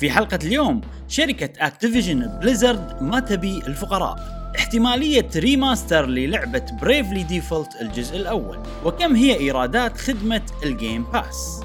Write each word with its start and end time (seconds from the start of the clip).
في 0.00 0.10
حلقة 0.10 0.38
اليوم 0.44 0.80
شركة 1.08 1.66
Activision 1.66 2.38
Blizzard 2.40 3.02
ما 3.02 3.20
تبي 3.20 3.58
الفقراء. 3.58 4.38
احتمالية 4.58 5.28
remaster 5.36 6.06
للعبة 6.06 6.66
Bravely 6.82 7.22
Default 7.22 7.68
الجزء 7.80 8.16
الأول. 8.16 8.58
وكم 8.84 9.14
هي 9.16 9.40
إيرادات 9.40 9.96
خدمة 9.96 10.42
ال 10.64 10.72
Game 10.72 11.04
Pass 11.04 11.60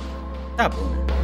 تابعونا. 0.57 1.22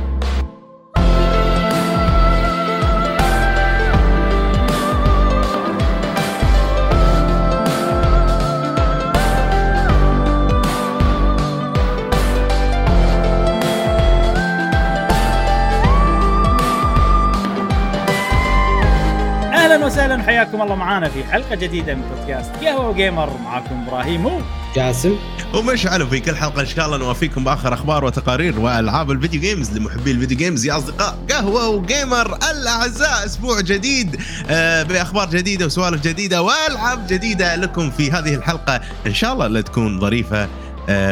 وسهلا 19.90 20.24
حياكم 20.24 20.62
الله 20.62 20.76
معانا 20.76 21.10
في 21.10 21.24
حلقة 21.24 21.56
جديدة 21.56 21.96
من 21.96 22.02
بودكاست 22.02 22.52
قهوة 22.64 22.90
و 22.90 22.98
gamer 22.98 23.38
معاكم 23.44 23.84
إبراهيم. 23.88 24.26
و 24.26 24.42
جاسم. 24.76 25.16
ومشعل 25.54 26.08
في 26.08 26.20
كل 26.20 26.36
حلقة 26.36 26.62
إن 26.62 26.66
شاء 26.66 26.86
الله 26.86 26.98
نوافيكم 26.98 27.44
بآخر 27.44 27.74
أخبار 27.74 28.06
وتقارير 28.06 28.60
وألعاب 28.60 29.12
ال 29.12 29.17
video 29.17 29.42
games 29.42 29.78
لمحبي 29.78 30.12
ال 30.12 30.16
video 30.16 30.38
games 30.38 30.66
يا 30.66 30.78
أصدقاء. 30.78 31.18
قهوة 31.30 31.70
و 31.70 31.81
gamer 31.81 32.38
الأعزاء 32.52 33.26
أسبوع 33.26 33.62
جديد 33.62 34.22
آه، 34.50 34.84
بأخبار 34.84 35.30
جديدة 35.30 35.66
وسوالف 35.66 36.02
جديدة 36.04 36.42
وألعاب 36.42 37.08
جديدة 37.08 37.56
لكم 37.56 37.92
في 37.92 38.12
هذه 38.12 38.36
الحلقة. 38.36 38.82
إن 39.08 39.14
شاء 39.14 39.34
الله 39.34 39.46
اللي 39.46 39.64
تكون 39.64 40.00
ظريفة. 40.00 40.48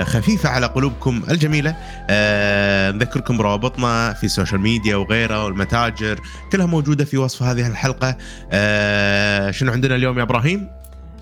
خفيفة 0.03 0.49
على 0.49 0.65
قلوبكم 0.65 1.23
الجميلة. 1.31 1.75
آه، 2.09 2.91
نذكركم 2.91 3.37
بروابطنا 3.37 4.13
في 4.13 4.23
ال 4.23 4.29
social 4.29 4.61
media 4.61 4.95
وغيرها 4.95 5.43
والمتاجر 5.43 6.19
كلها 6.51 6.65
موجودة 6.65 7.05
في 7.05 7.17
وصف 7.17 7.43
هذه 7.43 7.67
الحلقة. 7.67 8.17
آه، 8.51 9.51
شنو 9.51 9.71
عندنا 9.71 9.95
اليوم 9.95 10.17
يا 10.17 10.23
إبراهيم؟ 10.23 10.69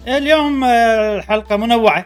اليوم 0.07 0.63
آه، 0.63 1.17
الحلقة 1.17 1.57
منوعة. 1.57 2.05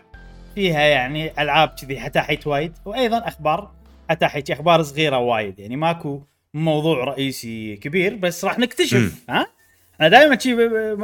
فيها 0.55 0.79
يعني 0.79 1.31
ألعاب 1.39 1.69
كذي 1.69 1.99
حتاحيت 1.99 2.47
وايد 2.47 2.73
وأيضا 2.85 3.17
أخبار 3.17 3.71
حتاحيت 4.09 4.51
أخبار 4.51 4.83
صغيرة 4.83 5.17
وايد. 5.17 5.59
يعني 5.59 5.75
ماكو 5.75 6.21
موضوع 6.53 7.03
رئيسي 7.03 7.75
كبير 7.75 8.15
بس 8.15 8.45
راح 8.45 8.59
نكتشف 8.59 9.13
ها؟ 9.29 9.58
أنا 10.01 10.09
دائما 10.09 10.39
شي 10.39 10.55
ب- 10.55 10.59
ب- 10.59 11.03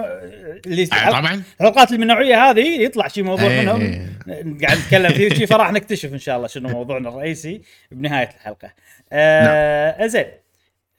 اللي 0.66 0.84
آه، 0.84 1.10
طبعا. 1.10 1.44
الحلقات 1.62 1.88
اللي 1.88 1.98
من 1.98 2.04
النوعية 2.12 2.50
هذه 2.50 2.82
يطلع 2.82 3.08
شي 3.08 3.22
موضوع 3.22 3.48
إيه. 3.48 3.62
منهم. 3.62 4.58
قاعد 4.64 4.78
نتكلم 4.78 5.10
فيه 5.14 5.30
شي 5.30 5.48
فراح 5.58 5.72
نكتشف 5.72 6.14
إن 6.14 6.20
شاء 6.20 6.38
الله 6.38 6.48
شنو 6.48 6.70
موضوعنا 6.70 7.10
الرئيسي 7.10 7.62
بنهاية 7.92 8.30
الحلقة. 8.30 8.73
آه 9.12 10.08
زين. 10.08 10.26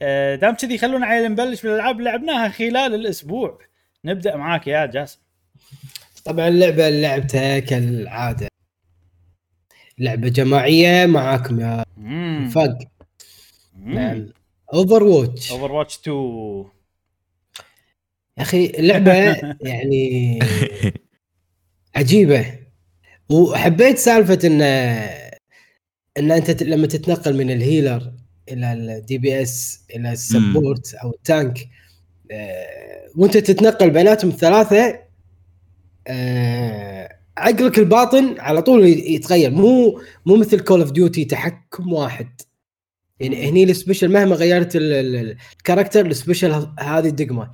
آه 0.02 0.34
دام 0.34 0.54
كذي 0.54 0.78
خلونا 0.78 1.06
عيل 1.06 1.30
نبلش 1.32 1.62
بالألعاب 1.62 1.98
اللي 1.98 2.10
لعبناها 2.10 2.48
خلال 2.48 2.94
الأسبوع. 2.94 3.58
نبدأ 4.04 4.36
معاك 4.36 4.66
يا 4.66 4.86
جاسم. 4.86 5.18
طبعا 6.24 6.48
اللعبة 6.48 6.88
اللي 6.88 7.02
لعبتها 7.02 7.58
كالعادة. 7.58 8.48
لعبة 9.98 10.28
جماعية 10.28 11.06
معاكم 11.06 11.60
يا 11.60 11.84
فق 12.54 12.78
نعم 13.84 14.28
Overwatch 14.74 15.50
Overwatch 15.52 15.96
2 15.98 16.64
يا 18.38 18.42
أخي 18.42 18.66
اللعبة 18.66 19.12
يعني 19.60 20.38
عجيبة. 21.96 22.58
وحبيت 23.28 23.98
سالفة 23.98 24.38
إن 24.44 24.62
إن 26.18 26.32
أنت 26.32 26.62
لما 26.62 26.86
تتنقل 26.86 27.36
من 27.36 27.50
ال 27.50 27.59
healer 27.59 28.12
إلى 28.48 28.72
ال 28.72 29.18
DPS 29.18 29.80
إلى 29.96 30.12
ال 30.12 30.22
support 30.22 30.94
أو 30.94 31.10
ال 31.10 31.22
tank 31.22 31.68
آه، 32.30 33.08
وأنت 33.16 33.36
تتنقل 33.36 33.90
بيناتهم 33.90 34.30
الثلاثة 34.30 34.98
آه، 36.06 37.16
عقلك 37.36 37.78
الباطن 37.78 38.40
على 38.40 38.62
طول 38.62 38.86
يتغير. 38.86 39.50
مو 39.50 40.00
مو 40.26 40.36
مثل 40.36 40.60
Call 40.60 40.80
of 40.80 40.90
Duty 40.92 41.24
تحكم 41.24 41.92
واحد. 41.92 42.40
يعني 43.20 43.48
هني 43.50 43.64
ال 43.64 43.70
special 43.70 44.08
مهما 44.12 44.36
غيرت 44.36 44.76
ال- 44.76 44.92
ال- 44.92 45.36
ال 45.56 45.61
character 45.61 46.06
ال 46.06 46.12
special 46.12 46.50
ه- 46.52 46.74
هذه 46.80 47.08
الدقمة. 47.08 47.50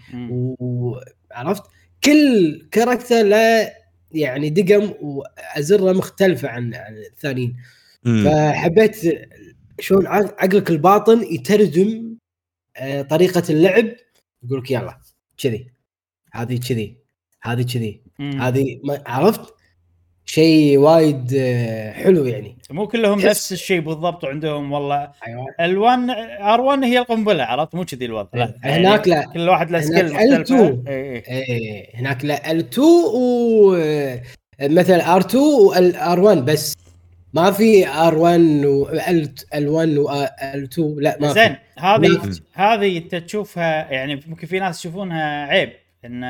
وعرفت؟ 0.60 1.62
كل 2.04 2.68
كاركتر 2.70 3.22
له 3.22 3.70
يعني 4.12 4.50
دقم 4.50 4.92
وأزرة 5.00 5.92
مختلفة 5.92 6.48
عن 6.48 6.74
عن 6.74 6.96
الثانيين. 6.96 7.56
فحبيت 8.24 8.96
شلون 9.80 10.06
عق- 10.06 10.42
عقلك 10.42 10.70
الباطن 10.70 11.22
يترجم 11.34 12.16
آه، 12.76 13.02
طريقة 13.02 13.42
اللعب. 13.50 13.84
يقول 14.44 14.58
لك 14.58 14.70
يلا 14.70 14.98
كذي 15.38 15.70
هذه 16.32 16.60
كذي 16.68 16.96
هذه 17.42 17.62
كذي 17.62 18.02
هذه 18.20 18.80
ما- 18.84 19.02
عرفت؟ 19.06 19.54
شيء 20.26 20.78
وايد 20.78 21.32
آه، 21.36 21.92
حلو 21.92 22.24
يعني. 22.26 22.56
مو 22.70 22.86
كلهم 22.86 23.18
تحس- 23.18 23.26
نفس 23.28 23.52
الشيء 23.52 23.80
بالضبط 23.80 24.24
وعندهم 24.24 24.72
والله. 24.72 25.10
أيوه. 25.26 25.46
ال1 25.60 26.10
R1 26.40 26.84
هي 26.84 26.98
القنبلة 26.98 27.44
عرفت؟ 27.44 27.74
مو 27.74 27.84
كذي 27.84 28.04
الوضع. 28.04 28.28
لا. 28.34 28.54
هناك 28.64 29.08
لا. 29.08 29.24
كل 29.34 29.48
واحد 29.48 29.70
له 29.70 29.80
skill 29.80 30.12
مختلفه 30.12 30.44
L2. 30.44 30.88
إي 30.88 31.16
إي. 31.16 31.22
إيه 31.28 31.96
هناك 31.96 32.24
لا 32.24 32.36
L2 32.52 32.78
و 33.14 33.76
مثلا 34.60 35.20
R2 35.20 35.34
وال 35.34 35.86
R1 35.86 36.38
بس. 36.38 36.74
ما 37.34 37.50
في 37.50 37.84
R1 37.86 38.64
و 38.66 39.10
L1 39.10 39.98
و 39.98 40.25
L2 40.25 40.78
لا 40.78 41.16
ما 41.20 41.32
زين 41.32 41.56
هذه. 41.78 42.20
هذه 42.54 42.98
انت 42.98 43.14
تشوفها 43.14 43.90
يعني 43.92 44.20
ممكن 44.26 44.46
في 44.46 44.58
ناس 44.60 44.80
يشوفونها 44.80 45.46
عيب 45.46 45.72
إن 46.04 46.24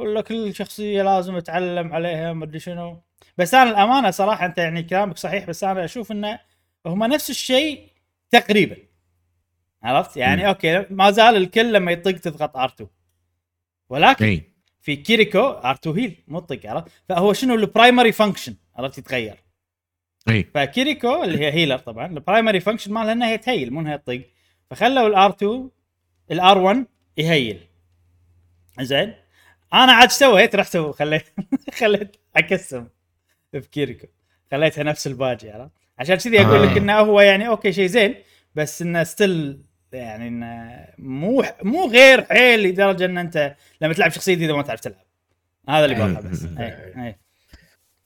ولا 0.00 0.20
كل 0.20 0.54
شخصية 0.54 1.02
لازم 1.02 1.36
أتعلم 1.36 1.92
عليها 1.92 2.32
ما 2.32 2.44
أدري 2.44 2.58
شنو. 2.58 3.02
بس 3.38 3.54
أنا 3.54 3.70
الأمانة 3.70 4.10
صراحة 4.10 4.46
أنت 4.46 4.58
يعني 4.58 4.82
كلامك 4.82 5.18
صحيح 5.18 5.44
بس 5.46 5.64
أنا 5.64 5.84
أشوف 5.84 6.12
إنه 6.12 6.38
هم 6.86 7.04
نفس 7.04 7.30
الشيء 7.30 7.88
تقريبا. 8.30 8.76
عرفت؟ 9.82 10.16
يعني 10.16 10.42
مم. 10.42 10.48
okay 10.48 10.86
ما 10.90 11.10
زال 11.10 11.36
الكل 11.36 11.72
لما 11.72 11.92
يطق 11.92 12.12
تضغط 12.18 12.56
R2 12.56 12.86
ولكن 13.88 14.40
في 14.80 14.96
كيريكو 14.96 15.60
R2 15.60 15.86
heal 15.86 16.24
مو 16.28 16.38
طق 16.38 16.66
عرفت؟ 16.66 16.88
فهو 17.08 17.32
شنو؟ 17.32 17.54
ال 17.54 17.61
primary 17.61 18.12
function 18.12 18.54
عرفت؟ 18.76 18.98
يتغير. 18.98 19.36
إي. 20.28 20.46
فكيريكو 20.54 21.24
اللي 21.24 21.38
هي 21.38 21.52
healer 21.52 21.78
طبعا 21.78 22.06
ال 22.06 22.13
primary 22.13 22.60
function 22.60 22.92
مالها 22.92 23.12
إنها 23.12 23.28
هي 23.28 23.38
ت 23.38 23.45
heal 23.45 23.72
مو 23.72 23.80
إنها 23.80 23.96
تطق. 23.96 24.22
فخلوا 24.70 25.06
ال 25.06 25.12
R2 25.12 25.24
ال 25.24 25.30
R1 25.30 26.58
ي 26.58 26.86
heal. 27.16 27.60
زين؟ 28.80 29.14
أنا 29.74 29.92
عاد 29.92 30.02
إيش 30.08 30.12
سويت 30.18 30.54
رحت 30.56 30.72
سو- 30.72 30.92
خليت 30.92 31.22
خليت 31.80 32.16
اكسم 32.36 32.86
بكيريكو 33.52 34.06
خليتها 34.50 34.84
نفس 34.84 35.06
الباجي 35.06 35.50
عرفت 35.50 35.70
عشان 35.98 36.16
كذي 36.16 36.40
أقول 36.40 36.62
لك 36.62 36.68
آه. 36.70 36.78
إنه 36.78 36.98
هو 36.98 37.20
يعني 37.20 37.48
okay 37.48 37.72
شيء 37.72 37.86
زين 37.86 38.14
بس 38.54 38.82
إنه 38.82 39.04
still 39.04 39.62
يعني 39.92 40.28
إنه 40.28 40.84
مو 40.98 41.44
مو 41.62 41.86
غير 41.86 42.24
حيل 42.24 42.62
لدرجة 42.62 43.04
إن 43.04 43.18
أنت 43.18 43.56
لما 43.80 43.94
تلعب 43.94 44.10
شخصية 44.10 44.34
جديده 44.34 44.56
ما 44.56 44.62
تعرف 44.62 44.80
تلعب 44.80 45.04
هذا 45.68 45.84
اللي 45.84 45.96
بقوله 45.96 46.20
بس 46.20 46.42
مم. 46.42 46.58
إيه، 46.60 46.94
إيه. 47.04 47.18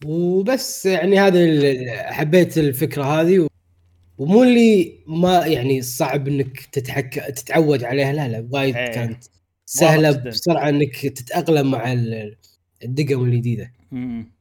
وبس 0.05 0.87
يعني 0.87 1.19
هذا 1.21 1.39
ال- 1.45 1.91
حبيت 2.15 2.59
الفكرة 2.59 3.05
هذه 3.05 3.39
و- 3.39 3.49
ومو 4.19 4.43
اللي 4.43 4.99
ما 5.07 5.47
يعني 5.47 5.83
صعب 5.83 6.29
إنك 6.29 6.61
تتحك 6.61 7.15
تتعود 7.15 7.85
عليها 7.85 8.13
لا 8.13 8.29
لا 8.29 8.49
وايد 8.53 8.77
إيه. 8.77 8.93
كانت 8.93 9.25
سهلة. 9.67 10.11
بسرعة 10.11 10.69
إنك 10.69 10.97
تتأقلم 11.07 11.71
مع 11.71 11.93
ال- 11.93 12.37
الدقم 12.85 13.25
الجديدة 13.25 13.73
مم. 13.93 14.35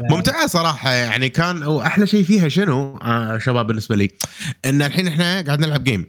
ممتعة 0.00 0.46
صراحة 0.46 0.90
يعني 0.92 1.28
كان 1.28 1.62
واحلى 1.62 2.06
شيء 2.06 2.22
فيها 2.24 2.48
شنو 2.48 2.96
آه 2.96 3.38
شباب 3.38 3.66
بالنسبة 3.66 3.96
لي 3.96 4.08
إن 4.64 4.82
الحين 4.82 5.06
إحنا 5.08 5.40
قاعد 5.40 5.60
نلعب 5.60 5.84
game 5.84 6.06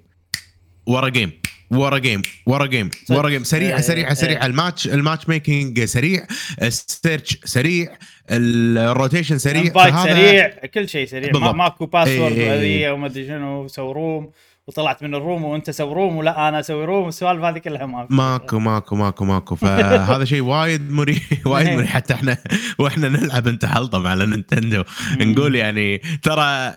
ورا 0.86 1.10
game 1.10 1.32
ورا 1.72 1.98
game 1.98 2.22
ورا 2.46 2.66
game. 2.66 2.90
ورا 3.10 3.30
game 3.30 3.44
سريعه 3.44 3.76
إيه، 3.76 3.82
سريعه 3.82 4.14
سريعه 4.14 4.42
إيه. 4.42 4.46
ال 4.46 4.53
match 4.53 4.88
ال 4.88 4.95
match 4.95 5.30
making 5.30 5.84
سريع 5.84 6.28
ال 6.62 6.73
search 6.73 7.38
سريع 7.46 7.98
ال 8.32 8.44
rotation 8.44 9.38
سريع 9.38 9.64
فهذا- 9.74 10.14
سريع 10.14 10.48
كل 10.74 10.90
شيء 10.90 11.08
سريع 11.08 11.32
بالضبط. 11.32 11.56
ماكو 11.56 11.86
password 11.86 12.32
إيه. 12.38 12.54
هذه 12.88 12.92
وما 12.94 13.08
أدري 13.08 13.28
شنو 13.28 13.68
سو 13.68 13.92
room 13.92 14.32
وطلعت 14.68 15.04
من 15.04 15.16
ال 15.16 15.22
room 15.22 15.44
وانت 15.44 15.70
سو 15.70 15.94
room 15.94 16.18
ولا 16.18 16.50
أنا 16.50 16.60
أسوي 16.60 16.86
room 16.86 17.08
السوالف 17.08 17.44
هذه 17.44 17.58
كلها 17.58 17.86
ما. 17.86 18.08
ماكو 18.10 18.60
ماكو 18.60 18.96
ماكو 18.96 19.26
ماكو 19.26 19.56
فهذا 19.56 20.26
شيء 20.26 20.42
وايد 20.42 20.92
مريح 20.92 21.24
وايد. 21.46 21.68
مريح 21.70 21.90
حتى 21.90 22.14
إحنا 22.14 22.38
وإحنا 22.80 23.10
نلعب 23.10 23.48
نتحلطم 23.48 24.08
على 24.08 24.26
Nintendo. 24.26 24.84
نقول 25.20 25.56
يعني 25.56 25.98
ترى 25.98 26.74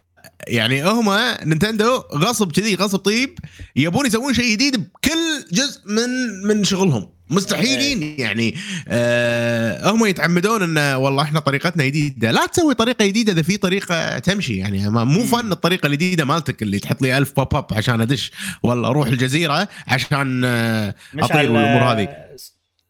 يعني 0.49 0.85
هم 0.85 1.11
Nintendo 1.45 2.03
غصب 2.15 2.53
كذي 2.53 2.75
غصب 2.75 2.99
طيب 2.99 3.39
يبون 3.77 4.07
يسوون 4.07 4.35
شيء 4.35 4.53
جديد 4.53 4.77
بكل 4.77 5.45
جزء 5.53 5.81
من 5.87 6.09
من 6.49 6.65
شغلهم 6.65 7.09
مستحيلين 7.31 8.15
يعني. 8.19 8.55
آه 8.89 9.91
هم 9.91 10.07
يتعمدون 10.07 10.63
انه 10.63 10.99
والله 10.99 11.23
إحنا 11.23 11.41
طريقتنا 11.41 11.85
جديدة. 11.85 12.31
لا 12.31 12.47
تسوي 12.47 12.75
طريقة 12.75 13.07
جديدة 13.07 13.33
إذا 13.33 13.43
في 13.43 13.57
طريقة 13.57 14.19
تمشي. 14.19 14.57
يعني 14.57 14.91
مو 14.91 15.25
فن 15.25 15.53
الطريقة 15.53 15.87
الجديدة 15.87 16.25
مالتك 16.25 16.63
اللي 16.63 16.79
تحط 16.79 17.03
لي 17.03 17.19
ألف 17.19 17.33
pop 17.37 17.55
up 17.55 17.67
عشان 17.73 18.01
أدش. 18.01 18.33
والله 18.63 18.89
أروح 18.89 19.09
الجزيرة 19.09 19.69
عشان 19.87 20.43
آه 20.45 20.95
أطير 21.19 21.51
والأمور 21.51 21.83
هذه 21.83 22.09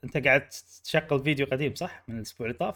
أنت 0.04 0.16
قاعد 0.16 0.42
تشغل 0.84 1.22
فيديو 1.24 1.46
قديم 1.52 1.74
صح؟ 1.74 2.04
من 2.08 2.16
الأسبوع 2.16 2.46
اللي 2.46 2.58
طاف؟ 2.58 2.74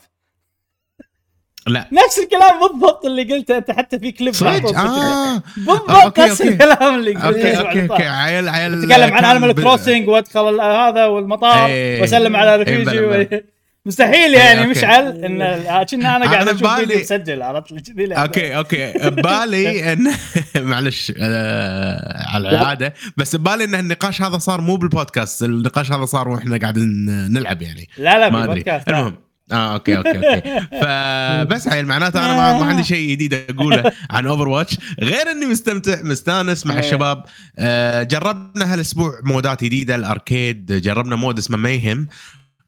لا. 1.67 1.87
نفس 1.93 2.19
الكلام 2.19 2.61
بالضبط 2.61 3.05
اللي 3.07 3.23
قلته 3.35 3.57
أنت 3.57 3.71
حتى 3.71 3.99
في 3.99 4.13
كليب 4.13 4.35
صدق؟ 4.35 4.59
تويتر. 4.59 4.79
آه. 4.79 5.43
بالضبط 5.57 5.91
okay، 5.91 6.21
نفس. 6.23 6.41
الكلام 6.43 6.95
اللي 6.95 7.11
قلته 7.11 7.27
okay 7.29 7.59
okay. 7.59 7.83
okay. 7.93 8.03
عيل 8.03 8.49
عيل 8.49 8.83
تتكلم 8.83 9.15
عن 9.15 9.25
Animal 9.25 9.53
Crossing 9.55 10.09
وأدخل 10.09 10.61
هذا 10.61 11.07
والمطار. 11.07 11.71
وأسلم 11.71 12.37
على 12.37 12.57
رفيجي 12.57 13.43
مستحيل 13.87 14.35
يعني 14.35 14.59
okay. 14.61 14.71
مشعل 14.71 15.25
إن 15.25 15.39
كنا 15.85 16.17
أنا 16.17 16.31
قاعد 16.31 16.49
أشوف 16.49 16.75
فيديو 16.75 16.99
مسجل 17.01 17.43
عرفت؟ 17.43 17.75
كذي. 17.91 18.15
okay 18.15 18.57
okay. 18.57 18.93
ببالي 18.93 19.69
ان 19.93 20.13
معلش 20.71 21.13
آه 21.19 22.27
على 22.35 22.49
العادة. 22.51 22.95
بس 23.17 23.37
ببالي 23.37 23.65
إن 23.65 23.75
النقاش 23.75 24.23
هذا 24.23 24.39
صار 24.39 24.61
مو 24.61 24.77
بالبودكاست 24.77 25.43
النقاش 25.43 25.93
هذا 25.93 26.05
صار 26.05 26.29
وإحنا 26.29 26.59
قاعدين 26.59 27.07
نلعب 27.33 27.63
يعني. 27.63 27.89
لا 27.99 28.19
لا 28.19 28.29
بالبودكاست. 28.29 28.89
المهم. 28.89 29.30
آه 29.53 29.75
okay 29.75 29.97
okay 29.97 30.17
okay. 30.17 30.61
فبس 30.83 31.69
عيل 31.69 31.87
معناته 31.87 32.27
أنا 32.27 32.37
ما, 32.37 32.59
ما 32.61 32.67
عندي 32.67 32.85
شيء 32.85 33.11
جديد 33.11 33.35
أقوله 33.35 33.93
عن 34.11 34.27
Overwatch 34.27 34.79
غير 35.01 35.31
إني 35.31 35.47
مستمتع 35.47 36.03
مستانس 36.03 36.67
مع 36.67 36.75
إيه. 36.75 36.81
الشباب. 36.81 37.25
آه 37.59 38.03
جربنا 38.03 38.75
هالأسبوع 38.75 39.21
mode 39.25 39.57
ات 39.57 39.65
جديدة 39.65 39.95
ال 39.95 40.05
arcade. 40.05 40.73
جربنا 40.73 41.17
mode 41.17 41.39
اسمه 41.39 41.57
Mayhem 41.57 42.09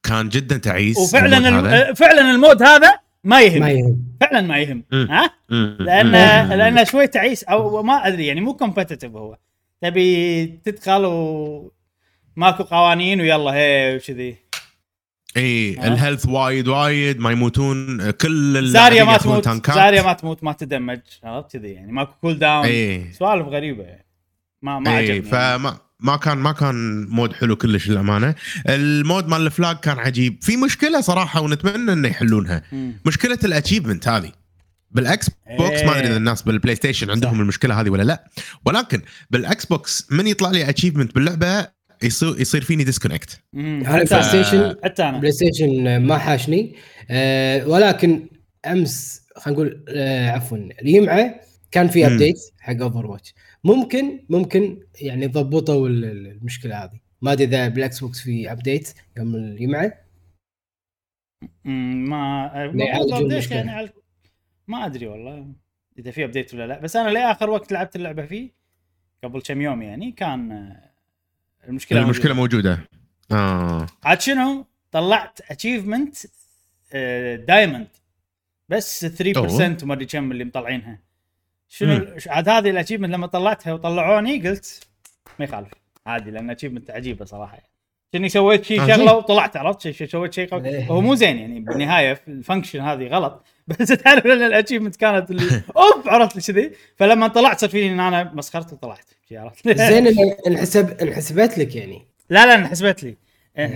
كان 0.02 0.28
جدا 0.28 0.56
تعيس 0.56 0.98
وفعلا. 0.98 1.36
الم... 1.38 1.94
فعلا 1.94 2.30
ال 2.30 2.37
mode 2.37 2.62
هذا 2.62 2.98
Mayhem 3.24 3.98
فعلا 4.20 4.40
Mayhem. 4.40 4.84
ها. 4.92 5.30
لأن. 5.80 6.12
لأن 6.48 6.84
شوي 6.84 7.06
تعيس 7.06 7.44
أو 7.44 7.82
ما 7.82 8.06
أدري 8.06 8.26
يعني 8.26 8.40
مو 8.40 8.54
competitive 8.54 9.10
هو. 9.10 9.36
تبي 9.82 10.46
تدخل 10.46 11.04
و 11.04 11.72
ماكو 12.36 12.62
قوانين 12.62 13.20
ويلا 13.20 13.50
هي 13.50 13.96
وكذي 13.96 14.36
إي؟ 15.36 15.86
ال 15.86 15.92
health 15.92 16.26
وايد 16.26 16.68
وايد 16.68 17.18
ما 17.20 17.30
يموتون 17.30 18.10
كل 18.10 18.66
Zarya 18.68 19.04
ما 19.04 19.16
تموت. 19.16 19.48
Zarya 19.70 20.02
ما 20.02 20.12
تموت 20.12 20.44
ما 20.44 20.52
ت 20.52 20.59
damage 20.59 21.00
عرفت 21.24 21.56
كذي 21.56 21.68
يعني 21.68 21.92
ماكو 21.92 22.12
cooldown 22.20 22.64
إي 22.64 23.12
سوالف 23.12 23.46
غريبة 23.46 23.82
يعني. 23.82 24.06
ما 24.62 24.78
ما 24.78 24.90
إي 24.90 24.96
عجبني. 24.96 25.22
فما 25.22 25.78
ما 26.00 26.16
كان 26.16 26.38
ما 26.38 26.52
كان 26.52 27.06
mode 27.08 27.32
حلو 27.32 27.56
كلش 27.56 27.88
للأمانة 27.88 28.34
ال 28.68 28.80
mode 28.80 29.28
مال 29.28 29.46
ال 29.46 29.52
flag 29.52 29.76
كان 29.76 29.98
عجيب 29.98 30.38
في 30.42 30.56
مشكلة 30.56 31.00
صراحة 31.00 31.40
ونتمنى 31.40 31.92
إنه 31.92 32.08
يحلونها 32.08 32.62
مم. 32.72 32.92
مشكلة 33.06 33.38
ال 33.44 33.49
achievement 33.49 34.08
هذه 34.08 34.32
بال 34.90 35.30
Xbox 35.58 35.80
إيه. 35.80 35.86
ما 35.86 35.98
أدري 35.98 36.06
إذا 36.06 36.16
الناس 36.16 36.42
بال 36.42 36.74
PlayStation 36.74 37.10
عندهم 37.10 37.32
صح. 37.32 37.38
المشكلة 37.38 37.80
هذه 37.80 37.90
ولا 37.90 38.02
لا 38.02 38.24
ولكن 38.64 39.02
بال 39.30 39.64
Xbox 39.66 40.06
من 40.10 40.26
يطلع 40.26 40.50
لي 40.50 40.68
achievement 40.68 41.14
باللعبة 41.14 41.66
يصير 42.04 42.40
يصير 42.40 42.60
فيني 42.60 42.84
disconnect 42.84 43.30
حتى 43.30 44.00
ال 44.02 44.22
PlayStation 44.22 44.76
حتى 44.84 45.02
أنا. 45.02 45.18
PlayStation 45.18 45.96
ما 45.96 46.18
حاشني. 46.18 46.74
آه 47.10 47.68
ولكن 47.68 48.28
أمس 48.66 49.26
خلينا 49.36 49.60
نقول 49.60 49.84
آه 49.88 50.30
عفوا 50.30 50.58
اليمعة 50.58 51.40
كان 51.70 51.88
في. 51.88 52.06
update 52.06 52.38
حق 52.60 52.80
Overwatch 52.82 53.34
ممكن 53.64 54.20
ممكن 54.28 54.80
يعني 55.00 55.26
ضبطوا 55.26 55.88
ال- 55.88 56.04
ال- 56.04 56.26
المشكلة 56.26 56.84
هذه. 56.84 57.00
ما 57.22 57.32
أدري 57.32 57.44
إذا 57.44 57.68
بال 57.68 58.00
Xbox 58.00 58.20
في 58.20 58.52
update 58.52 58.94
يوم 59.16 59.34
اليمعة. 59.34 59.92
مم، 61.64 62.10
ما. 62.10 62.50
يعني 63.50 63.70
على... 63.70 63.92
ما 64.68 64.86
أدري 64.86 65.06
والله 65.06 65.52
إذا 65.98 66.10
في 66.10 66.24
update 66.24 66.54
ولا 66.54 66.66
لا. 66.66 66.78
بس 66.80 66.96
أنا 66.96 67.10
لآخر 67.10 67.50
وقت 67.50 67.72
لعبت 67.72 67.96
اللعبة 67.96 68.26
فيه 68.26 68.50
قبل 69.24 69.40
كم 69.42 69.60
يوم 69.60 69.82
يعني 69.82 70.12
كان 70.12 70.76
آه، 71.64 71.68
المشكلة 71.68 72.00
المشكلة 72.00 72.34
موجودة. 72.34 72.70
موجودة. 72.70 72.88
آه. 73.32 73.86
عاد 74.04 74.20
شنو؟ 74.20 74.66
طلعت 74.92 75.40
achievement 75.50 76.16
diamond 77.46 77.88
بس 78.68 79.06
3% 79.06 79.82
وما 79.82 79.94
أدري 79.94 80.06
كم 80.06 80.32
اللي 80.32 80.44
مطلعينها. 80.44 80.98
شنو 81.68 82.06
عاد 82.26 82.48
هذه 82.48 82.70
ال 82.70 82.73
achievement 82.73 83.10
لما 83.12 83.26
طلعتها 83.26 83.72
وطلعوني 83.72 84.48
قلت 84.48 84.86
ما 85.38 85.44
يخالف. 85.44 85.68
عادي 86.06 86.30
لأن 86.30 86.50
achievement 86.50 86.90
عجيبة 86.90 87.24
صراحة. 87.24 87.52
يعني 87.52 87.68
كني 88.12 88.28
سويت؟ 88.28 88.64
شيء 88.64 88.80
آه، 88.82 88.86
شغلة. 88.86 89.16
وطلعت 89.16 89.56
عرفت؟ 89.56 90.04
سويت 90.04 90.32
شيء 90.32 90.48
قوي 90.48 90.68
إيه. 90.68 90.86
هو 90.86 91.00
مو 91.00 91.14
زين 91.14 91.38
يعني 91.38 91.60
بالنهاية 91.60 92.20
ال 92.28 92.34
function 92.34 92.80
هذه 92.80 93.06
غلط. 93.06 93.44
بس 93.68 93.88
تعرف 93.88 94.26
ان 94.26 94.42
ال 94.42 94.47
achievement 94.47 94.96
كانت 94.96 95.30
اللي 95.30 95.62
off 95.76 96.08
عرفت 96.08 96.50
كذي 96.50 96.72
فلما 96.96 97.28
طلعت 97.28 97.60
صار 97.60 97.70
فيني 97.70 97.92
إن 97.94 98.00
أنا 98.00 98.32
مسخرت 98.34 98.72
وطلعت. 98.72 99.04
عرفت؟ 99.32 99.68
زين 99.68 100.06
انحسب 100.46 100.90
انحسبت 101.00 101.58
لك 101.58 101.76
يعني. 101.76 102.06
لا 102.30 102.46
لا 102.46 102.54
انحسبت 102.54 103.02
لي. 103.02 103.16
إيه، 103.58 103.66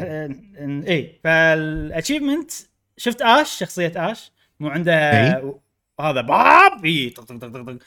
إيه، 0.59 0.88
اي 0.88 1.21
فال 1.25 1.44
achievement 1.44 2.50
شفت 2.97 3.23
Ashe؟ 3.23 3.50
شخصية 3.59 3.93
Ashe. 3.97 4.33
مو 4.61 4.69
عنده 4.69 4.93
إي. 4.93 5.53
هذا 6.00 6.21
باب 6.21 6.85
اي 6.85 7.11
طق 7.11 7.23
طق 7.25 7.37
طق 7.37 7.49
طق 7.59 7.79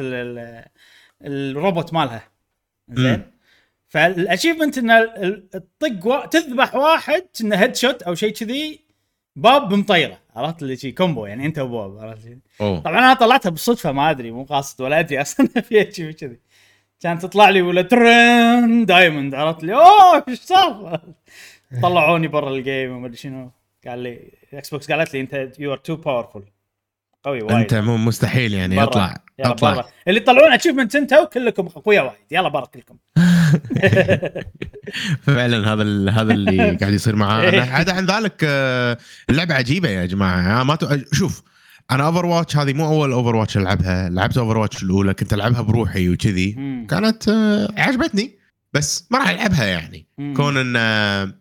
ال- 0.00 0.14
ال- 0.14 0.64
الروبوت 1.56 1.94
مالها. 1.94 2.22
زين. 2.90 3.22
فال 3.88 4.02
achievement 4.02 4.78
ان 4.78 4.90
ال- 4.90 5.48
الطق 5.54 6.06
وا- 6.06 6.26
تذبح 6.26 6.74
واحد 6.74 7.26
إنه 7.40 7.56
headshot 7.56 8.02
أو 8.02 8.14
شيء 8.14 8.32
كذي 8.32 8.83
باب 9.36 9.68
بمطيرة 9.68 10.18
عرفت؟ 10.36 10.62
اللي 10.62 10.76
شي 10.76 10.92
combo 10.92 11.26
يعني 11.26 11.46
أنت 11.46 11.58
وبوب 11.58 11.98
عرفت 11.98 12.38
طبعا 12.58 12.98
أنا 12.98 13.14
طلعتها 13.14 13.50
بالصدفة 13.50 13.92
ما 13.92 14.10
أدري 14.10 14.30
مو 14.30 14.44
قاصد 14.44 14.82
ولا 14.82 15.00
أدري 15.00 15.20
أصلا 15.20 15.46
في 15.46 15.92
شيء 15.92 16.10
كذي 16.10 16.38
كانت 17.00 17.22
تطلع 17.22 17.48
لي 17.48 17.62
ولا 17.62 17.82
ترن 17.82 18.86
diamond 18.86 19.34
عرفت؟ 19.34 19.64
لي 19.64 19.74
أوه 19.74 20.24
إيش 20.28 20.40
صار؟ 20.40 21.00
طلعوني 21.82 22.28
برا 22.28 22.50
ال 22.50 22.59
game 22.59 22.96
وما 22.96 23.06
أدري 23.06 23.16
شنو. 23.16 23.50
قال 23.86 23.98
لي 23.98 24.30
Xbox 24.54 24.92
قالت 24.92 25.14
لي 25.14 25.20
أنت 25.20 25.52
you 25.58 25.72
are 25.72 25.78
too 25.78 25.96
powerful 25.96 26.42
قوي 27.24 27.42
وايد. 27.42 27.52
أنت 27.52 27.74
مو 27.74 27.96
مستحيل 27.96 28.54
يعني 28.54 28.76
برا. 28.76 28.84
اطلع 28.84 29.16
يلا 29.38 29.50
أطلع. 29.50 29.74
برا. 29.74 29.84
اللي 30.08 30.20
تطلعون 30.20 30.52
achievement 30.52 30.96
أنتم 30.96 31.24
كلكم 31.24 31.66
أقوياء 31.66 32.04
وايد. 32.04 32.16
يلا 32.30 32.48
برا 32.48 32.64
كلكم. 32.66 32.96
فعلا 35.22 35.72
هذا 35.72 35.82
ال- 35.82 36.08
هذا 36.10 36.32
اللي 36.32 36.70
قاعد 36.80 36.92
يصير 36.92 37.16
معانا 37.16 37.50
إيه. 37.50 37.60
عدا 37.72 37.92
عن 37.92 38.06
ذلك 38.06 38.40
آه، 38.44 38.98
اللعبة 39.30 39.54
عجيبة 39.54 39.88
يا 39.88 40.06
جماعة 40.06 40.62
ما 40.64 40.74
ت... 40.74 41.06
شوف 41.14 41.42
أنا 41.90 42.06
Overwatch 42.06 42.56
هذه 42.56 42.72
مو 42.72 42.86
أول 42.86 43.12
Overwatch 43.12 43.56
ألعبها 43.56 44.08
لعبت 44.08 44.38
Overwatch 44.38 44.82
الأولى 44.82 45.14
كنت 45.14 45.32
ألعبها 45.34 45.60
بروحي 45.62 46.08
وكذي. 46.08 46.52
كانت 46.90 47.28
آه، 47.28 47.68
عجبتني 47.76 48.38
بس 48.72 49.06
ما 49.10 49.18
راح 49.18 49.28
ألعبها 49.28 49.64
يعني. 49.64 50.06
كون 50.36 50.56
إن 50.56 50.74
آه، 50.76 51.34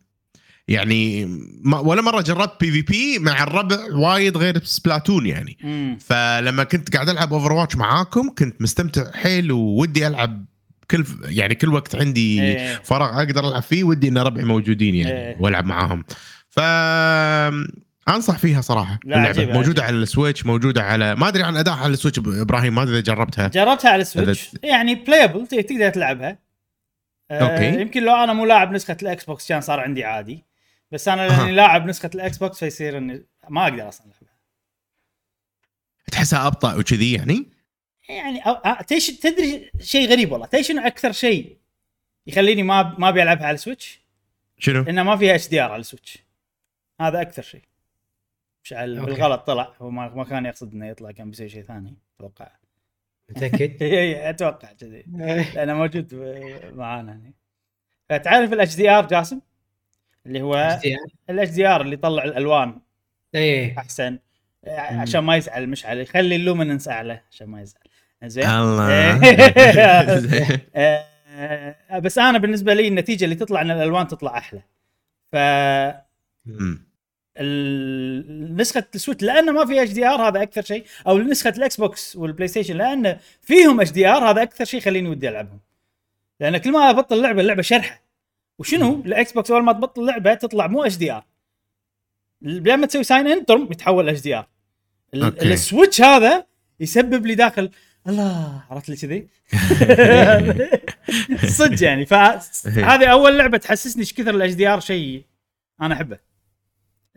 يعني 0.68 1.26
ما 1.64 1.80
ولا 1.80 2.02
مرة 2.02 2.22
جربت 2.22 2.52
PvP 2.60 3.20
مع 3.20 3.44
الربع 3.44 3.78
وايد 3.96 4.38
غير 4.38 4.64
Splatoon 4.64 5.26
يعني 5.26 5.58
مم. 5.64 5.98
فلما 6.02 6.64
كنت 6.64 6.94
قاعد 6.96 7.10
ألعب 7.10 7.34
Overwatch 7.34 7.76
معاكم 7.76 8.30
كنت 8.38 8.62
مستمتع 8.62 9.12
حيل 9.12 9.52
وودي 9.52 10.08
ألعب 10.08 10.46
كل 10.94 11.06
يعني 11.24 11.56
كل 11.56 11.74
وقت 11.74 11.96
عندي 11.96 12.44
إيه. 12.44 12.82
فراغ 12.84 13.18
أقدر 13.18 13.48
ألعب 13.48 13.62
فيه 13.62 13.84
ودي 13.84 14.08
إن 14.08 14.18
ربعي 14.18 14.46
موجودين 14.46 14.96
يعني 14.96 15.12
إيه. 15.12 15.36
وألعب 15.40 15.66
معاهم 15.66 16.04
ف 16.50 16.60
أنصح 18.10 18.38
فيها 18.38 18.62
صراحة 18.62 19.00
لا، 19.06 19.18
اللعبة 19.18 19.30
عجيبة، 19.30 19.54
موجودة 19.54 19.84
عجيبة. 19.84 19.84
على 19.84 20.04
ال 20.04 20.10
Switch 20.10 20.46
موجودة 20.46 20.84
على 20.84 21.16
ما 21.16 21.28
أدري 21.28 21.44
عن 21.44 21.58
ادائها 21.58 21.78
على 21.78 21.94
ال 21.94 21.97
Switch 21.97 22.20
إبراهيم 22.20 22.76
ما 22.76 22.84
أدري 22.84 22.94
إذا 22.94 23.02
جربتها 23.02 23.48
جربتها 23.48 23.92
على 23.92 24.02
ال 24.02 24.09
Switch 24.09 24.50
يعني 24.64 24.96
playable 24.96 25.48
تقدر 25.48 25.90
تلعبها 25.90 26.38
آه، 27.32 27.40
أوكي. 27.40 27.82
يمكن 27.82 28.04
لو 28.04 28.16
أنا 28.16 28.34
مو 28.34 28.46
لاعب 28.46 28.72
نسخة 28.72 28.98
ال 29.02 29.24
Xbox 29.24 29.48
كان 29.50 29.62
صار 29.62 29.80
عندي 29.80 30.04
عادي 30.04 30.46
بس 30.92 31.08
أنا. 31.08 31.28
لاني 31.28 31.52
لاعب 31.52 31.86
نسخة 31.86 32.10
ال 32.16 32.38
Xbox 32.38 32.60
فيصير 32.60 32.98
إني 32.98 33.26
ما 33.50 33.64
أقدر 33.64 33.88
أصلا 33.88 34.08
ألعبها 34.08 34.34
تحسها 36.12 36.48
أبطأ 36.48 36.76
وكذي 36.76 37.14
يعني 37.14 37.53
يعني 38.10 38.42
تيش 38.88 39.20
تدري 39.20 39.72
شيء 39.80 40.10
غريب 40.10 40.32
والله. 40.32 40.46
تدري 40.46 40.64
شنو 40.64 40.82
أكثر 40.88 41.12
شيء 41.12 41.58
يخليني 42.28 42.64
ما 42.64 42.96
ما 43.00 43.10
أبي 43.10 43.24
ألعبها 43.24 43.46
على 43.46 43.56
ال 43.56 43.61
Switch؟ 43.61 44.02
شنو؟ 44.58 44.82
إنه 44.82 45.04
ما 45.04 45.18
فيها 45.18 45.36
HDR 45.36 45.72
على 45.72 45.80
ال 45.80 45.84
Switch. 45.84 46.18
هذا 47.02 47.22
أكثر 47.22 47.42
شيء. 47.42 47.62
مشعل. 48.64 49.06
بالغلط 49.06 49.42
طلع. 49.42 49.74
هو 49.82 49.90
ما, 49.90 50.24
كان 50.24 50.46
يقصد 50.46 50.74
إنه 50.74 50.88
يطلع 50.88 51.12
كان 51.12 51.30
بيسوي 51.30 51.50
شيء 51.50 51.64
ثاني. 51.64 51.94
أتوقع. 52.20 52.52
متأكد؟ 53.30 53.84
أتوقع 54.30 54.74
كذي. 54.74 55.04
لأنه 55.56 55.74
موجود 55.74 56.16
معانا 56.76 57.12
هنا 57.12 57.32
فتعرف 58.10 58.54
الاتش 58.54 58.76
دي 58.76 58.90
آر 58.90 59.08
جاسم؟ 59.08 59.42
اللي 60.26 60.42
هو 60.42 60.80
الاتش 61.30 61.52
دي 61.52 61.68
آر؟ 61.68 61.82
اللي 61.82 61.94
يطلع 61.94 62.24
الألوان. 62.24 62.82
إيه 63.36 63.78
أحسن. 63.78 64.20
عشان 64.68 65.24
ما 65.24 65.36
يزعل 65.36 65.70
مشعل 65.70 66.00
يخلي 66.00 66.36
ال 66.36 66.41
luminance 66.41 66.88
أعلى 66.88 67.22
عشان 67.32 67.48
ما 67.48 67.62
يزعل. 67.62 67.83
زين؟ 68.30 68.46
الله. 68.46 68.90
آه، 70.76 71.76
بس 72.04 72.18
أنا 72.18 72.38
بالنسبة 72.38 72.74
لي 72.74 72.88
النتيجة 72.88 73.26
اللي 73.26 73.36
تطلع 73.36 73.62
إن 73.62 73.72
الألوان 73.72 74.08
تطلع 74.08 74.38
أحلى. 74.38 74.62
ف 75.32 75.36
نسخة 78.60 78.84
ال 78.96 79.00
Switch 79.00 79.24
لأنه 79.24 79.52
ما 79.52 79.66
في 79.66 79.84
HDR 79.84 80.28
هذا 80.28 80.42
أكثر 80.44 80.62
شيء. 80.62 80.86
أو 81.08 81.20
نسخة 81.20 81.50
ال 81.58 81.78
Xbox 81.78 82.16
وال 82.16 82.48
PlayStation 82.48 82.78
لأنه 82.78 83.20
فيهم 83.42 83.82
HDR 83.82 84.30
هذا 84.30 84.44
أكثر 84.44 84.66
شيء 84.66 84.80
يخليني 84.80 85.10
ودي 85.10 85.30
ألعبهم. 85.30 85.60
لأن 86.40 86.58
كل 86.58 86.72
ما 86.72 86.90
أبطل 86.90 87.22
لعبة 87.22 87.42
اللعبة 87.42 87.62
شرحة. 87.62 88.04
وشنو؟ 88.60 89.02
ال 89.06 89.32
Xbox 89.32 89.52
أول 89.52 89.64
ما 89.64 89.74
تبطل 89.74 90.06
لعبة 90.06 90.34
تطلع 90.34 90.68
مو 90.68 90.84
HDR 90.84 91.24
لما 92.42 92.88
تسوي 92.88 93.04
sign 93.04 93.28
in 93.28 93.46
ترم 93.46 93.64
يتحول 93.72 94.10
HDR. 94.10 94.48
ال 95.14 95.26
Switch 95.26 96.02
هذا 96.02 96.46
يسبب 96.80 97.26
لي 97.26 97.36
داخل 97.36 97.70
الله 98.08 98.64
عرفت 98.70 98.90
لي 98.90 98.96
كذي؟ 98.96 99.28
صدق 101.58 101.84
يعني 101.84 102.06
فهذه 102.06 103.06
أول 103.06 103.38
لعبة 103.38 103.58
تحسسني 103.58 104.02
إيش 104.02 104.14
كثر 104.14 104.36
ال 104.36 104.54
HDR 104.54 104.80
شيء 104.80 105.24
أنا 105.82 105.94
أحبه. 105.94 106.18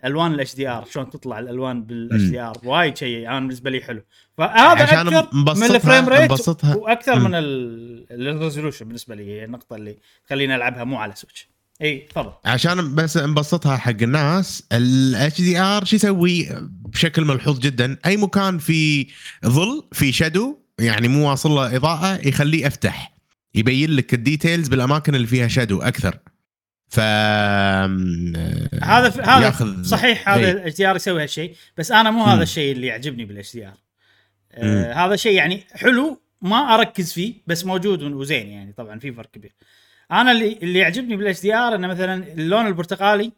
ألوان 0.04 0.34
ال 0.34 0.54
HDR 0.54 0.84
شلون 0.92 1.10
تطلع 1.10 1.38
الألوان 1.38 1.82
بال 1.82 2.22
HDR 2.22 2.58
وايد 2.64 2.96
شيء 2.96 3.28
أنا 3.28 3.40
بالنسبة 3.40 3.70
لي 3.70 3.80
حلو. 3.80 4.02
فهذا 4.38 4.82
عشان 4.82 5.14
أكثر 5.14 5.54
من 5.54 5.62
ال 5.62 5.70
frame 5.70 6.08
rate 6.08 6.30
مبسطها. 6.30 6.74
وأكثر. 6.74 7.18
من 7.18 7.30
ال 7.34 7.48
resolution 7.48 8.86
بالنسبة 8.86 9.14
لي 9.14 9.24
هي 9.24 9.44
النقطة 9.44 9.76
اللي 9.76 9.96
تخليني 10.26 10.54
ألعبها 10.54 10.84
مو 10.84 10.96
على 10.96 11.14
Switch 11.14 11.48
إي 11.82 11.98
تفضل. 11.98 12.32
عشان 12.44 12.94
بس 12.94 13.16
نبسطها 13.16 13.76
حق 13.76 14.02
الناس 14.02 14.66
ال 14.72 15.40
HDR 15.40 15.84
شو 15.84 15.96
يسوي؟ 15.96 16.48
بشكل 16.60 17.24
ملحوظ 17.24 17.58
جدا 17.58 17.98
أي 18.06 18.16
مكان 18.16 18.58
في 18.58 19.06
ظل 19.46 19.88
في 19.92 20.12
shadow 20.12 20.65
يعني 20.80 21.09
مو 21.09 21.30
واصل 21.30 21.50
له 21.50 21.76
إضاءة 21.76 22.28
يخليه 22.28 22.66
افتح 22.66 23.12
يبين 23.54 23.90
لك 23.90 24.14
ال 24.14 24.21
details 24.21 24.68
بالأماكن 24.68 25.14
اللي 25.14 25.26
فيها 25.26 25.49
shadow 25.48 25.82
أكثر 25.83 26.18
ف 26.88 27.00
هذا 27.00 29.09
هذا 29.25 29.47
ياخذ- 29.47 29.83
صحيح 29.83 30.28
هذا. 30.28 30.50
ال 30.50 30.76
HDR 30.76 30.96
يسوي 30.97 31.23
هالشيء 31.23 31.54
بس 31.76 31.92
أنا 31.92 32.11
مو. 32.11 32.25
هذا 32.25 32.42
الشيء 32.42 32.73
اللي 32.73 32.87
يعجبني 32.87 33.25
بال 33.25 33.52
HDR 33.52 33.75
مم. 34.62 34.92
هذا 34.97 35.16
شيء 35.16 35.33
يعني 35.35 35.62
حلو 35.75 36.21
ما 36.42 36.75
أركز 36.75 37.12
فيه 37.12 37.35
بس 37.47 37.64
موجود 37.64 38.02
وزين 38.02 38.49
يعني 38.49 38.73
طبعا 38.73 38.99
في 38.99 39.12
فرق 39.12 39.30
كبير 39.30 39.52
أنا 40.12 40.33
اللي 40.33 40.59
اللي 40.62 40.78
يعجبني 40.78 41.16
بال 41.16 41.40
HDR 41.42 41.75
إنه 41.75 41.88
مثلا 41.88 42.33
اللون 42.33 42.66
البرتقالي 42.66 43.33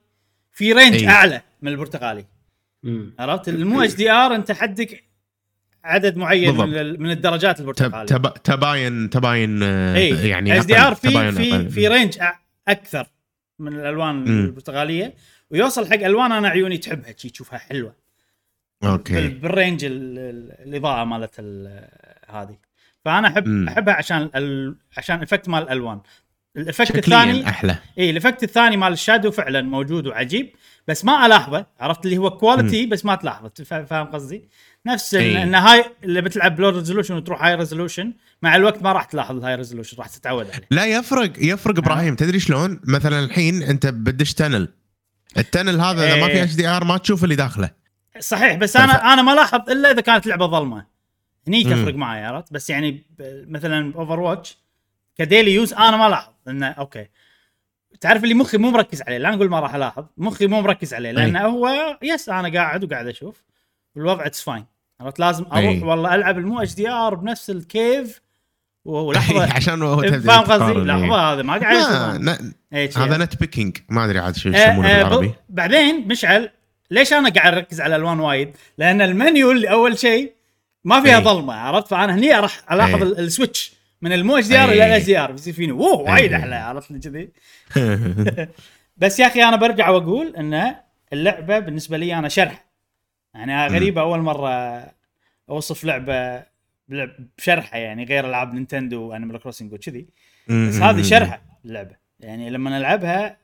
في 0.52 0.72
range 0.72 0.94
إي. 0.94 1.08
أعلى 1.08 1.42
من 1.62 1.72
البرتقالي 1.72 2.24
مم. 2.82 3.14
عرفت 3.18 3.48
المو 3.48 3.82
HDR 3.82 4.34
أنت 4.34 4.52
حدك 4.52 5.04
عدد 5.84 6.16
معين 6.16 6.50
من, 6.50 6.56
بالضبط. 6.56 6.76
ال- 6.76 7.02
من 7.02 7.10
الدرجات 7.10 7.60
البرتقالية 7.60 8.06
تب- 8.06 8.34
تباين 8.44 9.10
تباين 9.10 9.62
آه، 9.62 9.96
يعني 9.96 10.56
HDR 10.58 10.94
في 10.94 11.32
في. 11.32 11.68
في 11.68 11.88
range 11.88 12.18
أكثر 12.68 13.06
من 13.58 13.72
الألوان 13.80 14.14
مم. 14.14 14.44
البرتقالية 14.44 15.14
ويوصل 15.50 15.86
حق 15.90 15.94
ألوان 16.04 16.32
أنا 16.32 16.48
عيوني 16.48 16.78
تحبها 16.78 17.14
شي 17.16 17.30
تشوفها 17.30 17.58
حلوة 17.58 17.94
أوكي 18.84 19.28
بال 19.28 19.44
range 19.44 19.84
ال- 19.84 20.18
ال- 20.18 20.68
الإضاءة 20.68 21.04
مالت 21.04 21.34
ال- 21.38 21.88
هذه 22.28 22.56
فأنا 23.04 23.28
احب. 23.28 23.68
أحبها 23.68 23.94
عشان 23.94 24.30
ال... 24.36 24.76
عشان 24.96 25.16
ال 25.16 25.21
effect 25.21 25.48
مال 25.48 25.62
الألوان 25.62 26.00
ال 26.56 26.62
effect 26.62 26.96
الثاني 26.98 27.48
أحلى 27.48 27.76
إي 27.98 28.10
ال 28.10 28.15
effect 28.15 28.42
الثاني 28.42 28.76
مال 28.76 28.92
ال 28.92 28.98
shadow 28.98 29.30
فعلا 29.30 29.62
موجود 29.62 30.06
وعجيب 30.06 30.50
بس 30.88 31.04
ما 31.04 31.26
ألاحظه 31.26 31.66
عرفت 31.80 32.04
اللي 32.04 32.18
هو 32.18 32.30
quality 32.30 32.86
بس 32.86 33.04
ما 33.04 33.14
تلاحظه 33.14 33.50
فا- 33.64 33.84
فاهم 33.84 34.06
قصدي؟ 34.06 34.48
نفس 34.86 35.14
ان, 35.14 35.20
إي. 35.20 35.42
إن 35.42 35.54
هاي 35.54 35.84
اللي 36.04 36.20
بتلعب 36.20 36.60
low 36.60 36.68
resolution 36.68 37.14
وتروح 37.14 37.44
high 37.44 37.54
resolution 37.54 38.12
مع 38.42 38.56
الوقت 38.56 38.82
ما 38.82 38.92
راح 38.92 39.04
تلاحظ 39.04 39.36
ال 39.36 39.54
high 39.54 39.66
resolution 39.66 39.96
راح 39.98 40.08
تتعود 40.08 40.50
عليه 40.50 40.66
لا 40.70 40.86
يفرق 40.86 41.32
يفرق 41.38 41.78
إبراهيم 41.78 42.14
تدري 42.14 42.40
شلون؟ 42.40 42.80
مثلا 42.84 43.20
الحين 43.20 43.62
أنت 43.62 43.86
بدش 43.86 44.34
tunnel 44.34 44.68
ال 45.38 45.44
tunnel 45.44 45.80
هذا 45.80 46.06
إذا 46.06 46.20
ما 46.20 46.26
في 46.26 46.32
إيه. 46.32 46.42
HDR 46.42 46.84
ما 46.84 46.96
تشوف 46.98 47.24
اللي 47.24 47.36
داخله 47.36 47.70
صحيح 48.20 48.54
بس 48.56 48.76
أنا 48.76 49.12
أنا 49.12 49.22
ما 49.22 49.34
لاحظ 49.34 49.70
إلا 49.70 49.90
إذا 49.90 50.00
كانت 50.00 50.26
لعبة 50.26 50.46
ظلمة 50.46 50.86
هني. 51.48 51.64
تفرق 51.64 51.94
معي 51.94 52.24
عرفت 52.24 52.52
بس 52.52 52.70
يعني 52.70 53.06
مثلا 53.48 53.94
Overwatch 53.94 54.20
ك 54.20 54.58
daily 55.18 55.54
use 55.54 55.72
أنا 55.72 55.96
ما 55.96 56.08
لاحظ 56.08 56.32
إنه 56.48 56.66
أوكي 56.66 57.06
تعرف 58.00 58.24
اللي 58.24 58.34
مخي 58.34 58.58
مو 58.58 58.70
مركز 58.70 59.02
عليه 59.02 59.18
لا 59.18 59.30
نقول 59.30 59.50
ما 59.50 59.60
راح 59.60 59.74
الاحظ 59.74 60.04
مخي 60.16 60.46
مو 60.46 60.60
مركز 60.60 60.94
عليه 60.94 61.10
لأنه 61.10 61.40
هو 61.40 61.98
yes 62.02 62.28
أنا 62.28 62.52
قاعد 62.52 62.84
وقاعد 62.84 63.06
أشوف. 63.06 63.44
والوضع 63.96 64.26
it's 64.26 64.42
fine 64.42 64.64
عرفت؟ 65.00 65.20
لازم 65.20 65.44
أروح 65.44 65.56
أي. 65.56 65.82
والله 65.82 66.14
ألعب 66.14 66.38
المو 66.38 66.62
HDR 66.62 67.14
بنفس 67.14 67.50
الكيف. 67.50 68.20
ولحظة. 68.84 69.52
عشان 69.56 69.82
هو 69.82 70.02
فاهم 70.02 70.40
قصدي؟ 70.40 70.72
إيه. 70.72 70.84
لحظة 70.84 71.32
هذا 71.32 71.42
ما 71.42 71.58
قاعد 71.58 71.76
إيه،. 72.72 72.90
هذا 72.96 73.16
nitpicking 73.16 73.76
ما 73.88 74.04
أدري 74.04 74.18
عاد 74.18 74.36
شو 74.36 74.48
آه، 74.48 74.52
يسمونه 74.52 74.88
آه، 74.88 75.02
بالعربي. 75.02 75.34
بعدين 75.48 76.08
مشعل 76.08 76.50
ليش 76.90 77.12
أنا 77.12 77.28
قاعد 77.28 77.54
أركز 77.54 77.80
على 77.80 77.96
الالوان 77.96 78.20
وايد؟ 78.20 78.56
لأن 78.78 79.02
المنيو 79.02 79.50
اللي 79.50 79.70
أول 79.70 79.98
شيء 79.98 80.32
ما 80.84 81.00
فيها 81.00 81.18
أي. 81.18 81.24
ظلمة 81.24 81.54
عرفت؟ 81.54 81.88
فأنا 81.88 82.14
هني 82.14 82.32
راح 82.32 82.72
ألاحظ 82.72 83.02
ال 83.02 83.12
switch. 83.12 83.77
من 84.02 84.12
المو 84.12 84.36
HDR. 84.36 84.68
إلى 84.68 84.86
ال 84.86 85.04
HDR 85.04 85.32
بيصير 85.32 85.54
فيني 85.54 85.72
اوه 85.72 85.94
وايد 86.00 86.32
أي. 86.32 86.38
أحلى 86.38 86.54
عرفت 86.54 86.90
لي 86.90 86.98
كذي 86.98 87.28
بس 88.96 89.18
يا 89.18 89.26
أخي 89.26 89.42
أنا 89.42 89.56
برجع 89.56 89.88
وأقول 89.90 90.36
إن 90.36 90.74
اللعبة 91.12 91.58
بالنسبة 91.58 91.96
لي 91.96 92.14
أنا 92.18 92.28
شرح 92.28 92.64
يعني 93.34 93.66
غريبة 93.66 94.00
أول 94.00 94.18
مرة 94.18 94.48
أوصف 95.50 95.84
لعبة 95.84 96.44
بلعب- 96.88 97.28
بشرحه 97.38 97.78
يعني 97.78 98.04
غير 98.04 98.26
ألعاب 98.28 98.54
Nintendo 98.54 99.02
و 99.02 99.07
Animal 99.07 99.38
Crossing 99.40 99.72
وكذي. 99.72 100.06
بس 100.48 100.74
هذه 100.74 101.02
شرحة 101.02 101.42
اللعبة. 101.64 101.96
يعني 102.20 102.50
لما 102.50 102.70
نلعبها 102.78 103.36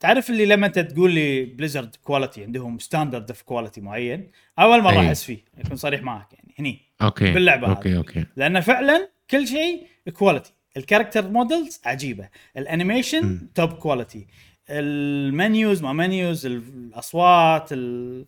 تعرف 0.00 0.30
اللي 0.30 0.46
لما 0.46 0.66
أنت 0.66 0.78
تقول 0.78 1.10
لي 1.12 1.44
Blizzard 1.44 1.96
quality 2.02 2.44
عندهم 2.44 2.78
standard 2.78 3.30
of 3.30 3.42
quality 3.42 3.80
معين 3.80 4.30
أول 4.58 4.82
مرة 4.82 5.00
أي. 5.00 5.06
أحس 5.08 5.24
فيه 5.24 5.38
أكون 5.58 5.76
صريح 5.76 6.02
معك 6.02 6.32
يعني. 6.32 6.41
هني 6.58 6.80
أوكي 7.02 7.32
باللعبة 7.32 7.68
أوكي 7.68 7.88
هذه. 7.88 7.96
أوكي 7.96 8.26
لأن 8.36 8.60
فعلا 8.60 9.10
كل 9.30 9.46
شيء 9.46 9.86
quality 10.12 10.52
ال 10.76 10.81
character 10.81 11.28
models 11.28 11.80
عجيبة. 11.84 12.28
ال 12.56 12.65
animation. 12.65 13.52
top 13.54 13.72
quality 13.72 14.26
ال 14.70 14.89
menus 14.89 15.82
ما 15.82 15.92
menus 15.92 16.46
الأصوات 16.46 17.68
ال... 17.72 18.24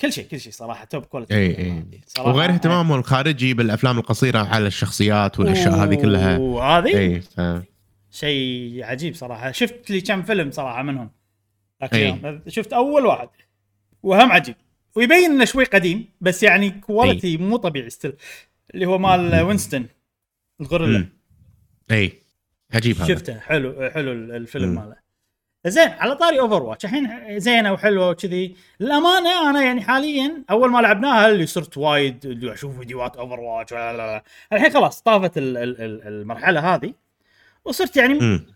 كل 0.00 0.12
شيء 0.12 0.26
كل 0.26 0.40
شيء 0.40 0.52
صراحة 0.52 0.84
top 0.84 1.04
quality 1.04 1.34
اي 1.34 1.58
اي 1.58 1.84
وغير 2.18 2.50
اهتمامهم 2.50 2.98
الخارجي 2.98 3.54
بالأفلام 3.54 3.98
القصيرة 3.98 4.38
على 4.38 4.66
الشخصيات 4.66 5.40
والأشياء 5.40 5.74
هذه 5.74 5.94
كلها. 5.94 6.38
وهذه 6.38 6.98
اي 6.98 7.20
ف... 7.20 7.40
شيء 8.10 8.84
عجيب 8.84 9.14
صراحة. 9.14 9.52
شفت 9.52 9.90
لي 9.90 10.00
كم 10.00 10.22
فيلم 10.22 10.50
صراحة 10.50 10.82
منهم. 10.82 11.10
ذاك. 11.82 11.94
اليوم 11.94 12.40
شفت 12.48 12.72
أول 12.72 13.06
واحد. 13.06 13.28
وهم 14.02 14.32
عجيب. 14.32 14.56
ويبين 14.96 15.24
إنه 15.30 15.44
شوي 15.44 15.64
قديم 15.64 16.08
بس 16.20 16.42
يعني 16.42 16.70
quality 16.70 17.36
مو 17.36 17.56
طبيعي 17.56 17.90
still 17.90 18.12
اللي 18.74 18.86
هو 18.86 18.98
مال 18.98 19.40
Winston 19.40 19.86
الغوريلا. 20.60 21.06
إي. 21.90 22.12
عجيب 22.74 22.96
هذا. 22.96 23.14
شفته. 23.14 23.38
حلو 23.38 23.90
حلو 23.90 24.12
الفيلم. 24.12 24.74
ماله. 24.74 25.06
زين 25.66 25.88
على 25.88 26.14
طاري 26.16 26.40
Overwatch 26.40 26.84
الحين 26.84 27.38
زينة 27.40 27.72
وحلوة 27.72 28.10
وكذي. 28.10 28.56
للأمانة 28.80 29.50
أنا 29.50 29.62
يعني 29.62 29.82
حاليا 29.82 30.44
أول 30.50 30.70
ما 30.70 30.78
لعبناها 30.78 31.28
اللي 31.28 31.46
صرت 31.46 31.78
وايد 31.78 32.26
اللي 32.26 32.52
أشوف 32.52 32.78
فيديوهات 32.78 33.16
Overwatch 33.16 33.72
الحين 34.52 34.70
خلاص 34.72 35.02
طافت 35.02 35.38
ال- 35.38 35.56
ال- 35.56 35.80
ال- 35.80 36.02
المرحلة 36.08 36.74
هذه. 36.74 36.94
وصرت 37.64 37.96
يعني 37.96 38.14
مم. 38.14 38.46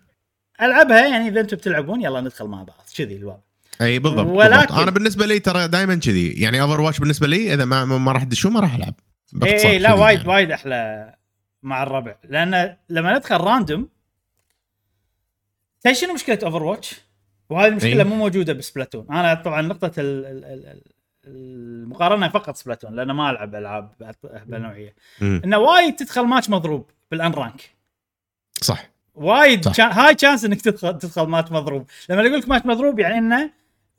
ألعبها 0.63 1.09
يعني 1.09 1.29
إذا 1.29 1.41
أنتم 1.41 1.57
بتلعبون 1.57 2.03
يلا 2.03 2.21
ندخل 2.21 2.47
مع 2.47 2.63
بعض. 2.63 2.85
كذي 2.97 3.17
الوضع. 3.17 3.39
اي 3.81 3.99
بالضبط, 3.99 4.27
ولكن- 4.27 4.57
بالضبط. 4.61 4.73
أنا 4.79 4.91
بالنسبة 4.91 5.27
لي 5.27 5.39
ترى 5.39 5.69
دائما 5.69 5.95
كذي 5.95 6.33
يعني 6.33 6.61
Overwatch 6.63 6.99
بالنسبة 6.99 7.27
لي 7.27 7.55
إذا 7.55 7.65
ما 7.65 7.85
ما 7.85 8.13
راح 8.13 8.25
تدشون 8.25 8.53
ما 8.53 8.61
راح 8.61 8.75
ألعب 8.75 8.95
باختصار 9.33 9.71
اي 9.71 9.79
لا 9.79 9.91
كذي 9.91 10.01
وايد 10.01 10.19
يعني. 10.19 10.29
وايد 10.29 10.51
أحلى 10.51 11.15
مع 11.63 11.83
الربع 11.83 12.15
لأن 12.25 12.77
لما 12.89 13.17
ندخل 13.19 13.37
random 13.37 13.89
تدري 15.81 15.95
شنو 15.95 16.15
مشكلة 16.15 16.39
Overwatch؟ 16.43 17.01
وهذه 17.51 17.69
المشكلة 17.69 17.97
إيه. 17.97 18.03
مو 18.05 18.15
موجودة 18.17 18.53
ب 18.53 18.59
Splatoon 18.59 19.07
أنا 19.11 19.35
طبعا 19.35 19.63
نقطة 19.63 19.93
ال- 20.01 20.27
ال- 20.27 20.45
ال- 20.45 20.67
ال- 20.67 20.83
المقارنة 21.27 22.29
فقط 22.29 22.57
Splatoon 22.57 22.95
لأن 22.97 23.11
ما 23.11 23.31
ألعب 23.31 23.55
ألعاب 23.55 23.93
بهالنوعية. 24.47 24.95
إنه 25.23 25.59
وايد 25.59 25.97
تدخل 25.97 26.23
ماتش 26.23 26.51
مضروب 26.51 26.91
بال 27.11 27.33
unranked 27.33 27.71
صح 28.63 28.91
وايد 29.15 29.69
صح. 29.69 29.99
high 29.99 30.15
chance 30.15 30.45
إنك 30.45 30.61
تدخل 30.61 30.99
تدخل 30.99 31.23
ماتش 31.23 31.53
مضروب 31.53 31.87
لما 32.09 32.23
يقول 32.23 32.39
لك 32.41 32.49
ماتش 32.49 32.67
مضروب 32.67 32.99
يعني 32.99 33.19
إنه 33.19 33.51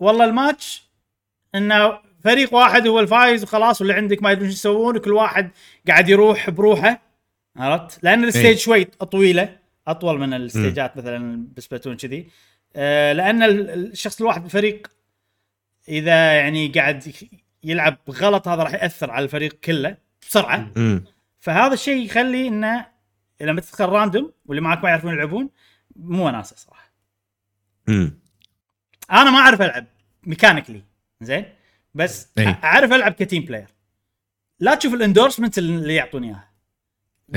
والله 0.01 0.25
الماتش 0.25 0.84
إنه 1.55 2.00
فريق 2.24 2.53
واحد 2.53 2.88
هو 2.88 3.00
الفايز 3.00 3.43
وخلاص 3.43 3.81
واللي 3.81 3.93
عندك 3.93 4.24
ما 4.24 4.31
يدرون 4.31 4.48
إيش 4.48 4.55
يسوون 4.55 4.98
وكل 4.98 5.13
واحد 5.13 5.51
قاعد 5.88 6.10
يروح 6.10 6.50
بروحه 6.50 7.01
عرفت؟ 7.55 8.03
لأن 8.03 8.24
ال 8.24 8.27
stage 8.27 8.46
إيه. 8.46 8.55
شوي 8.55 8.84
طويلة 8.86 9.58
أطول 9.88 10.20
من 10.20 10.34
الستيجات 10.34 10.98
مثلا 10.98 11.48
ب 11.58 11.62
Splatoon 11.62 11.98
كذي 11.98 12.27
آه 12.75 13.13
لأن 13.13 13.43
ال- 13.43 13.70
الشخص 13.91 14.22
الواحد 14.22 14.41
بالفريق 14.41 14.88
إذا 15.89 16.34
يعني 16.34 16.67
قاعد 16.67 17.13
يلعب 17.63 17.98
غلط 18.10 18.48
هذا 18.48 18.63
راح 18.63 18.74
يأثر 18.74 19.12
على 19.12 19.24
الفريق 19.25 19.53
كله 19.53 19.98
بسرعة 20.22 20.72
مم. 20.75 21.03
فهذا 21.39 21.74
الشيء 21.74 22.05
يخلي 22.05 22.48
إنه 22.48 22.86
لما 23.41 23.62
تدخل 23.62 23.86
random 23.86 24.32
واللي 24.46 24.62
معك 24.62 24.84
ما 24.84 24.89
يعرفون 24.89 25.13
يلعبون 25.13 25.50
مو 25.96 26.27
وناسه 26.27 26.55
صراحة 26.55 26.91
مم. 27.88 28.21
أنا 29.12 29.32
ما 29.32 29.38
اعرف 29.38 29.62
العب 29.62 29.86
mechanically 30.24 30.82
زين 31.22 31.46
بس 31.94 32.27
إي. 32.38 32.56
اعرف 32.63 32.94
العب 32.94 33.12
ك 33.12 33.18
team 33.18 33.44
player 33.44 33.68
لا 34.60 34.75
تشوف 34.75 34.94
ال 34.94 34.99
endorsement 34.99 35.58
اللي 35.58 35.96
يعطوني 35.96 36.27
إياها. 36.27 36.51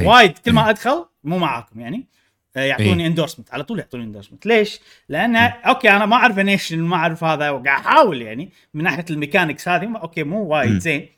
وايد 0.09 0.39
كل 0.39 0.53
ما. 0.53 0.71
ادخل 0.71 1.07
مو 1.25 1.39
معاكم 1.39 1.81
يعني 1.81 2.07
آه، 2.57 2.61
يعطوني 2.61 3.03
إي. 3.03 3.07
endorsement 3.07 3.55
على 3.55 3.65
طول 3.65 3.79
يعطوني 3.79 4.05
endorsement 4.05 4.47
ليش؟ 4.47 4.81
لأن 5.09 5.37
أوكي 5.37 5.91
أنا 5.91 6.07
ما 6.07 6.17
أعرف 6.17 6.39
نيشن 6.39 6.79
ما 6.79 6.97
أعرف 6.97 7.25
هذا 7.25 7.51
وقاعد 7.51 7.81
أحاول 7.81 8.23
يعني 8.23 8.51
من 8.75 8.85
ناحية 8.85 9.05
ال 9.11 9.16
mechanics 9.16 9.69
هذه 9.69 9.97
أوكي 9.97 10.23
مو. 10.23 10.43
وايد 10.43 10.79
زين 10.79 11.09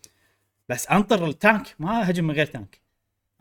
بس 0.69 0.87
أنطر 0.87 1.27
ال 1.27 1.36
tank 1.36 1.75
ما 1.79 2.11
هجم 2.11 2.25
من 2.25 2.35
غير 2.35 2.47
tank 2.47 2.81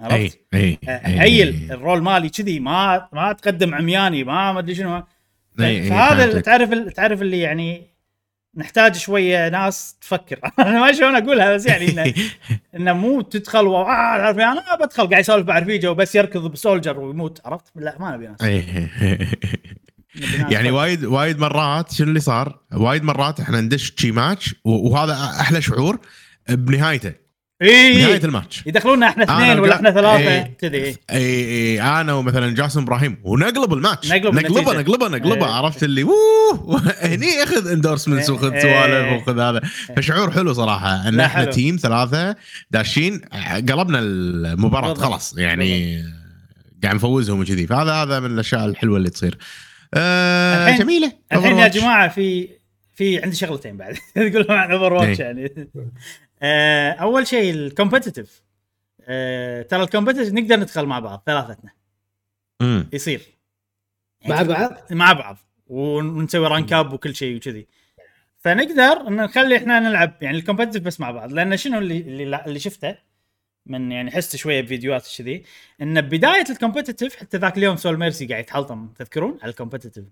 إي 0.01 0.05
عرفت؟ 0.05 0.39
إي 0.53 0.79
آه، 0.89 1.01
healer 1.07 1.71
ال 1.71 1.77
role 1.77 2.03
مالي 2.03 2.29
كذي 2.29 2.59
ما 2.59 3.09
ما 3.13 3.33
تقدم 3.33 3.75
عمياني 3.75 4.23
ما 4.23 4.53
ما 4.53 4.59
أدري 4.59 4.75
شنو 4.75 5.03
فهذا 5.57 6.23
اللي 6.23 6.31
فهمتك. 6.31 6.45
تعرف 6.45 6.69
تعرف 6.93 7.21
اللي 7.21 7.39
يعني 7.39 7.95
نحتاج 8.57 8.95
شوية 8.95 9.49
ناس 9.49 9.95
تفكر 10.01 10.39
أنا 10.59 10.79
ما 10.79 10.91
شلون 10.91 11.15
أقولها 11.15 11.55
بس 11.55 11.65
يعني 11.65 11.89
انه 11.89 12.13
إنه 12.75 12.93
مو 12.93 13.21
تدخل 13.21 13.67
و... 13.67 13.75
آه، 13.75 13.85
عارف 13.87 14.37
يعني 14.37 14.59
أنا 14.59 14.75
بدخل 14.85 15.07
قاعد 15.09 15.19
يسولف 15.21 15.47
مع 15.47 15.59
رفيجة 15.59 15.91
وبس 15.91 16.15
يركض 16.15 16.51
بسولجر 16.51 16.99
ويموت 16.99 17.41
عرفت؟ 17.45 17.65
لا 17.75 17.95
ما 17.99 18.15
نبي 18.15 18.27
ناس 18.27 18.41
إي. 18.41 18.57
نبي 20.15 20.37
ناس 20.39 20.51
يعني. 20.51 20.71
وايد 20.71 21.05
وايد 21.05 21.39
مرات 21.39 21.91
شنو 21.91 22.07
اللي 22.07 22.19
صار؟ 22.19 22.59
وايد 22.73 23.03
مرات 23.03 23.39
إحنا 23.39 23.61
ندش 23.61 23.93
شي 23.97 24.11
ماتش 24.11 24.55
وهذا 24.65 25.13
أحلى 25.39 25.61
شعور 25.61 25.99
بنهايته 26.49 27.24
إي 27.61 28.15
الماتش 28.17 28.63
يدخلونا 28.65 29.07
إحنا 29.09 29.23
اثنين 29.23 29.59
ولا 29.59 29.75
إحنا 29.75 29.91
ثلاثة. 29.91 30.41
كذي 30.59 30.77
إيه. 30.77 30.95
إي 31.11 31.45
إي 31.45 31.81
أنا 31.81 32.13
ومثلا 32.13 32.55
جاسم 32.55 32.81
إبراهيم 32.81 33.17
ونقلب 33.23 33.73
الماتش 33.73 34.11
نقلب 34.11 34.35
نقلبه. 34.35 34.73
نقلبه 34.81 35.07
نقلبه. 35.07 35.45
عرفت 35.47 35.83
اللي 35.83 36.03
ووه 36.03 36.93
هني 37.01 37.43
اخذ 37.43 37.67
endorsements. 37.71 38.29
وخذ. 38.29 38.59
سوالف 38.59 39.21
وخذ 39.21 39.39
هذا 39.39 39.61
فشعور 39.97 40.31
حلو 40.31 40.53
صراحة 40.53 41.07
إن 41.09 41.19
إحنا. 41.19 41.45
team 41.45 41.75
ثلاثة 41.81 42.35
داشين 42.71 43.21
قلبنا 43.69 43.99
المباراة. 43.99 44.93
خلاص 44.93 45.37
يعني 45.37 45.97
قاعد 46.83 46.95
نفوزهم 46.95 47.39
وكذي 47.39 47.67
فهذا 47.67 47.91
هذا 47.91 48.19
من 48.19 48.31
الأشياء 48.33 48.65
الحلوة 48.65 48.97
اللي 48.97 49.09
تصير 49.09 49.37
الحين- 49.93 50.79
جميلة 50.79 51.11
الحين 51.33 51.57
يا. 51.57 51.67
جماعة 51.67 52.07
في 52.09 52.49
في 52.95 53.23
عندي 53.23 53.35
شغلتين 53.35 53.77
بعد 53.77 53.95
تقول 54.15 54.45
عن 54.49 54.71
Overwatch. 54.71 55.19
يعني 55.19 55.67
أول 57.01 57.27
شيء 57.27 57.53
ال 57.53 57.61
competitive 57.61 58.43
آه، 59.07 59.61
ترى 59.61 59.83
ال 59.83 59.87
competitive 59.87 60.33
نقدر 60.33 60.59
ندخل 60.59 60.85
مع 60.85 60.99
بعض 60.99 61.23
ثلاثتنا. 61.25 61.71
مم. 62.61 62.89
يصير. 62.93 63.21
مع 64.25 64.41
بعض؟ 64.41 64.71
مع 64.91 65.13
بعض. 65.13 65.37
ونسوي 65.67 66.47
rank 66.47 66.73
up 66.73 66.93
وكل 66.93 67.15
شيء 67.15 67.35
وكذي. 67.35 67.67
فنقدر 68.39 69.07
إن 69.07 69.15
نخلي 69.15 69.57
إحنا 69.57 69.79
نلعب 69.79 70.13
يعني 70.21 70.37
ال 70.37 70.41
competitive 70.41 70.81
بس 70.81 70.99
مع 70.99 71.11
بعض. 71.11 71.33
لأن 71.33 71.57
شنو 71.57 71.77
اللي 71.77 71.97
اللي, 71.97 72.43
اللي 72.45 72.59
شفته؟ 72.59 72.97
من 73.65 73.91
يعني 73.91 74.11
حست 74.11 74.35
شوية 74.35 74.61
بفيديوهات 74.61 75.07
كذي 75.17 75.43
إن 75.81 76.01
بداية 76.01 76.45
ال 76.49 76.55
competitive 76.55 77.15
حتى 77.15 77.37
ذاك 77.37 77.57
اليوم 77.57 77.75
سول 77.75 77.99
ميرسي 77.99 78.25
قاعد 78.25 78.43
يتحلطم 78.43 78.87
تذكرون؟ 78.87 79.39
على 79.41 79.49
ال 79.49 79.54
competitive 79.54 80.03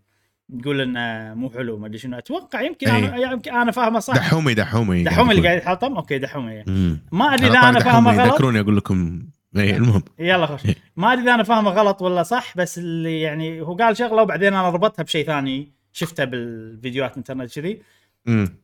يقول 0.49 0.81
إنه 0.81 1.33
مو 1.33 1.49
حلو 1.49 1.77
ما 1.77 1.87
أدري 1.87 1.97
شنو. 1.97 2.17
أتوقع 2.17 2.61
يمكن 2.61 2.87
أنا 2.89 3.17
يمكن 3.17 3.55
أنا 3.55 3.71
فاهمه 3.71 3.99
صح. 3.99 4.15
دحومي 4.15 4.53
دحومي 4.53 5.03
دحوم 5.03 5.31
اللي 5.31 5.41
قاعد 5.41 5.57
يتحلطم 5.57 5.95
أوكي 5.95 6.17
دحوم 6.17 6.49
يعني. 6.49 6.71
مم. 6.71 6.99
ما 7.11 7.33
أدري 7.33 7.47
إذا 7.47 7.59
أنا 7.59 7.79
دحومي 7.79 7.83
فاهمه 7.83 8.23
غلط. 8.23 8.33
ذكروني 8.33 8.59
أقول 8.59 8.77
لكم. 8.77 9.21
اي 9.57 9.75
المهم. 9.75 10.03
يلا 10.19 10.45
خوش. 10.45 10.61
ما 10.95 11.13
أدري 11.13 11.23
إذا 11.23 11.33
أنا 11.33 11.43
فاهمه 11.43 11.71
غلط 11.71 12.01
ولا 12.01 12.23
صح 12.23 12.57
بس 12.57 12.77
اللي 12.77 13.21
يعني 13.21 13.61
هو 13.61 13.75
قال 13.75 13.97
شغلة 13.97 14.21
وبعدين 14.21 14.47
أنا 14.47 14.69
ربطها 14.69 15.03
بشيء 15.03 15.25
ثاني 15.25 15.71
شفته 15.93 16.23
بالفيديوهات 16.23 17.11
الإنترنت 17.11 17.59
كذي. 17.59 17.81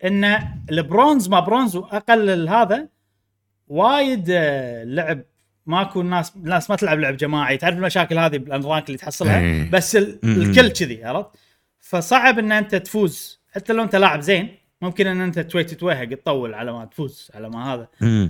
إن 0.03 0.39
البرونز 0.71 1.29
ما 1.29 1.39
برونز 1.39 1.75
واقل 1.75 2.50
هذا 2.50 2.88
وايد 3.67 4.25
آه، 4.29 4.83
لعب. 4.83 5.21
ماكو 5.65 6.01
الناس 6.01 6.36
الناس 6.36 6.69
ما 6.69 6.75
تلعب 6.75 7.00
لعب 7.00 7.17
جماعي. 7.17 7.57
تعرف 7.57 7.75
المشاكل 7.75 8.17
هذه 8.17 8.38
بال 8.38 8.48
unranked 8.48 8.88
اللي 8.88 8.98
تحصلها؟ 8.98 9.39
إيه. 9.39 9.71
بس. 9.71 9.95
الكل 9.95 10.69
كذي 10.69 11.05
عرفت؟ 11.05 11.29
فصعب 11.89 12.39
إن 12.39 12.51
أنت 12.51 12.75
تفوز 12.75 13.40
حتى 13.51 13.74
لو 13.74 13.83
أنت 13.83 13.96
لاعب 13.96 14.20
زين 14.22 14.55
ممكن 14.81 15.07
إن 15.07 15.22
أنت 15.22 15.40
توي 15.40 15.64
تتوهق 15.64 16.09
تطول 16.09 16.53
على 16.53 16.72
ما 16.74 16.85
تفوز 16.85 17.31
على 17.35 17.50
ما 17.50 17.74
هذا. 17.74 17.87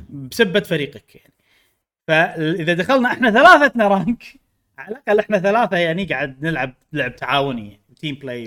بسبة 0.10 0.60
فريقك 0.60 1.16
يعني 1.16 1.34
فإذا 2.08 2.74
دخلنا 2.74 3.12
إحنا 3.12 3.32
ثلاثتنا 3.32 3.88
rank 3.88 4.24
على 4.78 4.96
الأقل 4.96 5.20
إحنا 5.20 5.40
ثلاثة 5.40 5.78
يعني 5.78 6.06
قاعد 6.06 6.44
نلعب 6.44 6.74
لعب 6.94 7.16
تعاوني 7.16 7.68
يعني 7.68 7.82
team 8.00 8.16
play 8.16 8.44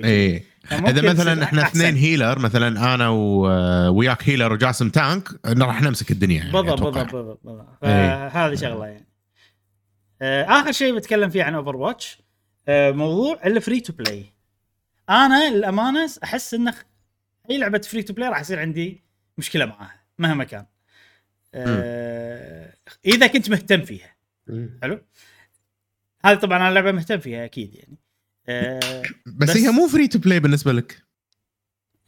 إذا 0.72 1.10
مثلا 1.12 1.44
إحنا. 1.44 1.62
اثنين 1.66 1.94
healer 1.96 2.38
مثلا 2.38 2.94
أنا 2.94 3.08
و- 3.08 3.88
وياك 3.98 4.28
healer 4.28 4.52
وجاسم 4.52 4.88
tank 4.88 5.28
راح 5.46 5.82
نمسك 5.82 6.10
الدنيا 6.10 6.37
يعني 6.37 6.52
بالضبط. 6.52 6.82
بالضبط 6.82 7.14
بالضبط 7.14 7.84
إيه. 7.84 8.28
فهذه 8.28 8.54
شغلة 8.54 8.87
يعني 8.87 9.06
آه، 10.22 10.44
آخر 10.44 10.72
شيء 10.72 10.96
بتكلم 10.96 11.30
فيه 11.30 11.42
عن 11.42 11.54
Overwatch 11.54 12.18
موضوع 12.68 13.38
ال 13.46 13.53
free 13.53 13.80
to 13.80 13.92
play 13.92 14.24
أنا 15.10 15.50
للأمانة 15.50 16.10
أحس 16.24 16.54
انه 16.54 16.74
أي 17.50 17.58
لعبة 17.58 17.78
free 17.78 18.02
to 18.02 18.14
play 18.14 18.28
راح 18.28 18.40
يصير 18.40 18.60
عندي 18.60 19.02
مشكلة 19.38 19.64
معاها 19.64 20.00
مهما 20.18 20.44
كان. 20.44 20.66
آه، 21.54 22.74
إذا 23.06 23.26
كنت 23.26 23.50
مهتم 23.50 23.82
فيها. 23.82 24.16
حلو؟ 24.82 25.00
هذه 26.24 26.36
طبعا 26.38 26.58
أنا 26.58 26.74
لعبة 26.74 26.92
مهتم 26.92 27.18
فيها 27.18 27.44
أكيد 27.44 27.74
يعني. 27.74 27.96
آه، 28.48 29.02
بس, 29.26 29.50
بس- 29.50 29.56
هي 29.56 29.70
مو 29.70 29.88
free 29.88 30.08
to 30.08 30.18
play 30.18 30.40
بالنسبة 30.40 30.72
لك. 30.72 31.02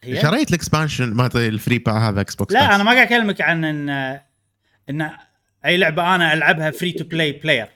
هي؟ 0.02 0.22
شريت 0.22 0.48
ال 0.48 0.55
expansion 0.55 1.14
ما 1.14 1.30
ال 1.34 1.43
free 1.43 1.78
با 1.78 1.92
هذا 1.92 2.20
Xbox 2.20 2.52
لا 2.54 2.74
أنا 2.74 2.84
ما 2.84 2.92
قاعد 2.92 3.06
أكلمك 3.06 3.40
عن 3.40 3.64
ان 3.64 3.88
إن 4.90 5.10
أي 5.64 5.76
لعبة 5.76 6.14
أنا 6.14 6.32
ألعبها 6.34 6.70
free 6.70 6.92
to 6.92 7.04
play 7.04 7.32
player 7.32 7.68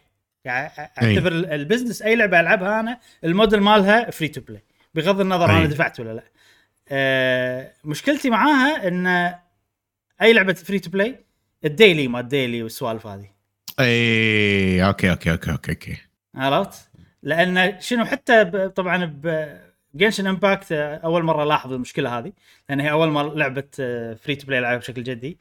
يعني 0.44 0.72
أعتبر 0.78 1.33
ال- 1.33 1.46
ال 1.46 1.53
business 1.53 2.03
أي 2.02 2.16
لعبة 2.16 2.40
ألعبها 2.40 2.81
أنا 2.81 3.00
الموديل 3.24 3.61
مالها 3.61 4.11
free 4.11 4.29
to 4.29 4.40
play 4.40 4.62
بغض 4.98 5.20
النظر 5.20 5.50
أي. 5.50 5.56
أنا 5.58 5.66
دفعت 5.66 6.00
ولا 6.00 6.14
لا 6.14 6.22
آه 6.88 7.72
مشكلتي 7.84 8.30
معاها 8.30 8.88
إن 8.88 9.34
أي 10.22 10.32
لعبة 10.32 10.52
free 10.53 10.79
to 10.79 10.90
play 10.90 11.24
ال 11.64 11.72
daily 11.72 12.09
ما 12.08 12.20
ال 12.20 12.28
daily 12.28 12.62
والسوالف 12.62 13.06
هذه 13.06 13.30
إي 13.80 14.87
أوكي 14.87 15.11
أوكي 15.11 15.30
أوكي 15.32 15.50
أوكي 15.52 15.70
أوكي 15.72 15.96
عرفت؟ 16.34 16.90
لأن 17.22 17.80
شنو 17.80 18.04
حتى 18.04 18.44
ب- 18.44 18.66
طبعا 18.68 19.04
ب 19.04 19.56
Genshin 19.94 20.27
Impact 20.27 20.72
أول 20.72 21.22
مرة 21.22 21.44
لاحظ 21.44 21.72
المشكلة 21.72 22.18
هذه 22.18 22.32
لأن 22.68 22.80
هي 22.80 22.90
أول 22.90 23.08
مرة 23.08 23.34
لعبة 23.34 23.64
free 24.14 24.37
to 24.37 24.46
play 24.46 24.61
لعبها 24.61 24.78
بشكل 24.78 25.02
جدي 25.02 25.38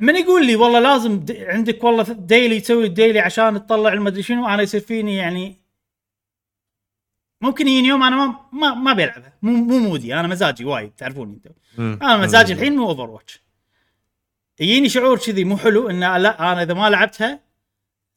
من 0.00 0.16
يقول 0.16 0.46
لي 0.46 0.56
والله 0.56 0.80
لازم 0.80 1.24
عندك 1.30 1.84
والله 1.84 2.02
daily 2.02 2.60
تسوي 2.60 2.84
ال 2.86 2.92
daily 2.92 3.20
عشان 3.20 3.66
تطلع 3.66 3.92
المدري 3.92 4.22
شنو 4.22 4.48
أنا 4.48 4.62
يصير 4.62 4.80
فيني 4.80 5.16
يعني 5.16 5.63
ممكن 7.44 7.68
يجيني 7.68 7.88
يوم 7.88 8.02
أنا 8.02 8.16
ما 8.16 8.40
ما, 8.52 8.74
ما 8.74 8.92
بلعبها 8.92 9.32
مو 9.42 9.52
مو 9.52 9.78
مودي. 9.78 10.14
أنا 10.14 10.28
مزاجي 10.28 10.64
وايد 10.64 10.90
تعرفوني 10.90 11.34
أنتم. 11.34 11.50
أنا 11.78 12.16
مزاجي 12.16 12.52
الحين 12.52 12.76
مو 12.76 12.88
Overwatch 12.88 13.42
يجيني 14.60 14.88
شعور 14.88 15.18
كذي 15.18 15.44
مو 15.44 15.56
حلو 15.56 15.90
إن 15.90 16.00
لا 16.00 16.52
أنا 16.52 16.62
إذا 16.62 16.74
ما 16.74 16.90
لعبتها 16.90 17.40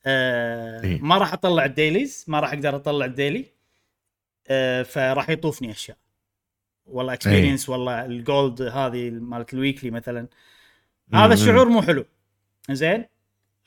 آه 0.05 0.83
إيه. 0.83 1.01
ما 1.01 1.17
راح 1.17 1.33
أطلع 1.33 1.65
ال 1.65 1.73
dailies 1.73 2.25
ما 2.27 2.39
راح 2.39 2.53
أقدر 2.53 2.75
أطلع 2.75 3.05
ال 3.05 3.12
daily 3.12 3.45
آه 4.47 4.83
فراح 4.83 5.29
يطوفني 5.29 5.71
أشياء. 5.71 5.97
والله 6.85 7.13
experience 7.13 7.69
والله 7.69 8.05
ال 8.05 8.17
gold 8.17 8.61
هذه 8.61 9.09
مالت 9.09 9.53
ال 9.53 9.59
weekly 9.59 9.91
مثلا. 9.91 10.27
هذا. 11.13 11.33
الشعور 11.33 11.69
مو 11.69 11.81
حلو. 11.81 12.05
زين؟ 12.71 13.05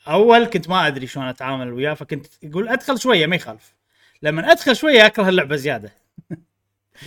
أول 0.07 0.45
كنت 0.45 0.69
ما 0.69 0.87
أدري 0.87 1.07
شلون 1.07 1.25
أتعامل 1.25 1.73
وياه 1.73 1.93
فكنت 1.93 2.27
أقول 2.43 2.67
أدخل 2.69 2.99
شوية 2.99 3.27
ما 3.27 3.35
يخالف. 3.35 3.75
لما 4.23 4.51
ادخل 4.51 4.75
شوية 4.75 5.05
اكره 5.05 5.29
اللعبة 5.29 5.55
زيادة. 5.55 5.91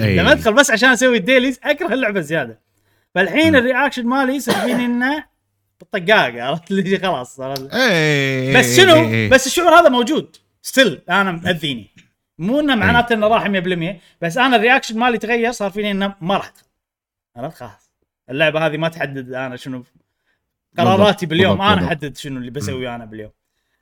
لما 0.00 0.33
ادخل 0.33 0.53
بس 0.53 0.70
عشان 0.70 0.88
أسوي 0.88 1.16
ال 1.16 1.22
dailies 1.22 1.61
اكره 1.62 1.94
اللعبة 1.94 2.20
زيادة. 2.20 2.61
فالحين 3.14 3.57
ال 3.57 3.62
reaction 3.62 4.07
مالي 4.07 4.35
يصير 4.35 4.55
فيني 4.55 4.85
إنه 4.85 5.24
بالطقاق 5.81 6.35
عرفت؟ 6.35 6.70
اللي 6.70 6.98
خلاص. 6.98 7.40
بس. 7.40 8.77
شنو. 8.77 9.29
بس 9.29 9.46
الشعور 9.46 9.74
هذا 9.74 9.88
موجود. 9.88 10.37
still 10.62 11.03
أنا 11.11 11.33
مأذيني. 11.33 11.90
مو 12.38 12.61
إنه 12.61 12.74
معناته 12.74 13.12
إنه 13.12 13.29
راح 13.29 13.46
100% 13.46 14.00
بس 14.20 14.38
أنا 14.38 14.57
ال 14.57 14.61
reaction 14.61 14.98
مالي 14.98 15.18
تغير 15.18 15.53
صار 15.53 15.70
فيني 15.70 15.90
إنه 15.90 16.14
ما 16.20 16.37
راح. 16.37 16.46
ادخل 16.46 16.66
عرفت؟ 17.37 17.57
خلاص. 17.57 17.92
اللعبة 18.31 18.66
هذه 18.66 18.77
ما 18.77 18.88
تحدد 18.88 19.33
أنا 19.33 19.57
شنو. 19.57 19.85
قراراتي 20.79 21.27
باليوم 21.27 21.62
أنا. 21.62 21.87
أحدد 21.87 22.16
شنو 22.16 22.38
اللي 22.38 22.50
بسويه 22.50 22.94
أنا 22.94 23.05
باليوم. 23.05 23.31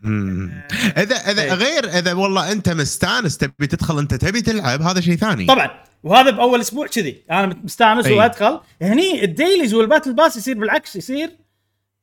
اذا 0.05 1.17
إذا 1.17 1.43
إيه. 1.43 1.53
غير 1.53 1.99
إذا 1.99 2.13
والله 2.13 2.53
أنت 2.53 2.69
مستانس 2.69 3.39
تبي 3.39 3.67
تدخل 3.67 3.99
أنت 3.99 4.15
تبي 4.15 4.41
تلعب 4.41 4.83
هذا 4.83 5.01
شيء 5.01 5.17
ثاني. 5.17 5.47
طبعا. 5.47 5.71
وهذا 6.03 6.31
بأول 6.31 6.61
أسبوع 6.61 6.87
كذي. 6.87 7.23
أنا 7.31 7.57
مستانس 7.65 8.07
أي. 8.07 8.13
وأدخل. 8.13 8.61
هني 8.83 9.25
ال 9.25 9.31
dailies 9.31 9.75
وال 9.75 9.84
battle 9.84 10.13
pass 10.13 10.37
يصير 10.37 10.59
بالعكس 10.59 10.97
يصير 10.97 11.31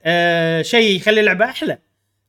آه 0.04 0.62
شيء 0.62 0.96
يخلي 0.96 1.20
اللعبه 1.20 1.46
أحلى. 1.46 1.78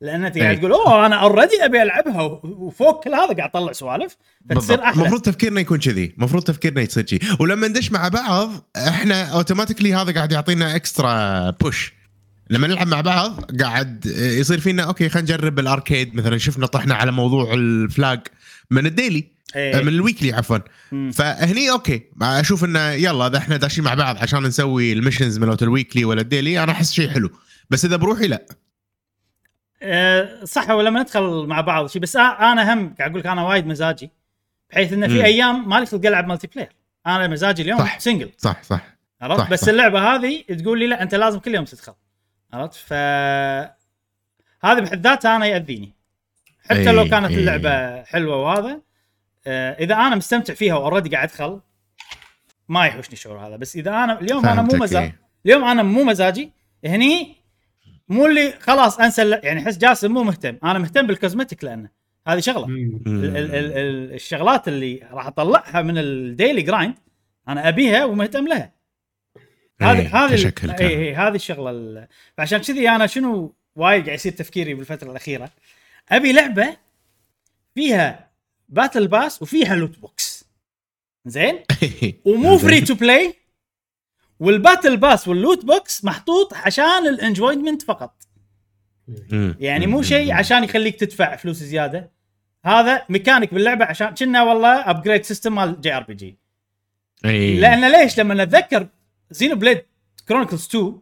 لأن 0.00 0.24
أنت 0.24 0.38
قاعد 0.38 0.54
إي. 0.54 0.56
تقول 0.56 0.72
أوه 0.72 1.06
أنا 1.06 1.16
already 1.16 1.64
أبي 1.64 1.82
ألعبها. 1.82 2.22
وفوق 2.42 3.04
كل 3.04 3.14
هذا 3.14 3.34
قاعد 3.34 3.50
أطلع 3.50 3.72
سوالف 3.72 4.16
فتصير 4.50 4.82
أحلى. 4.82 5.02
المفروض 5.02 5.22
تفكيرنا 5.22 5.60
يكون 5.60 5.78
كذي. 5.78 6.14
المفروض 6.18 6.42
تفكيرنا 6.42 6.80
يصير 6.80 7.02
كذي. 7.02 7.20
ولما 7.40 7.68
ندش 7.68 7.92
مع 7.92 8.08
بعض 8.08 8.50
إحنا 8.76 9.24
automatically 9.24 9.94
هذا 9.94 10.12
قاعد 10.14 10.32
يعطينا 10.32 10.76
extra 10.76 11.50
push 11.50 11.99
لما 12.50 12.66
نلعب 12.66 12.86
مع 12.86 13.00
بعض 13.00 13.44
قاعد 13.62 14.06
يصير 14.16 14.60
فينا 14.60 14.82
okay 14.82 15.08
خلينا 15.08 15.34
نجرب 15.34 15.58
ال 15.58 15.66
arcade 15.66 16.14
مثلا 16.14 16.38
شفنا 16.38 16.66
طحنا 16.66 16.94
على 16.94 17.12
موضوع 17.12 17.54
ال 17.54 17.67
flag 17.67 18.20
من 18.70 18.86
ال 18.86 18.93
daily 18.93 19.26
إيه. 19.56 19.82
من 19.82 19.88
ال 19.88 19.95
weekly 19.95 20.32
عفوا. 20.32 20.58
فهني 21.12 21.70
okay 21.70 22.02
أشوف 22.22 22.64
إنه 22.64 22.90
يلا 22.90 23.26
إذا 23.26 23.38
إحنا 23.38 23.56
داشين 23.56 23.84
مع 23.84 23.94
بعض 23.94 24.16
عشان 24.18 24.42
نسوي 24.42 24.92
ال 24.92 24.97
missions 24.97 25.38
مالت 25.38 25.62
ال 25.62 25.68
weekly 25.68 26.04
ولا 26.04 26.20
ال 26.20 26.27
daily 26.27 26.62
أنا 26.62 26.72
أحس 26.72 26.92
شيء 26.92 27.08
حلو 27.08 27.30
بس 27.70 27.84
إذا 27.84 27.96
بروحي 27.96 28.26
لا 28.26 28.46
آه، 29.82 30.44
صح 30.44 30.70
ولما 30.70 31.00
ندخل 31.00 31.46
مع 31.46 31.60
بعض 31.60 31.86
شيء 31.86 32.02
بس 32.02 32.16
أنا 32.16 32.74
هم 32.74 32.94
قاعد 32.98 33.10
أقول 33.10 33.20
لك 33.20 33.26
أنا 33.26 33.42
وايد 33.42 33.66
مزاجي 33.66 34.10
بحيث 34.70 34.92
انه 34.92 35.08
في. 35.08 35.24
أيام 35.24 35.68
مالي 35.68 35.86
خلق 35.86 36.06
ألعب 36.06 36.26
multiplayer 36.26 36.72
أنا 37.06 37.28
مزاجي 37.28 37.62
اليوم 37.62 37.78
صح. 37.78 37.98
single 37.98 38.30
صح 38.38 38.62
صح 38.62 38.96
عرفت 39.20 39.40
صح، 39.40 39.50
بس 39.50 39.60
صح. 39.60 39.68
اللعبة 39.68 40.14
هذه 40.14 40.42
تقول 40.42 40.78
لي 40.78 40.86
لا 40.86 41.02
أنت 41.02 41.14
لازم 41.14 41.38
كل 41.38 41.54
يوم 41.54 41.64
تدخل 41.64 41.92
عرفت؟ 42.52 42.74
ف 42.74 42.92
هذه 44.64 44.80
بحد 44.80 45.06
ذاتها 45.06 45.36
أنا 45.36 45.46
يأذيني. 45.46 45.92
حتى 46.70 46.92
لو 46.92 47.08
كانت. 47.08 47.30
اللعبة 47.30 48.02
حلوة 48.02 48.36
وهذا 48.36 48.80
آه، 49.46 49.72
إذا 49.72 49.94
أنا 49.94 50.16
مستمتع 50.16 50.54
فيها 50.54 50.74
و 50.74 50.78
already 50.79 51.08
قاعد 51.08 51.28
أدخل 51.28 51.60
ما 52.68 52.86
يحوشني 52.86 53.12
الشعور 53.12 53.46
هذا. 53.46 53.56
بس 53.56 53.76
إذا 53.76 53.90
أنا 53.90 54.20
اليوم 54.20 54.46
أنا 54.46 54.62
مو 54.62 54.76
مزاج. 54.76 55.12
اليوم 55.46 55.64
أنا 55.64 55.82
مو 55.82 56.04
مزاجي 56.04 56.52
هني 56.84 57.36
مو 58.08 58.26
اللي 58.26 58.52
خلاص 58.60 59.00
أنسى 59.00 59.40
يعني 59.42 59.62
أحس 59.62 59.78
جاسم 59.78 60.12
مو 60.12 60.22
مهتم. 60.22 60.58
أنا 60.64 60.78
مهتم 60.78 61.06
بال 61.06 61.18
cosmetic 61.18 61.64
لأنه 61.64 61.88
هذه 62.26 62.40
شغلة. 62.40 62.66
ال 62.66 63.06
ال 63.06 63.36
ال 63.36 63.54
ال 63.54 64.14
الشغلات 64.14 64.68
اللي 64.68 65.08
راح 65.10 65.26
أطلعها 65.26 65.82
من 65.82 65.98
ال 65.98 66.09
daily 66.09 66.62
grind 66.62 66.94
أنا 67.48 67.68
أبيها 67.68 68.04
ومهتم 68.04 68.48
لها. 68.48 68.79
هذه 69.82 70.00
إيه، 70.00 70.24
هذه 70.26 70.52
اي. 70.80 70.86
اي 70.86 71.14
هذه 71.14 71.34
الشغلة 71.34 71.70
ال- 71.70 72.08
فعشان 72.36 72.58
كذي 72.58 72.88
أنا 72.88 73.06
شنو 73.06 73.54
وايد 73.76 74.04
قاعد 74.04 74.18
يصير 74.18 74.32
تفكيري 74.32 74.74
بالفترة 74.74 75.10
الأخيرة. 75.10 75.50
أبي 76.08 76.32
لعبة 76.32 76.76
فيها 77.74 78.30
battle 78.68 79.08
pass 79.08 79.42
وفيها 79.42 79.76
loot 79.76 79.98
box 79.98 80.44
زين؟ 81.26 81.58
ومو 82.24 82.58
free 82.58 82.80
to 82.80 82.94
play 82.94 83.34
وال 84.40 84.54
battle 84.54 84.96
pass 84.96 85.28
وال 85.28 85.40
loot 85.40 85.64
box 85.64 86.04
محطوط 86.04 86.54
عشان 86.54 87.06
ال 87.08 87.16
enjoyment 87.16 87.82
فقط. 87.82 88.22
يعني 89.60 89.86
مو 89.86 90.02
شيء 90.02 90.32
عشان 90.32 90.64
يخليك 90.64 91.00
تدفع 91.00 91.36
فلوس 91.36 91.56
زيادة. 91.56 92.10
هذا 92.64 93.04
ميكانيك 93.08 93.54
باللعبة 93.54 93.84
عشان 93.84 94.14
كنه 94.14 94.42
والله 94.42 94.90
upgrade 94.90 95.24
system 95.24 95.54
مال 95.54 95.80
JRPG. 95.80 96.38
إيه. 97.24 97.60
لأن 97.60 97.92
ليش؟ 97.92 98.20
لما 98.20 98.44
نتذكر 98.44 98.86
Xenoblade 99.30 99.82
Chronicles 100.28 100.66
2 100.66 100.98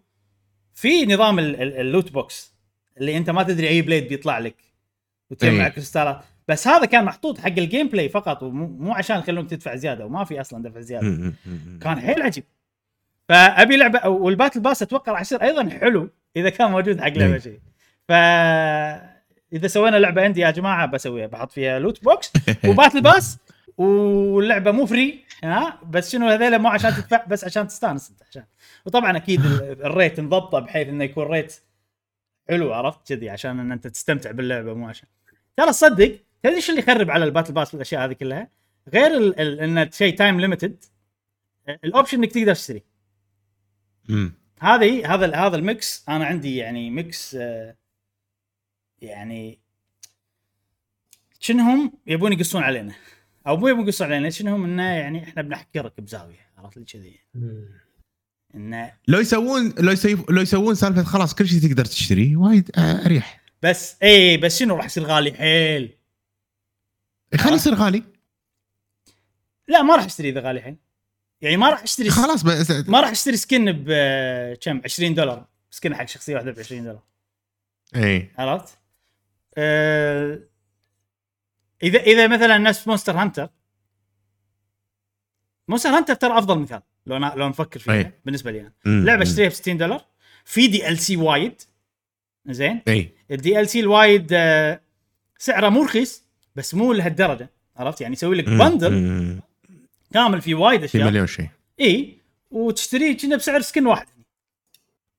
في 0.75 1.07
نظام 1.07 1.39
ال- 1.39 1.63
ال- 1.63 1.77
ال 1.81 1.87
loot 1.87 2.13
box 2.13 2.55
اللي 2.99 3.17
انت 3.17 3.31
ما 3.31 3.43
تدري 3.43 3.69
اي 3.69 3.83
blade 3.83 4.09
بيطلع 4.09 4.39
لك 4.39 4.57
وتجمع 5.31 5.65
إيه. 5.67 5.73
كريستالات 5.73 6.21
بس 6.49 6.69
هذا 6.69 6.85
كان 6.85 7.05
محطوط 7.05 7.39
حق 7.39 7.47
ال 7.47 7.89
gameplay 7.89 8.09
فقط 8.09 8.43
ومو 8.43 8.67
مو 8.67 8.93
عشان 8.95 9.19
يخلونك 9.19 9.51
تدفع 9.51 9.75
زيادة 9.75 10.07
وما 10.07 10.25
في 10.25 10.41
أصلا 10.41 10.63
دفع 10.63 10.81
زيادة. 10.81 11.33
كان 11.81 12.01
حيل 12.01 12.23
عجيب 12.23 12.45
فأبي 13.29 13.77
لعبة 13.77 14.09
وال 14.09 14.22
battle 14.22 14.61
pass 14.61 14.83
أتوقع 14.83 15.13
راح 15.13 15.21
يصير 15.21 15.43
أيضا 15.43 15.69
حلو 15.71 16.11
إذا 16.37 16.51
كان 16.51 16.71
موجود 16.71 17.01
حق 17.01 17.09
لعبة 17.09 17.33
مم. 17.33 17.39
شيء 17.39 17.61
ف 18.09 18.13
إذا 19.53 19.67
سوينا 19.69 19.97
لعبة 19.97 20.23
عندي 20.23 20.41
يا 20.41 20.51
جماعة 20.51 20.87
بسويها 20.87 21.27
بحط 21.27 21.53
فيها 21.53 21.79
loot 21.79 22.05
box 22.05 22.33
و 22.69 22.73
battle 22.73 23.01
pass 23.03 23.39
واللعبه 23.79 24.71
مو 24.71 24.87
free 24.87 25.25
ها؟ 25.45 25.81
بس 25.91 26.13
شنو 26.13 26.29
هذيلا 26.29 26.59
مو 26.59 26.69
عشان 26.69 26.91
تدفع 26.91 27.25
بس 27.25 27.45
عشان 27.45 27.69
تستانس 27.69 28.11
انت 28.11 28.23
عشان. 28.31 28.45
وطبعا 28.87 29.17
أكيد 29.17 29.45
ال- 29.45 29.83
ال 29.87 29.94
rate 29.94 30.21
نضبطه 30.21 30.59
بحيث 30.59 30.89
إنه 30.89 31.05
يكون 31.05 31.25
rate 31.27 31.57
حلو 32.49 32.73
عرفت؟ 32.75 33.09
كذي 33.09 33.31
عشان 33.31 33.61
إن 33.61 33.73
أنت 33.73 33.87
تستمتع 33.87 34.31
باللعبة 34.31 34.75
مو 34.75 34.89
عشان. 34.89 35.09
ترى 35.57 35.73
صدق 35.73 36.19
تدري 36.43 36.57
إيش 36.57 36.71
اللي 36.71 36.81
يخرب 36.81 37.11
على 37.11 37.25
ال 37.25 37.29
battle 37.29 37.53
pass 37.53 37.75
والاشياء 37.75 38.05
هذه 38.05 38.13
كلها؟ 38.13 38.49
غير 38.89 39.17
ال- 39.17 39.41
ال- 39.41 39.61
انه 39.61 39.91
شيء 39.93 40.17
time 40.17 40.41
limited 40.41 40.85
ال 41.69 41.76
option 41.76 42.19
إنك 42.19 42.33
تقدر 42.33 42.55
تشتري. 42.55 42.83
مم. 44.09 44.33
هذه 44.61 45.15
هذا 45.15 45.37
هذا 45.37 45.57
ال 45.57 45.66
mix. 45.66 46.05
أنا 46.09 46.25
عندي 46.27 46.57
يعني 46.57 46.91
mix 46.91 47.35
آه، 47.41 47.77
يعني 49.03 49.59
شنهم 51.41 51.93
يبون 52.07 52.33
يقصون 52.33 52.63
علينا. 52.63 52.95
أو 53.49 53.57
مو 53.57 53.69
يبون 53.69 53.85
يقصون 53.85 54.07
علينا 54.07 54.31
شنهم 54.31 54.65
إنه 54.65 54.83
يعني 54.83 55.25
إحنا 55.25 55.43
بنحكرك 55.43 56.01
بزاويه 56.01 56.51
عرفت؟ 56.59 56.77
لي 56.79 56.85
كذي. 56.85 57.21
إنه 58.55 58.93
لو 59.09 59.19
يسوون 59.21 59.75
لو 59.79 59.93
يسوون 59.93 60.25
لو 60.31 60.43
يسوون 60.43 60.75
سالفة 60.75 61.03
خلاص 61.03 61.35
كل 61.35 61.49
شيء 61.49 61.61
تقدر 61.61 61.85
تشتريه 61.85 62.37
وايد 62.37 62.71
آه، 62.79 63.07
أريح. 63.07 63.41
بس 63.63 63.97
اي 64.03 64.37
بس 64.37 64.59
شنو 64.59 64.77
راح 64.77 64.85
يصير 64.85 65.05
غالي؟ 65.05 65.33
حيل. 65.33 65.99
خليه 67.37 67.55
يصير 67.55 67.75
غالي. 67.75 68.03
لا 69.69 69.83
ما 69.83 69.97
راح 69.97 70.05
أشتري 70.05 70.29
إذا 70.29 70.41
غالي 70.41 70.61
حيل. 70.61 70.77
يعني 71.41 71.57
ما 71.57 71.71
راح 71.71 71.83
أشتري 71.83 72.11
خلاص 72.11 72.43
بس 72.43 72.71
ما 72.71 73.01
راح 73.01 73.11
أشتري 73.11 73.37
skin 73.37 73.73
بكم 73.73 74.81
20 74.85 75.15
دولار. 75.15 75.47
skin 75.71 75.95
حق 75.95 76.09
شخصية 76.09 76.35
واحدة 76.35 76.53
ب 76.53 76.59
20 76.59 76.85
دولار. 76.85 77.03
اي 77.97 78.31
عرفت؟ 78.39 78.79
آه 79.59 80.48
اذا 81.83 81.99
إذا 81.99 82.27
مثلا 82.27 82.59
نفس 82.59 82.89
Monster 82.89 83.17
Hunter 83.17 83.49
Monster 85.69 85.89
Hunter 85.89 86.15
ترى 86.15 86.39
أفضل 86.39 86.59
مثال 86.59 86.83
لو 87.07 87.17
أنا 87.17 87.33
لو 87.37 87.49
نفكر 87.49 87.81
فيها 87.81 87.95
أي. 87.95 88.13
بالنسبة 88.25 88.51
لي 88.51 88.61
أنا. 88.61 88.73
لعبة. 88.87 89.23
اشتريها 89.23 89.49
ب 89.49 89.53
60 89.53 89.77
دولار. 89.77 90.05
في 90.45 90.67
DLC 90.67 91.17
وايد. 91.17 91.63
زين؟ 92.47 92.83
اي 92.89 93.15
ال 93.31 93.69
DLC 93.69 93.81
الوايد 93.81 94.29
آه، 94.33 94.81
سعره 95.39 95.69
مو 95.69 95.83
رخيص 95.83 96.25
بس 96.57 96.75
مو 96.75 96.93
لهالدرجة. 96.93 97.51
عرفت؟ 97.77 98.01
يعني 98.01 98.13
يسوي 98.13 98.37
لك. 98.37 98.45
bundle. 98.45 99.41
كامل 100.13 100.41
في 100.41 100.55
وايد 100.55 100.81
في 100.81 100.87
أشياء. 100.87 101.07
مليون 101.07 101.27
شيء. 101.27 101.49
إي. 101.81 102.19
وتشتريه 102.51 103.17
كنه 103.17 103.37
بسعر 103.37 103.61
skin 103.61 103.87
واحد. 103.87 104.07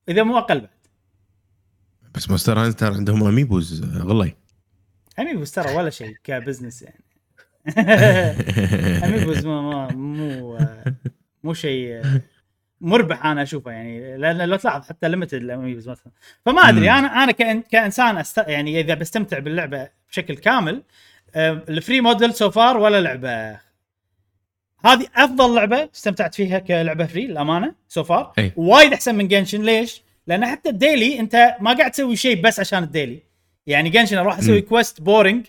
إذا 0.10 0.24
مو 0.24 0.38
أقل 0.38 0.60
بعد. 0.60 0.69
بس 2.15 2.30
Monster 2.30 2.60
Hunter 2.60 2.94
عندهم 2.93 3.24
amiibos 3.24 3.84
غلي. 3.84 4.34
amiibos 5.20 5.52
ترى 5.52 5.76
ولا 5.76 5.90
شيء 5.90 6.16
ك 6.24 6.30
business 6.30 6.82
يعني. 6.82 7.04
amiibos 9.06 9.46
مو 9.46 9.88
مو 9.88 10.58
مو, 11.44 11.54
شيء 11.54 12.02
مربح 12.82 13.26
أنا 13.26 13.44
أشوفه 13.44 13.72
يعني. 13.72 14.18
لأن 14.18 14.42
لو 14.42 14.56
تلاحظ 14.56 14.88
حتى 14.90 15.10
limited 15.10 15.34
ال 15.42 15.48
amiibos 15.48 15.89
مثلا 15.90 16.14
فما 16.46 16.62
أدري. 16.62 16.92
أنا 16.92 17.24
أنا 17.24 17.32
كإن 17.32 17.62
كإنسان 17.62 18.18
أست... 18.18 18.38
يعني 18.38 18.80
إذا 18.80 18.94
بستمتع 18.94 19.40
باللعبة 19.40 19.90
بشكل 20.10 20.38
كامل 20.38 20.84
ال 21.36 21.49
free 21.49 22.02
model 22.02 22.34
so 22.34 22.52
far 22.52 22.78
ولا 22.78 23.02
لعبة. 23.02 23.60
هذه 24.86 25.08
أفضل 25.16 25.56
لعبة 25.56 25.90
استمتعت 25.96 26.36
فيها 26.36 26.60
كلعبة 26.60 27.06
free 27.06 27.28
للأمانة 27.28 27.76
so 27.88 28.04
far. 28.04 28.34
وايد 28.56 28.94
أحسن 28.94 29.16
من 29.16 29.28
Genshin 29.28 29.62
ليش؟ 29.62 30.02
لأن 30.28 30.46
حتى 30.46 30.70
ال 30.70 30.78
daily 30.78 31.20
أنت 31.20 31.56
ما 31.60 31.74
قاعد 31.74 31.92
تسوي 31.92 32.16
شيء 32.16 32.42
بس 32.42 32.60
عشان 32.60 32.84
ال 32.84 32.91
daily 32.91 33.29
يعني 33.70 33.90
Genshin 33.89 34.18
أروح 34.18 34.38
أسوي. 34.38 34.62
quest 34.62 35.02
boring 35.02 35.46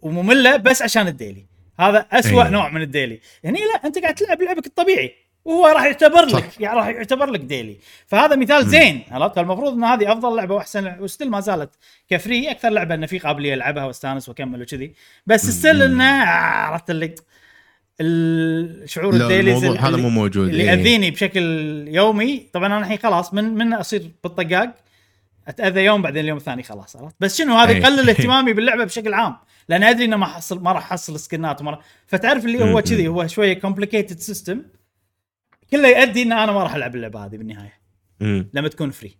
ومملة 0.00 0.56
بس 0.56 0.82
عشان 0.82 1.06
ال 1.08 1.13
daily. 1.13 1.46
هذا 1.80 2.06
أسوأ 2.12 2.44
أي. 2.44 2.50
نوع 2.50 2.70
من 2.70 2.82
ال 2.82 2.87
daily. 2.87 3.20
هني 3.44 3.58
لا 3.58 3.88
أنت 3.88 3.98
قاعد 3.98 4.14
تلعب 4.14 4.42
لعبك 4.42 4.66
الطبيعي 4.66 5.14
وهو 5.44 5.66
راح 5.66 5.84
يعتبر 5.84 6.28
صح. 6.28 6.38
لك 6.38 6.60
يعني 6.60 6.78
راح 6.78 6.86
يعتبر 6.86 7.30
لك 7.30 7.40
daily. 7.40 7.76
فهذا 8.06 8.36
مثال 8.36 8.66
زين 8.68 9.02
عرفت؟ 9.10 9.38
المفروض 9.38 9.72
إن 9.72 9.84
هذه 9.84 10.12
أفضل 10.12 10.36
لعبة 10.36 10.54
وأحسن 10.54 10.96
و 11.00 11.05
still 11.05 11.30
ما 11.30 11.40
زالت 11.40 11.70
ك 12.08 12.15
free. 12.15 12.50
أكثر 12.50 12.68
لعبة 12.68 12.94
انه 12.94 13.06
في 13.06 13.18
قابلية 13.18 13.54
ألعبها 13.54 13.84
واستانس 13.84 14.28
وأكمل 14.28 14.62
وكذي. 14.62 14.92
بس 15.26 15.50
still 15.50 15.82
انه 15.82 16.22
عرفت؟ 16.22 16.90
اللي 16.90 17.14
الشعور 18.00 19.14
الموضوع 19.14 19.88
هذا 19.88 19.96
مو 19.96 20.08
موجود 20.08 20.48
اللي 20.48 20.62
إيه. 20.62 20.68
يأذيني 20.68 21.10
بشكل 21.10 21.42
يومي. 21.88 22.46
طبعا 22.52 22.66
أنا 22.66 22.78
الحين 22.78 22.98
خلاص 22.98 23.34
من 23.34 23.44
من 23.44 23.72
أصير 23.72 24.10
بالطقاق. 24.24 24.74
أتأذى 25.48 25.84
يوم 25.84 26.02
بعدين 26.02 26.22
اليوم 26.22 26.36
الثاني 26.38 26.62
خلاص 26.62 26.96
عرفت 26.96 27.14
بس 27.20 27.38
شنو 27.38 27.54
هذا 27.54 27.70
أي. 27.72 27.78
يقلل 27.78 28.08
اهتمامي 28.10 28.52
باللعبة 28.52 28.84
بشكل 28.84 29.14
عام 29.14 29.36
لأن 29.68 29.82
أدري 29.84 30.04
إنه 30.04 30.16
ما 30.16 30.26
حصل 30.26 30.62
ما 30.62 30.72
راح 30.72 30.92
أحصل 30.92 31.20
سكنات 31.20 31.60
وما 31.60 31.70
راح 31.70 31.80
فتعرف 32.06 32.44
اللي 32.44 32.64
هو. 32.72 32.80
كذي 32.82 33.08
هو 33.08 33.26
شوية 33.26 33.52
complicated 33.60 34.18
system 34.18 34.62
كله 35.70 35.88
يؤدي 35.88 36.22
إن 36.22 36.32
أنا 36.32 36.52
ما 36.52 36.62
راح 36.62 36.74
ألعب 36.74 36.94
اللعبة 36.94 37.24
هذه 37.24 37.36
بالنهاية. 37.36 37.72
لما 38.54 38.68
تكون 38.68 38.90
free 38.90 39.16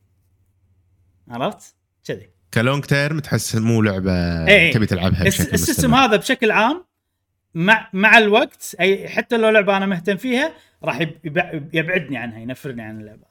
عرفت؟ 1.29 1.75
كذي 2.05 2.31
ك 2.55 2.61
long 2.61 2.85
term 2.85 3.19
تحس 3.19 3.57
مو 3.57 3.83
لعبة 3.83 4.13
إيه. 4.49 4.73
تبي 4.73 4.87
تلعبها 4.87 5.25
بشكل 5.25 5.55
ال 5.55 5.60
system. 5.60 5.95
هذا 5.95 6.17
بشكل 6.17 6.51
عام 6.51 6.85
مع 7.55 7.89
مع 7.93 8.19
الوقت 8.19 8.77
اي 8.81 9.09
حتى 9.09 9.37
لو 9.37 9.49
لعبة 9.49 9.77
أنا 9.77 9.87
مهتم 9.87 10.17
فيها 10.17 10.53
راح 10.85 11.01
يب- 11.01 11.19
يب- 11.25 11.71
يبعدني 11.75 12.17
عنها 12.17 12.39
ينفرني 12.39 12.83
عن 12.83 13.01
اللعبة 13.01 13.25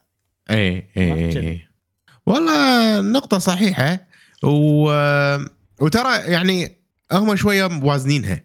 اي 0.49 0.87
اي. 0.97 1.37
اي 1.37 1.64
والله 2.25 3.01
نقطة 3.01 3.37
صحيحة. 3.37 3.99
و... 4.43 4.83
وترى 5.81 6.17
يعني 6.25 6.77
هم 7.11 7.35
شوية 7.35 7.67
موازنينها 7.67 8.43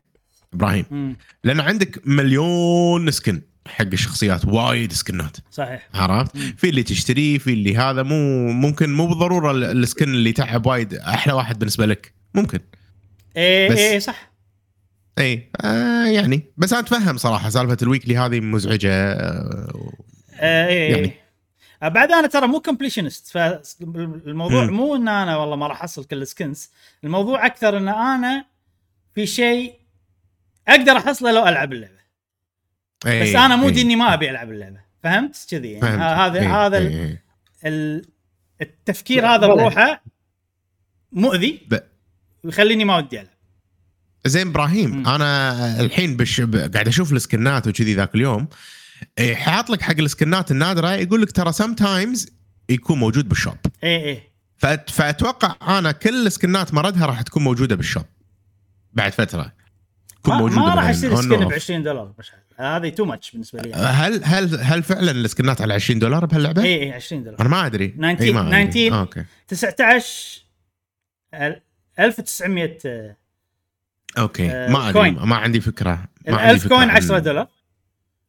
إبراهيم. 0.54 0.84
مم. 0.90 1.16
لأن 1.44 1.60
عندك 1.60 2.00
مليون 2.04 3.10
سكن 3.10 3.42
حق 3.66 3.86
الشخصيات 3.92 4.44
وايد 4.44 4.92
سكنات. 4.92 5.36
صحيح. 5.50 5.88
عرفت؟ 5.94 6.36
في 6.36 6.68
اللي 6.68 6.82
تشتريه 6.82 7.38
في 7.38 7.52
اللي 7.52 7.76
هذا 7.76 8.02
مو 8.02 8.52
ممكن 8.52 8.94
مو 8.94 9.06
بالضرورة 9.06 9.50
ال- 9.50 9.64
السكن 9.64 10.08
اللي 10.08 10.32
تعب 10.32 10.66
وايد 10.66 10.94
أحلى 10.94 11.32
واحد 11.32 11.58
بالنسبة 11.58 11.86
لك. 11.86 12.12
ممكن. 12.34 12.58
إيه 13.36 13.72
إيه 13.72 13.98
صح. 13.98 14.30
اي 15.18 15.50
آه 15.64 16.04
يعني. 16.06 16.42
بس 16.56 16.72
أنا 16.72 16.82
أتفهم 16.82 17.16
صراحة 17.16 17.48
سالفة 17.50 17.76
ال 17.82 17.87
weekly 17.87 18.16
هذه 18.16 18.40
مزعجة 18.40 18.90
آه 18.92 19.72
آه 20.40 20.66
إيه. 20.68 20.96
يعني. 20.96 21.12
يعني. 21.80 21.94
بعد 21.94 22.12
أنا 22.12 22.26
ترى 22.28 22.46
مو 22.46 22.60
completionist 22.60 23.26
فالموضوع 23.28 24.64
مم. 24.64 24.72
مو 24.72 24.96
إن 24.96 25.08
أنا 25.08 25.36
والله 25.36 25.56
ما 25.56 25.66
راح 25.66 25.80
احصل 25.80 26.04
كل 26.04 26.22
ال 26.22 26.30
skins 26.30 26.70
الموضوع 27.04 27.46
أكثر 27.46 27.76
إن 27.76 27.88
أنا 27.88 28.44
في 29.14 29.26
شيء 29.26 29.74
أقدر 30.68 30.92
أحصله 30.96 31.32
لو 31.32 31.46
ألعب 31.46 31.72
اللعبة 31.72 32.00
إي، 33.06 33.22
بس 33.22 33.28
أنا 33.36 33.56
مو 33.56 33.66
إي. 33.68 33.72
ديني 33.72 33.96
ما 33.96 34.14
أبي 34.14 34.30
ألعب 34.30 34.50
اللعبة 34.50 34.80
فهمت 35.02 35.46
كذي 35.50 35.68
يعني 35.72 35.80
فهمت. 35.82 36.02
هذا 36.02 36.40
إي، 36.40 36.46
هذا 36.46 36.78
ال-. 36.78 37.18
ال- 37.64 38.04
التفكير 38.62 39.26
هذا. 39.26 39.46
بروحه 39.46 40.02
مؤذي 41.12 41.68
ويخليني 42.44 42.84
ما 42.84 42.96
ودي 42.96 43.20
ألعب 43.20 43.34
زين 44.26 44.46
إبراهيم. 44.48 45.08
أنا 45.08 45.80
الحين 45.80 46.16
بش 46.16 46.40
ب- 46.40 46.72
قاعد 46.74 46.88
أشوف 46.88 47.12
السكنات 47.12 47.66
وكذي 47.68 47.94
ذاك 47.94 48.14
اليوم 48.14 48.48
إيه، 49.18 49.34
حاط 49.34 49.70
لك 49.70 49.82
حق 49.82 49.98
السكنات 49.98 50.50
النادرة. 50.50 50.90
يقول 50.92 51.22
لك 51.22 51.32
ترى 51.32 51.52
سم 51.52 51.74
تايمز 51.74 52.28
يكون 52.68 52.98
موجود 52.98 53.28
بالشوب. 53.28 53.56
إيه 53.82 54.04
إيه. 54.04 54.30
فأت 54.56 54.90
فأتوقع 54.90 55.78
أنا 55.78 55.92
كل 55.92 56.26
السكنات 56.26 56.74
مردها 56.74 57.06
راح 57.06 57.22
تكون 57.22 57.44
موجودة 57.44 57.76
بالشوب. 57.76 58.04
بعد 58.92 59.12
فترة. 59.12 59.52
تكون 60.22 60.34
ما, 60.34 60.40
موجودة 60.40 60.60
ما 60.60 60.74
راح 60.74 60.84
اشتري 60.88 61.16
on 61.16 61.20
سكن 61.20 61.36
ب 61.44 61.50
off. 61.50 61.52
20 61.54 61.82
دولار 61.82 62.12
مش 62.18 62.30
هذه 62.56 62.88
تو 62.88 63.04
ماتش 63.04 63.30
بالنسبة 63.32 63.62
لي. 63.62 63.74
هل 63.74 64.24
هل 64.24 64.60
هل 64.60 64.82
فعلا 64.82 65.10
السكنات 65.10 65.60
على 65.60 65.74
20 65.74 65.98
دولار 65.98 66.26
بهاللعبة؟ 66.26 66.62
اي 66.62 66.82
اي 66.82 66.92
20 66.92 67.24
دولار. 67.24 67.40
أنا 67.40 67.48
ما 67.48 67.66
أدري. 67.66 67.88
19 67.88 68.22
إي، 68.22 68.32
ما 68.32 68.48
أدري. 68.48 68.66
19 68.66 69.00
أوكي. 69.00 69.24
19 69.48 70.40
ال- 71.34 71.60
1900 72.00 72.78
آه، 72.86 73.16
أوكي. 74.18 74.50
آه، 74.50 74.70
ما 74.70 74.88
أدري. 74.88 75.10
ما 75.10 75.36
عندي 75.36 75.60
فكرة. 75.60 76.04
ما 76.28 76.36
عندي 76.36 76.50
1000 76.52 76.64
فكرة 76.64 76.76
كوين 76.76 76.90
عن- 76.90 76.96
10 76.96 77.18
دولار. 77.18 77.48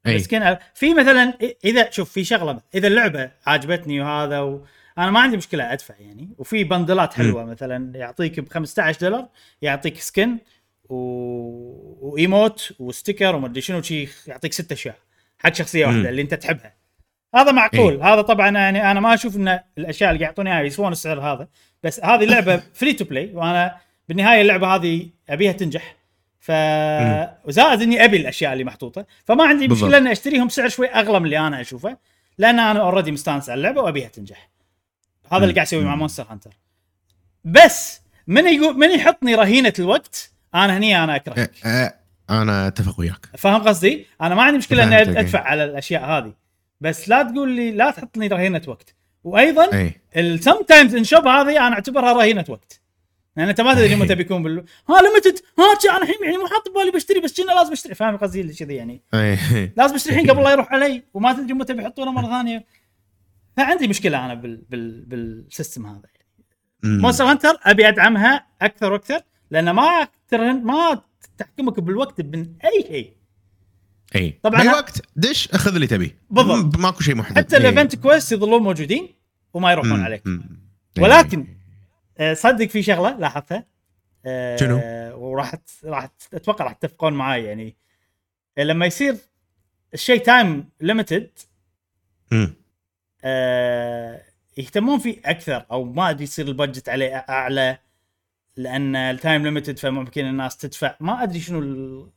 اي 0.08 0.16
مسكين 0.16 0.56
في 0.74 0.94
مثلا 0.94 1.34
إذا 1.66 1.90
شوف 1.90 2.12
في 2.12 2.24
شغلة 2.24 2.62
إذا 2.76 2.88
اللعبة 2.88 3.32
عجبتني 3.48 4.02
وهذا 4.02 4.40
و... 4.40 4.66
أنا 4.98 5.12
ما 5.12 5.20
عندي 5.20 5.38
مشكلة 5.38 5.74
أدفع 5.74 5.96
يعني. 6.00 6.30
وفي 6.38 6.64
بندلات 6.64 7.14
حلوة 7.14 7.46
مثلا 7.46 7.98
يعطيك 7.98 8.40
ب 8.40 8.50
15 8.50 9.00
دولار 9.00 9.28
يعطيك 9.62 9.98
skin 9.98 10.38
و... 10.90 10.96
و 12.02 12.14
emote 12.14 12.74
و 12.80 12.87
sticker 12.87 13.36
ومدري 13.36 13.62
شنو 13.62 13.82
شي 13.82 14.08
يعطيك 14.28 14.54
ست 14.54 14.72
أشياء 14.72 14.96
حق 15.40 15.54
شخصية. 15.54 15.86
واحدة 15.86 16.10
اللي 16.10 16.22
أنت 16.22 16.34
تحبها. 16.34 16.74
هذا 17.36 17.52
معقول. 17.52 18.02
هذا 18.04 18.22
طبعا 18.22 18.50
يعني 18.50 18.92
أنا 18.92 19.00
ما 19.00 19.14
أشوف 19.14 19.36
إن 19.36 19.60
الأشياء 19.78 20.12
اللي 20.12 20.20
قاعد 20.20 20.32
يعطوني 20.32 20.54
إياها 20.54 20.64
يسوون 20.64 20.92
السعر 20.92 21.20
هذا. 21.20 21.48
بس 21.84 22.04
هذه 22.04 22.24
اللعبة 22.24 22.62
free 22.74 22.94
to 22.94 23.06
play 23.06 23.32
وأنا 23.34 23.78
بالنهاية 24.10 24.42
اللعبة 24.42 24.76
هذه 24.76 25.10
أبيها 25.30 25.52
تنجح. 25.52 25.96
ف 26.42 26.52
وزائد 27.46 27.82
إني 27.82 28.06
أبي 28.06 28.18
الأشياء 28.18 28.54
اللي 28.54 28.64
محطوطة 28.64 29.06
فما 29.26 29.44
عندي. 29.44 29.68
مشكلة 29.68 29.98
إني 29.98 30.12
أشتريهم 30.12 30.48
بسعر 30.48 30.70
شوي 30.70 30.88
أغلى 30.88 31.20
من 31.20 31.26
اللي 31.26 31.40
أنا 31.40 31.62
أشوفه 31.62 31.98
لأن 32.38 32.60
أنا 32.60 32.80
already 32.80 33.12
مستانس 33.12 33.50
على 33.50 33.58
اللعبة 33.58 33.82
وأبيها 33.82 34.08
تنجح. 34.08 34.50
هذا 35.32 35.44
اللي. 35.44 35.54
قاعد 35.54 35.68
أسويه 35.68 35.86
مع. 35.86 35.96
Monster 35.96 36.26
Hunter 36.30 36.58
بس 37.46 38.02
من 38.28 38.48
يقول 38.48 38.78
من 38.78 38.92
يحطني 38.92 39.36
رهينة 39.36 39.74
الوقت 39.80 40.32
أنا 40.56 40.78
هني 40.78 41.04
أنا 41.04 41.16
أكرهك. 41.16 41.52
أه، 41.66 41.70
أه، 41.70 41.94
أنا 42.30 42.68
أتفق 42.68 43.00
وياك. 43.00 43.30
فاهم 43.38 43.64
قصدي؟ 43.64 44.08
أنا 44.22 44.36
ما 44.36 44.44
عندي 44.44 44.58
مشكلة 44.58 44.84
إني 44.84 45.20
أدفع 45.20 45.40
على 45.40 45.64
الأشياء 45.64 46.06
هذه. 46.06 46.34
بس 46.82 47.10
لا 47.10 47.24
تقول 47.24 47.52
لي 47.52 47.72
لا 47.72 47.92
تحطني 47.92 48.28
رهينة 48.28 48.62
وقت. 48.68 48.96
وأيضا 49.24 49.74
اي 49.74 50.02
ال 50.16 50.62
sometimes 50.68 50.96
in 50.96 51.04
shop 51.04 51.28
هذه 51.28 51.68
أنا 51.68 51.76
أعتبرها 51.76 52.14
رهينة 52.14 52.46
وقت. 52.48 52.81
لأن 53.38 53.50
أنت 53.50 53.62
ما 53.62 53.74
تدري 53.74 53.96
متى 53.96 54.16
بيكون 54.16 54.44
بال 54.44 54.66
ها 54.90 55.02
limited 55.02 55.40
ها 55.60 55.92
أنا 55.98 56.04
الحين 56.04 56.16
يعني 56.24 56.38
مو 56.38 56.48
حاط 56.48 56.70
ببالي 56.70 56.92
بشتري 56.92 57.20
بس 57.20 57.42
كنا 57.42 57.52
لازم 57.52 57.72
أشتري؟ 57.72 57.96
فاهم 57.96 58.18
قصدي؟ 58.18 58.42
اللي 58.42 58.54
كذي 58.54 58.74
يعني. 58.76 59.02
أي. 59.14 59.38
لازم 59.78 59.96
أشتري 59.96 60.14
الحين 60.14 60.30
قبل 60.32 60.44
لا 60.44 60.52
يروح 60.54 60.74
علي 60.74 61.04
وما 61.14 61.34
تدري 61.34 61.54
متى 61.54 61.74
بيحطونه 61.74 62.12
مرة 62.12 62.28
ثانية. 62.28 62.66
فعندي 63.58 63.88
مشكلة 63.88 64.26
أنا 64.26 64.34
بال 64.34 64.62
بال 64.70 65.02
بال 65.06 65.26
system 65.26 65.86
هذا 65.86 66.02
مم. 66.84 66.98
مونستر 67.02 67.24
هانتر 67.24 67.58
أبي 67.64 67.88
أدعمها 67.88 68.46
أكثر 68.62 68.92
وأكثر 68.94 69.22
لأن 69.52 69.70
ما 69.72 70.08
ترهن 70.28 70.64
ما 70.64 71.02
تحكمك 71.38 71.80
بالوقت 71.80 72.22
من 72.22 72.40
أي 72.66 72.84
شيء. 72.88 73.14
أي. 74.16 74.40
طبعاً 74.44 74.62
بأي 74.64 74.70
ه- 74.70 74.74
وقت 74.74 75.02
دش 75.16 75.48
أخذ 75.50 75.74
اللي 75.76 75.88
تبيه 75.88 76.18
بالضبط. 76.30 76.78
ماكو 76.78 77.02
شيء 77.02 77.16
محدد. 77.16 77.38
حتى. 77.38 77.58
الايفنت 77.58 77.96
كويست 77.96 78.32
يظلون 78.32 78.62
موجودين 78.64 79.08
وما 79.54 79.72
يروحون. 79.72 80.02
عليك. 80.02 80.24
ولكن 81.00 81.48
صدق 82.34 82.66
في 82.66 82.84
شغلة 82.84 83.18
لاحظتها. 83.18 83.66
آه، 84.26 84.56
شنو؟ 84.58 84.82
وراح 85.18 85.56
راح 85.84 86.10
أتوقع 86.34 86.66
راح 86.66 86.74
تتفقون 86.74 87.14
معي 87.14 87.44
يعني. 87.44 87.76
آه، 88.58 88.64
لما 88.64 88.86
يصير 88.86 89.16
الشيء 89.94 90.24
time 90.24 90.70
limited. 90.82 91.30
يهتمون 94.58 95.00
فيه 95.00 95.22
أكثر 95.26 95.66
أو 95.72 95.84
ما 95.84 96.10
أدري 96.10 96.24
يصير 96.24 96.48
ال 96.48 96.54
budget 96.54 96.90
عليه 96.90 97.16
أعلى 97.16 97.78
لأن 98.56 98.96
ال 98.96 99.05
time 99.05 99.44
limited 99.44 99.80
فممكن 99.80 100.26
الناس 100.26 100.58
تدفع. 100.58 100.96
ما 101.00 101.24
أدري 101.24 101.40
شنو 101.40 101.60
ال- 101.60 102.10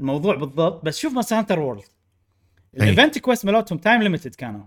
الموضوع 0.00 0.34
بالضبط 0.34 0.84
بس 0.84 0.98
شوف 0.98 1.12
Monster 1.12 1.38
Hunter 1.38 1.58
World 1.58 1.84
ال 2.74 2.81
event 2.81 3.18
quest 3.18 3.44
مالتهم 3.44 3.78
time 3.78 4.02
limited 4.02 4.34
كانوا. 4.34 4.64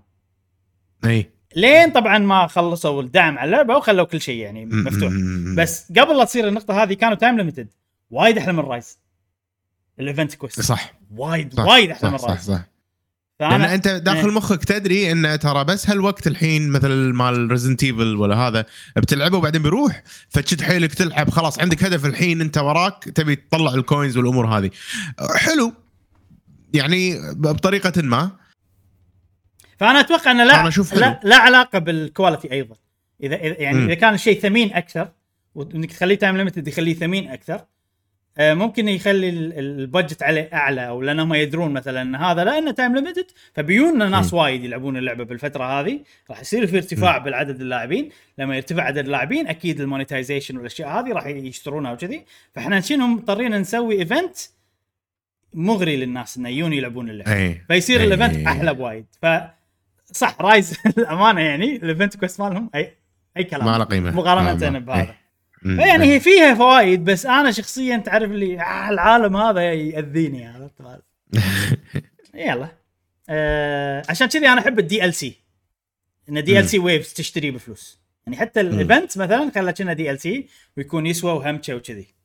أي. 1.06 1.32
لين 1.58 1.92
طبعا 1.92 2.18
ما 2.18 2.48
خلصوا 2.48 3.02
الدعم 3.02 3.38
على 3.38 3.46
اللعبة 3.46 3.78
وخلوا 3.78 4.06
كل 4.06 4.22
شيء 4.22 4.42
يعني 4.42 4.66
مفتوح. 4.66 5.14
بس 5.58 5.92
قبل 6.00 6.18
لا 6.18 6.26
تصير 6.26 6.48
النقطة 6.48 6.84
هذه 6.84 6.94
كانوا 6.94 7.16
time 7.16 7.38
limited 7.38 7.68
وايد 8.12 8.38
أحلى 8.38 8.54
من 8.54 8.60
Rise 8.60 8.98
ال 10.00 10.06
event 10.06 10.34
quest 10.36 10.62
صح. 10.62 10.94
وايد 11.16 11.54
صح 11.54 11.66
وايد 11.66 11.92
أحلى 11.92 12.12
من 12.12 12.18
صح 12.18 12.24
صح, 12.24 12.30
Rise 12.30 12.42
صح. 12.42 12.62
لأن 13.40 13.50
فانا 13.52 13.74
أنت 13.74 13.88
داخل 13.88 14.28
إيه. 14.28 14.36
مخك 14.36 14.64
تدري 14.64 15.12
إن 15.12 15.40
ترى 15.40 15.64
بس 15.64 15.90
هالوقت 15.90 16.28
الحين 16.28 16.70
مثل 16.70 16.92
مال 17.14 17.52
Resident 17.52 17.84
Evil 17.84 18.16
ولا 18.16 18.36
هذا 18.36 18.66
بتلعبه 18.96 19.38
وبعدين 19.38 19.62
بيروح 19.62 20.04
فتشد 20.30 20.62
حيلك 20.62 20.94
تلعب. 20.94 21.30
خلاص 21.30 21.60
عندك 21.60 21.84
هدف 21.84 22.06
الحين 22.06 22.42
أنت 22.42 22.58
وراك 22.58 23.04
تبي 23.04 23.36
تطلع 23.36 23.74
ال 23.74 23.81
coins 23.81 24.18
والأمور 24.18 24.48
هذه. 24.48 24.70
حلو. 25.36 25.74
يعني 26.74 27.32
بطريقة 27.34 28.02
ما. 28.02 28.32
فأنا 29.80 30.00
أتوقع 30.00 30.32
إنه 30.32 30.44
لا. 30.44 30.70
لا, 31.00 31.20
لا 31.24 31.36
علاقة 31.36 31.80
بال 31.80 31.96
quality 31.96 32.52
أيضا. 32.52 32.76
اذا 33.24 33.38
إذا- 33.38 33.62
يعني 33.62 33.78
مم. 33.78 33.86
إذا 33.86 33.94
كان 33.94 34.14
الشيء 34.14 34.40
ثمين 34.40 34.74
أكثر 34.74 35.10
وإنك 35.56 35.92
تخليه 35.92 36.16
time 36.16 36.38
limited 36.38 36.68
يخليه 36.68 36.94
ثمين 36.94 37.28
أكثر 37.28 37.62
آه، 38.40 38.54
ممكن 38.54 38.88
يخلي 38.88 39.30
ال- 39.30 39.60
ال 39.60 39.69
budget 39.69 40.24
عليه 40.24 40.50
أعلى 40.54 40.88
أو 40.88 41.02
لانهم 41.02 41.34
يدرون 41.34 41.72
مثلا 41.74 42.02
إن 42.02 42.16
هذا 42.16 42.44
لأنه 42.44 42.72
time 42.72 42.96
limited 42.96 43.26
فبيجون 43.54 44.12
ناس 44.12 44.34
وايد 44.34 44.64
يلعبون 44.64 44.98
اللعبة 44.98 45.24
بالفترة 45.24 45.64
هذه. 45.82 46.00
راح 46.30 46.40
يصير 46.42 46.68
في 46.68 46.76
ارتفاع 46.78 47.18
بالعدد 47.18 47.62
اللاعبين. 47.62 48.10
لما 48.38 48.56
يرتفع 48.56 48.84
عدد 48.84 48.98
اللاعبين 48.98 49.48
أكيد 49.48 49.82
ال 49.82 49.88
monetization 49.88 50.58
والأشياء 50.58 50.90
هذه 50.90 51.14
راح 51.14 51.26
يشترونها 51.28 51.92
وكذي. 51.92 52.26
فإحنا 52.56 52.82
شنو 52.82 53.08
مضطرين 53.08 53.56
نسوي 53.60 54.00
event 54.00 54.38
مغري 55.54 55.96
للناس 55.98 56.38
إنه 56.38 56.50
يجون 56.50 56.74
يلعبون 56.74 57.10
اللعبة. 57.10 57.34
أي. 57.36 57.62
فيصير. 57.68 58.04
ال 58.04 58.11
event 58.11 58.48
أحلى 58.48 58.74
بوايد. 58.74 59.06
ف 59.22 59.26
صح 60.18 60.38
Rise. 60.42 60.78
الامانه 60.98 61.42
يعني 61.42 61.76
ال 61.76 61.83
event 61.83 62.18
quest 62.18 62.40
مالهم. 62.42 62.70
أي 62.76 62.98
أي 63.38 63.44
كلام. 63.44 63.66
ما 63.66 63.78
له 63.78 63.84
قيمة. 63.84 64.12
مقارنة 64.12 64.80
بهذا. 64.80 65.16
إيه. 65.66 65.78
يعني 65.80 66.06
هي 66.06 66.20
فيها 66.20 66.54
فوائد 66.54 67.06
بس 67.06 67.26
أنا 67.26 67.52
شخصيا 67.52 67.98
تعرف 67.98 68.32
لي 68.32 68.60
آه 68.62 68.90
العالم 68.90 69.38
هذا 69.38 69.74
يأذيني 69.74 70.48
عرفت؟ 70.48 71.04
يلا. 72.34 72.68
آه 73.30 74.04
عشان 74.10 74.28
كذي 74.28 74.48
أنا 74.48 74.62
أحب 74.62 74.80
ال 74.80 75.14
DLC 75.14 75.38
إن 76.30 76.44
DLC 76.44 76.80
waves 76.80 77.14
تشتري 77.14 77.52
بفلوس. 77.52 78.00
يعني 78.26 78.38
حتى 78.38 78.62
ال 78.62 78.71
event 78.71 79.18
مثلا 79.18 79.52
خله 79.56 79.72
كنا 79.72 79.94
DLC 79.94 80.48
ويكون 80.78 81.06
يسوى 81.06 81.32
وهمشه 81.32 81.76
وكذي. 81.76 82.17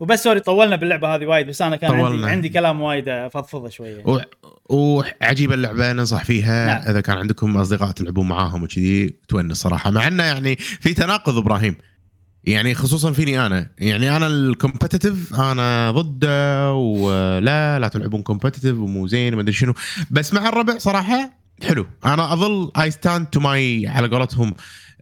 وبس 0.00 0.22
sorry 0.24 0.40
طولنا 0.40 0.76
باللعبة 0.76 1.14
هذه 1.14 1.26
وايد 1.26 1.46
بس 1.46 1.62
أنا 1.62 1.76
كان 1.76 1.90
عندي 1.90 2.02
طولنا. 2.02 2.26
عندي 2.26 2.48
كلام 2.48 2.80
وايد 2.80 3.08
أفضفضه 3.08 3.68
شوية. 3.68 4.02
و- 4.06 4.20
وعجيبه 4.68 5.54
اللعبة 5.54 5.92
ننصح 5.92 6.24
فيها. 6.24 6.66
نعم. 6.66 6.82
إذا 6.90 7.00
كان 7.00 7.18
عندكم 7.18 7.56
أصدقاء 7.56 7.90
تلعبون 7.90 8.28
معاهم 8.28 8.62
وكذي 8.62 9.14
تونس 9.28 9.56
صراحة 9.56 9.90
مع 9.90 10.06
إنه 10.06 10.22
يعني 10.22 10.56
في 10.56 10.94
تناقض 10.94 11.36
إبراهيم. 11.38 11.76
يعني 12.44 12.74
خصوصا 12.74 13.12
فيني 13.12 13.46
أنا. 13.46 13.70
يعني 13.78 14.16
أنا 14.16 14.26
ال 14.26 14.36
competitive 14.36 15.40
أنا 15.40 15.90
ضده 15.90 16.72
ولا 16.72 17.78
لا 17.78 17.88
تلعبون 17.88 18.22
competitive 18.22 18.78
ومو 18.78 19.06
زين 19.06 19.32
وما 19.32 19.42
أدري 19.42 19.52
شنو. 19.52 19.74
بس 20.10 20.34
مع 20.34 20.48
الربع 20.48 20.78
صراحة 20.78 21.30
حلو. 21.62 21.86
أنا 22.04 22.32
أظل 22.32 22.70
I 22.80 22.90
stand 22.90 23.26
to 23.26 23.40
my 23.40 23.86
على 23.86 24.08
قولتهم 24.08 24.54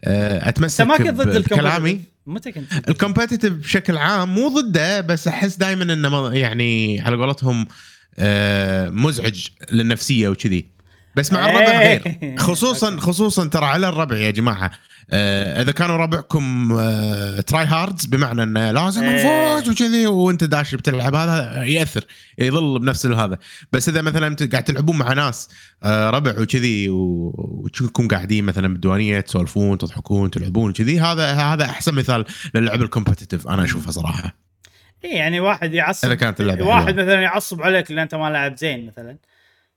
آه، 0.03 0.37
أنت 0.37 0.47
اتمسك 0.47 0.81
ما 0.81 0.97
كنت 0.97 1.09
ضد 1.09 1.37
بكلامي 1.37 1.91
الكومبتيتيف 1.91 2.13
متى 2.25 2.51
كنت؟ 2.51 2.89
ال 2.89 2.94
competitive 2.94 3.53
بشكل 3.53 3.97
عام 3.97 4.35
مو 4.35 4.47
ضده 4.47 5.01
بس 5.01 5.27
أحس 5.27 5.55
دائما 5.55 5.93
إنه 5.93 6.33
يعني 6.33 7.01
على 7.01 7.15
قولتهم 7.15 7.67
آه، 8.19 8.89
مزعج 8.89 9.47
للنفسية 9.71 10.29
وكذي 10.29 10.65
بس 11.15 11.33
مع 11.33 11.45
الربع 11.49 11.81
إيه. 11.81 11.97
غير 11.97 12.35
خصوصا 12.47 12.97
خصوصا 12.97 13.47
ترى 13.47 13.65
على 13.65 13.89
الربع 13.89 14.17
يا 14.17 14.31
جماعة 14.31 14.71
آه، 15.11 15.61
إذا 15.61 15.71
كانوا 15.71 15.97
ربعكم 15.97 16.71
آه، 16.79 17.41
try 17.41 17.65
hards 17.65 18.05
بمعنى 18.05 18.43
إنه 18.43 18.71
لازم 18.71 19.03
إيه. 19.03 19.55
نفوز 19.57 19.69
وكذي 19.69 20.07
وأنت 20.07 20.43
داش 20.43 20.75
بتلعب 20.75 21.15
هذا 21.15 21.63
يأثر 21.63 22.03
يظل 22.37 22.79
بنفس 22.79 23.05
هذا 23.05 23.37
بس 23.71 23.89
إذا 23.89 24.01
مثلا 24.01 24.27
أنت 24.27 24.51
قاعد 24.51 24.63
تلعبون 24.63 24.97
مع 24.97 25.13
ناس 25.13 25.49
آه، 25.83 26.09
ربع 26.09 26.39
وكذي 26.39 26.89
و- 26.89 27.33
وتكونوا 27.37 28.09
قاعدين 28.11 28.43
مثلا 28.45 28.67
بالديوانية 28.67 29.19
تسولفون 29.19 29.77
تضحكون 29.77 30.31
تلعبون 30.31 30.73
كذي 30.73 30.99
هذا 30.99 31.33
هذا 31.33 31.65
أحسن 31.65 31.95
مثال 31.95 32.25
للعب 32.55 32.81
ال 32.81 32.87
competitive 32.87 33.47
أنا 33.47 33.63
أشوفه 33.63 33.91
صراحة 33.91 34.35
اي 35.05 35.09
يعني 35.09 35.39
واحد 35.39 35.73
يعصب 35.73 36.05
إذا 36.07 36.15
كانت 36.15 36.41
اللعبة 36.41 36.65
واحد 36.65 36.85
حلوة. 36.85 37.03
مثلا 37.05 37.21
يعصب 37.21 37.61
عليك 37.61 37.91
لأن 37.91 37.99
أنت 37.99 38.15
ما 38.15 38.29
لعب 38.29 38.57
زين 38.57 38.85
مثلا 38.87 39.17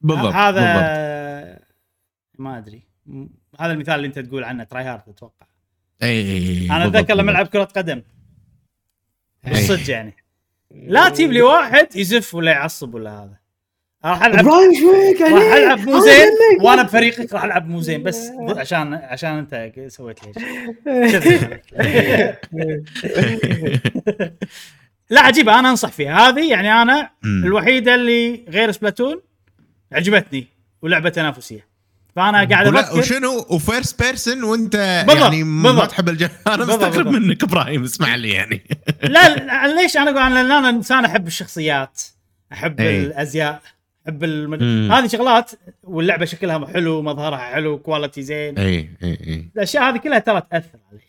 بالضبط 0.01 0.35
هذا 0.35 0.61
بالضبط 0.61 1.63
ما 2.39 2.59
أدري 2.59 2.83
هذا 3.61 3.73
المثال 3.73 3.95
اللي 3.95 4.07
أنت 4.07 4.19
تقول 4.19 4.45
عنه 4.45 4.65
try 4.65 4.85
hard 4.85 5.03
أتوقع 5.09 5.47
إي 6.03 6.67
أنا 6.71 6.87
أتذكر 6.87 7.15
لما. 7.15 7.31
ألعب 7.31 7.47
كرة 7.47 7.65
قدم. 7.65 8.03
بالصدق 9.45 9.91
يعني 9.91 10.17
لا 10.71 11.09
تجيب 11.09 11.33
لي 11.33 11.43
واحد 11.43 11.97
يزف 11.97 12.35
ولا 12.35 12.51
يعصب 12.51 12.95
ولا 12.95 13.11
هذا 13.11 13.39
راح 14.05 14.25
العب 14.25 14.47
راح؟ 14.47 15.53
ألعب 15.57 15.79
مو 15.79 16.01
زين. 16.01 16.29
وأنا 16.61 16.83
بفريقك 16.83 17.33
راح 17.33 17.45
ألعب 17.45 17.69
مو 17.69 17.81
زين 17.81 18.03
بس 18.03 18.31
عشان 18.49 18.95
عشان 18.95 19.31
أنت 19.31 19.73
سويت 19.87 20.21
لي 20.27 20.33
شيء. 20.33 21.57
لا 25.11 25.21
عجيبة 25.21 25.59
أنا 25.59 25.71
أنصح 25.71 25.89
فيها 25.89 26.29
هذه 26.29 26.51
يعني 26.51 26.83
أنا. 26.83 27.11
الوحيدة 27.25 27.95
اللي 27.95 28.45
غير 28.49 28.73
سبلاتون 28.73 29.23
عجبتني 29.93 30.47
ولعبة 30.83 31.09
تنافسية 31.09 31.67
فأنا 32.17 32.45
قاعد 32.45 32.67
أفكر 32.67 32.99
وشنو 32.99 33.47
و 33.51 33.60
first 33.60 34.03
person 34.03 34.43
وأنت 34.43 35.05
بالضبط، 35.07 35.23
يعني 35.23 35.45
ما 35.45 35.71
بالضبط. 35.71 35.91
تحب 35.91 36.09
الجو 36.09 36.29
أنا 36.47 36.65
مستغرب. 36.65 37.07
منك 37.09 37.43
إبراهيم 37.43 37.85
اسمع 37.85 38.15
لي 38.15 38.31
يعني 38.31 38.63
لا 39.03 39.67
ليش 39.83 39.97
أنا 39.97 40.11
أقول 40.11 40.35
لأن 40.35 40.53
أنا 40.53 40.69
إنسان 40.69 41.05
أحب 41.05 41.27
الشخصيات 41.27 42.03
أحب 42.53 42.81
إيه. 42.81 43.01
الأزياء 43.07 43.63
أحب 44.07 44.25
المد... 44.25 44.63
هذه 44.93 45.07
شغلات 45.07 45.51
واللعبة 45.83 46.25
شكلها 46.25 46.67
حلو 46.67 47.03
مظهرها 47.03 47.39
حلو 47.39 47.79
quality 47.79 48.23
زين 48.23 48.59
اي 48.59 48.91
اي 49.03 49.19
اي 49.27 49.49
الأشياء 49.57 49.83
هذه 49.91 49.97
كلها 49.97 50.19
ترى 50.19 50.43
تأثر 50.51 50.79
علي 50.93 51.01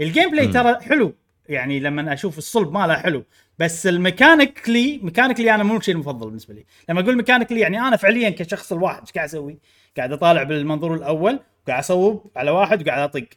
ال 0.00 0.30
gameplay. 0.30 0.46
ترى 0.46 0.80
حلو 0.80 1.14
يعني 1.48 1.80
لما 1.80 2.12
أشوف 2.12 2.38
الصلب 2.38 2.72
ماله 2.72 2.94
حلو 2.94 3.24
بس 3.58 3.86
ال 3.86 3.95
mechanically 3.95 5.00
mechanically 5.02 5.54
أنا 5.54 5.62
مو 5.62 5.76
الشيء 5.76 5.94
المفضل 5.94 6.26
بالنسبة 6.26 6.54
لي. 6.54 6.64
لما 6.88 7.00
أقول 7.00 7.16
mechanically 7.16 7.60
يعني 7.60 7.80
أنا 7.80 7.96
فعليا 7.96 8.30
كشخص 8.30 8.72
الواحد 8.72 9.00
إيش 9.00 9.12
قاعد 9.12 9.28
أسوي؟ 9.28 9.58
قاعد 9.96 10.12
أطالع 10.12 10.42
بالمنظور 10.42 10.94
الأول 10.94 11.40
قاعد 11.68 11.78
أصوب 11.78 12.30
على 12.36 12.50
واحد 12.50 12.82
وقاعد 12.82 13.00
أطق. 13.00 13.28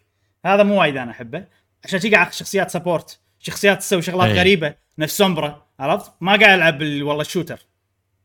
هذا 0.46 0.64
مو 0.64 0.80
وايد 0.80 0.98
أنا 0.98 1.12
أحبه. 1.12 1.46
عشان 1.86 2.00
شي 2.00 2.10
قاعد 2.10 2.34
شخصيات 2.34 2.72
support 2.72 3.20
شخصيات 3.40 3.80
تسوي 3.80 4.02
شغلات 4.02 4.30
أي. 4.30 4.40
غريبة 4.40 4.76
نفس 4.98 5.18
Sombra 5.18 5.66
عرفت؟ 5.80 6.12
ما 6.22 6.36
قاعد 6.36 6.60
ألعب 6.60 6.82
والله 6.82 7.22
ال 7.22 7.27
shooter 7.27 7.66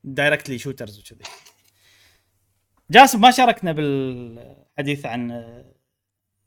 directly 0.04 0.58
shooters 0.58 0.98
وكذي. 0.98 1.24
جاسم 2.90 3.20
ما 3.20 3.30
شاركنا 3.30 3.72
بالحديث 3.72 5.06
عن 5.06 5.44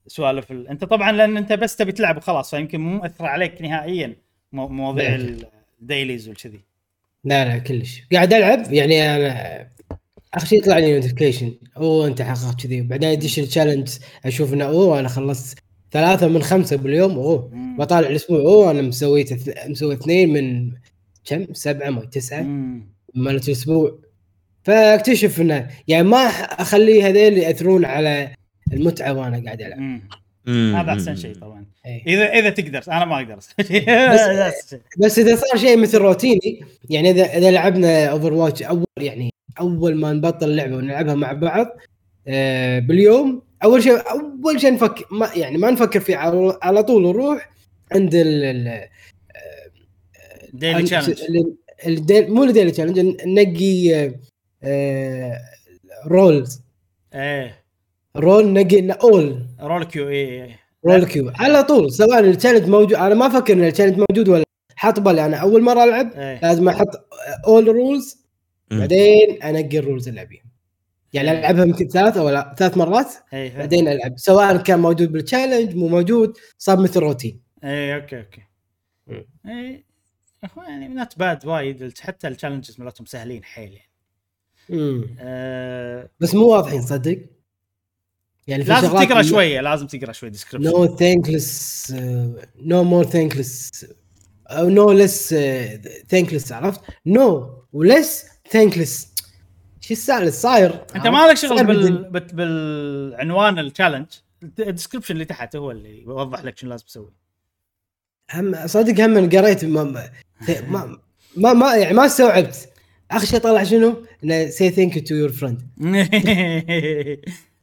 سوالف 0.07 0.51
ال... 0.51 0.67
أنت 0.67 0.85
طبعا 0.85 1.11
لأن 1.11 1.37
أنت 1.37 1.53
بس 1.53 1.75
تبي 1.75 1.91
تلعب 1.91 2.17
وخلاص 2.17 2.55
فيمكن 2.55 2.79
مو 2.79 2.97
مؤثر 2.97 3.25
عليك 3.25 3.61
نهائيا. 3.61 4.15
مواضيع. 4.55 5.15
ال 5.81 5.87
dailies 5.87 6.27
والكذي. 6.27 6.59
لا 7.23 7.45
لا 7.45 7.57
كلش. 7.57 8.01
قاعد 8.13 8.33
ألعب 8.33 8.73
يعني 8.73 9.15
أنا 9.15 9.67
آخر 10.33 10.45
شيء 10.47 10.59
يطلع 10.59 10.77
لي 10.77 10.95
notification 10.95 11.53
أوه 11.77 12.07
أنت 12.07 12.21
حققت 12.21 12.61
كذي. 12.63 12.81
بعدين 12.81 13.09
يدش 13.09 13.39
ال 13.39 13.44
challenge 13.44 13.89
أشوف 14.25 14.53
إنه 14.53 14.65
أوه 14.65 14.99
أنا 14.99 15.07
خلصت 15.07 15.57
ثلاثة 15.91 16.27
من 16.27 16.41
خمسة 16.43 16.75
باليوم. 16.75 17.11
أوه 17.11 17.49
مم. 17.53 17.77
بطالع 17.77 18.07
الأسبوع. 18.07 18.39
أوه 18.39 18.71
أنا 18.71 18.81
مسوي 18.81 19.23
تث- 19.23 19.67
مسوي 19.67 19.93
اثنين 19.93 20.33
من 20.33 20.71
كم؟ 21.25 21.53
سبعة 21.53 21.89
ما 21.89 22.05
تسعة. 22.05 22.41
مم. 22.41 22.87
مالت 23.15 23.47
الأسبوع. 23.47 23.99
فأكتشف 24.63 25.41
إنه 25.41 25.67
يعني 25.87 26.03
ما 26.07 26.17
أخلي 26.17 27.03
هذيل 27.03 27.37
يأثرون 27.37 27.85
على 27.85 28.35
المتعة 28.73 29.13
وأنا 29.13 29.43
قاعد 29.45 29.61
ألعب. 29.61 30.01
هذا 30.47 30.91
أحسن 30.91 31.15
شيء 31.15 31.35
طبعا. 31.35 31.65
إيه. 31.85 32.05
اذا 32.07 32.39
إذا 32.39 32.49
تقدر. 32.49 32.83
أنا 32.87 33.05
ما 33.05 33.15
أقدر. 33.15 33.39
شيء. 33.67 34.81
بس 34.97 35.19
إذا 35.19 35.35
صار 35.35 35.57
شيء 35.59 35.77
مثل 35.77 35.97
روتيني 35.97 36.65
يعني 36.89 37.09
اذا 37.09 37.37
إذا 37.37 37.51
لعبنا 37.51 38.05
Overwatch 38.05 38.63
أول 38.63 38.85
يعني 38.97 39.33
أول 39.59 39.95
ما 39.95 40.13
نبطل 40.13 40.49
اللعبه 40.49 40.75
ونلعبها 40.75 41.15
مع 41.15 41.33
بعض 41.33 41.67
آه 42.27 42.79
باليوم 42.79 43.41
أول 43.63 43.83
شيء 43.83 44.11
أول 44.11 44.61
شيء 44.61 44.73
نفكر 44.73 45.05
ما 45.11 45.29
يعني 45.35 45.57
ما 45.57 45.71
نفكر 45.71 45.99
فيه 45.99 46.17
على, 46.17 46.57
على 46.61 46.83
طول 46.83 47.03
نروح 47.03 47.49
عند 47.91 48.15
ال 48.15 48.43
ال 48.43 48.87
daily 50.53 50.83
challenge 50.83 51.47
مو 52.11 52.43
ال 52.43 52.48
daily 52.48 52.71
challenge 52.71 52.99
ننقي 52.99 53.95
آه، 53.95 54.13
آه 54.63 55.39
roles 56.07 56.61
إيه. 57.13 57.64
role 58.15 58.53
نقي 58.53 58.91
أول. 58.91 59.45
role 59.61 59.83
queue 59.83 60.09
اي 60.09 60.55
role 60.85 61.05
queue. 61.05 61.31
على 61.35 61.63
طول 61.63 61.91
سواء 61.91 62.19
ال 62.19 62.24
challenge 62.24 62.69
موجود 62.69 62.93
أنا 62.93 63.15
ما 63.15 63.27
أفكر 63.27 63.53
إن 63.53 63.63
ال 63.63 63.67
challenge 63.67 64.03
موجود 64.09 64.29
ولا 64.29 64.43
حاط 64.75 64.99
بالي 64.99 65.25
أنا 65.25 65.37
أول 65.37 65.61
مرة 65.61 65.83
ألعب 65.83 66.11
إيه. 66.13 66.39
لازم 66.41 66.69
أحط 66.69 67.07
اول 67.47 67.67
roles. 67.67 68.25
بعدين 68.71 69.43
أنقي 69.43 69.77
ال 69.77 69.82
roles 69.82 70.07
اللي 70.07 70.21
أبيهم. 70.21 70.45
يعني 71.13 71.31
العبها 71.31 71.65
يمكن 71.65 71.87
ثلاث 71.87 72.17
أو 72.17 72.29
لا 72.29 72.55
ثلاث 72.57 72.77
مرات 72.77 73.07
إيه 73.33 73.57
بعدين 73.57 73.87
ألعب. 73.87 74.13
سواء 74.15 74.57
كان 74.57 74.79
موجود 74.79 75.11
بال 75.11 75.23
challenge 75.23 75.75
مو 75.75 75.87
موجود 75.87 76.37
صار 76.57 76.79
مثل 76.79 76.99
روتين 76.99 77.41
إيه 77.63 77.95
okay 77.95 78.19
okay. 78.19 78.41
هو 80.57 80.63
يعني 80.63 80.87
not 80.87 81.19
bad 81.19 81.45
وايد. 81.45 81.93
حتى 81.99 82.27
ال 82.27 82.32
challenges 82.32 82.79
مالتهم 82.79 83.05
سهلين 83.05 83.43
حيل 83.43 83.73
يعني. 83.73 85.05
أه. 85.19 86.09
بس 86.19 86.35
مو 86.35 86.47
واضحين 86.47 86.81
صدق؟ 86.81 87.19
يعني 88.47 88.63
في 88.63 88.69
لازم 88.69 88.87
تقرأ 88.87 89.21
شوية 89.21 89.61
لازم 89.61 89.87
تقرأ 89.87 90.11
شوي 90.11 90.29
description 90.29 90.69
no 90.69 90.95
thankless 90.95 91.93
no 92.61 92.83
more 92.83 93.03
thankless 93.03 93.85
أو 94.47 94.69
no 94.69 94.91
less 94.91 95.35
thankless 96.09 96.51
عرفت؟ 96.51 96.81
no 97.05 97.53
و 97.73 97.84
less 97.84 98.25
thankless 98.49 99.13
شو 99.81 99.93
السالفة؟ 99.93 100.29
صاير 100.29 100.85
أنت 100.95 101.07
ما 101.07 101.27
لك 101.27 101.37
شغل 101.37 101.63
بال... 101.65 102.09
بال... 102.11 102.21
بالعنوان 102.33 103.59
ال 103.59 103.64
challenge 103.64 104.05
ال 104.43 104.49
description 104.49 105.13
اللي 105.13 105.25
تحت 105.25 105.55
هو 105.55 105.71
اللي 105.71 106.01
يوضح 106.01 106.43
لك 106.43 106.57
شنو 106.57 106.69
لازم 106.69 106.85
تسوي. 106.85 107.11
هم 108.33 108.67
صدق 108.67 109.03
هم 109.03 109.29
قريت 109.29 109.65
ما 109.65 109.83
ما 109.83 110.99
ما, 111.37 111.53
ما, 111.53 111.75
يعني 111.75 111.93
ما 111.93 112.05
استوعبت. 112.05 112.69
اخر 113.11 113.25
شيء 113.25 113.39
طلع 113.39 113.63
شنو؟ 113.63 114.05
إنه 114.23 114.49
say 114.49 114.69
thank 114.69 114.95
you 114.95 115.03
to 115.03 115.15
your 115.15 115.31
friend 115.31 115.61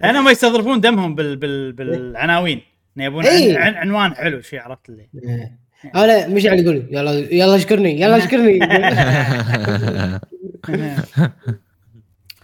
أنا 0.05 0.21
ما 0.21 0.31
يستظرفون 0.31 0.81
دمهم 0.81 1.15
بال... 1.15 1.37
بال... 1.37 1.73
بالعناوين. 1.73 2.61
يبون 2.97 3.27
إيه. 3.27 3.59
عن... 3.59 3.63
عن... 3.63 3.75
عنوان 3.75 4.15
حلو 4.15 4.41
شيء 4.41 4.61
عرفت 4.61 4.89
اللي. 4.89 5.09
أنا 5.95 6.29
مشعل 6.29 6.59
يقول 6.59 6.87
يلا 6.91 7.13
يلا 7.35 7.57
اشكرني 7.57 8.01
يلا 8.01 8.17
اشكرني. 8.17 8.59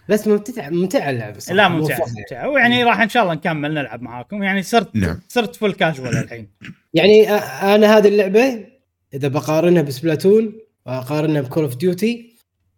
بس 0.09 0.27
ممتع 0.27 0.69
ممتع 0.69 1.09
اللعبة 1.09 1.39
صراحة. 1.39 1.55
لا 1.55 1.67
ممتع. 1.67 1.97
ممتع. 2.17 2.45
ويعني 2.45 2.83
راح 2.83 3.01
إن 3.01 3.09
شاء 3.09 3.23
الله 3.23 3.33
نكمل 3.33 3.73
نلعب 3.73 4.01
معاكم. 4.01 4.43
يعني 4.43 4.61
صرت 4.61 4.95
نعم. 4.95 5.19
صرت 5.27 5.55
full 5.55 5.73
casual 5.73 6.17
الحين. 6.17 6.49
يعني 6.93 7.29
أنا 7.31 7.97
هذه 7.97 8.07
اللعبة 8.07 8.65
إذا 9.13 9.27
بقارنها 9.27 9.81
ب 9.81 9.89
Splatoon 9.89 10.53
واقارنها 10.85 11.41
ب 11.41 11.45
Call 11.45 11.63
of 11.63 11.75
Duty 11.75 12.35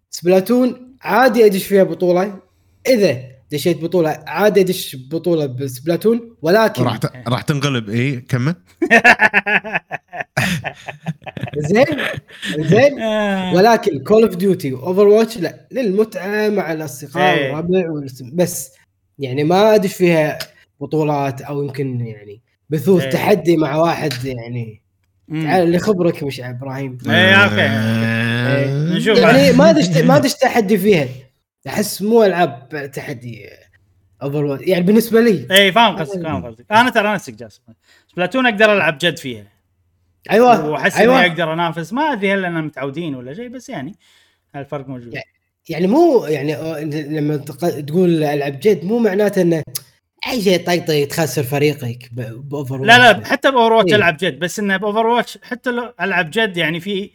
Splatoon 0.10 0.96
عادي 1.02 1.46
أدش 1.46 1.66
فيها 1.66 1.84
بطولة. 1.84 2.40
إذا 2.88 3.24
دشيت 3.52 3.82
بطولة 3.84 4.24
عادي 4.28 4.62
أدش 4.62 4.96
بطولة 5.12 5.46
ب 5.46 5.56
Splatoon 5.56 6.36
ولكن 6.42 6.84
راح 6.84 6.98
ت- 6.98 7.28
راح 7.28 7.42
تنقلب 7.42 7.90
اي 7.90 8.22
كمل 8.22 8.56
زين 11.58 11.86
زين 12.60 13.00
آه. 13.02 13.54
ولكن 13.54 14.04
Call 14.04 14.24
of 14.24 14.36
Duty 14.36 14.74
و 14.74 15.08
Overwatch 15.08 15.38
لا 15.38 15.68
للمتعة 15.72 16.50
مع 16.50 16.72
الأصدقاء 16.74 17.38
إيه. 17.38 17.52
والربع 17.56 17.84
بس 18.34 18.72
يعني 19.20 19.44
ما 19.44 19.76
أدش 19.76 19.94
فيها 19.94 20.40
بطولات 20.82 21.42
أو 21.42 21.64
يمكن 21.64 22.06
يعني 22.06 22.42
بثوث 22.70 23.04
إيه. 23.04 23.10
تحدي 23.10 23.58
مع 23.58 23.76
واحد 23.76 24.14
يعني. 24.26 24.82
تعال 25.32 25.64
اللي 25.64 25.80
خبرك 25.80 26.24
مش 26.24 26.42
إبراهيم 26.42 26.98
إيه، 27.10 27.34
okay. 27.36 27.62
آه، 27.62 28.94
نشوف. 28.98 29.18
يعني 29.18 29.52
ما 29.52 29.72
دش 29.72 29.98
ما 29.98 30.18
دش 30.18 30.34
تحدي 30.34 30.78
فيها 30.78 31.08
أحس 31.68 32.02
مو 32.02 32.24
ألعاب 32.24 32.92
تحدي 32.94 33.50
Over 34.24 34.58
يعني 34.62 34.84
بالنسبة 34.86 35.22
لي. 35.22 35.48
اي 35.52 35.72
فاهم 35.72 35.96
قصدك 35.98 36.24
فاهم 36.24 36.46
قصدك. 36.46 36.66
أنا 36.72 36.90
ترى 36.90 37.14
نفسك 37.14 37.34
جاسم. 37.34 37.62
Splatoon 38.12 38.46
أقدر 38.46 38.74
ألعب 38.74 38.98
جد 38.98 39.18
فيها. 39.18 39.48
أيوه 40.32 40.70
وأحس 40.70 40.98
أيوه. 40.98 41.20
اني 41.20 41.32
أقدر 41.32 41.54
أنافس. 41.54 41.94
ما 41.94 42.02
أدري 42.02 42.34
هل 42.34 42.46
أنا 42.46 42.62
متعودين 42.62 43.16
ولا 43.16 43.34
شيء 43.34 43.48
بس 43.48 43.70
يعني 43.70 43.96
هالفرق 44.56 44.88
موجود. 44.88 45.14
يعني 45.70 45.88
مو 45.88 46.26
يعني 46.26 46.56
لما 47.20 47.38
تق- 47.38 47.80
تقول 47.80 48.24
ألعب 48.24 48.60
جد 48.60 48.86
مو 48.86 49.00
معناته 49.00 49.42
إنه 49.42 49.64
أي 50.28 50.42
شيء 50.42 50.66
طيطي 50.66 51.06
تخسر 51.06 51.44
فريقك 51.44 52.10
ب 52.14 52.27
Over 52.27 52.78
لا 52.84 53.14
لا 53.14 53.26
حتى 53.26 53.52
ب 53.52 53.74
Overwatch 53.74 53.90
إيه. 53.92 53.96
ألعب 53.96 54.18
جد 54.18 54.40
بس 54.40 54.60
إنه 54.60 54.78
ب 54.78 55.06
Overwatch 55.08 55.38
حتى 55.44 55.72
لو 55.72 55.94
ألعب 56.02 56.30
جد 56.32 56.58
يعني 56.58 56.80
في 56.80 57.12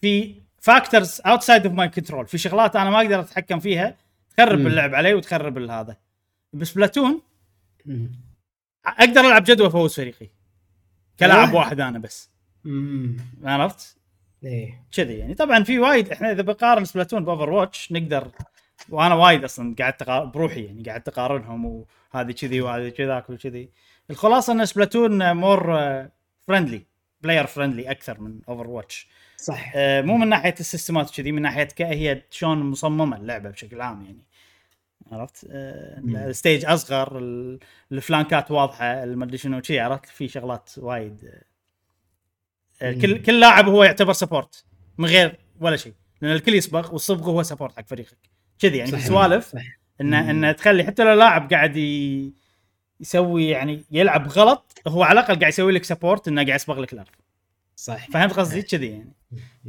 في 0.00 0.34
factors 0.60 1.20
outside 1.26 1.66
of 1.66 1.74
my 1.74 1.88
control 1.88 2.26
في 2.26 2.38
شغلات 2.38 2.76
أنا 2.76 2.90
ما 2.90 2.96
أقدر 3.00 3.20
أتحكم 3.20 3.58
فيها 3.60 3.96
تخرب 4.36 4.58
مم. 4.58 4.66
اللعب 4.66 4.94
علي 4.94 5.14
وتخرب 5.14 5.58
هذا 5.58 5.96
ب 6.52 6.72
Splatoon 6.72 7.22
مم. 7.86 8.12
أقدر 8.86 9.20
ألعب 9.20 9.44
جد 9.44 9.60
وافوز 9.60 9.94
فريقي 9.94 10.28
كلاعب 11.20 11.48
أيوة. 11.48 11.60
واحد 11.60 11.80
أنا 11.80 11.98
بس. 11.98 12.30
عرفت؟ 13.44 13.96
إيه 14.44 14.84
كذي 14.92 15.18
يعني 15.18 15.34
طبعا 15.34 15.64
في 15.64 15.78
وايد 15.78 16.08
إحنا 16.12 16.30
إذا 16.32 16.42
بقارن 16.42 16.84
Splatoon 16.84 17.24
ب 17.24 17.50
Overwatch 17.50 17.92
نقدر 17.92 18.30
وأنا 18.88 19.14
وايد 19.14 19.44
أصلا 19.44 19.74
قعدت 19.78 20.02
أقا- 20.02 20.10
بروحي 20.34 20.64
يعني 20.64 20.90
قعدت 20.90 21.08
اقارنهم 21.08 21.64
وهذه 22.14 22.32
كذي 22.32 22.60
وهذه 22.60 22.88
كذاك 22.88 23.30
وكذي 23.30 23.68
الخلاصة 24.10 24.52
إن 24.52 24.66
Splatoon 24.66 25.36
more 25.36 25.62
friendly 26.48 26.86
player 27.22 27.46
friendly 27.46 27.90
أكثر 27.90 28.20
من 28.20 28.40
Overwatch 28.48 29.08
صح. 29.40 29.72
آه، 29.74 30.02
مو 30.02 30.16
من 30.16 30.28
ناحية 30.28 30.54
ال 30.60 30.66
systemات 30.66 31.10
كذي 31.10 31.32
من 31.32 31.42
ناحية 31.42 31.68
هي 31.80 32.22
شلون 32.30 32.58
مصممة 32.58 33.16
اللعبة 33.16 33.50
بشكل 33.50 33.80
عام 33.80 34.02
يعني. 34.02 34.24
عرفت؟ 35.12 35.46
آه،. 35.50 36.02
ال 36.28 36.34
stage 36.34 36.64
أصغر 36.64 37.18
ال- 37.18 37.58
ال 37.92 38.00
flankات 38.00 38.50
واضحة 38.50 39.04
المدري 39.04 39.38
شنو 39.38 39.62
شي 39.62 39.80
عرفت؟ 39.80 40.06
في 40.06 40.28
شغلات 40.28 40.70
وايد. 40.78 41.30
آه،. 42.82 42.92
كل 42.92 43.22
كل 43.22 43.40
لاعب 43.40 43.68
هو 43.68 43.84
يعتبر 43.84 44.12
support 44.12 44.64
من 44.98 45.08
غير 45.08 45.38
ولا 45.60 45.76
شيء. 45.76 45.94
لأن 46.20 46.32
الكل 46.32 46.54
يصبغ 46.54 46.92
والصبغ 46.92 47.30
هو 47.30 47.42
support 47.42 47.76
حق 47.76 47.86
فريقك. 47.86 48.18
كذي 48.58 48.78
يعني. 48.78 49.00
سوالف. 49.00 49.56
إن. 50.00 50.14
إن 50.14 50.56
تخلي 50.56 50.84
حتى 50.84 51.04
لو 51.04 51.12
لاعب 51.12 51.50
قاعد 51.50 51.76
ي... 51.76 52.32
يسوي 53.00 53.48
يعني 53.48 53.84
يلعب 53.90 54.28
غلط 54.28 54.82
هو 54.88 55.02
على 55.02 55.20
الأقل 55.20 55.38
قاعد 55.38 55.52
يسوي 55.52 55.72
لك 55.72 55.84
support 55.84 56.28
إنه 56.28 56.44
قاعد 56.44 56.60
يصبغ 56.60 56.80
لك 56.80 56.92
الأرض 56.92 57.08
صح. 57.76 58.10
فهمت 58.10 58.32
قصدي؟ 58.32 58.62
كذي 58.62 58.86
يعني. 58.86 59.12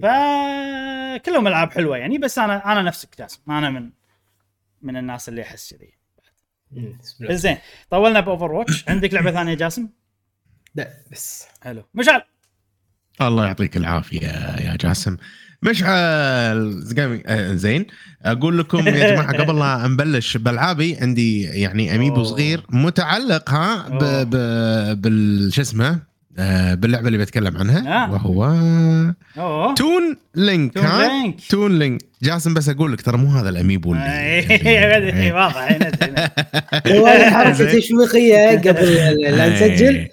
فكلهم 0.02 1.48
ألعاب 1.48 1.72
حلوة 1.72 1.98
يعني 1.98 2.18
بس 2.18 2.40
أنا 2.40 2.72
أنا 2.72 2.82
نفسك 2.82 3.10
جاسم 3.20 3.40
أنا 3.50 3.70
من 3.70 3.90
من 4.82 4.98
الناس 4.98 5.30
اللي 5.30 5.42
أحس 5.42 5.74
كذي. 5.74 5.94
زين 7.38 7.58
طولنا 7.90 8.20
ب 8.20 8.52
Overwatch 8.52 8.90
عندك 8.90 9.14
لعبة 9.14 9.32
ثانية 9.32 9.54
جاسم؟ 9.54 9.90
لا 10.76 10.90
بس. 11.12 11.48
حلو. 11.64 11.84
مشعل. 11.94 12.22
الله 13.22 13.46
يعطيك 13.46 13.78
العافية 13.78 14.28
يا 14.58 14.76
جاسم. 14.76 15.18
مشعل 15.64 16.72
زقامي 16.82 17.24
آه، 17.26 17.54
زين. 17.54 17.86
أقول 18.22 18.58
لكم 18.58 18.78
يا 18.88 19.14
جماعة 19.16 19.38
قبل 19.42 19.60
لا 19.60 19.88
نبلش 19.88 20.38
بألعابي 20.38 20.96
عندي 20.96 21.42
يعني 21.44 21.96
amiibo. 21.96 22.24
صغير 22.24 22.66
متعلق 22.70 23.50
ها 23.50 23.90
بال 24.94 25.54
شو 25.54 25.62
اسمه 25.62 26.00
باللعبة 26.76 27.08
اللي 27.08 27.18
بتكلم 27.18 27.58
عنها 27.58 28.06
آه. 28.06 28.12
وهو 28.12 28.44
أوه 29.38 29.74
Toon 29.76 30.18
Link 30.36 30.74
Toon 30.74 30.84
ها 30.86 31.08
Link. 31.08 31.36
Toon 31.50 31.80
Link 31.80 32.02
جاسم 32.24 32.54
بس 32.54 32.70
أقول 32.70 32.94
لك 32.94 33.02
ترى 33.02 33.18
مو 33.18 33.28
هذا 33.28 33.50
ال 33.50 33.56
amiibo 33.56 33.94
اللي 33.94 34.20
إيه، 34.20 34.98
اللي- 34.98 35.32
واضح 35.32 35.58
هنا 35.72 35.92
هنا. 36.02 36.32
هو 36.88 37.06
هذه 37.08 37.30
حركة. 37.30 37.80
تشويقية 37.80 38.58
قبل 38.60 38.94
لا 39.22 39.50
نسجل 39.50 39.96
إيه. 39.96 40.12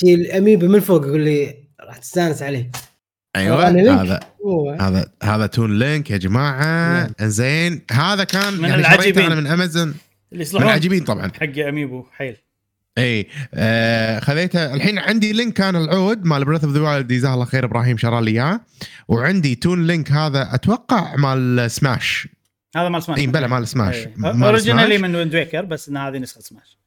شي 0.00 0.14
ال 0.14 0.22
amiibo 0.22 0.68
من 0.68 0.80
فوق 0.80 1.06
يقول 1.06 1.20
لي 1.20 1.54
راح 1.80 1.96
تستانس 1.96 2.42
عليه 2.42 2.70
أيوه. 3.36 3.68
هذا 3.68 4.20
هذا 4.80 5.06
هذا 5.22 5.46
Toon 5.46 5.78
Link 5.78 6.10
يا 6.10 6.16
جماعة 6.16 7.00
نعم. 7.00 7.10
زين 7.30 7.82
هذا 7.92 8.24
كان 8.24 8.54
من 8.54 8.68
يعني 8.68 8.80
العجيبين. 8.80 9.24
أنا 9.24 9.34
من 9.34 9.46
أمازون 9.46 9.82
اللي 9.82 9.94
من 10.32 10.40
يصلحون 10.40 10.66
العجيبين 10.68 11.04
طبعا 11.04 11.32
حق 11.40 11.58
amiibo 11.68 12.04
حيل 12.16 12.36
إي 12.98 13.28
آه 13.54 14.20
خذيته. 14.20 14.74
الحين 14.74 14.98
عندي 14.98 15.32
Link 15.32 15.52
كان 15.52 15.76
العود 15.76 16.24
مال 16.24 16.44
Breath 16.44 16.64
of 16.64 16.72
the 16.72 16.80
Wild 16.80 17.12
جزاه 17.12 17.34
الله 17.34 17.44
خير 17.44 17.64
إبراهيم 17.64 17.96
شرى 17.96 18.24
لي 18.24 18.30
إياه. 18.30 18.60
وعندي 19.08 19.54
Toon 19.54 19.86
Link 19.86 20.12
هذا 20.12 20.48
أتوقع 20.52 21.16
مال 21.16 21.70
سماش 21.70 22.28
هذا 22.76 22.88
مال 22.88 23.02
سماش 23.02 23.18
إي 23.18 23.26
بلى 23.26 23.48
مال 23.48 23.68
سماش 23.68 23.96
originally. 24.24 24.98
من 24.98 25.14
Wind 25.14 25.34
Waker 25.34 25.64
بس 25.64 25.88
إن 25.88 25.96
هذه 25.96 26.18
نسخة 26.18 26.40
سماش 26.40 26.78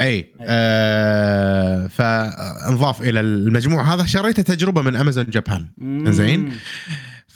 إي 0.00 0.34
آه 0.40 1.86
فانضاف 1.86 3.02
إلى 3.02 3.20
المجموع. 3.20 3.94
هذا 3.94 4.06
شريته 4.06 4.42
تجربة 4.42 4.82
من 4.82 4.96
Amazon 4.96 5.24
Japan. 5.24 5.68
زين. 6.08 6.52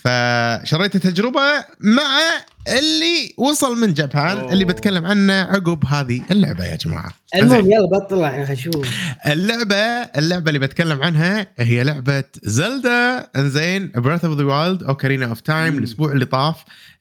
فشريت 0.05 0.97
تجربه 0.97 1.65
مع 1.81 2.21
اللي 2.69 3.35
وصل 3.37 3.81
من 3.81 3.95
Japan 3.95 4.39
أوه. 4.39 4.53
اللي 4.53 4.65
بتكلم 4.65 5.07
عنه 5.07 5.33
عقب 5.33 5.85
هذه 5.87 6.23
اللعبة 6.31 6.65
يا 6.65 6.77
جماعة. 6.77 7.13
المهم 7.35 7.73
يلا 7.73 7.87
بطلع 7.87 8.29
الحين 8.29 8.47
خلينا 8.47 8.53
نشوف 8.53 8.89
اللعبة 9.27 9.77
اللعبة 10.17 10.49
اللي 10.49 10.59
بتكلم 10.59 11.03
عنها 11.03 11.47
هي 11.59 11.85
لعبة 11.85 12.25
Zelda 12.43 13.29
انزين 13.37 13.93
Breath 13.95 14.25
of 14.25 14.39
the 14.39 14.45
Wild 14.45 14.83
Ocarina 14.83 15.27
of 15.27 15.41
Time. 15.41 15.79
الأسبوع 15.79 16.13
اللي 16.13 16.25
طاف. 16.25 16.57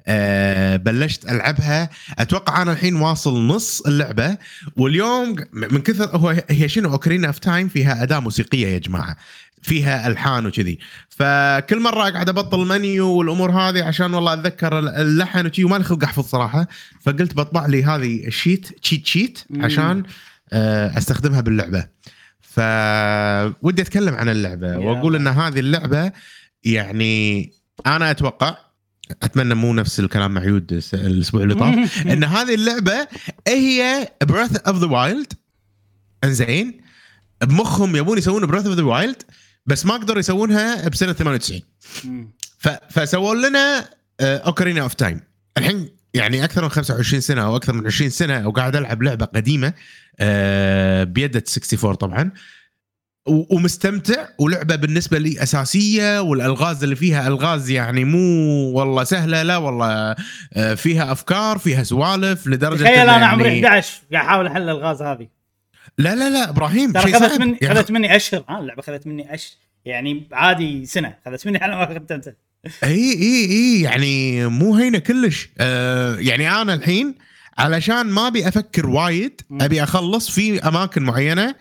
آه 0.08 0.76
بلشت 0.76 1.26
ألعبها. 1.26 1.90
أتوقع 2.20 2.62
أنا 2.62 2.72
الحين 2.72 2.96
واصل 2.96 3.48
نص 3.48 3.82
اللعبة. 3.82 4.38
واليوم 4.78 5.36
من 5.54 5.82
كثر 5.82 6.18
هو 6.18 6.36
هي 6.50 6.70
شنو؟ 6.70 6.92
Ocarina 6.92 7.28
of 7.28 7.40
Time 7.40 7.68
فيها 7.68 8.04
أداة 8.04 8.20
موسيقية 8.20 8.68
يا 8.68 8.80
جماعة. 8.80 9.18
فيها 9.62 10.08
ألحان 10.08 10.46
وكذي 10.46 10.80
فكل 11.10 11.80
مرة 11.80 12.10
قاعد 12.10 12.30
أبطل 12.30 12.60
منيو 12.60 13.08
والأمور 13.08 13.52
هذه 13.52 13.84
عشان 13.84 14.14
والله 14.14 14.34
أتذكر 14.34 14.80
اللحن 14.80 15.46
وشي 15.46 15.64
وما 15.64 15.78
لي 15.78 15.84
خلق 15.84 16.04
أحفظ 16.04 16.24
صراحة 16.24 16.68
فقلت 17.02 17.36
بطبع 17.36 17.66
لي 17.66 17.84
هذه 17.84 18.28
ال 18.28 18.36
sheet 18.36 18.80
cheat 18.82 19.06
sheet. 19.06 19.40
عشان 19.60 20.04
آه، 20.54 20.98
أستخدمها 20.98 21.42
باللعبة 21.42 21.88
فودي 22.42 23.82
أتكلم 23.82 24.16
عن 24.16 24.30
اللعبة. 24.30 24.78
وأقول 24.78 25.16
إن 25.16 25.28
هذه 25.28 25.60
اللعبة 25.60 26.12
يعني 26.64 27.52
أنا 27.86 28.12
أتوقع 28.12 28.58
أتمنى 29.24 29.56
مو 29.56 29.74
نفس 29.74 30.00
الكلام 30.00 30.34
مع 30.34 30.44
يود 30.44 30.84
الأسبوع 30.94 31.44
اللي 31.44 31.56
طاف 31.56 31.76
إن 32.14 32.24
هذه 32.24 32.56
اللعبة 32.56 33.08
هي 33.48 34.10
Breath 34.24 34.56
of 34.56 34.78
the 34.78 34.88
Wild 34.88 35.34
إنزين 36.24 36.82
بمخهم 37.44 37.96
يبون 37.96 38.18
يسوون 38.18 38.46
Breath 38.46 38.66
of 38.66 38.76
the 38.76 38.84
Wild 38.84 39.24
بس 39.66 39.86
ما 39.86 39.94
قدروا 39.94 40.20
يسوونها 40.20 40.90
بسنة 40.90 41.14
98 41.14 41.62
مم. 42.06 42.32
ف... 42.60 42.70
فسووا 42.70 43.36
لنا 43.36 43.90
Ocarina 44.22 44.82
of 44.82 44.94
Time 44.94 45.22
الحين 45.58 45.90
يعني 46.14 46.44
أكثر 46.44 46.64
من 46.64 46.70
25 46.70 47.22
سنة 47.22 47.44
أو 47.46 47.56
أكثر 47.56 47.74
من 47.74 47.86
20 47.86 48.10
سنة 48.10 48.48
وقاعد 48.48 48.76
ألعب 48.76 49.04
لعبة 49.04 49.26
قديمة 49.26 49.74
آه، 50.20 51.04
بيدة 51.04 51.44
64 51.58 51.96
طبعا. 51.96 52.32
ومستمتع 53.28 54.28
ولعبة 54.40 54.76
بالنسبة 54.76 55.18
لي 55.18 55.44
أساسية 55.44 56.22
والألغاز 56.22 56.84
اللي 56.84 56.96
فيها 56.96 57.28
ألغاز 57.28 57.70
يعني 57.70 58.04
مو 58.04 58.20
والله 58.72 59.04
سهلة 59.04 59.44
لا 59.44 59.58
والله 59.58 60.16
آه، 60.54 60.74
فيها 60.74 61.12
أفكار 61.12 61.58
فيها 61.58 61.84
سوالف 61.84 62.48
لدرجة 62.48 62.84
تخيل 62.84 63.10
أنا 63.10 63.26
عمري 63.26 63.48
يعني 63.48 63.66
11 63.66 64.02
قاعد 64.14 64.26
أحاول 64.26 64.48
أحل 64.48 64.70
الغاز 64.70 65.02
هذه. 65.02 65.28
لا 65.98 66.16
لا 66.16 66.30
لا 66.30 66.50
إبراهيم 66.50 66.92
ترى 66.92 67.14
خذت. 67.14 67.40
مني 67.40 67.58
يعني 67.62 67.76
خذت 67.76 67.92
مني 67.92 68.16
اشهر 68.16 68.44
ها 68.50 68.60
اللعبة 68.60 68.82
خذت 68.82 69.08
مني 69.08 69.34
اشهر 69.34 69.58
يعني 69.86 70.28
عادي 70.32 70.86
سنة 70.86 71.16
خذت 71.26 71.48
مني 71.48 71.58
على 71.64 71.76
ما 71.76 71.86
ختمتها 71.86 72.34
إي 72.84 73.14
إي 73.14 73.46
إي 73.52 73.82
يعني 73.82 74.46
مو 74.46 74.76
هينة 74.76 75.00
كلش. 75.00 75.50
آه 75.60 76.16
يعني 76.16 76.52
أنا 76.62 76.74
الحين 76.74 77.16
علشان 77.58 78.02
ما 78.08 78.28
أبي 78.28 78.48
أفكر 78.48 78.86
وايد. 78.90 79.42
أبي 79.52 79.84
أخلص 79.84 80.30
في 80.32 80.60
أماكن 80.68 81.04
معينة. 81.04 81.56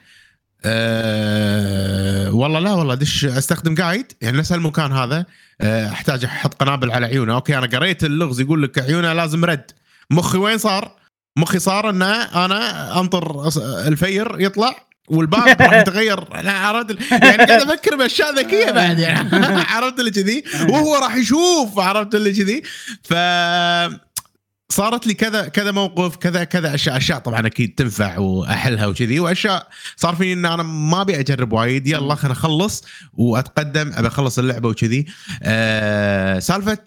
آه 0.64 2.34
والله 2.34 2.58
لا 2.60 2.72
والله 2.72 2.94
دش 2.94 3.24
أستخدم 3.24 3.74
guide 3.74 4.12
يعني 4.20 4.38
نفس 4.38 4.52
المكان 4.52 4.92
هذا. 4.92 5.26
آه 5.60 5.88
أحتاج 5.88 6.24
أحط 6.24 6.54
قنابل 6.54 6.90
على 6.90 7.06
عيونه 7.06 7.34
أوكي 7.34 7.58
أنا 7.58 7.66
قريت 7.66 8.04
اللغز 8.04 8.40
يقول 8.40 8.62
لك 8.62 8.78
عيونه 8.78 9.12
لازم 9.12 9.44
رد. 9.44 9.70
مخي 10.10 10.38
وين 10.38 10.58
صار؟ 10.58 10.99
مخي 11.40 11.58
صار 11.58 11.90
إن 11.90 12.02
أنا 12.02 13.00
أنطر 13.00 13.48
ال 13.86 13.97
fire 13.97 14.40
يطلع 14.40 14.74
والباب 15.08 15.48
راح 15.62 15.72
يتغير. 15.72 16.24
عرفت 16.48 16.96
يعني 17.10 17.44
قاعد 17.44 17.50
أفكر 17.50 17.96
بأشياء 17.96 18.34
ذكية 18.34 18.70
بعد 18.70 18.98
يعني. 18.98 19.30
عرفت 19.72 20.00
اللي 20.00 20.10
كذي؟ 20.10 20.44
وهو 20.68 20.96
راح 20.96 21.16
يشوف 21.16 21.78
عرفت 21.78 22.14
اللي 22.14 22.32
كذي؟ 22.32 22.62
ف 23.02 23.14
صارت 24.72 25.06
لي 25.06 25.14
كذا 25.14 25.48
كذا 25.48 25.70
موقف 25.70 26.16
كذا 26.16 26.44
كذا 26.44 26.74
أشياء 26.74 26.96
أشياء 26.96 27.18
طبعا 27.18 27.46
أكيد 27.46 27.74
تنفع 27.74 28.18
وأحلها 28.18 28.86
وكذي 28.86 29.20
وأشياء 29.20 29.68
صار 29.96 30.16
فيني 30.16 30.32
إن 30.32 30.46
أنا 30.46 30.62
ما 30.62 31.00
أبي 31.00 31.20
أجرب 31.20 31.52
وايد. 31.52 31.86
يلا 31.86 32.14
خلينا 32.14 32.32
أخلص 32.32 32.84
وأتقدم 33.14 33.92
أبي 33.94 34.08
أخلص 34.08 34.38
اللعبة 34.38 34.68
وكذي. 34.68 35.06
آه 35.42 36.38
سالفة 36.38 36.78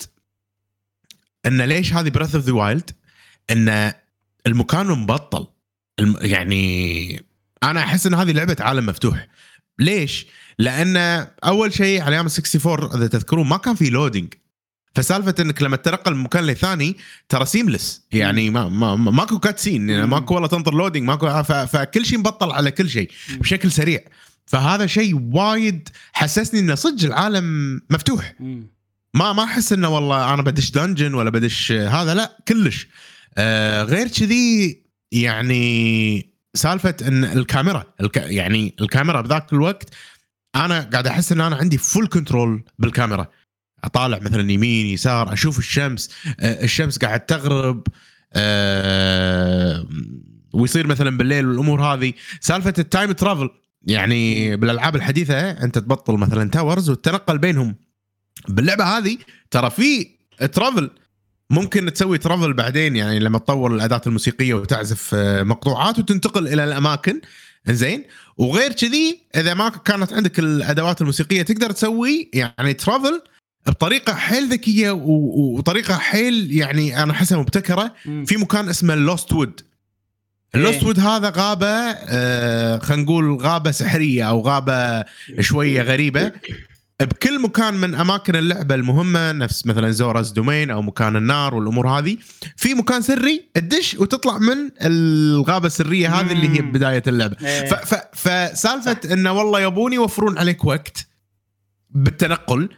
إن 1.45 1.61
ليش 1.61 1.93
هذه 1.93 2.09
Breath 2.09 2.35
of 2.35 2.45
the 2.45 2.53
Wild 2.53 2.91
إن 3.51 3.93
المكان 4.47 4.87
مبطل. 4.87 5.47
الم- 5.99 6.17
يعني 6.21 7.25
أنا 7.63 7.79
أحس 7.79 8.07
إن 8.07 8.13
هذه 8.13 8.31
لعبة 8.31 8.55
عالم 8.59 8.85
مفتوح. 8.85 9.27
ليش؟ 9.79 10.25
لأن 10.59 10.97
أول 11.43 11.73
شيء 11.73 12.01
على 12.01 12.15
أيام 12.15 12.25
64 12.27 12.95
إذا 12.97 13.07
تذكرون 13.07 13.47
ما 13.47 13.57
كان 13.57 13.75
في 13.75 13.89
loading 13.89 14.33
فسالفة 14.95 15.35
إنك 15.39 15.61
لما 15.61 15.75
تنقل 15.77 16.15
من 16.15 16.23
مكان 16.23 16.45
لثاني 16.45 16.97
ترى 17.29 17.45
seamless 17.45 18.01
يعني 18.11 18.49
ما 18.49 18.69
ما 18.69 18.95
ما- 18.95 19.11
ماكو 19.11 19.39
cutscene 19.39 19.89
يعني. 19.89 20.07
ماكو 20.07 20.33
والله 20.33 20.47
تنطر 20.47 20.73
loading 20.73 21.07
ماكو 21.07 21.43
فكل 21.43 22.05
شيء 22.05 22.19
مبطل 22.19 22.51
على 22.51 22.71
كل 22.71 22.89
شيء. 22.89 23.11
بشكل 23.29 23.71
سريع. 23.71 23.99
فهذا 24.45 24.85
شيء 24.85 25.29
وايد 25.33 25.89
حسسني 26.13 26.59
إنه 26.59 26.75
صدق 26.75 27.05
العالم 27.05 27.81
مفتوح. 27.89 28.33
ما 29.13 29.33
ما 29.33 29.43
أحس 29.43 29.73
إنه 29.73 29.89
والله 29.89 30.33
أنا 30.33 30.41
بدش 30.41 30.71
dungeon 30.71 31.13
ولا 31.13 31.29
بدش 31.29 31.71
هذا 31.71 32.13
لا 32.13 32.37
كلش. 32.47 32.87
آه 33.37 33.83
غير 33.83 34.07
كذي 34.07 34.83
يعني 35.11 36.33
سالفة 36.53 36.95
إن 37.07 37.23
الكاميرا 37.23 37.83
الك 38.01 38.17
يعني 38.17 38.75
الكاميرا 38.81 39.21
بذاك 39.21 39.53
الوقت 39.53 39.89
أنا 40.55 40.81
قاعد 40.81 41.07
أحس 41.07 41.31
إن 41.31 41.41
أنا 41.41 41.55
عندي 41.55 41.77
full 41.77 42.07
control 42.07 42.63
بالكاميرا. 42.79 43.27
أطالع 43.83 44.19
مثلا 44.19 44.51
يمين 44.51 44.85
يسار 44.85 45.33
أشوف 45.33 45.59
الشمس 45.59 46.09
آه 46.39 46.63
الشمس 46.63 46.97
قاعد 46.97 47.25
تغرب 47.25 47.87
آه 48.33 49.87
ويصير 50.53 50.87
مثلا 50.87 51.17
بالليل 51.17 51.47
والأمور 51.47 51.81
هذه. 51.81 52.13
سالفة 52.39 52.73
ال 52.79 52.86
time 52.86 53.11
travel 53.11 53.49
يعني 53.81 54.55
بالألعاب 54.55 54.95
الحديثة 54.95 55.51
أنت 55.51 55.77
تبطل 55.77 56.13
مثلا 56.13 56.49
towers 56.49 56.89
وتتنقل 56.89 57.37
بينهم. 57.37 57.75
باللعبة 58.47 58.83
هذه 58.83 59.17
ترى 59.51 59.69
في 59.69 60.07
travel 60.53 60.89
ممكن 61.53 61.93
تسوي 61.93 62.17
travel 62.17 62.53
بعدين 62.53 62.95
يعني 62.95 63.19
لما 63.19 63.39
تطور 63.39 63.75
الأداة 63.75 64.01
الموسيقية 64.07 64.53
وتعزف 64.53 65.11
آه، 65.13 65.43
مقطوعات 65.43 65.99
وتنتقل 65.99 66.47
إلى 66.47 66.63
الأماكن. 66.63 67.21
زين 67.67 68.03
وغير 68.37 68.71
كذي 68.71 69.19
إذا 69.35 69.53
ما 69.53 69.69
كانت 69.69 70.13
عندك 70.13 70.39
الأدوات 70.39 71.01
الموسيقية 71.01 71.41
تقدر 71.41 71.71
تسوي 71.71 72.29
يعني 72.33 72.73
travel 72.73 73.21
بطريقة 73.67 74.13
حيل 74.13 74.49
ذكية 74.49 74.91
وطريقة 74.91 75.97
حيل 75.97 76.51
يعني 76.51 77.03
أنا 77.03 77.11
أحسها 77.11 77.37
مبتكرة. 77.37 77.93
في 78.25 78.37
مكان 78.37 78.69
اسمه 78.69 78.93
ال 78.93 79.01
Lost 79.01 79.33
Wood 79.33 79.61
ال 80.55 80.60
Lost. 80.60 80.83
Wood 80.83 80.99
هذا 80.99 81.29
غابة 81.35 81.67
آه 81.67 82.77
خلينا 82.77 83.03
نقول 83.03 83.37
غابة 83.41 83.71
سحرية 83.71 84.23
أو 84.29 84.41
غابة 84.41 85.05
شوية 85.39 85.81
غريبة. 85.81 86.31
بكل 87.01 87.41
مكان 87.41 87.73
من 87.73 87.95
أماكن 87.95 88.35
اللعبة 88.35 88.75
المهمة 88.75 89.31
نفس 89.31 89.65
مثلا 89.65 89.91
Zora's 89.91 90.31
Domain 90.31 90.71
أو 90.71 90.81
مكان 90.81 91.15
النار 91.15 91.55
والأمور 91.55 91.87
هذه 91.89 92.17
في 92.55 92.73
مكان 92.73 93.01
سري 93.01 93.49
تدش 93.53 93.93
وتطلع 93.93 94.37
من 94.37 94.71
الغابة 94.81 95.67
السرية 95.67 96.19
هذه 96.19 96.31
اللي 96.31 96.49
هي. 96.49 96.61
بداية 96.61 97.03
اللعبة 97.07 97.35
إيه. 97.41 97.65
فسالفة 98.13 99.13
إنه 99.13 99.31
والله 99.31 99.61
يبون 99.61 99.93
يوفرون 99.93 100.37
عليك 100.37 100.65
وقت 100.65 101.07
بالتنقل 101.89 102.69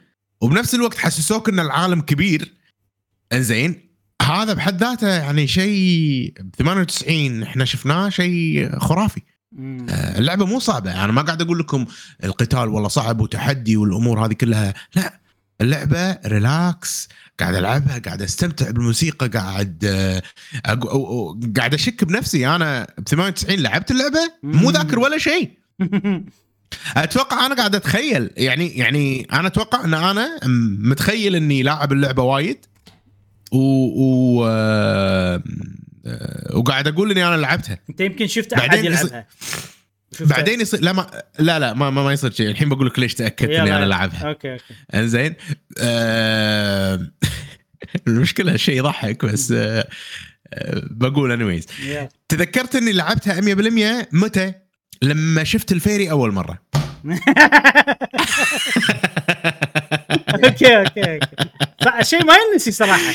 وبنفس 0.41 0.75
الوقت 0.75 0.97
حسسوك 0.97 1.49
إن 1.49 1.59
العالم 1.59 2.01
كبير 2.01 2.53
إنزين 3.33 3.85
هذا 4.21 4.53
بحد 4.53 4.83
ذاته 4.83 5.07
يعني 5.07 5.47
شيء 5.47 6.33
ب 6.39 6.55
98 6.55 7.43
إحنا 7.43 7.65
شفناه 7.65 8.09
شيء 8.09 8.79
خرافي 8.79 9.21
اللعبة 9.59 10.45
مو 10.45 10.59
صعبة. 10.59 11.03
أنا 11.03 11.11
ما 11.11 11.21
قاعد 11.21 11.41
أقول 11.41 11.59
لكم 11.59 11.85
القتال 12.23 12.67
والله 12.69 12.87
صعب 12.89 13.21
وتحدي 13.21 13.77
والأمور 13.77 14.25
هذه 14.25 14.33
كلها. 14.33 14.73
لا 14.95 15.19
اللعبة 15.61 16.17
ريلاكس 16.25 17.07
قاعد 17.39 17.55
ألعبها 17.55 17.99
قاعد 17.99 18.21
أستمتع 18.21 18.71
بالموسيقى 18.71 19.27
قاعد 19.27 19.85
آه، 19.85 20.19
أق- 20.67 20.71
أو- 20.71 20.87
أو- 20.87 21.57
قاعد 21.57 21.73
أشك 21.73 22.03
بنفسي. 22.03 22.47
أنا 22.47 22.87
ب 22.97 23.03
98 23.03 23.59
لعبت 23.59 23.91
اللعبة؟ 23.91 24.31
مو 24.43 24.69
ذاكر 24.71 24.99
ولا 24.99 25.17
شيء. 25.17 25.51
أتوقع 26.97 27.45
أنا 27.45 27.55
قاعد 27.55 27.75
أتخيل. 27.75 28.29
يعني 28.37 28.67
يعني 28.67 29.27
أنا 29.33 29.47
أتوقع 29.47 29.83
أن 29.85 29.93
أنا 29.93 30.29
متخيل 30.89 31.35
أني 31.35 31.63
لاعب 31.63 31.91
اللعبة 31.93 32.23
وايد. 32.23 32.57
و, 33.51 33.57
و 33.57 34.45
آه، 34.47 35.35
آه، 35.35 35.43
وقاعد 36.53 36.87
أقول 36.87 37.11
إني 37.11 37.27
أنا 37.27 37.35
لعبتها. 37.35 37.79
أنت 37.89 38.01
يمكن 38.01 38.27
شفت 38.27 38.53
أحد 38.53 38.85
يلعبها؟ 38.85 39.27
بعدين 40.19 40.61
يصير 40.61 40.81
لا 40.81 40.93
ما 40.93 41.23
لا 41.39 41.59
لا 41.59 41.73
ما, 41.73 41.89
ما, 41.89 42.03
ما 42.03 42.13
يصير 42.13 42.31
شيء. 42.31 42.49
الحين 42.49 42.69
بقول 42.69 42.87
لك 42.87 42.99
ليش 42.99 43.13
تأكدت 43.13 43.49
إني. 43.51 43.75
أنا 43.75 43.85
لعبها 43.85 44.27
okay 44.29 44.53
okay. 44.53 44.63
إنزين. 44.95 45.35
آه 45.79 47.07
المشكلة 48.07 48.55
شيء 48.57 48.77
يضحك 48.77 49.25
بس 49.25 49.51
آه 49.51 49.87
آه 50.53 50.81
بقول 50.91 51.31
anyways 51.31 51.65
يلا. 51.83 52.09
تذكرت 52.29 52.75
إني 52.75 52.91
لعبتها 52.91 53.41
100% 53.41 54.07
متى؟ 54.11 54.53
لما 55.01 55.43
شفت 55.43 55.71
ال 55.71 55.78
fairy 55.78 56.11
أول 56.11 56.31
مرة. 56.33 56.59
okay 60.45 60.77
okay 60.77 61.13
okay. 61.13 61.19
شيء 62.01 62.25
ما 62.25 62.33
ينسي 62.53 62.71
صراحة. 62.71 63.13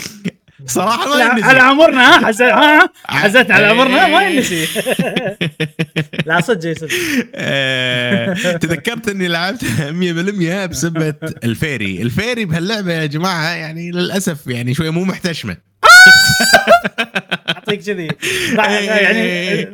صراحة 0.66 1.08
ما 1.08 1.14
على 1.24 1.30
ينسي. 1.40 1.48
على 1.48 1.58
عمرنا 1.60 2.00
ها؟ 2.16 2.26
حزت 2.26 2.42
ها؟ 2.42 2.90
حزتنا 3.04 3.54
على 3.54 3.66
عمرنا 3.66 4.06
ما 4.08 4.18
إيه. 4.20 4.36
ينسي 4.36 4.66
لا 6.26 6.40
صدق 6.40 6.72
صدق. 6.78 6.88
آه، 7.34 8.34
تذكرت 8.34 9.08
إني 9.08 9.28
لعبتها 9.28 9.90
100% 9.92 10.66
بسبة 10.66 11.14
ال 11.44 11.53
fairy، 11.53 12.02
ال 12.02 12.09
fairy 12.09 12.44
بهاللعبة 12.44 12.92
يا 12.92 13.06
جماعة 13.06 13.48
يعني 13.48 13.90
للأسف 13.90 14.46
يعني 14.46 14.74
شوية 14.74 14.90
مو 14.90 15.04
محتشمة. 15.04 15.56
أعطيك 17.50 17.82
كذي. 17.82 18.08
لا، 18.54 18.80
يعني 18.80 19.66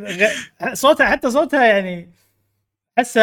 صوتها 0.74 1.06
حتى 1.06 1.30
صوتها 1.30 1.64
يعني 1.66 2.10
احسه 2.98 3.22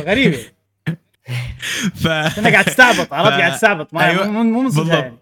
غريبه 0.00 0.38
ف 2.02 2.06
أنا 2.06 2.50
قاعد 2.50 2.64
تستعبط 2.64 3.12
عرفت؟ 3.12 3.38
قاعد 3.38 3.52
تستعبط 3.52 3.94
ما 3.94 4.04
أيوة، 4.10 4.26
مو 4.28 4.42
مو 4.42 4.62
من. 4.62 4.88
يعني. 4.88 5.21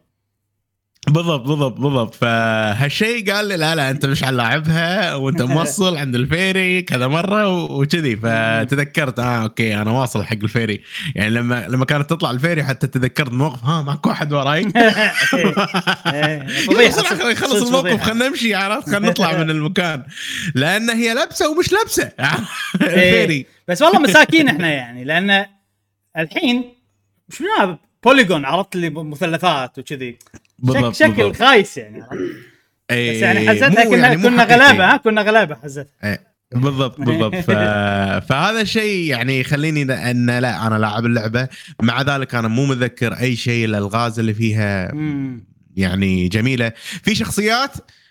بالضبط 1.09 1.41
بالضبط 1.49 1.79
بالضبط. 1.81 2.15
فهالشيء 2.15 3.33
قال 3.33 3.49
لي 3.49 3.57
لا 3.57 3.75
لا 3.75 3.91
أنت 3.91 4.07
مش 4.07 4.25
حلاعبها 4.25 5.15
وأنت 5.15 5.43
موصل 5.57 5.97
عند 5.97 6.15
ال 6.15 6.26
fairy 6.26 6.83
كذا 6.83 7.07
مرة 7.07 7.49
وكذي. 7.49 8.17
فتذكرت 8.23 9.19
آه 9.19 9.43
okay 9.43 9.77
أنا 9.77 9.91
واصل 9.91 10.25
حق 10.25 10.37
ال 10.43 10.48
fairy. 10.48 10.83
يعني 11.15 11.31
لما 11.31 11.67
لما 11.69 11.85
كانت 11.85 12.11
تطلع 12.11 12.31
ال 12.31 12.36
fairy 12.36 12.65
حتى 12.65 12.87
تذكرت 12.87 13.33
موقف 13.33 13.65
ها 13.65 13.83
ماكو 13.83 14.11
أحد 14.11 14.33
وراي؟ 14.33 14.61
إيه، 16.07 16.47
بسرعة 16.89 17.15
خلينا 17.15 17.33
نخلص 17.33 17.53
صدق 17.65 17.67
الموقف. 17.67 18.03
خلينا 18.03 18.29
نمشي 18.29 18.55
عرفت؟ 18.55 18.91
خلينا 18.91 19.11
نطلع 19.11 19.39
من 19.39 19.51
المكان. 19.51 20.03
لأن 20.55 20.91
هي 20.91 21.15
لابسة 21.15 21.51
ومش 21.51 21.73
لابسة. 21.73 22.13
ال 22.83 22.92
fairy. 22.92 23.47
بس 23.69 23.83
والله 23.83 23.99
مساكين 23.99 24.49
إحنا 24.49 24.69
يعني 24.69 25.05
لأن 25.05 25.47
الحين 26.19 26.65
شنو 27.33 27.79
polygon 28.05 28.45
عرفت؟ 28.45 28.75
اللي 28.77 28.91
مثلثات 28.91 29.79
وكذي. 29.79 30.19
شك 30.65 30.73
بالضبط 30.73 30.95
شكل 30.95 31.13
بالضبط. 31.13 31.37
خايس 31.37 31.77
يعني؟ 31.77 32.03
إيه، 32.91 33.17
بس 33.17 33.23
يعني 33.23 33.49
حزتها 33.49 33.85
مو 33.85 33.91
كنا 33.91 34.09
يعني 34.09 34.23
كنا. 34.23 34.45
غلابة 34.45 34.85
ها 34.85 34.97
كنا 34.97 35.23
غلابة 35.23 35.55
حزتها 35.55 35.93
إيه، 36.05 36.21
بالضبط 36.53 37.01
بالضبط 37.01 37.35
ف... 37.35 37.51
فهذا 38.29 38.61
الشيء 38.61 39.11
يعني 39.11 39.41
يخليني 39.41 40.11
إن 40.11 40.39
لا 40.39 40.67
أنا 40.67 40.79
لاعب 40.79 41.07
اللعبة 41.07 41.49
مع 41.83 42.03
ذلك 42.03 42.35
أنا 42.35 42.49
مو 42.49 42.67
متذكر 42.67 43.13
أي 43.13 43.37
شيء 43.37 43.65
الالغاز 43.65 44.19
اللي 44.19 44.35
فيها. 44.35 44.93
يعني 45.77 46.29
جميلة 46.29 46.73
في 47.03 47.15
شخصيات 47.15 47.71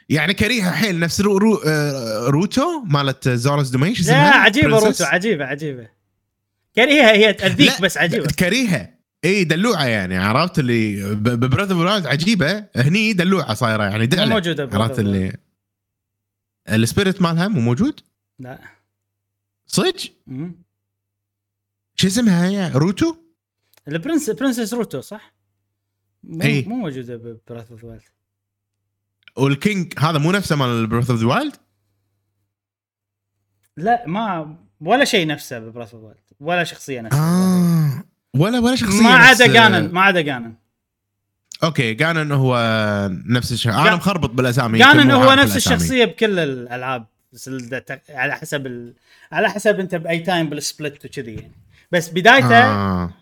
يعني 0.09 0.33
كريهة 0.33 0.71
حيل 0.71 0.99
نفس 0.99 1.21
رو... 1.21 1.37
رو... 1.37 1.55
آه، 1.55 2.27
روتو 2.27 2.83
مالت 2.85 3.29
Zora's 3.29 3.69
Domain 3.69 3.93
لا؟ 4.07 4.15
عجيبة؟ 4.15 4.67
روتو 4.67 5.03
عجيبة 5.03 5.45
عجيبة 5.45 5.87
كريهة 6.75 7.11
هي 7.11 7.33
تأذيك 7.33 7.81
بس 7.81 7.97
عجيبة 7.97 8.27
كريهة 8.39 8.89
اي 9.25 9.43
دلوعة 9.43 9.85
يعني 9.85 10.17
عرفت 10.17 10.59
اللي 10.59 11.15
ب 11.15 11.23
Breath 11.23 11.71
of 11.71 12.07
عجيبة. 12.07 12.65
هني 12.75 13.13
دلوعة 13.13 13.53
صايرة 13.53 13.83
يعني 13.83 13.99
مو 13.99 14.05
دعله 14.05 14.29
موجوده 14.29 14.69
عرفت. 14.73 14.99
اللي 14.99 15.37
ال 16.69 16.77
spirit 16.77 17.21
مالها 17.21 17.47
مو 17.47 17.61
موجود؟ 17.61 17.99
لا. 18.39 18.59
صدق. 19.67 20.13
شو 21.95 22.07
اسمها 22.07 22.47
هي؟ 22.47 22.71
روتو؟ 22.75 23.15
ال 23.87 23.93
prince 23.93 24.29
princess 24.29 24.73
روتو 24.73 25.01
صح؟ 25.01 25.33
مو 26.23 26.41
إيه. 26.41 26.67
مو 26.67 26.75
موجودة 26.75 27.15
ب 27.15 27.23
Breath 27.23 27.71
of 27.71 27.83
Wild 27.83 28.03
وال 29.35 29.55
king 29.55 29.93
هذا 29.99 30.17
مو 30.17 30.31
نفسه 30.31 30.55
مال 30.55 30.87
Breath 30.87 31.09
of 31.09 31.19
the 31.19 31.27
Wild 31.27 31.55
لا 33.77 34.07
ما 34.07 34.57
ولا 34.81 35.05
شيء 35.05 35.27
نفسه 35.27 35.59
ب 35.59 35.64
Breath 35.64 35.93
of 35.93 36.03
Wild 36.03 36.19
ولا 36.39 36.63
شخصية 36.63 37.01
نفسها. 37.01 37.19
آه. 37.19 38.03
ولا 38.37 38.59
ولا 38.59 38.75
شخصية 38.75 39.03
ما 39.03 39.09
عدا 39.15 39.47
جانن 39.47 39.91
ما 39.91 40.01
عدا 40.01 40.21
جانن 40.21 40.53
okay 41.63 41.93
جانن 41.93 42.31
هو 42.31 42.57
نفس 43.25 43.51
الشيء 43.51 43.71
أنا 43.71 43.95
مخربط 43.95 44.29
بالأسامي 44.29 44.79
جانن 44.79 45.11
هو 45.11 45.33
نفس. 45.33 45.55
الشخصية 45.55 46.05
بكل 46.05 46.39
الألعاب 46.39 47.05
بس 47.33 47.49
على 48.09 48.35
حسب 48.35 48.65
ال... 48.67 48.93
على 49.31 49.49
حسب 49.49 49.79
أنت 49.79 49.95
بأي 49.95 50.19
time 50.19 50.49
بال 50.49 50.65
split 50.65 51.05
وكذي 51.05 51.33
يعني 51.33 51.51
بس 51.91 52.09
بدايته 52.09 52.55
آه. 52.63 53.13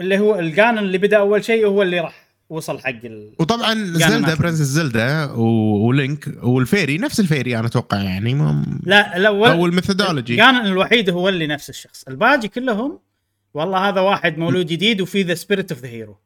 اللي 0.00 0.18
هو 0.18 0.38
الجانن 0.38 0.78
اللي 0.78 0.98
بدأ 0.98 1.16
أول 1.18 1.44
شيء 1.44 1.66
هو 1.66 1.82
اللي 1.82 2.00
راح 2.00 2.22
وصل 2.48 2.78
حق 2.80 2.88
ال... 2.88 3.34
وطبعا 3.38 3.74
زلدا. 3.74 4.34
princess 4.34 4.60
زلدا 4.62 5.24
و- 5.32 5.86
ولينك 5.86 6.28
وال 6.42 6.58
fairy 6.58 6.98
نفس 6.98 7.20
ال 7.20 7.26
fairy 7.26 7.58
أنا 7.58 7.66
أتوقع 7.66 7.98
يعني 7.98 8.34
ما 8.34 8.64
لا 8.86 9.18
لا 9.18 9.28
أو. 9.28 9.66
ال 9.66 9.73
mythology 9.73 10.36
كان 10.36 10.66
الوحيد 10.66 11.10
هو 11.10 11.28
اللي 11.28 11.46
نفس 11.46 11.70
الشخص 11.70 12.04
الباقي 12.08 12.48
كلهم 12.48 12.98
والله 13.54 13.88
هذا 13.88 14.00
واحد 14.00 14.38
مولود 14.38 14.66
جديد 14.66 15.00
وفي 15.00 15.22
the 15.22 15.34
spirit 15.34 15.72
of 15.72 15.80
the 15.80 15.88
hero 15.88 16.16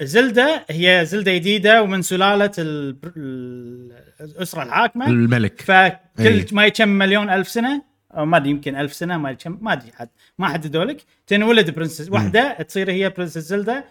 زلدا 0.00 0.64
هي 0.70 1.04
زلدا 1.06 1.34
جديدة 1.34 1.82
ومن 1.82 2.02
سلالة 2.02 2.52
ال... 2.58 2.96
ال- 3.16 4.02
الأسرة 4.20 4.62
الحاكمة. 4.62 5.06
الملك. 5.06 5.60
فكل 5.62 5.98
إيه. 6.26 6.46
ما 6.52 6.66
يكم 6.66 6.88
مليون 6.88 7.30
ألف 7.30 7.48
سنة؟ 7.48 7.82
أو 8.16 8.24
ما 8.26 8.36
أدري 8.36 8.50
يمكن 8.50 8.76
ألف 8.76 8.92
سنة 8.94 9.18
ما 9.18 9.30
يكم 9.30 9.58
ما 9.60 9.72
أدري 9.72 9.92
حد 9.92 10.08
ما 10.38 10.48
حددوا 10.48 10.84
لك 10.84 11.04
تنولد 11.26 11.70
princess 11.70 12.08
واحدة 12.10 12.52
تصير 12.62 12.90
هي 12.90 13.08
princess 13.10 13.38
زلدا 13.38 13.84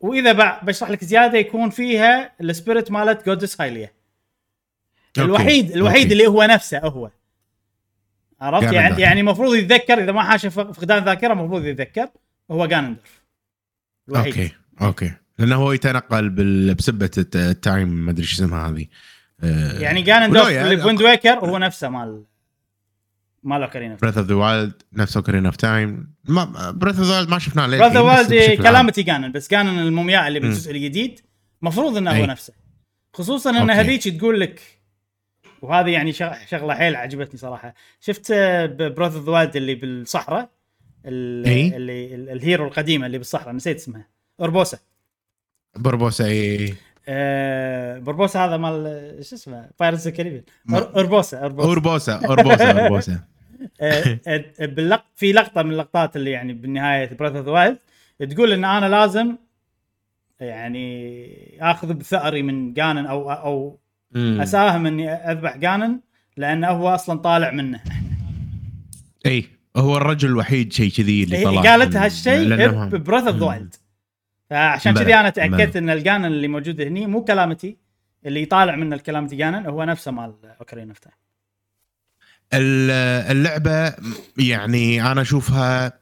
وإذا 0.00 0.32
بع- 0.32 0.64
بشرح 0.64 0.90
لك 0.90 1.04
زيادة 1.04 1.38
يكون 1.38 1.70
فيها 1.70 2.32
ال 2.40 2.47
spirit 2.47 2.90
مالت 2.90 3.26
goddess 3.26 3.60
Hylia. 3.60 3.90
الوحيد 5.18 5.70
الوحيد 5.70 6.02
okay. 6.02 6.12
اللي 6.12 6.26
هو 6.26 6.42
نفسه 6.42 6.78
هو. 6.78 7.10
عرفت. 8.42 8.72
يعني 8.72 9.02
يعني 9.02 9.20
المفروض 9.20 9.54
يتذكر 9.54 10.04
إذا 10.04 10.12
ما 10.12 10.22
حاشه 10.22 10.48
فقدان 10.48 11.04
ذاكرة 11.04 11.32
المفروض 11.32 11.64
يتذكر 11.66 12.08
هو 12.50 12.66
جانندورف 12.66 13.22
الوحيد 14.08 14.26
okay 14.36 14.52
أوكي 14.82 15.12
لأنه 15.38 15.56
هو 15.56 15.72
يتنقل 15.72 16.28
بال- 16.30 16.74
بسبة 16.74 17.10
الت- 17.18 17.36
ال 17.36 17.46
time 17.46 17.88
ما 17.88 18.10
أدري 18.10 18.24
شو 18.24 18.44
اسمها 18.44 18.68
هذه 18.70 18.86
آه، 19.44 19.78
يعني 19.78 20.02
جانندورف 20.02 20.46
ولو 20.46 20.60
اللي 20.60 20.76
بويند 20.76 21.02
ويكر 21.02 21.38
هو 21.38 21.58
نفسه 21.58 21.88
مال 21.88 22.24
مال 23.42 23.62
اوكارينا 23.62 23.96
بريث 24.02 24.18
اوف 24.18 24.26
ذا 24.26 24.34
وايلد 24.34 24.72
نفس 24.92 25.16
اوكرين 25.16 25.46
اوف 25.46 25.56
تايم 25.56 26.14
بريث 26.74 26.98
اوف 26.98 27.06
ذا 27.06 27.14
وايلد 27.14 27.28
ما 27.30 27.38
شفناه 27.38 27.66
للحين 27.66 27.80
براذر 27.92 28.00
بس 28.02 28.06
وايلد 28.06 28.28
بشكل 28.34 28.66
عام. 28.66 28.72
كلامتي 28.72 29.02
جانن 29.02 29.32
بس 29.32 29.50
جانن 29.50 29.78
المومياء 29.78 30.28
اللي. 30.28 30.40
بالجزء 30.40 30.70
الجديد 30.72 31.20
المفروض 31.62 31.96
إنه 31.96 32.10
هو. 32.10 32.26
نفسه 32.26 32.52
خصوصا 33.14 33.50
إن. 33.50 33.70
هذيك 33.70 34.08
تقول 34.08 34.40
لك 34.40 34.60
وهذه 35.62 35.90
يعني 35.90 36.12
شغ- 36.12 36.44
شغلة 36.46 36.74
حيل 36.74 36.96
عجبتني 36.96 37.38
صراحة. 37.40 37.74
شفت 38.00 38.32
براذر 38.78 39.20
ذا 39.20 39.30
وايلد 39.32 39.56
اللي 39.56 39.74
بالصحراء. 39.74 40.48
اللي 41.06 41.76
ال- 41.76 42.28
الهيرو 42.30 42.64
القديمة 42.66 43.06
اللي 43.06 43.18
بالصحراء 43.18 43.54
نسيت 43.54 43.76
اسمها. 43.76 44.08
أوربوسا. 44.40 44.78
بربوسا 45.76 46.26
إي 46.26 46.74
آه 47.08 47.98
بربوسا 47.98 48.44
هذا 48.44 48.56
مال 48.56 49.24
شو 49.24 49.36
اسمه؟ 49.36 49.70
Pirates 49.80 50.08
Caribbean 50.08 50.42
ما- 50.64 50.78
أوربوسا 50.96 51.38
أوربوسا. 51.38 51.68
أوربوسا 51.68 52.20
أوربوسا 52.26 52.70
أوربوسا. 52.82 53.20
آه، 53.80 54.18
آه، 54.26 54.44
باللق... 54.60 55.04
في 55.14 55.32
لقطة 55.32 55.62
من 55.62 55.70
اللقطات 55.72 56.16
اللي 56.16 56.30
يعني 56.30 56.52
بالنهاية 56.52 57.14
Breath 57.16 57.38
of 57.38 57.46
the 57.46 57.52
Wild 57.52 57.78
تقول 58.34 58.52
إن 58.52 58.64
أنا 58.64 58.86
لازم 58.88 59.36
يعني 60.40 61.58
آخذ 61.60 61.94
بثأري 61.94 62.42
من 62.42 62.72
جانن 62.72 63.06
أو 63.06 63.32
أو 63.32 63.78
مم. 64.14 64.40
أساهم 64.40 64.86
إني 64.86 65.10
أذبح 65.12 65.56
جانن 65.56 66.00
لأنه 66.36 66.68
هو 66.68 66.88
أصلا 66.88 67.18
طالع 67.18 67.50
منه 67.50 67.80
إي 69.26 69.44
هو 69.76 69.96
الرجل 69.96 70.28
الوحيد 70.28 70.72
شيء 70.72 70.90
كذي 70.90 71.22
اللي 71.22 71.44
طلع 71.44 71.62
قالت 71.62 71.96
هالشيء 71.96 72.48
ب 72.86 72.92
Breath 72.92 73.28
of 73.28 73.36
the. 73.36 73.46
Wild 73.46 73.74
فعشان 74.50 74.94
كذي 74.94 75.14
أنا 75.14 75.30
تأكدت. 75.30 75.76
إن 75.76 75.90
الجانن 75.90 76.24
اللي 76.24 76.48
موجود 76.48 76.80
هني 76.80 77.06
مو 77.06 77.24
Calamity 77.24 77.76
اللي 78.26 78.44
طالع 78.44 78.76
منه 78.76 78.96
ال 78.96 79.00
Calamity 79.00 79.36
جانن 79.36 79.66
هو 79.66 79.84
نفسه 79.84 80.10
مال 80.10 80.34
Ocarina 80.60 80.88
of 80.88 80.98
Time 80.98 81.14
اللعبة 83.30 83.94
يعني 84.38 85.12
أنا 85.12 85.20
أشوفها 85.20 85.92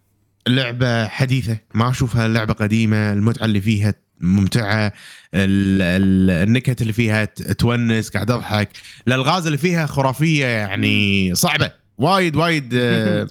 لعبة 0.49 1.09
حديثة 1.09 1.59
ما 1.75 1.91
أشوفها 1.91 2.29
لعبة 2.29 2.53
قديمة 2.53 3.13
المتعة 3.13 3.45
اللي 3.45 3.61
فيها 3.61 3.95
ممتعة. 4.21 4.87
ال- 5.35 5.83
ال- 5.83 6.49
النكت 6.49 6.83
اللي 6.83 6.93
فيها 6.93 7.25
تونس 7.59 8.09
قاعد 8.09 8.31
أضحك. 8.31 8.69
الألغاز 9.09 9.47
اللي 9.47 9.59
فيها 9.59 9.87
خرافية 9.87 10.47
يعني 10.47 11.35
صعبة. 11.35 11.71
وايد 11.99 12.37
وايد 12.37 12.71
آه، 12.75 13.29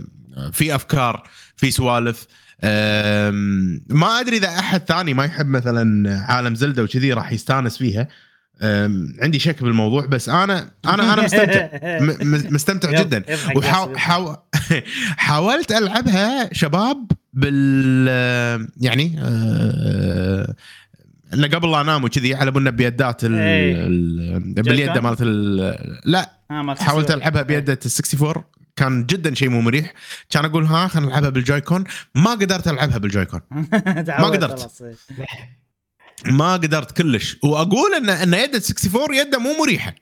في 0.53 0.75
أفكار 0.75 1.23
في 1.55 1.71
سوالف. 1.71 2.27
ما 3.89 4.19
أدري 4.19 4.37
إذا 4.37 4.47
أحد 4.59 4.81
ثاني 4.87 5.13
ما 5.13 5.25
يحب 5.25 5.47
مثلا 5.47 6.17
عالم 6.29 6.55
زلدة 6.55 6.83
وكذي 6.83 7.13
راح 7.13 7.31
يستانس 7.31 7.77
فيها. 7.77 8.07
عندي 9.21 9.39
شك 9.39 9.63
بالموضوع 9.63 10.05
بس 10.05 10.29
أنا 10.29 10.71
أنا 10.85 11.13
أنا 11.13 11.23
مستمتع 11.23 11.69
مستمتع 12.55 13.01
جدا 13.01 13.23
يضحك 13.29 13.57
وحاو 13.57 13.87
بس. 13.91 13.97
حاو 13.97 14.37
حاولت 15.17 15.71
ألعبها 15.71 16.53
شباب 16.53 17.11
بال 17.33 18.07
يعني 18.81 19.15
آه، 19.19 20.55
انه 21.33 21.47
قبل 21.47 21.71
لا 21.71 21.81
انام 21.81 22.03
وكذي 22.03 22.35
على 22.35 22.51
بنا 22.51 22.69
بيدات 22.69 23.23
ال... 23.23 23.35
إيه. 23.35 23.73
ال... 23.87 24.53
باليد؟ 24.53 24.97
مالت 24.97 25.21
ال... 25.21 25.57
لا 26.05 26.31
آه، 26.51 26.75
حاولت. 26.79 27.11
ألعبها 27.11 27.41
بيده 27.41 27.79
ال 27.85 27.91
64 28.13 28.43
كان 28.75 29.05
جدا 29.05 29.33
شيء 29.33 29.49
مو 29.49 29.61
مريح 29.61 29.93
كان 30.29 30.45
أقول 30.45 30.65
ها 30.65 30.87
خلينا 30.87 31.09
نلعبها 31.09 31.29
بال 31.29 31.41
Joy-Con 31.41 31.83
ما 32.15 32.31
قدرت 32.31 32.67
ألعبها 32.67 32.97
بال 32.97 33.07
Joy-Con 33.07 33.41
تعود 34.07 34.35
قدرت. 34.35 34.71
ما 36.25 36.53
قدرت 36.53 36.97
كلش. 37.01 37.37
وأقول 37.43 37.93
ان 37.95 38.09
إن 38.09 38.33
يد 38.33 38.55
ال 38.55 38.61
64 38.61 39.15
يده 39.15 39.39
مو 39.39 39.53
مريحة. 39.59 39.95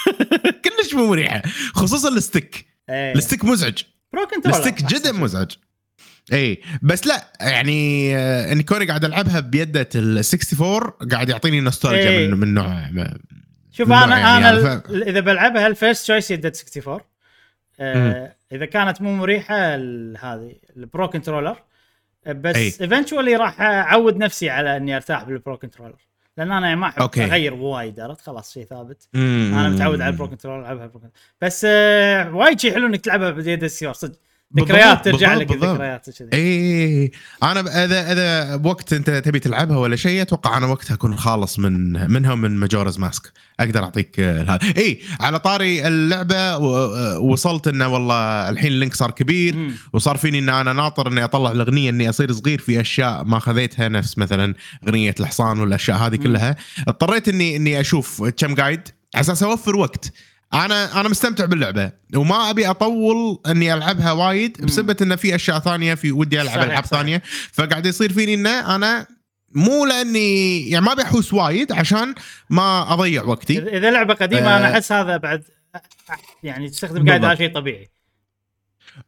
كلش 0.64 0.94
مو 0.94 1.06
مريحة. 1.06 1.42
خصوصا 1.74 2.08
ال 2.08 2.16
stick. 2.16 2.66
إيه. 2.90 3.12
ال 3.14 3.19
stick 3.19 3.44
مزعج. 3.44 3.78
Pro 4.12 4.26
Controller 4.26 4.58
ال 4.58 4.62
stick 4.62 4.84
جدا. 4.84 5.12
مزعج. 5.12 5.50
اي 6.32 6.60
بس 6.82 7.06
لا 7.06 7.32
يعني 7.40 8.16
آه، 8.16 8.52
اني 8.52 8.62
كوني 8.62 8.84
قاعد 8.86 9.04
ألعبها 9.04 9.40
بيدة 9.40 9.88
ال 9.94 10.18
64 10.18 11.08
قاعد 11.10 11.28
يعطيني 11.28 11.60
نوستالجيا 11.60 12.10
إيه. 12.10 12.28
من 12.28 12.40
من 12.40 12.54
نوع 12.54 12.90
شوف 13.72 13.88
من 13.88 13.94
أنا 13.94 14.06
نوع 14.06 14.18
يعني 14.18 14.48
أنا 14.48 14.68
يعني 14.68 14.82
ال- 14.90 15.08
إذا 15.08 15.20
بلعبها 15.20 15.66
ال 15.66 15.72
first 15.72 16.02
choice 16.04 16.30
يد 16.30 16.56
64 16.56 17.00
آه 17.80 18.36
إذا 18.52 18.64
كانت 18.64 19.02
مو 19.02 19.16
مريحة 19.16 19.74
هذه 19.74 20.52
ال 20.76 20.84
Pro 20.84 21.08
Controller 21.08 21.56
بس 22.26 22.56
أي. 22.56 22.64
eventually 22.64 23.36
راح 23.36 23.60
أعود 23.60 24.16
نفسي 24.16 24.50
على 24.50 24.76
إني 24.76 24.96
أرتاح 24.96 25.24
بال 25.24 25.37
Pro 25.37 25.56
Controller 25.56 26.06
لأن 26.36 26.52
أنا 26.52 26.74
ما 26.74 26.86
أحب 26.88 27.02
okay. 27.02 27.24
أغير 27.24 27.54
وايد 27.54 28.00
عرفت 28.00 28.20
خلاص 28.20 28.52
شيء 28.54 28.64
ثابت 28.64 29.08
مم. 29.14 29.52
أنا 29.58 29.68
متعود 29.68 30.00
على 30.00 30.10
ال 30.12 30.16
Pro 30.16 30.28
Controller 30.28 30.60
ألعبها 30.60 30.86
Pro 30.86 30.92
Controller 31.00 31.14
بس 31.40 31.66
آه 31.68 32.34
وايد 32.36 32.60
شيء 32.60 32.74
حلو 32.74 32.86
إنك 32.86 33.00
تلعبها 33.00 33.30
بيد 33.30 33.64
السيور 33.64 33.92
صدق 33.92 34.18
ذكريات 34.56 35.04
ترجع 35.04 35.34
لك. 35.34 35.52
الذكريات 35.52 36.06
اي 36.32 37.10
أنا 37.42 37.62
ب- 37.62 37.66
إذا 37.68 38.12
إذا 38.12 38.56
بوقت 38.56 38.92
أنت 38.92 39.10
تبي 39.10 39.38
تلعبها 39.38 39.76
ولا 39.76 39.96
شيء 39.96 40.22
أتوقع 40.22 40.56
أنا 40.56 40.66
وقتها 40.66 40.94
أكون 40.94 41.16
خالص 41.16 41.58
من 41.58 41.92
منها 42.12 42.32
ومن 42.32 42.50
Majora's 42.56 42.98
Mask. 42.98 43.32
أقدر 43.60 43.84
أعطيك 43.84 44.20
هذا 44.20 44.58
اي 44.76 45.00
على 45.20 45.38
طاري 45.38 45.86
اللعبة 45.88 46.36
آه، 46.36 47.18
وصلت 47.18 47.68
إنه 47.68 47.88
والله 47.88 48.48
الحين 48.48 48.72
ال 48.72 48.76
Link 48.76 48.94
صار 48.94 49.10
كبير. 49.10 49.70
وصار 49.92 50.16
فيني 50.16 50.38
إن 50.38 50.48
أنا 50.48 50.72
ناطر 50.72 51.08
إني 51.08 51.24
أطلع 51.24 51.50
الأغنية 51.52 51.90
إني 51.90 52.08
أصير 52.08 52.32
صغير 52.32 52.58
في 52.60 52.80
أشياء 52.80 53.24
ما 53.24 53.38
خذيتها 53.38 53.88
نفس 53.88 54.18
مثلا 54.18 54.54
أغنية 54.88 55.14
الحصان 55.20 55.60
والأشياء 55.60 55.96
هذه 55.98 56.16
كلها. 56.16 56.56
اضطريت 56.88 57.28
إني 57.28 57.56
إني 57.56 57.80
أشوف 57.80 58.22
كم 58.36 58.54
guide 58.54 58.80
على 59.14 59.20
أساس 59.20 59.42
أوفر 59.42 59.76
وقت. 59.76 60.12
أنا 60.54 61.00
أنا 61.00 61.08
مستمتع 61.08 61.44
باللعبة. 61.44 61.92
وما 62.16 62.50
أبي 62.50 62.70
أطول 62.70 63.40
إني 63.46 63.74
ألعبها 63.74 64.12
وايد 64.12 64.64
بسبب 64.64 65.02
إن 65.02 65.16
في 65.16 65.34
أشياء 65.34 65.58
ثانية 65.58 65.94
في 65.94 66.12
ودي 66.12 66.40
ألعب 66.40 66.62
ألعاب. 66.62 66.86
ثانية. 66.86 67.22
فقاعد 67.52 67.86
يصير 67.86 68.12
فيني 68.12 68.34
ان 68.34 68.46
أنا 68.46 69.06
مو 69.54 69.86
لاني 69.86 70.70
يعني 70.70 70.84
ما 70.84 70.92
أبي 70.92 71.02
أحوس 71.02 71.34
وايد 71.34 71.72
عشان 71.72 72.14
ما 72.50 72.92
أضيع 72.92 73.22
وقتي. 73.22 73.58
اذا 73.58 73.68
إذا 73.68 73.90
لعبة 73.90 74.14
قديمة 74.14 74.56
أنا 74.56 74.68
آه. 74.68 74.72
أحس 74.72 74.92
هذا 74.92 75.16
بعد 75.16 75.44
يعني 76.42 76.70
تستخدم 76.70 77.08
قاعد 77.08 77.24
هذا 77.24 77.34
شيء 77.34 77.54
طبيعي. 77.54 77.90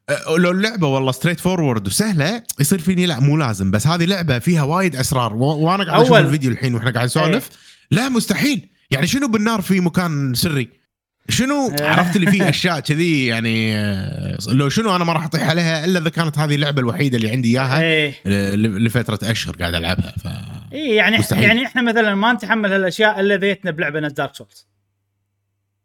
أه، 0.08 0.36
لو 0.36 0.50
اللعبة 0.50 0.86
والله 0.86 1.12
straightforward 1.12 1.86
وسهلة 1.86 2.42
يصير 2.60 2.78
فيني 2.78 3.06
لا 3.06 3.20
مو 3.20 3.36
لازم. 3.36 3.70
بس 3.70 3.86
هذه 3.86 4.04
لعبة 4.04 4.38
فيها 4.38 4.62
وايد 4.62 4.96
أسرار. 4.96 5.34
وأنا 5.34 5.84
قاعد 5.84 6.00
أشوف 6.00 6.16
الفيديو 6.16 6.50
الحين 6.50 6.74
وإحنا 6.74 6.90
قاعد 6.90 7.04
نسولف. 7.04 7.50
لا 7.90 8.08
مستحيل. 8.08 8.68
يعني 8.90 9.06
شنو 9.06 9.28
بالنار 9.28 9.62
في 9.62 9.80
مكان 9.80 10.34
سري؟ 10.34 10.85
شنو 11.28 11.68
آه. 11.80 11.84
عرفت 11.86 12.16
اللي 12.16 12.30
فيه 12.30 12.48
أشياء 12.48 12.80
كذي 12.80 13.26
يعني 13.26 13.76
آه، 13.78 14.38
لو 14.48 14.68
شنو 14.68 14.96
أنا 14.96 15.04
ما 15.04 15.12
راح 15.12 15.24
أطيح 15.24 15.48
عليها 15.48 15.84
إلا 15.84 15.98
إذا 16.00 16.08
كانت 16.10 16.38
هذه 16.38 16.54
اللعبة 16.54 16.80
الوحيدة 16.80 17.16
اللي 17.16 17.30
عندي 17.30 17.48
إياها 17.60 18.10
ل- 18.24 18.84
لفترة 18.84 19.30
أشهر 19.30 19.56
قاعد 19.56 19.74
ألعبها 19.74 20.14
ف 20.24 20.26
اي 20.72 20.94
يعني 20.94 21.18
مستحيل. 21.18 21.44
يعني 21.44 21.66
إحنا 21.66 21.82
مثلا 21.82 22.14
ما 22.14 22.32
نتحمل 22.32 22.72
هالأشياء 22.72 23.20
إلا 23.20 23.34
إذا 23.34 23.52
جتنا 23.52 23.70
بلعبة 23.70 24.00
Dark 24.00 24.34
Souls 24.34 24.66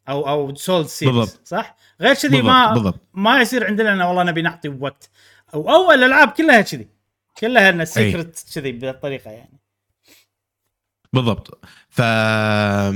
أو 0.10 0.30
أو 0.30 0.56
Souls 0.56 0.88
series 0.88 1.16
بالضبط. 1.16 1.40
صح؟ 1.46 1.76
غير 2.02 2.14
كذي 2.16 2.42
ما 2.42 2.74
بالضبط 2.74 3.00
ما 3.14 3.42
يصير 3.42 3.68
عندنا 3.68 3.94
إنه 3.94 4.08
والله 4.10 4.24
نبي 4.24 4.42
نعطي 4.42 4.70
وقت 4.70 5.10
أو 5.54 5.72
أول 5.72 5.96
الألعاب 5.96 6.28
كلها 6.30 6.62
كذي 6.62 6.88
كلها 7.38 7.70
ان 7.70 7.82
ال 7.82 7.91
secret 7.91 8.46
كذي 8.56 8.72
بهالطريقة 8.72 9.32
يعني 9.32 9.61
بالضبط. 11.14 11.66
ف 11.90 12.02
آه، 12.02 12.92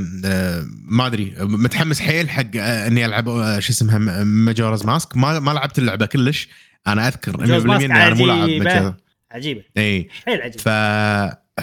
ما 0.85 1.05
أدري. 1.07 1.33
متحمس 1.39 1.99
حيل 2.01 2.29
حق 2.29 2.43
آه، 2.57 2.87
إني 2.87 3.05
ألعب 3.05 3.29
آه، 3.29 3.59
شو 3.59 3.71
اسمها 3.71 4.23
Majora's 4.23 4.85
Mask. 4.85 5.17
ما 5.17 5.39
ما 5.39 5.51
لعبت 5.51 5.79
اللعبة 5.79 6.05
كلش. 6.05 6.47
أنا 6.87 7.07
أذكر 7.07 7.37
100% 7.37 7.39
Majora's 7.39 7.65
Mask 7.67 7.71
اني 7.83 7.85
أنا 7.85 8.13
مو 8.13 8.25
لاعب. 8.25 8.49
Majora's 8.49 8.93
عجيبة. 9.31 9.63
إي. 9.77 10.09
حيل 10.25 10.41
عجيبة. 10.41 10.63
ف 10.63 10.69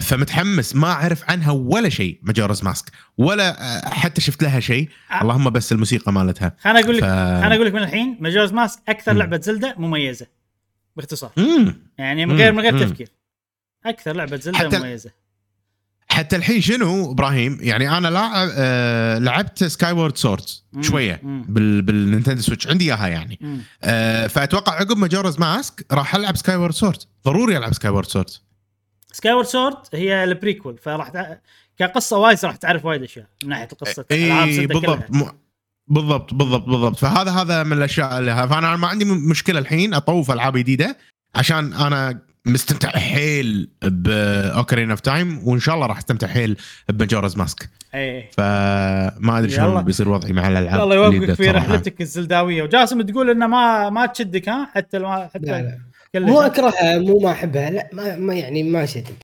فمتحمس. 0.00 0.76
ما 0.76 0.88
أعرف 0.92 1.30
عنها 1.30 1.50
ولا 1.52 1.88
شيء 1.88 2.18
Majora's 2.22 2.64
Mask. 2.64 2.90
ولا 3.18 3.80
حتى 3.88 4.20
شفت 4.20 4.42
لها 4.42 4.60
شيء. 4.60 4.88
آه. 5.12 5.22
اللهم 5.22 5.50
بس 5.50 5.72
الموسيقى 5.72 6.12
مالتها. 6.12 6.56
خليني 6.60 6.80
أقول 6.80 6.96
لك 6.96 7.02
ف... 7.02 7.06
خليني 7.06 7.54
أقول 7.54 7.66
لك 7.66 7.74
من 7.74 7.82
الحين 7.82 8.16
Majora's 8.20 8.52
Mask 8.52 8.80
أكثر 8.88 9.12
مم. 9.12 9.18
لعبة 9.18 9.40
Zelda 9.40 9.74
مميزة 9.78 10.26
باختصار. 10.96 11.30
مم. 11.36 11.74
يعني 11.98 12.26
من 12.26 12.36
غير 12.36 12.52
من 12.52 12.60
غير. 12.60 12.78
تفكير. 12.86 13.08
أكثر 13.86 14.12
لعبة 14.16 14.36
Zelda 14.36 14.58
حتى- 14.58 14.74
مميزة. 14.80 15.10
حتى 16.12 16.36
الحين 16.36 16.60
شنو 16.60 17.10
إبراهيم 17.10 17.58
يعني 17.60 17.98
أنا 17.98 18.08
لاعب 18.08 18.48
آه 18.54 19.18
لعبت 19.18 19.64
Skyward 19.64 20.18
مم. 20.72 20.82
شوية. 20.82 21.20
بال 21.24 21.82
بال 21.82 21.94
Nintendo 21.94 22.42
Switch 22.42 22.68
عندي 22.68 22.84
إياها 22.84 23.08
يعني. 23.08 23.38
آه 23.82 24.26
فأتوقع 24.26 24.72
عقب 24.72 24.96
Majora's 24.96 25.38
Mask 25.38 25.86
راح 25.92 26.14
ألعب 26.14 26.36
Skyward 26.36 26.74
Sword 26.74 26.98
ضروري 27.24 27.56
ألعب 27.56 27.74
Skyward 27.74 28.06
Sword 28.06 28.30
Skyward 29.12 29.46
Sword 29.46 29.76
هي 29.94 30.24
ال 30.24 30.31
prequel 30.31 30.78
فراح 30.78 31.08
تع... 31.08 31.36
كقصة 31.78 32.18
وايد 32.18 32.38
راح 32.44 32.56
تعرف 32.56 32.84
وايد 32.84 33.02
أشياء 33.02 33.26
من 33.42 33.48
ناحية 33.48 33.68
القصة 33.72 34.04
إي 34.10 34.66
بالضبط. 34.66 35.10
م... 35.10 35.24
بالضبط 35.88 36.34
بالضبط 36.34 36.68
بالضبط 36.68 36.96
فهذا 36.96 37.30
هذا 37.30 37.62
من 37.62 37.72
الأشياء 37.72 38.18
اللي 38.18 38.48
فأنا 38.48 38.76
ما 38.76 38.88
عندي 38.88 39.04
مشكلة 39.04 39.58
الحين 39.58 39.94
أطوف 39.94 40.30
ألعاب 40.30 40.56
جديدة 40.56 40.96
عشان 41.34 41.72
أنا 41.72 42.18
مستمتع 42.46 42.90
حيل 42.90 43.68
ب 43.82 43.96
Ocarina 43.96 44.90
of 44.90 45.00
Time 45.00 45.48
وإن 45.48 45.60
شاء 45.60 45.74
الله 45.74 45.86
راح 45.86 45.98
أستمتع 45.98 46.26
حيل 46.26 46.56
ب 46.88 46.94
Majora's 46.94 47.36
Mask 47.36 47.70
اي 47.94 48.28
فما 48.32 49.38
أدري. 49.38 49.50
شلون 49.50 49.82
بيصير 49.82 50.08
وضعي 50.08 50.32
مع 50.32 50.48
الألعاب 50.48 50.80
الله 50.82 50.94
يوفقك 50.94 51.32
في 51.34 51.50
رحلتك 51.50 52.00
الزلداوية. 52.00 52.62
وجاسم 52.62 53.02
تقول 53.02 53.30
إنه 53.30 53.46
ما 53.46 53.90
ما 53.90 54.06
تشدك 54.06 54.48
ها؟ 54.48 54.68
حتى 54.74 54.98
لو 54.98 55.28
حتى 55.34 55.38
لا. 55.46 55.78
لا 56.14 56.20
مو. 56.20 56.40
أكرهها 56.40 56.98
مو 56.98 57.18
ما 57.18 57.32
أحبها 57.32 57.70
لا 57.70 57.90
ما, 57.92 58.16
ما 58.16 58.34
يعني 58.34 58.62
ما 58.62 58.86
شدني. 58.86 59.16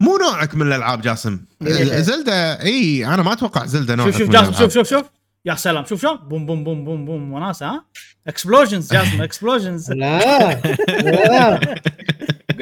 مو 0.00 0.16
نوعك 0.16 0.54
من 0.54 0.66
الألعاب 0.66 1.00
جاسم. 1.00 1.40
إيه. 1.66 1.84
Zelda 1.84 2.62
إي 2.62 3.06
أنا 3.06 3.22
ما 3.22 3.32
أتوقع 3.32 3.66
Zelda 3.66 3.94
نوعك 3.94 4.10
شوف 4.10 4.18
شوف 4.18 4.28
من 4.28 4.32
جاسم 4.32 4.48
الألعاب. 4.48 4.70
شوف 4.70 4.88
شوف 4.88 4.88
شوف. 5.00 5.10
يا 5.46 5.54
سلام 5.54 5.84
شوف 5.84 6.00
شوف 6.02 6.20
بوم 6.20 6.46
بوم 6.46 6.64
بوم 6.64 6.84
بوم 6.84 7.04
بوم 7.04 7.32
وناسة 7.32 7.66
ها؟ 7.66 7.84
explosions 8.26 8.92
جاسم 8.92 9.22
explosions 9.28 9.92
لا 9.92 10.18
لا. 11.00 11.60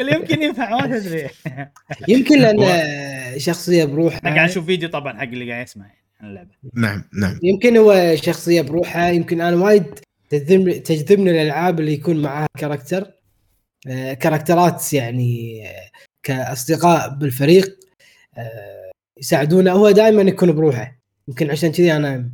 قول 0.03 0.14
يمكن 0.14 0.42
ينفع 0.42 0.70
ما 0.70 0.98
تدري. 0.98 1.28
يمكن 2.09 2.38
لأن 2.38 3.38
شخصية 3.38 3.84
بروحها 3.84 4.20
أنا 4.20 4.34
قاعد 4.34 4.50
أشوف 4.50 4.66
فيديو 4.66 4.88
طبعا 4.88 5.18
حق 5.18 5.22
اللي 5.22 5.53
قاعد 5.53 5.66
يسمع 5.66 5.86
يعني 5.86 6.03
عن 6.20 6.28
اللعبة. 6.28 6.50
نعم 6.74 7.05
نعم. 7.20 7.38
يمكن 7.42 7.76
هو 7.76 8.16
شخصية 8.16 8.62
بروحها 8.62 9.11
يمكن 9.11 9.40
أنا 9.40 9.57
وايد 9.57 9.84
تجذبني 10.28 10.74
تجذبني 10.74 11.30
الالعاب 11.30 11.80
اللي 11.80 11.92
يكون 11.92 12.22
معاها 12.22 12.46
character. 12.59 13.12
آه، 13.86 14.14
character 14.14 14.85
ات 14.85 14.93
يعني 14.92 15.62
آه، 15.68 15.90
كأصدقاء 16.22 17.14
بالفريق 17.14 17.78
آه، 18.38 18.90
يساعدونه. 19.16 19.72
هو 19.72 19.90
دائما 19.90 20.22
يكون 20.22 20.53
بروحه. 20.53 20.98
يمكن 21.28 21.50
عشان 21.50 21.72
كذي 21.72 21.92
أنا 21.92 22.30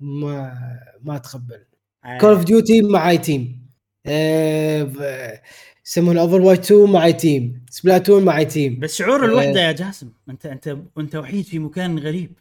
ما 0.00 0.58
ما 1.02 1.16
أتقبل. 1.16 1.64
Call 2.20 2.30
of 2.30 2.44
Duty 2.44 2.82
معاي 2.82 3.18
team 3.18 3.60
آه، 5.90 6.00
يسمونه 6.00 6.20
Overwatch 6.20 6.64
2 6.72 6.90
معاي 6.92 7.12
team. 7.12 7.64
Splatoon 7.70 8.24
معاي 8.24 8.44
team. 8.44 8.80
بس 8.80 8.96
شعور 8.96 9.24
الوحدة 9.24 9.60
يا 9.60 9.72
جاسم. 9.72 10.12
أنت 10.28 10.46
أنت 10.46 10.76
أنت 10.98 11.16
وحيد 11.16 11.44
في 11.44 11.58
مكان 11.58 11.98
غريب. 11.98 12.32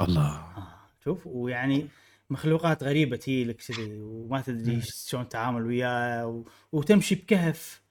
الله. 0.00 0.26
آه، 0.26 0.66
شوف 1.04 1.26
ويعني 1.26 1.86
مخلوقات 2.30 2.82
غريبة 2.84 3.16
تجي 3.16 3.44
لك 3.44 3.56
كذي 3.56 4.00
وما 4.00 4.40
تدري 4.40 4.80
شلون 4.80 5.28
تتعامل 5.28 5.66
وياه 5.66 6.26
و... 6.26 6.42
وتمشي 6.72 7.14
بكهف 7.14 7.82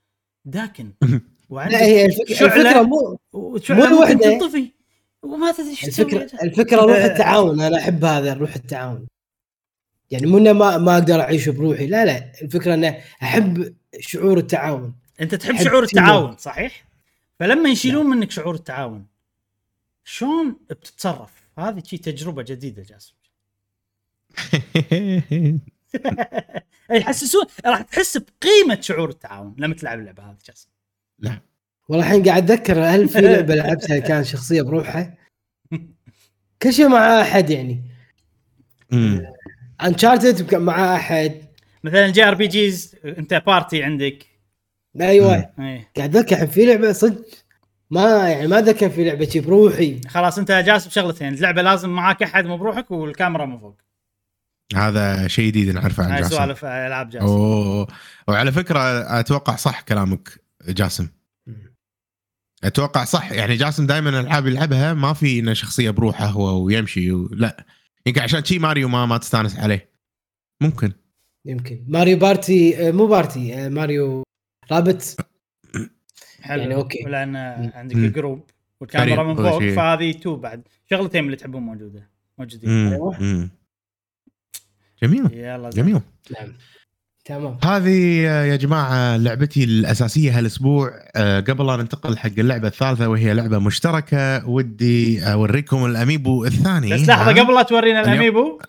داكن. 0.46 0.92
وعندك 1.50 1.74
لا 1.74 1.86
هي 1.86 2.06
الفكرة 2.06 2.82
مو 2.82 3.20
مو 3.34 3.50
ممكن 3.52 3.74
الوحدة. 3.74 4.40
تنطفي. 4.40 4.72
وما 5.24 5.52
تدري 5.52 5.70
إيش 5.70 5.82
تسوي. 5.82 6.06
الفكرة 6.06 6.44
الفكرة 6.44 6.82
روح 6.82 6.98
التعاون. 7.12 7.62
أنا 7.62 7.78
أحب 7.78 8.06
هذا 8.06 8.34
روح 8.34 8.56
التعاون. 8.56 9.08
يعني 10.12 10.28
مو 10.28 10.40
ما 10.40 10.78
ما 10.78 10.94
أقدر 10.94 11.22
أعيش 11.22 11.50
بروحي. 11.50 11.88
لا 11.88 12.06
لا 12.06 12.32
الفكرة 12.42 12.74
إنه 12.74 12.98
أحب 13.24 13.76
شعور 14.00 14.38
التعاون. 14.38 14.96
أنت 15.22 15.36
تحب 15.36 15.64
شعور 15.64 15.84
التعاون 15.84 16.38
صحيح؟ 16.38 16.86
فلما 17.40 17.70
يشيلون 17.70 18.06
منك 18.06 18.32
شعور 18.32 18.56
التعاون 18.56 19.06
شلون 20.04 20.56
بتتصرف؟ 20.70 21.32
هذه 21.60 21.84
شي 21.86 21.98
تجربة 21.98 22.44
جديدة 22.44 22.84
جاسم. 22.84 23.14
يحسسون 26.92 27.46
راح 27.66 27.82
تحس 27.82 28.18
بقيمة 28.18 28.82
شعور 28.82 29.10
التعاون 29.10 29.56
لما 29.58 29.76
تلعب 29.76 30.00
اللعبة 30.00 30.24
هذه 30.24 30.38
جاسم. 30.48 30.70
والله 31.90 32.06
الحين 32.06 32.24
قاعد 32.24 32.52
أتذكر 32.52 32.84
هل 32.84 33.10
في 33.10 33.22
لعبة 33.32 33.56
لعبتها 33.56 34.00
كان 34.00 34.24
شخصية 34.24 34.62
بروحها؟ 34.62 35.18
كل 36.62 36.74
شيء 36.74 36.88
مع 36.88 37.22
أحد 37.22 37.50
يعني. 37.50 37.84
انشارتد 39.82 40.56
مع 40.56 40.96
أحد. 40.96 41.42
مثلا 41.84 42.10
JRPGs 42.10 42.96
أنت 43.06 43.34
party 43.34 43.84
عندك. 43.84 44.26
أيوه. 45.02 45.50
إيه. 45.60 45.92
قاعد 45.98 46.16
اتذكر 46.16 46.36
الحين 46.36 46.48
في 46.48 46.66
لعبة 46.66 46.92
صدق 46.92 47.26
ما 47.92 48.30
يعني 48.30 48.48
ما 48.48 48.60
اتذكر 48.60 48.90
في 48.90 49.04
لعبة 49.04 49.26
شي 49.26 49.40
بروحي. 49.40 50.02
خلاص 50.08 50.38
أنت 50.38 50.52
جاسم 50.52 50.90
شغلتين 50.90 51.34
اللعبة 51.34 51.62
لازم 51.62 51.90
معاك 51.90 52.24
أحد 52.24 52.46
مو 52.46 52.58
بروحك 52.58 52.92
والكاميرا 52.92 53.46
من 53.46 53.60
فوق. 53.60 53.78
هذا 54.76 55.28
شيء 55.28 55.48
جديد 55.48 55.70
نعرفه 55.70 56.04
عن 56.04 56.22
جاسم. 56.22 56.36
سوالف 56.36 56.66
ألعاب 56.66 57.10
جاسم. 57.10 57.26
أوه. 57.26 57.88
وعلى 58.28 58.52
فكرة 58.52 58.80
أتوقع 59.20 59.56
صح 59.56 59.82
كلامك 59.82 60.30
جاسم. 60.68 61.10
أتوقع 62.64 63.06
صح. 63.06 63.32
يعني 63.32 63.56
جاسم 63.56 63.88
دائما 63.88 64.10
الالعاب 64.10 64.48
يلعبها 64.48 64.94
ما 64.94 65.14
في 65.14 65.40
انه 65.40 65.54
شخصية 65.54 65.90
بروحه 65.90 66.26
هو 66.26 66.64
ويمشي 66.64 67.12
و... 67.12 67.30
لا. 67.32 67.66
يمكن 68.08 68.22
عشان 68.22 68.44
شي 68.44 68.60
ماريو 68.60 68.88
ما 68.88 69.06
ما 69.06 69.18
تستانس 69.18 69.60
عليه. 69.60 69.90
ممكن. 70.62 70.92
يمكن. 71.46 71.86
Mario 71.88 72.18
Party 72.18 72.88
آه، 72.88 72.92
مو 72.92 73.08
Party 73.08 73.54
آه، 73.54 73.70
Mario 73.70 74.24
Rabbids 74.72 75.16
حلو. 76.42 76.62
يعني 76.62 76.76
okay. 76.76 77.04
لأن 77.04 77.36
عندك. 77.76 77.96
ال 77.96 78.04
group 78.04 78.44
والكاميرا 78.82 79.24
من 79.24 79.36
فوق. 79.36 79.64
فهذه 79.64 80.12
تو 80.12 80.36
بعد. 80.36 80.68
شغلتين 80.90 81.26
اللي 81.26 81.36
تحبون 81.36 81.62
موجودة. 81.62 82.10
موجودين. 82.38 82.70
مم. 83.20 83.50
جميل. 85.04 85.34
يلا 85.34 85.70
زين. 85.70 85.86
جميل 85.86 86.02
نعم. 86.32 86.54
تمام 87.26 87.58
هذه 87.64 88.28
آه، 88.30 88.44
يا 88.46 88.56
جماعة 88.56 89.18
لعبتي 89.18 89.64
الأساسية 89.64 90.38
هالأسبوع 90.38 90.92
آه، 91.16 91.40
قبل 91.40 91.68
لا 91.68 91.76
ننتقل 91.76 92.18
حق 92.18 92.30
اللعبة 92.38 92.68
الثالثة 92.68 93.10
وهي 93.10 93.34
لعبة 93.34 93.60
مشتركة 93.60 94.50
ودي 94.50 95.24
أوريكم 95.34 95.86
ال 95.86 95.95
amiibo 95.95 96.46
الثاني 96.46 96.94
بس 96.94 97.10
لحظة 97.10 97.32
ها؟ 97.32 97.44
قبل 97.44 97.54
لا 97.54 97.62
تورينا. 97.62 98.02
ال 98.02 98.10
amiibo 98.10 98.60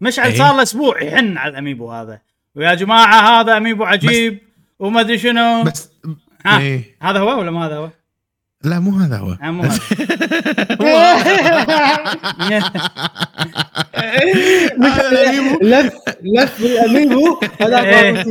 مشعل 0.00 0.30
إيه. 0.30 0.38
صار 0.38 0.56
له 0.56 0.62
أسبوع 0.62 1.02
يحن 1.02 1.38
على 1.38 1.50
ال 1.52 1.58
amiibo 1.58 1.92
هذا 1.92 2.20
ويا 2.54 2.74
جماعة 2.74 3.40
هذا 3.40 3.56
amiibo 3.56 3.84
عجيب 3.84 4.38
وما 4.78 5.00
أدري 5.00 5.18
شنو 5.18 5.62
بس 5.62 5.90
ها. 6.46 6.58
إيه. 6.60 6.96
هذا 7.02 7.18
هو 7.18 7.38
ولا 7.40 7.50
ما 7.50 7.66
هذا 7.66 7.76
هو؟ 7.76 7.90
لا 8.64 8.80
مو 8.80 8.98
هذا 8.98 9.16
هو. 9.16 9.32
آه، 9.42 9.50
مو 9.50 9.62
هذا. 9.62 9.80
هذا 14.82 15.10
ال 15.10 15.17
amiibo 15.17 15.58
لف 15.62 15.92
لف 16.22 16.60
ال 16.60 16.71
amiibo 16.71 17.40
هذا 17.60 17.80
إيه. 17.80 18.22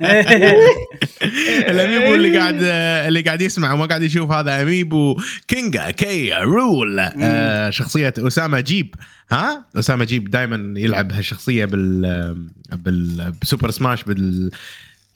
ال 1.70 1.76
amiibo 1.76 2.14
اللي 2.14 2.38
قاعد 2.38 2.58
اللي 3.06 3.20
قاعد 3.20 3.40
يسمع 3.42 3.72
وما 3.72 3.86
قاعد 3.86 4.02
يشوف. 4.02 4.30
هذا 4.30 4.62
amiibo 4.62 5.20
King 5.48 5.90
K. 5.90 6.32
Rool. 6.34 7.00
آه 7.00 7.70
شخصية 7.70 8.14
اسامه 8.18 8.60
جيب. 8.60 8.94
ها؟ 9.32 9.64
اسامه 9.76 10.04
جيب 10.04 10.30
دائما 10.30 10.80
يلعب 10.80 11.12
هالشخصية 11.12 11.64
بال 11.64 12.36
بال 12.72 13.32
ب 13.42 13.47
Super 13.47 13.70
Smash 13.70 14.02
بال 14.04 14.50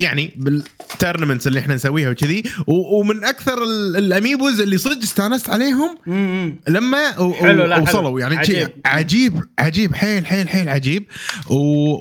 يعني 0.01 0.33
بال 0.37 0.54
tournaments 0.54 1.47
اللي 1.47 1.61
إحنا 1.61 1.75
نسويها 1.75 2.11
وكذي 2.11 2.43
ومن 2.67 3.25
أكثر 3.25 3.63
ال- 3.65 3.97
ال 3.97 4.05
amiibos 4.05 4.61
اللي 4.61 4.79
صدق 4.79 5.03
استانست 5.03 5.51
عليهم. 5.51 5.99
لما 6.69 7.13
حلو، 7.41 7.83
وصلوا 7.83 7.87
حلو. 7.87 8.19
يعني 8.19 8.37
عجيب. 8.37 8.69
عجيب 8.87 9.41
عجيب 9.59 9.95
حيل 9.95 10.27
حيل 10.27 10.49
حيل 10.49 10.69
عجيب 10.69 11.05
و... 11.51 11.57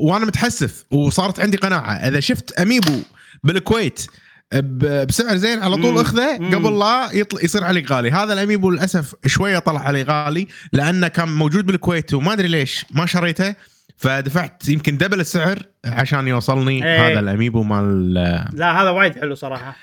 وأنا 0.08 0.26
متحسف 0.26 0.84
وصارت 0.92 1.40
عندي 1.40 1.58
قناعة 1.58 1.94
إذا 1.94 2.20
شفت 2.20 2.52
amiibo 2.52 3.00
بالكويت. 3.44 4.06
بسعر 5.08 5.38
زين 5.38 5.60
على 5.64 5.76
طول. 5.76 6.00
أخذه. 6.00 6.36
قبل 6.36 6.80
لا 6.80 7.10
يطل... 7.14 7.46
يصير 7.46 7.64
عليك 7.64 7.92
غالي 7.92 8.12
هذا 8.12 8.34
ال 8.34 8.39
amiibo 8.39 8.72
للأسف 8.72 9.16
شوية 9.26 9.60
طلع 9.60 9.80
علي 9.80 10.04
غالي 10.04 10.48
لأنه 10.74 11.08
كان 11.08 11.30
موجود 11.30 11.66
بالكويت 11.66 12.14
وما 12.14 12.34
أدري 12.34 12.48
ليش 12.48 12.86
ما 12.92 13.06
شريته 13.06 13.56
فدفعت 14.04 14.70
يمكن 14.70 14.98
double 14.98 15.20
السعر 15.20 15.60
عشان 15.86 16.28
يوصلني 16.28 16.86
إيه. 16.86 17.08
هذا 17.08 17.20
ال 17.20 17.26
amiibo 17.26 17.64
مال 17.64 18.14
لا 18.54 18.82
هذا 18.82 18.90
وايد 18.90 19.20
حلو 19.20 19.36
صراحة 19.36 19.76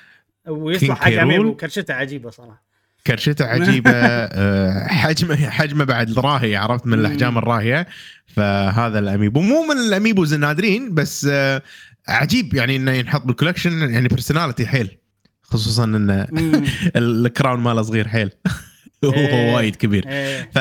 ويصلح 0.49 1.01
حق 1.01 1.13
amiibo. 1.13 1.55
كرشته 1.55 1.95
عجيبة 1.95 2.31
صراحة 2.31 2.63
كرشته 3.07 3.45
عجيبة 3.55 3.91
آه، 3.95 4.87
حجمه 4.87 5.51
حجمه 5.51 5.85
بعد 5.85 6.19
راهي 6.19 6.57
عرفت 6.57 6.87
من. 6.87 6.99
الأحجام 6.99 7.39
الراهية 7.39 7.87
فهذا 8.27 8.99
ال 8.99 9.05
amiibo 9.05 9.41
مو 9.41 9.63
من 9.63 9.79
ال 9.79 9.85
amiibos 9.85 10.33
النادرين 10.33 10.95
بس 10.95 11.29
آه، 11.31 11.63
عجيب 12.09 12.55
يعني 12.55 12.77
إنه 12.77 12.91
ينحط 12.93 13.27
بال 13.27 13.37
collection 13.37 13.91
يعني 13.91 14.09
personality 14.09 14.67
حيل 14.67 14.99
خصوصا 15.43 15.85
ان 15.85 16.27
مم. 16.33 16.65
ال 16.97 17.07
crown 17.07 17.61
ماله 17.61 17.83
صغير 17.83 18.09
حيل. 18.09 18.31
هو 19.05 19.57
وايد 19.57 19.77
كبير 19.77 20.09
إيه. 20.09 20.51
ف... 20.55 20.59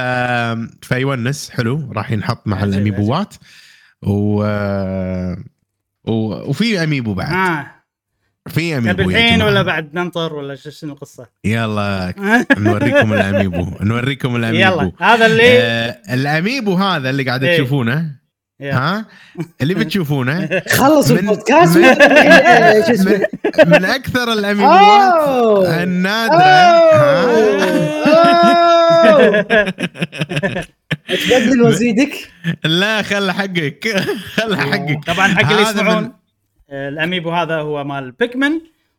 فيونس 0.86 1.50
حلو 1.50 1.92
راح 1.92 2.12
ينحط 2.12 2.48
مع 2.48 2.64
الاميبوات 2.64 3.36
و... 4.02 4.44
و... 6.04 6.50
وفي 6.50 6.84
amiibo 6.84 7.14
بعد 7.14 7.34
ها 7.34 7.80
في 8.48 8.78
amiibo 8.78 9.10
الحين. 9.10 9.42
ولا 9.42 9.62
بعد 9.62 9.94
ننطر 9.94 10.34
ولا 10.34 10.56
شنو 10.56 10.94
القصة؟ 10.94 11.28
يلا 11.46 12.14
نوريكم 12.58 13.14
ال 13.14 13.21
amiibo 13.21 13.68
نوريكم 13.82 14.36
ال 14.36 14.42
amiibo 14.42 14.82
يلا 14.82 14.92
هذا 15.00 15.26
اللي 15.26 15.60
آه 15.60 15.98
ال 16.14 16.22
amiibo 16.22 16.74
هذا 16.74 17.10
اللي 17.10 17.24
قاعد 17.24 17.44
إيه. 17.44 17.58
تشوفونه. 17.58 18.19
ها؟ 18.62 19.06
اللي 19.62 19.74
بتشوفونه. 19.80 20.62
خلص 20.70 21.12
من- 21.12 21.18
البودكاست؟ 21.20 21.78
من- 21.78 21.84
ولا- 21.90 22.86
شو 22.88 22.94
اسمه؟ 22.94 23.28
من 23.66 23.86
أكثر 23.86 24.34
الاميبوات. 24.34 25.68
النادرة. 25.68 26.70
تبدل 31.08 31.62
وازيدك 31.62 32.12
لا 32.64 33.02
خله 33.02 33.34
حقك. 33.34 33.98
خله 34.34 34.58
حقك. 34.58 35.06
طبعا 35.08 35.28
حق 35.28 35.50
اللي 35.52 35.62
يسمعون 35.62 36.04
من- 36.04 36.12
آه، 36.70 36.90
ال 36.90 36.96
amiibo 36.96 37.32
هذا 37.32 37.56
هو 37.56 37.84
مال 37.84 38.12
Pikmin 38.12 38.52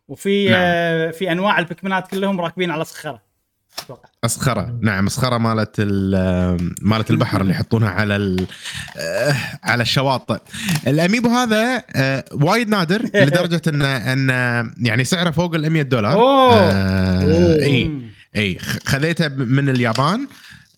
وفي 0.09 0.45
نعم. 0.49 0.59
آه، 0.63 1.11
في 1.11 1.33
أنواع 1.33 1.59
البيكمنات 1.59 2.09
كلهم 2.09 2.41
راكبين 2.41 2.71
على 2.71 2.85
صخرة. 2.85 3.23
مسخرة 4.24 4.78
نعم 4.83 5.05
مسخرة 5.05 5.39
مالت 5.39 5.74
ال- 5.78 6.72
مالت 6.83 7.11
البحر 7.11 7.41
اللي 7.41 7.53
يحطونها 7.53 7.89
على 7.91 8.47
آه، 8.97 9.37
على 9.62 9.83
الشواطئ 9.83 10.39
ال 10.87 10.93
amiibo 10.93 11.29
هذا 11.28 11.83
آه، 11.97 12.24
وايد 12.33 12.68
نادر 12.68 13.03
لدرجة 13.14 13.62
انه 13.68 13.87
انه 14.12 14.70
يعني 14.81 15.05
سعره 15.05 15.31
فوق 15.31 15.55
ال 15.55 15.70
100 15.70 15.83
دولار. 15.83 16.12
آه،. 16.12 17.22
إي. 17.62 17.91
إي 18.37 18.59
خ- 18.59 18.78
خذيتها 18.87 19.28
ب- 19.28 19.39
من 19.39 19.68
اليابان 19.68 20.26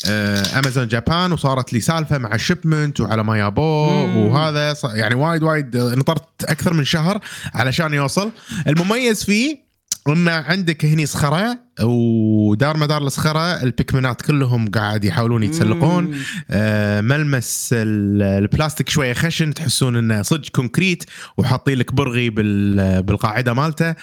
آه، 0.07 0.59
Amazon 0.59 0.89
Japan 0.89 1.33
وصارت 1.33 1.73
لي 1.73 1.81
سالفة 1.81 2.19
مع 2.19 2.35
ال 2.35 2.42
shipment 2.42 3.01
وعلى 3.01 3.25
ما 3.25 3.39
يابوه. 3.39 4.17
وهذا 4.17 4.75
يعني 4.95 5.15
وايد 5.15 5.43
وايد 5.43 5.77
آه، 5.77 5.95
نطرت 5.95 6.25
أكثر 6.45 6.73
من 6.73 6.85
شهر 6.85 7.21
علشان 7.55 7.95
يوصل 7.95 8.31
المميز 8.67 9.25
فيه 9.25 9.72
انه 10.09 10.31
عندك 10.33 10.85
هني 10.85 11.07
صخرة 11.07 11.59
ودار 11.83 12.77
مدار 12.77 13.03
الصخرة 13.03 13.63
البيكمنات 13.63 14.23
كلهم 14.23 14.71
قاعد 14.71 15.05
يحاولون 15.05 15.43
يتسلقون. 15.43 16.15
آه، 16.51 17.01
ملمس 17.01 17.69
ال- 17.73 18.23
البلاستيك 18.23 18.89
شوية 18.89 19.13
خشن 19.13 19.55
تحسون 19.55 19.97
إنه 19.97 20.23
صدق 20.23 20.49
concrete 20.49 21.05
وحاطين 21.37 21.79
لك 21.79 21.95
برغي 21.95 22.31
بال- 22.31 23.03
بالقاعدة 23.03 23.55
مالته 23.55 23.95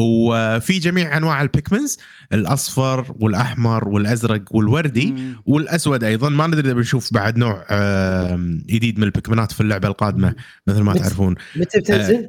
وفي 0.00 0.78
جميع 0.78 1.16
أنواع 1.16 1.42
ال 1.42 1.49
Pikmins 1.49 1.98
الأصفر 2.32 3.14
والأحمر 3.20 3.88
والأزرق 3.88 4.42
والوردي 4.50 5.06
مم. 5.12 5.36
والأسود 5.46 6.04
أيضا 6.04 6.28
ما 6.28 6.46
ندري 6.46 6.60
إذا 6.60 6.72
بنشوف 6.72 7.12
بعد 7.14 7.36
نوع 7.38 7.64
آم، 7.70 8.62
جديد 8.66 8.98
من 8.98 9.04
البيكمنات 9.04 9.52
في 9.52 9.60
اللعبة 9.60 9.88
القادمة 9.88 10.34
مثل 10.66 10.80
ما 10.82 10.94
تعرفون 10.94 11.34
متى 11.56 11.78
بتنزل؟ 11.80 12.28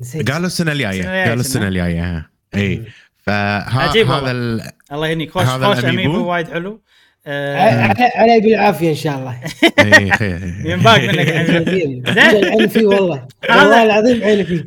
نسيت. 0.00 0.30
قالوا 0.30 0.46
السنة 0.46 0.72
الجاية. 0.72 0.90
السنة 0.90 1.08
الجاية 1.10 1.28
قالوا 1.28 1.40
السنة. 1.40 1.68
الجاية 1.68 2.30
إي. 2.54 2.84
فهذا. 3.18 4.30
ال- 4.30 4.70
الله 4.92 5.08
يهنيك. 5.08 5.30
خوش 5.30 5.42
هذا 5.46 5.74
خوش. 5.74 5.84
amiibo 5.84 6.24
وايد 6.24 6.48
حلو. 6.48 6.82
آه، 7.26 7.94
علي 8.16 8.40
بالعافيه 8.40 8.90
إن 8.90 8.94
شاء 8.94 9.18
الله. 9.18 9.38
إي، 9.98 10.10
خير. 10.12 10.54
ينباق 10.64 10.98
منك. 11.00 11.28
زين. 11.70 12.02
عيني 12.18 12.68
فيه 12.68 12.86
والله. 12.86 13.16
هذا- 13.50 13.60
والله 13.60 13.82
العظيم 13.82 14.22
عيني 14.24 14.44
فيه. 14.44 14.64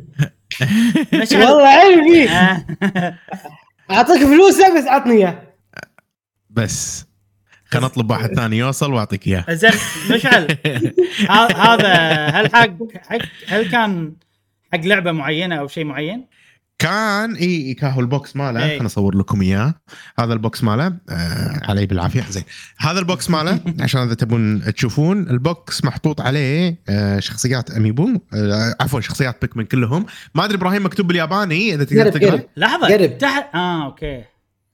والله 1.32 1.68
عيني 1.68 2.12
فيه. 2.12 2.30
آه. 2.30 2.64
أعطيك 3.90 4.18
فلوسه 4.18 4.78
بس 4.78 4.86
عطني 4.86 5.14
إياه. 5.14 5.42
بس. 6.50 7.06
خلينا 7.64 7.86
نطلب 7.86 8.10
واحد 8.10 8.34
ثاني 8.34 8.58
يوصل 8.58 8.92
وأعطيك 8.92 9.26
إياه. 9.26 9.44
زين 9.50 9.70
مشعل. 10.10 10.56
هذا 11.56 11.92
هل 12.26 12.52
حق 12.56 12.70
حق 13.08 13.18
هل 13.48 13.70
كان 13.70 14.12
حق 14.74 14.80
لعبة 14.84 15.12
معينة 15.12 15.54
أو 15.56 15.68
شيء 15.68 15.84
معين؟ 15.84 16.26
كان 16.78 17.34
إي 17.34 17.44
إي، 17.66 17.74
كاهو 17.74 18.00
ال 18.00 18.09
box 18.09 18.36
ماله. 18.36 18.62
إي. 18.64 18.68
خليني 18.68 18.86
أصور 18.86 19.16
لكم 19.16 19.42
إياه. 19.42 19.74
هذا 20.18 20.32
ال 20.32 20.40
box 20.40 20.64
ماله. 20.64 20.86
آه 21.10 21.60
علي 21.62 21.86
بالعافية. 21.86 22.22
زين. 22.30 22.42
هذا 22.78 22.98
ال 22.98 23.06
box 23.06 23.30
ماله. 23.30 23.60
عشان 23.80 24.00
إذا 24.02 24.14
تبون 24.14 24.74
تشوفون 24.74 25.30
ال 25.30 25.43
box 25.43 25.84
محطوط 25.84 26.20
عليه 26.20 26.76
آه 26.88 27.18
شخصيات 27.20 27.70
amiibo. 27.70 28.20
آه 28.34 28.74
عفوا 28.80 29.00
شخصيات 29.00 29.40
Pikmin 29.40 29.64
كلهم. 29.64 30.06
ما 30.34 30.44
أدري 30.44 30.56
إبراهيم 30.56 30.84
مكتوب 30.84 31.06
بالياباني 31.06 31.74
إذا 31.74 31.84
تقدر 31.84 32.10
تقرأ. 32.10 32.30
قرب. 32.30 32.42
لحظة. 32.56 32.88
قرب. 32.88 33.18
تحت 33.18 33.54
آه 33.54 33.84
okay. 33.86 34.24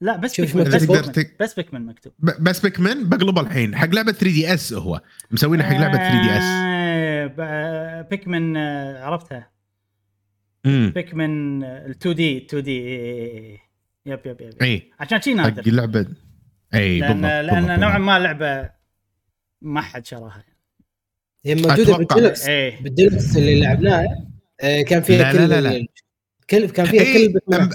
لا 0.00 0.16
بس 0.16 0.40
Pikmin. 0.40 0.62
مكتوب. 0.64 0.74
بس 0.80 0.84
Pikmin 0.86 1.24
بس 1.40 1.54
Pikmin 1.54 1.86
مكتوب. 1.86 2.12
ب- 2.18 2.44
بس 2.44 2.60
Pikmin. 2.60 3.08
بقلبه 3.08 3.40
الحين. 3.40 3.76
حق 3.76 3.88
لعبة 3.88 4.12
3DS 4.12 4.72
هو. 4.72 5.00
مسوينه 5.30 5.64
حق 5.64 5.76
لعبة 5.76 5.96
3DS. 5.96 6.42
آه، 6.44 7.26
ب- 7.26 8.08
Pikmin 8.08 8.56
آه، 8.56 9.04
عرفتها. 9.04 9.59
Pikmin 10.64 11.64
ال 11.64 11.90
2D 11.90 12.38
2D 12.46 12.78
yep 14.06 14.20
yep 14.26 14.40
yep 14.40 14.62
اي 14.62 14.90
عشان 15.00 15.20
شي 15.22 15.30
حق 15.30 15.36
نادر 15.36 15.62
اللعبه 15.66 16.06
اي 16.74 16.98
لأن 17.00 17.12
بالضبط 17.12 17.24
لأن 17.24 17.66
بالضبط، 17.66 17.78
نوعا. 17.80 17.98
ما 17.98 18.18
لعبة 18.18 18.70
ما 19.62 19.80
حد 19.80 20.06
شراها. 20.06 20.44
هي 21.44 21.54
موجودة. 21.54 21.96
بالديلكس 21.96 22.46
إيه. 22.46 22.82
بالديلكس 22.82 23.36
اللي 23.36 23.60
لعبناه 23.60 24.04
آه، 24.60 24.82
كان 24.82 25.02
فيها 25.02 25.18
لا، 25.22 25.32
كل 25.32 25.38
لا، 25.38 25.60
لا، 25.60 25.68
لا. 25.78 25.86
كل 26.50 26.70
كان 26.70 26.86
فيها 26.86 27.02
إيه، 27.02 27.32
كل 27.32 27.70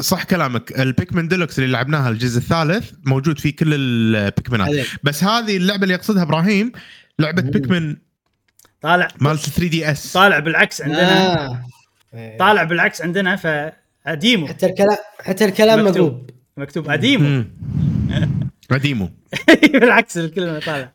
صح 0.00 0.24
كلامك. 0.24 0.80
ال 0.80 0.87
Pikmin 0.87 1.28
Deluxe 1.28 1.58
اللي 1.58 1.70
لعبناها 1.70 2.10
الجزء 2.10 2.38
الثالث 2.38 2.92
موجود 3.06 3.38
فيه 3.38 3.56
كل 3.56 3.74
البيكمنات. 3.74 4.86
بس 5.02 5.24
هذه 5.24 5.56
اللعبة 5.56 5.82
اللي 5.82 5.94
يقصدها 5.94 6.22
إبراهيم 6.22 6.72
لعبة. 7.18 7.42
Pikmin 7.42 7.96
طالع. 8.80 9.08
مالت 9.20 9.40
3 9.40 9.68
دي 9.68 9.90
اس 9.90 10.12
طالع 10.12 10.38
بالعكس 10.38 10.82
عندنا. 10.82 11.44
آه. 11.46 11.62
إيه. 12.14 12.38
طالع 12.38 12.62
بالعكس 12.62 13.02
عندنا 13.02 13.36
فأديمو. 13.36 14.46
حتى 14.46 14.66
الكلام 14.66 14.96
حتى 15.24 15.44
الكلام 15.44 15.86
مكتوب. 15.86 15.94
مقلوب 16.12 16.30
مكتوب. 16.56 16.90
أديمو. 16.90 17.44
قديمو 18.70 19.10
بالعكس 19.72 20.18
الكلمة 20.18 20.58
طالع. 20.60 20.92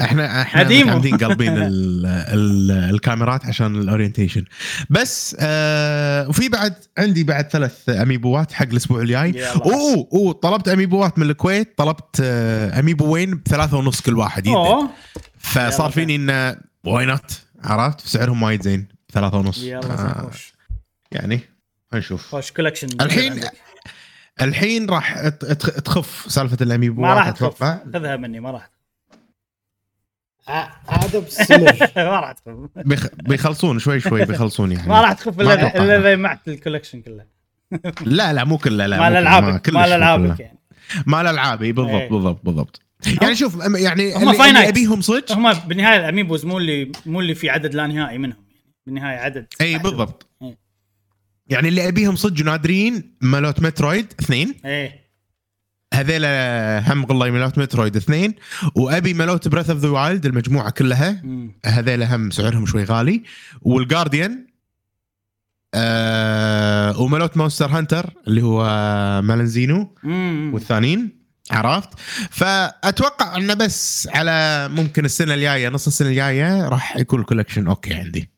إحنا 0.00 0.42
إحنا. 0.42 0.64
متعمدين 0.64 1.16
قلبين 1.16 1.58
ال 1.62 2.06
ال 2.06 2.70
الكاميرات 2.94 3.46
عشان 3.46 3.76
الاورينتيشن 3.76 4.44
بس 4.90 5.36
آه 5.40 6.28
وفي 6.28 6.48
بعد 6.48 6.74
عندي 6.98 7.24
بعد 7.24 7.48
ثلاث 7.48 7.88
أميبوات 7.88 8.52
حق 8.52 8.66
الأسبوع 8.66 9.00
الجاي. 9.00 9.44
أوه 9.54 10.08
أوه 10.12 10.32
طلبت 10.32 10.68
أميبوات 10.68 11.18
من 11.18 11.30
الكويت 11.30 11.74
طلبت 11.78 12.20
آه 12.22 12.80
أميبوين 12.80 13.34
بثلاثة 13.46 13.76
ونص 13.78 14.00
كل 14.00 14.16
واحد. 14.18 14.48
أوه. 14.48 14.90
فصار. 15.38 15.90
فيني 15.90 16.16
انه 16.16 16.56
why 16.84 17.06
not 17.06 17.40
عرفت؟ 17.64 18.00
سعرهم 18.00 18.42
وايد 18.42 18.62
زين. 18.62 18.88
ثلاثة 19.10 19.38
ونص. 19.38 19.62
يلا 19.62 19.92
آه. 19.92 20.30
يعني 21.12 21.40
نشوف. 21.94 22.26
خوش 22.26 22.52
collection 22.52 22.88
الحين 23.00 23.40
الحين 24.42 24.90
راح 24.90 25.28
تخف 25.84 26.24
سالفة 26.28 26.56
الاميبوات 26.60 27.08
ما 27.08 27.14
راح 27.14 27.30
تخف. 27.30 27.62
أتوقع 27.62 27.78
خذها 27.94 28.16
مني 28.16 28.40
ما 28.40 28.50
راح 28.50 28.70
عاد 30.48 31.16
بستمر 31.16 31.76
ما 31.96 32.20
راح 32.20 32.32
تخف. 32.32 32.54
بيخ... 32.76 33.06
بيخلصون 33.14 33.78
شوي 33.78 34.00
شوي 34.00 34.24
بيخلصون 34.24 34.72
يعني. 34.72 34.88
ما 34.92 35.00
راح 35.00 35.12
تخف 35.12 35.40
إلا. 35.40 35.76
إلا 35.76 35.96
إذا 35.96 36.14
جمعت 36.14 36.48
ال 36.48 36.53
collection 36.53 37.02
كله. 37.02 37.24
لا 38.16 38.32
لا 38.32 38.44
مو 38.44 38.58
كله 38.58 38.86
لا 38.86 39.00
مال 39.00 39.16
العابك 39.16 39.68
مال 39.70 39.92
العابك. 39.92 40.40
يعني. 40.40 40.58
مال 41.06 41.26
العابي 41.26 41.72
بالضبط 41.72 41.94
إيه. 41.94 42.08
بالضبط 42.10 42.44
بالضبط. 42.44 42.80
يعني 43.22 43.34
شوف 43.36 43.56
يعني 43.76 44.14
هم 44.14 44.30
اللي. 44.30 44.48
اللي 44.48 44.68
أبيهم 44.68 45.00
صدق 45.00 45.32
هم 45.32 45.52
بالنهاية 45.52 46.00
ال 46.00 46.06
amiibos 46.06 46.46
مو 46.46 46.58
اللي 46.58 46.92
مو 47.06 47.20
اللي 47.20 47.34
في 47.34 47.50
عدد 47.50 47.74
لا 47.74 47.86
نهائي 47.86 48.18
منهم. 48.18 48.49
بالنهاية 48.90 49.16
عدد 49.18 49.46
إي. 49.60 49.78
بالضبط. 49.78 50.26
إيه. 50.42 50.58
يعني 51.46 51.68
اللي 51.68 51.88
أبيهم 51.88 52.16
صدق 52.16 52.44
نادرين 52.44 53.16
مالوت 53.20 53.60
Metroid 53.60 54.14
اثنين. 54.20 54.54
إيه 54.64 55.10
هذيلا 55.94 56.92
هم 56.92 57.04
غلاي 57.04 57.30
مالوت 57.30 57.58
Metroid 57.58 57.96
اثنين. 57.96 58.34
وأبي 58.74 59.14
مالوت 59.14 59.48
Breath 59.48 59.70
of 59.70 59.78
the 59.78 59.88
Wild 59.88 60.26
المجموعة 60.26 60.70
كلها. 60.70 61.22
هذيلا 61.66 62.16
هم 62.16 62.30
سعرهم 62.30 62.66
شوي 62.66 62.84
غالي. 62.84 63.22
وال 63.62 63.79
Guardian 63.79 64.46
آه 65.74 67.00
ومالوت 67.00 67.36
Monster 67.36 67.66
Hunter 67.66 68.10
اللي 68.26 68.42
هو 68.42 68.62
مالنزينو 69.22 69.94
مم. 70.02 70.50
والثانيين. 70.54 71.20
عرفت؟ 71.50 71.88
فأتوقع 72.30 73.36
إنه 73.36 73.54
بس 73.54 74.08
على 74.14 74.68
ممكن 74.68 75.04
السنة 75.04 75.34
الجاية 75.34 75.68
نص 75.68 75.86
السنة 75.86 76.08
الجاية 76.08 76.68
راح 76.68 76.96
يكون 76.96 77.20
ال 77.20 77.24
collection 77.24 77.66
okay 77.66 77.94
عندي. 77.94 78.30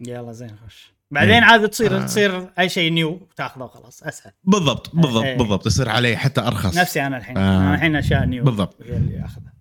يلا 0.00 0.32
زين 0.32 0.50
خوش 0.64 0.94
بعدين. 1.10 1.42
عاد 1.42 1.68
تصير 1.68 1.96
آه. 1.96 2.06
تصير 2.06 2.48
أي 2.58 2.68
شيء 2.68 2.92
new 2.92 3.28
تاخذه 3.36 3.62
وخلاص 3.62 4.02
أسهل. 4.02 4.32
بالضبط 4.44 4.96
بالضبط 4.96 5.24
إيه. 5.24 5.36
بالضبط 5.38 5.66
يصير 5.66 5.88
عليه 5.88 6.16
حتى 6.16 6.40
أرخص. 6.40 6.76
نفسي 6.76 7.06
أنا 7.06 7.16
الحين. 7.16 7.38
آه. 7.38 7.58
أنا 7.60 7.74
الحين 7.74 7.96
أشياء 7.96 8.24
new 8.24 8.44
بالضبط. 8.44 8.82
هي 8.82 8.96
اللي 8.96 9.24
أخذها. 9.24 9.54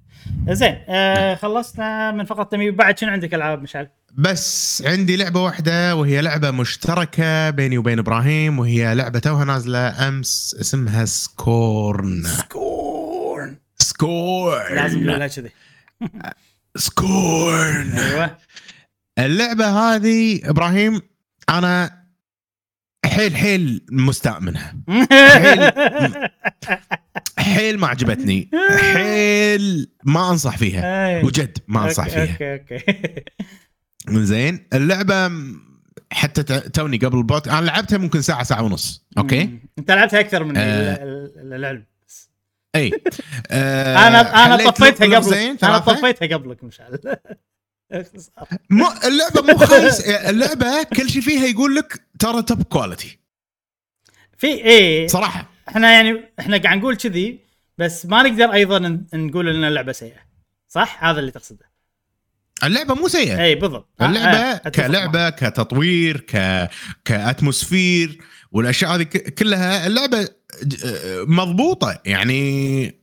زين 0.50 0.78
آه 0.90 1.36
خلصنا 1.36 2.12
من 2.12 2.26
فقرة 2.26 2.44
تمييز 2.44 2.74
بعد 2.74 3.00
شنو 3.00 3.10
عندك 3.12 3.34
ألعاب 3.34 3.62
مشعل؟ 3.62 3.90
بس 4.18 4.84
عندي 4.86 5.16
لعبة 5.18 5.44
واحدة 5.44 5.96
وهي 5.96 6.22
لعبة 6.22 6.52
مشتركة 6.52 7.50
بيني 7.50 7.78
وبين 7.78 8.00
إبراهيم 8.00 8.60
وهي 8.60 8.96
لعبة 8.96 9.20
توها 9.20 9.46
نازلة 9.46 10.08
أمس 10.08 10.56
اسمها 10.62 11.06
Scorn. 11.06 12.24
Scorn. 12.24 13.58
Scorn. 13.78 14.76
لازم 14.76 15.04
نقولها 15.04 15.28
كذي. 15.28 15.52
Scorn. 16.76 17.92
أيوه. 17.92 18.38
اللعبة 19.20 19.66
هذه 19.66 20.50
إبراهيم 20.50 21.02
أنا 21.50 22.04
حيل 23.06 23.36
حيل 23.38 23.86
مستاء 23.92 24.40
منها. 24.40 24.76
حيل 27.38 27.78
ما 27.80 27.88
عجبتني. 27.88 28.50
حيل 28.94 29.90
ما 30.04 30.30
أنصح 30.30 30.58
فيها. 30.58 31.22
وجد 31.24 31.58
ما 31.68 31.84
أنصح 31.86 32.08
فيها. 32.10 32.32
okay 32.32 32.54
okay. 32.54 33.24
زين 34.26 34.68
اللعبة 34.74 35.32
حتى 36.12 36.60
توني 36.60 36.98
قبل 36.98 37.18
البود 37.18 37.48
أنا 37.48 37.66
لعبتها 37.66 37.98
ممكن 37.98 38.22
ساعة 38.22 38.44
ساعة 38.44 38.64
ونص. 38.64 39.06
okay؟ 39.18 39.44
مم. 39.44 39.60
أنت 39.80 39.92
لعبتها 39.92 40.20
أكثر 40.20 40.44
من 40.44 40.58
آه. 40.58 40.62
ال- 40.64 41.40
ال- 41.40 41.54
العلم 41.54 41.86
إي. 42.76 42.92
آه، 43.52 44.08
أنا 44.08 44.46
أنا 44.46 44.70
طفيتها 44.72 45.20
قبلك. 45.20 45.64
أنا. 45.64 45.78
طفيتها 45.78 46.38
قبلك 46.38 46.64
مشعل 46.64 47.00
مو 48.70 48.86
اللعبة 49.06 49.42
مو 49.54 49.58
خايس. 49.66 50.02
اللعبة 50.02 50.84
كل 50.84 51.10
شيء 51.10 51.22
فيها 51.22 51.46
يقول 51.46 51.76
لك 51.76 52.02
ترى 52.20 52.42
top 52.44 52.64
quality 52.64 53.20
في 54.38 54.48
إيه. 54.48 55.08
صراحة. 55.08 55.50
إحنا 55.70 55.92
يعني 55.92 56.32
إحنا 56.40 56.58
قاعد 56.58 56.78
نقول 56.78 56.96
كذي 56.96 57.40
بس 57.78 58.06
ما 58.06 58.24
نقدر 58.24 58.54
أيضا 58.54 58.80
نقول 59.14 59.50
إن 59.50 59.64
اللعبة 59.64 59.92
سيئة. 59.92 60.20
صح؟ 60.68 61.04
هذا 61.04 61.20
اللي 61.20 61.32
تقصده. 61.32 61.74
اللعبة 62.64 62.94
مو 62.96 63.08
سيئة. 63.08 63.44
اي 63.44 63.56
بالضبط. 63.56 63.90
اللعبة 64.02 64.38
آه، 64.38 64.56
أتفق 64.56 64.86
كلعبة 64.88 65.30
كتطوير 65.30 66.18
ك 66.20 66.70
ك 67.06 67.16
atmosphere 67.16 68.22
والأشياء 68.52 68.96
هذه 68.96 69.04
ك- 69.04 69.34
كلها 69.34 69.88
اللعبة 69.88 70.20
آه، 70.86 71.24
مضبوطة. 71.28 72.02
يعني 72.06 72.96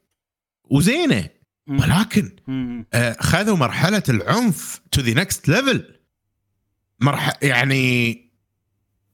وزينة. 0.71 1.17
معك. 1.17 1.40
ولكن. 1.71 2.31
آه، 2.95 3.17
خذوا 3.21 3.57
مرحلة 3.57 4.03
العنف 4.09 4.81
to 4.93 5.01
the 5.01 5.15
next 5.15 5.49
level 5.49 5.85
مرحله 7.01 7.35
يعني 7.43 8.17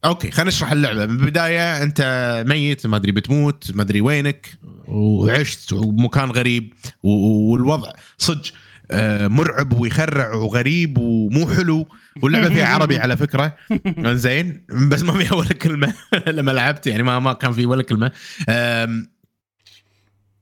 okay 0.05 0.31
خلينا 0.31 0.49
نشرح 0.51 0.73
اللعبة. 0.73 1.07
من 1.07 1.21
البداية 1.21 1.83
أنت 1.83 2.45
ميت 2.49 2.87
ما 2.87 2.97
أدري 2.97 3.13
بتموت 3.13 3.73
ما 3.75 3.83
أدري 3.83 4.01
وينك 4.01 4.59
وعشت 4.89 5.73
ومكان 5.73 6.31
غريب 6.31 6.73
والوضع 7.03 7.93
صدق 8.19 8.53
آه، 8.91 9.29
مرعب 9.29 9.73
ويخرع 9.73 10.35
وغريب 10.35 10.99
ومو 10.99 11.49
حلو. 11.49 11.89
واللعبة 12.23 12.49
فيها 12.49 12.67
عربي 12.67 12.99
على 12.99 13.17
فكرة. 13.17 13.57
زين 14.25 14.67
بس 14.89 15.03
ما 15.03 15.13
فيها 15.13 15.35
ولا 15.35 15.49
كلمة. 15.49 15.95
لما 16.27 16.51
لعبت 16.51 16.87
يعني 16.87 17.03
ما 17.03 17.19
ما 17.19 17.33
كان 17.33 17.53
في 17.53 17.67
ولا 17.67 17.83
كلمة. 17.83 18.13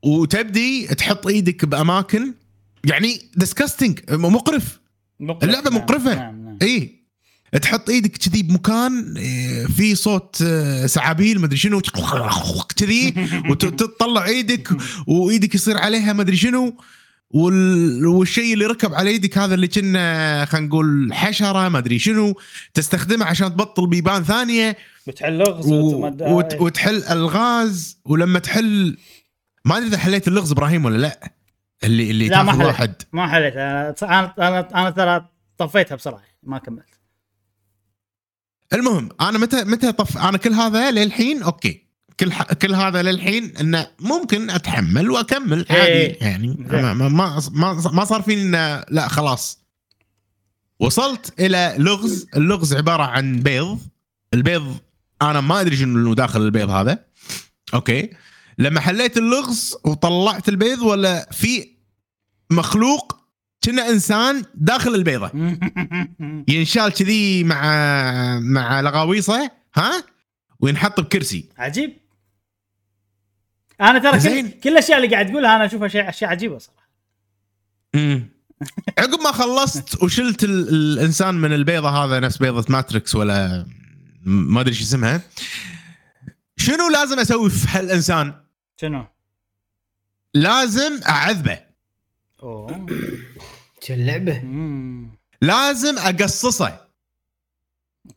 وتبدي 0.05 0.87
تحط 0.87 1.27
إيدك 1.27 1.65
باماكن 1.65 2.35
يعني 2.85 3.21
ديسكاستنج 3.37 3.99
مقرف 4.11 4.81
مقرف. 5.21 5.45
اللعبة 5.45 5.71
نعم، 5.71 5.83
مقرفة. 5.83 6.15
نعم 6.15 6.45
نعم 6.45 6.59
اي 6.63 7.05
تحط 7.63 7.91
إيدك 7.91 8.17
كذي 8.17 8.43
بمكان 8.43 9.17
إيه، 9.17 9.67
في 9.67 9.95
صوت 9.95 10.39
آه، 10.47 10.87
سعابيل 10.87 11.41
مدري 11.41 11.57
شنو 11.57 11.81
كذي 12.77 13.15
وتطلع 13.51 14.25
إيدك 14.25 14.69
وايدك 15.07 15.55
يصير 15.55 15.79
عليها 15.79 16.13
مدري 16.13 16.37
شنو 16.37 16.77
وال... 17.31 18.07
والشيء 18.07 18.55
اللي 18.55 18.67
ركب 18.67 18.95
على 18.95 19.11
إيدك 19.11 19.39
هذا 19.39 19.55
اللي 19.55 19.69
كنا 19.69 20.45
خلينا 20.45 20.67
نقول 20.67 21.09
حشرة 21.13 21.69
ما 21.69 21.79
أدري 21.79 21.99
شنو 21.99 22.35
تستخدمه 22.75 23.25
عشان 23.25 23.47
تبطل 23.53 23.87
بيبان 23.87 24.25
ثانية 24.25 24.77
بتحل 25.07 25.39
لغز 25.39 25.67
و... 25.67 25.75
وتمد- 25.91 26.23
وت... 26.23 26.55
وتحل 26.61 27.03
ألغاز 27.11 27.99
ولما 28.05 28.39
تحل 28.39 28.97
ما 29.65 29.77
أدري 29.77 29.89
إذا 29.89 29.99
حليت 29.99 30.29
اللغز 30.29 30.53
إبراهيم 30.53 30.85
ولا 30.85 30.97
لا 30.97 31.33
اللي 31.85 32.11
اللي 32.11 32.29
لا، 32.29 32.43
ما 32.43 32.53
حليت. 32.53 32.67
واحد. 32.67 32.95
ما 33.13 33.27
حليت. 33.29 33.57
أنا 33.57 34.35
أنا 34.39 34.69
أنا, 34.75 34.91
ترى 34.91 35.29
طفيتها 35.59 35.95
بسرعة 35.95 36.23
ما 36.43 36.59
كملت. 36.59 36.99
المهم 38.73 39.09
أنا 39.21 39.39
متى 39.39 39.65
متى 39.65 39.93
طف 39.93 40.19
أنا 40.19 40.39
كل 40.39 40.53
هذا 40.53 40.91
للحين 40.91 41.43
أوكي. 41.43 41.85
كل 42.21 42.33
ح... 42.33 42.43
كل 42.53 42.75
هذا 42.75 43.03
للحين 43.03 43.57
إنه 43.57 43.87
ممكن 44.01 44.51
أتحمل 44.51 45.11
وأكمل. 45.11 45.67
عادي 45.71 45.83
إيه. 45.83 46.23
يعني 46.23 46.49
زين. 46.49 46.83
ما 46.83 46.95
ما 46.95 47.09
ما, 47.09 47.41
ما, 47.53 47.91
ما 47.93 48.05
صار 48.05 48.23
فيني 48.23 48.43
إنه 48.43 48.85
لا 48.91 49.09
خلاص. 49.09 49.65
وصلت 50.81 51.41
إلى 51.41 51.75
لغز. 51.79 52.27
اللغز 52.37 52.75
عبارة 52.75 53.03
عن 53.03 53.41
بيض. 53.41 53.79
البيض 54.35 54.77
أنا 55.23 55.41
ما 55.41 55.61
أدري 55.61 55.77
شنو 55.77 55.99
اللي 55.99 56.15
داخل 56.15 56.43
البيض 56.43 56.71
هذا. 56.71 57.05
أوكي. 57.75 58.11
لما 58.59 58.81
حليت 58.81 59.17
اللغز 59.17 59.75
وطلعت 59.85 60.49
البيض 60.49 60.83
ولا 60.83 61.29
في 61.33 61.69
مخلوق 62.51 63.17
كنا 63.65 63.89
إنسان 63.89 64.45
داخل 64.55 64.95
البيضة. 64.95 65.31
ينشال 66.55 66.93
كذي 66.93 67.45
مع 67.45 67.63
مع 68.39 68.81
لغاويصه 68.81 69.51
ها؟ 69.77 70.05
وينحط 70.61 71.01
بكرسي. 71.01 71.49
عجيب. 71.59 71.97
أنا 73.81 73.99
ترى 73.99 74.43
كل. 74.43 74.51
كل 74.51 74.71
الأشياء 74.71 74.97
اللي 74.99 75.09
قاعد 75.15 75.31
تقولها 75.31 75.57
أنا 75.57 75.65
أشوفها 75.65 75.89
شيء 75.89 76.09
اشياء 76.09 76.31
عجيبه 76.31 76.59
صراحة 76.59 76.85
عقب 78.99 79.21
ما 79.25 79.33
خلصت 79.33 80.03
وشلت 80.03 80.45
ال- 80.45 80.69
الإنسان 80.69 81.35
من 81.35 81.53
البيضة 81.53 81.89
هذا 82.05 82.21
نفس 82.21 82.37
بيضة 82.37 82.65
ماتريكس 82.69 83.15
ولا 83.15 83.67
ما 84.25 84.61
أدري 84.61 84.75
شو 84.75 84.83
اسمها 84.83 85.21
شنو 86.57 86.89
لازم 86.93 87.19
أسوي 87.19 87.51
في 87.51 87.67
هالإنسان؟ 87.69 88.35
شنو؟ 88.81 89.05
لازم 90.35 91.01
أعذبه. 91.09 91.59
أوه. 92.43 92.87
شو 93.83 93.95
اللعبه. 93.95 94.43
لازم 95.43 95.99
أقصصه. 95.99 96.81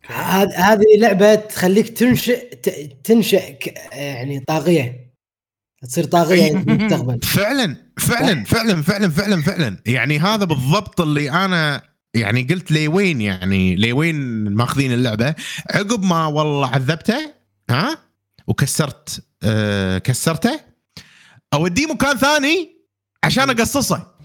هذ- 0.05 0.53
هذه 0.55 0.85
لعبة 0.97 1.35
تخليك 1.35 1.89
تنشئ 1.89 2.55
ت- 2.55 2.97
تنشئ 3.03 3.53
ك- 3.53 3.73
يعني 3.93 4.39
طاغية. 4.39 5.07
تصير 5.81 6.03
طاغية 6.03 6.51
في 6.57 6.57
المستقبل 6.71 7.19
فعلا 7.21 7.75
فعلا 7.99 8.43
فعلا 8.43 8.81
فعلا 8.81 9.09
فعلا 9.11 9.41
فعلا. 9.41 9.77
يعني 9.85 10.19
هذا 10.19 10.45
بالضبط 10.45 11.01
اللي 11.01 11.31
أنا 11.31 11.81
يعني 12.13 12.43
قلت 12.43 12.71
لي 12.71 12.87
وين 12.87 13.21
يعني 13.21 13.75
لي 13.75 13.91
وين 13.93 14.15
ماخذين 14.49 14.93
اللعبة. 14.93 15.35
عقب 15.69 16.03
ما 16.03 16.25
والله 16.25 16.67
عذبته 16.67 17.33
ها 17.69 17.97
وكسرت 18.47 19.23
آه 19.43 19.97
كسرته؟ 19.97 20.59
أوديه 21.53 21.85
مكان 21.93 22.17
ثاني 22.17 22.77
عشان 23.23 23.49
أقصصه. 23.49 24.17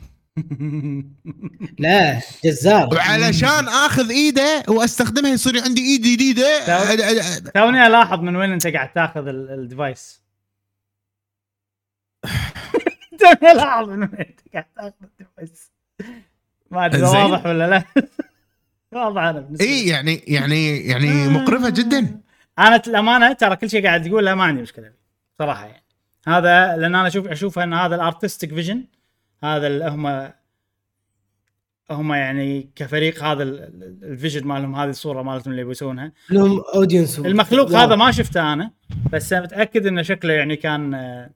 لا 1.78 2.20
جزار. 2.44 2.88
وعلشان 2.94 3.68
آخذ 3.68 4.10
إيده 4.10 4.62
واستخدمها 4.68 5.30
يصير 5.30 5.62
عندي 5.64 5.80
إيد 5.80 6.02
جديدة. 6.02 7.44
توني 7.54 7.86
ألاحظ 7.86 8.20
من 8.20 8.36
وين 8.36 8.52
أنت 8.52 8.66
قاعد 8.66 8.92
تاخذ 8.92 9.26
ال- 9.28 9.50
ال 9.51 9.59
device. 9.59 10.22
توني 13.20 13.52
ألاحظ 13.52 13.88
من 13.88 14.00
وين 14.02 14.14
أنت 14.20 14.40
قاعد 14.52 14.64
تاخذ 14.76 14.92
ال 15.03 15.11
device. 15.11 15.72
ما 16.70 16.86
أدري. 16.86 17.02
واضح 17.02 17.46
ولا 17.46 17.70
لا؟ 17.70 17.84
واضح 18.92 19.22
أنا 19.22 19.48
إي. 19.60 19.86
يعني 19.88 20.14
يعني 20.26 20.86
يعني 20.86 21.28
مقرفة 21.28 21.70
جدا. 21.70 22.20
أنا 22.58 22.76
الأمانة 22.86 23.32
ترى 23.32 23.56
كل 23.56 23.70
شيء 23.70 23.86
قاعد 23.86 24.04
تقوله 24.08 24.34
ما 24.34 24.44
عندي 24.44 24.62
مشكلة. 24.62 25.01
صراحة 25.39 25.66
يعني. 25.66 25.83
هذا 26.26 26.76
لأن 26.76 26.95
أنا 26.95 27.07
أشوف 27.07 27.26
أشوف 27.26 27.59
إن 27.59 27.74
هذا 27.74 27.95
ال 27.95 28.01
artistic 28.01 28.55
vision 28.55 28.84
هذا 29.45 29.66
اللي 29.66 29.85
هم 29.89 30.33
هم 31.91 32.12
يعني 32.12 32.70
كفريق 32.76 33.24
هذا 33.24 33.43
ال- 33.43 33.62
ال- 33.62 33.99
ال 34.12 34.17
vision 34.17 34.47
مالهم 34.47 34.74
هذه 34.74 34.89
الصورة 34.91 35.22
مالتهم 35.22 35.53
اللي 35.53 35.64
بيسوونها. 35.64 36.12
لهم 36.30 36.61
audience 36.74 37.18
المخلوق 37.18 37.70
هذا 37.72 37.97
ما 37.97 38.11
شفته 38.11 38.53
أنا 38.53 38.70
بس 39.12 39.33
متأكد 39.33 39.87
إنه 39.87 40.03
شكله 40.03 40.33
يعني 40.33 40.57
كان 40.57 40.95
آه، 40.95 41.30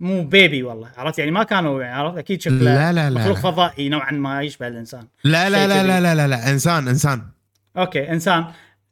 مو 0.00 0.24
بيبي 0.24 0.62
والله 0.62 0.90
عرفت؟ 0.96 1.18
يعني 1.18 1.30
ما 1.30 1.42
كانوا 1.42 1.82
يعني 1.82 1.94
عرفت؟ 1.94 2.18
أكيد 2.18 2.40
شكله 2.42 2.58
لا 2.58 2.92
لا 2.92 3.10
لا 3.10 3.20
مخلوق 3.20 3.36
لا. 3.36 3.42
فضائي 3.42 3.88
نوعا 3.88 4.12
ما 4.12 4.42
يشبه 4.42 4.68
الإنسان. 4.68 5.06
لا 5.24 5.50
لا 5.50 5.66
لا. 5.66 5.82
لا 5.82 6.00
لا 6.00 6.14
لا, 6.14 6.28
لا. 6.28 6.50
إنسان 6.50 6.88
إنسان. 6.88 7.22
okay 7.76 8.10
إنسان. 8.10 8.44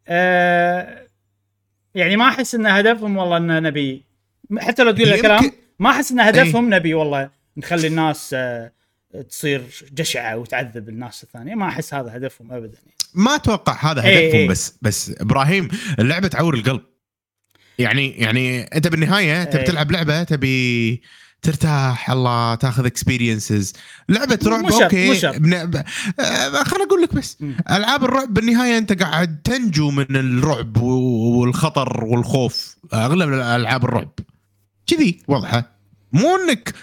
آه 0.09 1.03
يعني 1.95 2.17
ما 2.17 2.29
أحس 2.29 2.55
إن 2.55 2.67
هدفهم 2.67 3.17
والله 3.17 3.37
ان 3.37 3.63
نبي 3.63 4.03
حتى 4.59 4.83
لو 4.85 4.91
تقول 4.91 5.09
يمكن- 5.09 5.15
الكلام 5.15 5.53
ما 5.79 5.91
أحس 5.91 6.13
إن 6.13 6.21
هدفهم 6.21 6.75
نبي 6.75 6.95
والله 6.95 7.31
نخلي 7.57 7.87
الناس 7.87 8.31
آه 8.35 8.73
تصير 9.31 9.63
جشعة 9.93 10.37
وتعذب 10.37 10.89
الناس 10.89 11.23
الثانية 11.23 11.55
ما 11.55 11.69
أحس 11.69 11.95
هذا 11.95 12.17
هدفهم 12.17 12.53
ابدا 12.53 12.79
يعني. 12.87 12.97
ما 13.15 13.35
أتوقع 13.35 13.93
هذا 13.93 14.05
إيه 14.05 14.27
هدفهم 14.27 14.41
إيه. 14.41 14.49
بس 14.49 14.75
بس 14.83 15.13
إبراهيم 15.21 15.69
اللعبة 15.99 16.29
تعور 16.29 16.55
القلب 16.55 16.81
يعني 17.79 18.11
يعني 18.11 18.63
أنت 18.63 18.89
بالنهاية 18.89 19.45
تبي 19.45 19.59
إيه. 19.59 19.65
تلعب 19.67 19.91
لعبة 19.93 20.23
تبي 20.23 21.03
ترتاح 21.43 22.11
الله 22.11 22.55
تاخذ 22.55 22.87
experiences 22.87 23.73
لعبة 24.09 24.39
رعب 24.47 24.61
مو 24.63 24.71
شرط، 24.71 24.83
okay. 24.83 25.39
بن... 25.39 25.65
ب... 25.71 25.77
آه 26.21 26.63
خليني 26.63 26.85
أقول 26.85 27.03
لك 27.03 27.15
بس. 27.15 27.39
ألعاب 27.71 28.05
الرعب 28.05 28.35
بالنهاية 28.35 28.79
أنت 28.79 29.03
قاعد 29.03 29.41
تنجو 29.45 29.91
من 29.91 30.07
الرعب 30.17 30.77
والخطر 30.77 32.05
والخوف 32.05 32.77
أغلب 32.95 33.29
الألعاب 33.33 33.85
الرعب 33.85 34.11
كذي 34.97 35.23
واضحة. 35.29 35.77
مو 36.13 36.37
إنك 36.37 36.75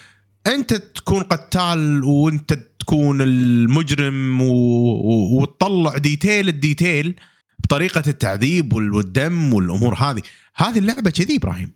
أنت 0.48 0.74
تكون 0.74 1.24
قتال 1.24 2.04
وأنت 2.04 2.54
تكون 2.80 3.22
المجرم 3.22 4.42
و... 4.42 4.54
و... 4.54 5.42
وتطلع 5.42 5.98
detail 5.98 6.50
ال 6.50 6.59
detail 6.59 7.16
بطريقة 7.60 8.04
التعذيب 8.08 8.74
وال- 8.74 8.94
والدم 8.94 9.54
والأمور 9.54 9.94
هذه. 9.96 10.22
هذه 10.56 10.80
اللعبة 10.80 11.10
كذي 11.10 11.36
إبراهيم. 11.36 11.72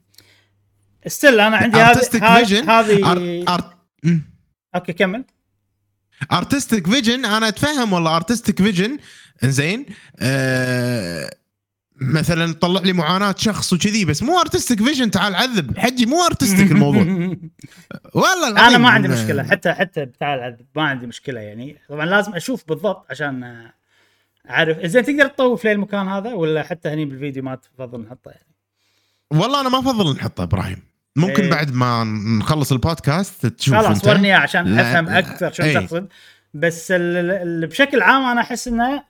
still 1.07 1.39
أنا 1.39 1.57
عندي 1.57 1.77
هذه 1.77 2.79
هذه- 2.79 3.11
أر... 3.11 3.43
أر... 3.55 3.73
okay 4.75 4.93
كمل. 4.93 5.25
artistic 6.31 6.87
vision 6.87 7.25
أنا 7.25 7.47
أتفهم 7.47 7.93
والله. 7.93 8.15
artistic 8.15 8.61
vision 8.61 8.97
زين 9.43 9.85
آه 10.19 11.35
مثلا 12.03 12.53
طلع 12.53 12.81
لي 12.81 12.93
معاناة 12.93 13.35
شخص 13.37 13.73
وكذي 13.73 14.05
بس 14.05 14.23
مو 14.23 14.39
artistic 14.39 14.83
vision 14.83 15.11
تعال 15.11 15.35
عذب. 15.35 15.77
حجي 15.77 16.05
مو 16.05 16.25
artistic 16.25 16.71
الموضوع. 16.71 17.01
والله 18.13 18.67
أنا. 18.67 18.77
ما 18.77 18.89
عندي 18.89 19.07
مشكلة. 19.07 19.43
حتى 19.43 19.73
حتى 19.73 20.05
بتاع 20.05 20.33
العذب 20.35 20.65
ما 20.75 20.83
عندي 20.83 21.07
مشكلة 21.07 21.39
يعني. 21.39 21.77
طبعا 21.89 22.05
لازم 22.05 22.35
أشوف 22.35 22.63
بالضبط 22.67 23.05
عشان 23.09 23.67
أعرف. 24.49 24.85
زين 24.85 25.03
تقدر 25.05 25.27
تطوف 25.27 25.65
لي 25.65 25.71
المكان 25.71 26.07
هذا 26.07 26.33
ولا 26.33 26.63
حتى 26.63 26.89
هني 26.89 27.05
بالفيديو 27.05 27.43
ما 27.43 27.55
تفضل 27.55 28.01
نحطه 28.01 28.31
يعني؟ 28.31 28.47
والله 29.31 29.61
أنا 29.61 29.69
ما 29.69 29.79
أفضل 29.79 30.15
نحطه 30.15 30.43
إبراهيم. 30.43 30.81
ممكن 31.15 31.43
إيه. 31.43 31.51
بعد 31.51 31.73
ما 31.73 32.03
نخلص 32.39 32.71
البودكاست 32.71 33.45
تشوف 33.45 33.75
خلاص. 33.75 34.05
ورني 34.07 34.27
إياه 34.27 34.37
عشان 34.37 34.75
لا، 34.75 34.81
أفهم 34.91 35.05
لا، 35.05 35.19
أكثر 35.19 35.51
شو 35.51 35.63
إيه. 35.63 35.79
تقصد. 35.79 36.07
بس 36.53 36.91
ال- 36.91 37.01
ال- 37.17 37.31
ال- 37.63 37.67
بشكل 37.67 38.01
عام 38.01 38.23
أنا 38.23 38.41
أحس 38.41 38.67
إنه 38.67 39.03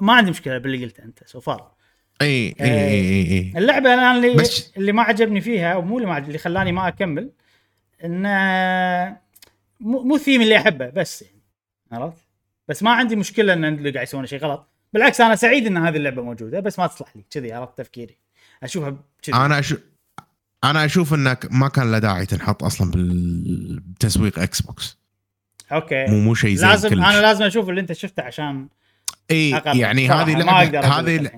ما 0.00 0.12
عندي 0.12 0.30
مشكلة 0.30 0.58
باللي 0.58 0.84
قلته 0.84 1.04
أنت 1.04 1.18
so 1.26 1.40
far 1.40 1.75
إي 2.22 2.28
إي 2.28 2.54
إي 2.60 2.90
إي, 2.90 3.30
إي. 3.32 3.52
اللعبة 3.56 3.94
أنا 3.94 4.16
اللي 4.16 4.34
بس- 4.34 4.72
اللي 4.76 4.92
ما 4.92 5.02
عجبني 5.02 5.40
فيها 5.40 5.72
أو 5.72 5.82
مو 5.82 5.96
اللي 5.98 6.08
ما 6.08 6.14
عجبني 6.14 6.28
اللي 6.28 6.38
خلاني 6.38 6.72
ما 6.72 6.88
أكمل 6.88 7.30
انه 8.04 8.28
مو 9.80 10.02
مو 10.02 10.14
الثيم 10.14 10.42
اللي 10.42 10.56
أحبه 10.56 10.90
بس 10.90 11.22
يعني 11.22 11.42
عرفت؟ 11.92 12.22
بس 12.68 12.82
ما 12.82 12.90
عندي 12.90 13.16
مشكلة 13.16 13.52
إن 13.52 13.64
اللي 13.64 13.90
قاعد 13.90 14.06
يسوون 14.06 14.26
شيء 14.26 14.38
غلط. 14.38 14.68
بالعكس 14.92 15.20
أنا 15.20 15.36
سعيد 15.36 15.66
إن 15.66 15.76
هذه 15.76 15.96
اللعبة 15.96 16.22
موجودة 16.22 16.60
بس 16.60 16.78
ما 16.78 16.86
تصلح 16.86 17.16
لي 17.16 17.22
كذي 17.30 17.52
عرفت؟ 17.52 17.78
تفكيري. 17.78 18.16
أشوفها 18.62 18.96
كذي. 19.22 19.36
أنا 19.36 19.58
أشوف 19.58 19.78
أنا 20.64 20.84
أشوف 20.84 21.14
إنك 21.14 21.48
ما 21.50 21.68
كان 21.68 21.92
له 21.92 21.98
داعي 21.98 22.26
تنحط 22.26 22.64
أصلا 22.64 22.90
بالتسويق 22.90 24.38
Xbox. 24.38 24.98
okay. 25.72 26.06
مو 26.06 26.20
مو 26.20 26.34
شيء 26.34 26.54
زين 26.54 26.68
لازم 26.68 26.88
كلش. 26.88 26.98
أنا 26.98 27.20
لازم 27.20 27.44
أشوف 27.44 27.68
اللي 27.68 27.80
أنت 27.80 27.92
شفته 27.92 28.22
عشان 28.22 28.68
إي. 29.30 29.50
يعني 29.50 30.10
هذه 30.10 30.38
لعبه 30.38 30.80
هذه 30.80 31.30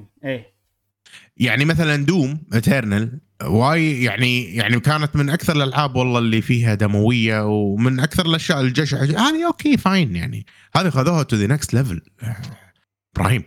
يعني 1.36 1.64
مثلا 1.64 2.04
Doom 2.04 2.38
Eternal 2.52 3.20
واي 3.44 4.02
يعني 4.02 4.54
يعني 4.54 4.80
كانت 4.80 5.16
من 5.16 5.30
أكثر 5.30 5.56
الألعاب 5.56 5.96
والله 5.96 6.18
اللي 6.18 6.42
فيها 6.42 6.74
دموية 6.74 7.46
ومن 7.46 8.00
أكثر 8.00 8.26
الأشياء 8.26 8.60
الجشع 8.60 9.02
هذه 9.02 9.46
okay 9.46 9.76
fine 9.76 10.16
يعني. 10.16 10.46
هذه 10.76 10.90
خذوها 10.90 11.22
to 11.22 11.36
the 11.36 11.46
next 11.46 11.74
level 11.74 12.00
إبراهيم 13.16 13.42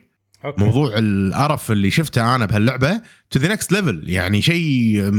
موضوع 0.57 0.91
القرف 0.97 1.71
اللي 1.71 1.91
شفته 1.91 2.35
أنا 2.35 2.45
بهاللعبة 2.45 3.01
to 3.29 3.39
the 3.39 3.47
next 3.47 3.71
level 3.71 4.03
يعني 4.09 4.41
شيء 4.41 5.11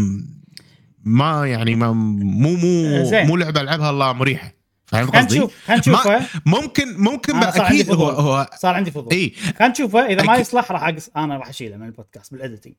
ما 1.04 1.46
يعني 1.46 1.74
ما 1.74 1.92
مو 1.92 2.56
مو 2.56 3.04
زين. 3.04 3.26
مو 3.26 3.36
لعبة 3.36 3.60
ألعبها 3.60 3.90
الله 3.90 4.12
مريحة. 4.12 4.61
فاهم 4.92 5.10
قصدي؟ 5.10 5.38
نشوف 5.38 5.54
خلينا 5.66 5.80
نشوفها 5.80 6.26
ممكن 6.46 6.96
ممكن 6.96 7.36
عندي 7.36 7.60
أكيد 7.62 7.90
هو. 7.90 8.08
هو 8.08 8.46
صار 8.56 8.74
عندي 8.74 8.90
فضول 8.90 9.12
اي 9.12 9.30
خلينا 9.58 9.68
نشوفها 9.72 10.06
إذا 10.06 10.22
ما. 10.22 10.36
يصلح 10.36 10.72
راح 10.72 10.84
أقص... 10.84 11.10
أنا 11.16 11.36
راح 11.36 11.48
أشيله 11.48 11.76
من 11.76 11.86
البودكاست 11.86 12.32
بال 12.32 12.41
editing 12.41 12.74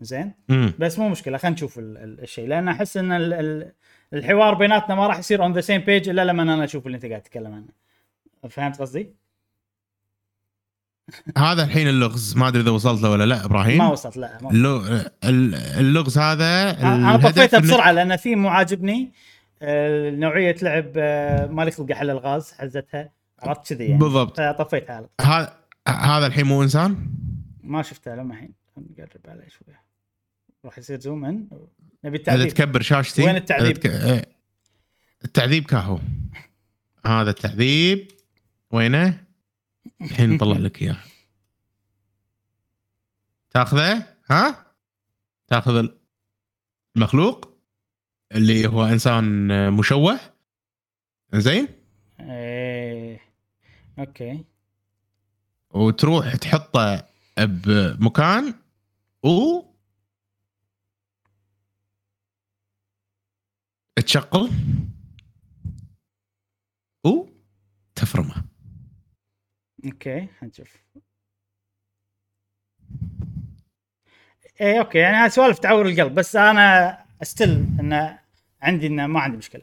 زين. 0.00 0.32
بس 0.78 0.98
مو 0.98 1.08
مشكلة 1.08 1.38
خلينا 1.38 1.54
نشوف 1.56 1.78
ال- 1.78 1.96
ال- 1.98 2.20
الشيء 2.22 2.48
لأن 2.48 2.68
أحس 2.68 2.96
إن 2.96 3.12
ال- 3.12 3.32
ال- 3.32 3.72
الحوار 4.14 4.54
بيناتنا 4.54 4.94
ما 4.94 5.06
راح 5.06 5.18
يصير 5.18 5.42
on 5.42 5.52
the 5.52 5.60
same 5.60 5.80
page 5.80 6.08
إلا 6.08 6.24
لما 6.24 6.42
أنا 6.42 6.64
أشوف 6.64 6.86
اللي 6.86 6.96
أنت 6.96 7.06
قاعد 7.06 7.22
تتكلم 7.22 7.52
عنه 7.54 7.68
فهمت 8.50 8.80
قصدي؟ 8.80 9.14
هذا 11.38 11.64
الحين 11.64 11.88
اللغز 11.88 12.36
ما 12.36 12.48
أدري 12.48 12.62
إذا 12.62 12.70
وصلت 12.70 13.02
له 13.02 13.10
ولا 13.10 13.24
لا 13.24 13.44
إبراهيم 13.44 13.78
ما 13.78 13.88
وصلت 13.88 14.16
لا 14.16 14.38
ما 14.42 14.48
وصلت. 14.48 15.12
اللغز 15.24 16.18
هذا 16.18 16.70
أنا 16.82 17.18
إنه- 17.18 17.56
بسرعة 17.56 17.92
لأن 17.92 18.16
في 18.16 18.36
مو 18.36 18.48
عاجبني 18.48 19.02
آه، 19.04 19.10
نوعية 20.10 20.56
لعب 20.62 20.92
آه، 20.96 21.46
مالي 21.46 21.70
خلق 21.70 21.90
احل 21.90 22.10
الغاز 22.10 22.52
حزتها 22.52 23.12
عرفت 23.38 23.72
كذي 23.74 23.84
يعني. 23.84 23.98
بالضبط. 23.98 24.40
فطفيتها 24.40 24.94
على. 24.96 25.08
هذا 25.20 25.56
هذا 25.88 26.26
الحين 26.26 26.46
مو 26.46 26.62
إنسان؟ 26.62 27.10
ما 27.62 27.82
شفتها 27.82 28.16
لما 28.16 28.34
الحين. 28.34 28.52
نقرب 28.76 29.20
عليه 29.28 29.48
شوية 29.48 29.84
راح 30.64 30.78
يصير 30.78 31.00
زوم 31.00 31.24
إن. 31.24 31.48
نبي 32.04 32.16
التعذيب. 32.16 32.48
تكبر 32.48 32.80
شاشتي 32.82 33.22
وين 33.22 33.36
التعذيب؟ 33.36 33.76
تك- 33.76 33.86
إيه. 33.90 34.24
التعذيب 35.24 35.64
كاهو 35.64 35.98
هذا 37.06 37.30
التعذيب. 37.30 38.08
وينه؟ 38.70 39.24
الحين 40.00 40.30
نطلع 40.30 40.56
لك 40.56 40.82
إياه. 40.82 40.96
تاخذه؟ 43.50 44.06
ها؟ 44.30 44.66
تاخذ 45.48 45.88
المخلوق؟ 46.96 47.53
اللي 48.32 48.66
هو 48.66 48.84
إنسان 48.84 49.48
مشوه. 49.72 50.20
زين؟ 51.34 51.68
إيه. 52.20 53.20
أوكي. 53.98 54.44
وتروح 55.70 56.36
تحطه 56.36 57.06
بمكان 57.38 58.54
و 59.24 59.62
تشغل 63.96 64.50
و 67.06 67.26
تفرمه. 67.94 68.44
okay 69.84 70.28
حنشوف 70.40 70.76
إيه 74.60 74.78
okay 74.78 74.98
يعني 74.98 75.30
سوالف 75.30 75.58
تعور 75.58 75.88
القلب 75.88 76.14
بس 76.14 76.36
أنا 76.36 77.03
still 77.22 77.64
انه 77.80 78.18
عندي 78.62 78.86
انه 78.86 79.06
ما 79.06 79.20
عندي 79.20 79.36
مشكلة. 79.36 79.62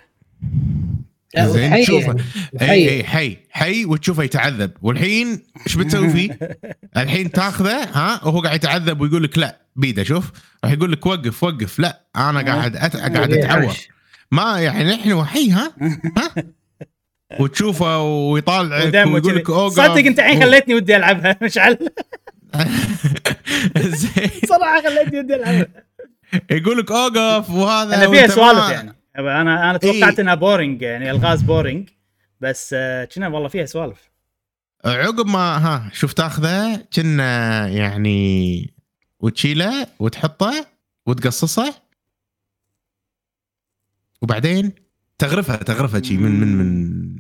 زين 1.38 1.84
تشوفه. 1.84 2.16
اي. 2.62 2.89
اي 2.89 3.04
حي 3.04 3.38
حي 3.49 3.86
وتشوفه 3.86 4.24
يتعذب. 4.24 4.72
والحين 4.82 5.43
إيش 5.68 5.76
بتسوي 5.76 6.10
فيه؟ 6.10 6.39
الحين 6.97 7.32
تاخذه 7.32 7.84
ها 7.84 8.26
وهو 8.26 8.41
قاعد 8.41 8.56
يتعذب 8.56 9.02
ويقول 9.02 9.24
لك 9.24 9.38
لا 9.38 9.62
بيده 9.76 10.04
شوف. 10.04 10.32
راح 10.64 10.72
يقول 10.72 10.91
لك 10.91 11.06
وقف 11.06 11.43
وقف. 11.43 11.80
لا 11.80 12.02
أنا 12.16 12.41
قاعد 12.41 12.76
أت... 12.76 12.95
قاعد 12.95 13.34
أتعور. 13.34 13.76
ما 14.32 14.60
يعني 14.60 14.91
نحن 14.91 15.12
وحي 15.12 15.52
ها؟ 15.52 15.74
ها؟ 16.18 16.43
وتشوفه 17.39 18.02
ويطالعك 18.02 19.08
ويقول 19.08 19.36
لك. 19.36 19.49
أوقف. 19.49 19.76
صدق 19.76 20.06
أنت 20.06 20.20
الحين 20.20 20.43
خليتني 20.43 20.76
ودي 20.76 20.95
ألعبها. 20.97 21.38
مشعل 21.43 21.78
زين. 23.78 24.30
صراحة 24.45 24.82
خليتني 24.82 25.20
ودي 25.20 25.36
ألعبها. 25.36 25.68
يقول 26.51 26.77
لك 26.77 26.91
أوقف 26.91 27.49
وهذا 27.49 27.95
أنا 27.95 28.11
فيها 28.11 28.27
سوالف 28.27 28.69
يعني 28.69 28.95
أنا 29.17 29.69
أنا 29.69 29.77
توقعت 29.77 30.13
إيه. 30.13 30.19
إنها 30.19 30.36
boring 30.36 30.82
يعني 30.82 31.11
الغاز 31.11 31.41
boring 31.41 31.89
بس 32.41 32.75
آه، 32.78 33.05
كنا 33.05 33.28
والله 33.28 33.47
فيها 33.47 33.66
سوالف 33.66 34.12
عقب 34.86 35.28
ما 35.28 35.39
ها 35.39 35.89
شوف 35.93 36.13
تاخذه 36.13 36.86
كنا 36.93 37.67
يعني 37.67 38.74
وتشيله 39.20 39.87
وتحطه 39.99 40.67
وتقصصه 41.05 41.74
وبعدين 44.21 44.71
تغرفه 45.17 45.55
تغرفه 45.55 46.01
شي 46.01 46.17
من 46.17 46.39
من 46.39 46.58
من 46.58 47.16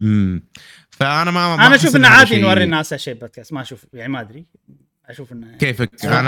مم. 0.00 0.42
فأنا 0.90 1.30
ما 1.30 1.56
ما 1.56 1.66
أنا 1.66 1.74
أشوف 1.74 1.96
إنه 1.96 2.08
عادي 2.08 2.40
نوري 2.40 2.64
الناس 2.64 2.92
هالشيء 2.92 3.14
بودكاست 3.14 3.52
ما 3.52 3.62
أشوف 3.62 3.86
يعني 3.94 4.12
ما 4.12 4.20
أدري 4.20 4.46
أشوف 5.06 5.32
انه 5.32 5.56
كيفك. 5.56 6.04
أنا. 6.04 6.20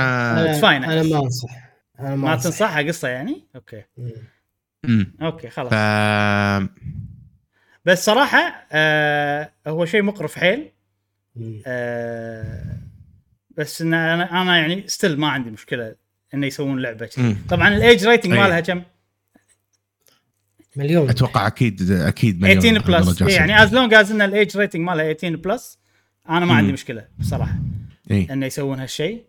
أنا 0.76 1.02
ما 1.02 1.18
أنصح 1.18 1.71
ما. 2.00 2.36
تنصحها 2.36 2.82
قصة 2.82 3.08
يعني 3.08 3.44
okay 3.56 3.82
مم. 4.84 5.14
okay 5.22 5.48
خلاص 5.50 5.72
ف 5.72 5.76
بس 7.84 8.04
صراحة 8.04 8.66
آه 8.72 9.52
هو 9.66 9.84
شيء 9.84 10.02
مقرف 10.02 10.38
حيل. 10.38 10.72
آه 11.66 12.76
بس 13.50 13.82
إن 13.82 13.94
أنا 13.94 14.42
أنا 14.42 14.58
يعني 14.58 14.84
still 14.88 15.20
ما 15.20 15.28
عندي 15.28 15.50
مشكلة 15.50 15.94
إنه 16.34 16.46
يسوون 16.46 16.82
لعبة 16.82 17.06
كذي. 17.06 17.36
طبعا 17.48 17.68
ال 17.68 17.78
age 17.78 18.06
rating. 18.06 18.32
مالها 18.32 18.60
كم؟ 18.60 18.82
مليون 20.76 21.10
أتوقع 21.10 21.46
أكيد 21.46 21.90
أكيد 21.90 22.40
مليون 22.40 22.60
18 22.60 23.04
plus 23.04 23.22
إيه، 23.22 23.36
يعني. 23.36 23.62
as 23.62 23.74
long 23.74 23.94
as 23.94 24.10
إن 24.10 24.22
ال 24.22 24.31
age 24.31 24.56
rating 24.56 24.82
مالها 24.82 25.12
18 25.12 25.36
plus 25.36 25.78
أنا 26.28 26.46
ما 26.46 26.54
عندي 26.54 26.68
مم. 26.68 26.74
مشكلة 26.74 27.08
بصراحه 27.18 27.58
إيه. 28.10 28.32
إنه 28.32 28.46
يسوون 28.46 28.80
هالشيء 28.80 29.24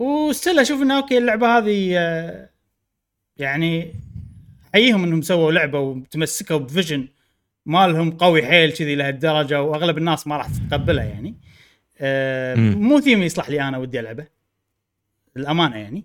و 0.00 0.10
still 0.10 0.58
أشوف 0.58 0.82
انه 0.82 0.96
okay 0.96 1.18
اللعبة 1.18 1.58
هذه 1.58 1.98
آه، 1.98 2.50
يعني 3.36 3.94
احييهم 4.74 5.04
إنهم 5.04 5.22
سووا 5.22 5.52
لعبة 5.52 5.80
وتمسكوا 5.80 6.58
ب 6.58 6.65
vision 6.65 7.08
مالهم 7.66 8.10
قوي 8.10 8.46
حيل 8.46 8.72
كذي 8.72 8.94
لهالدرجة 8.94 9.62
وأغلب 9.62 9.98
الناس 9.98 10.26
ما 10.26 10.36
راح 10.36 10.46
تتقبلها 10.48 11.04
يعني. 11.04 11.34
آه 12.00 12.54
مم. 12.54 12.74
مو 12.78 13.00
ثيم 13.00 13.22
يصلح 13.22 13.50
لي 13.50 13.62
أنا 13.62 13.78
ودي 13.78 14.00
ألعبه 14.00 14.26
الامانه 15.36 15.76
يعني. 15.76 16.04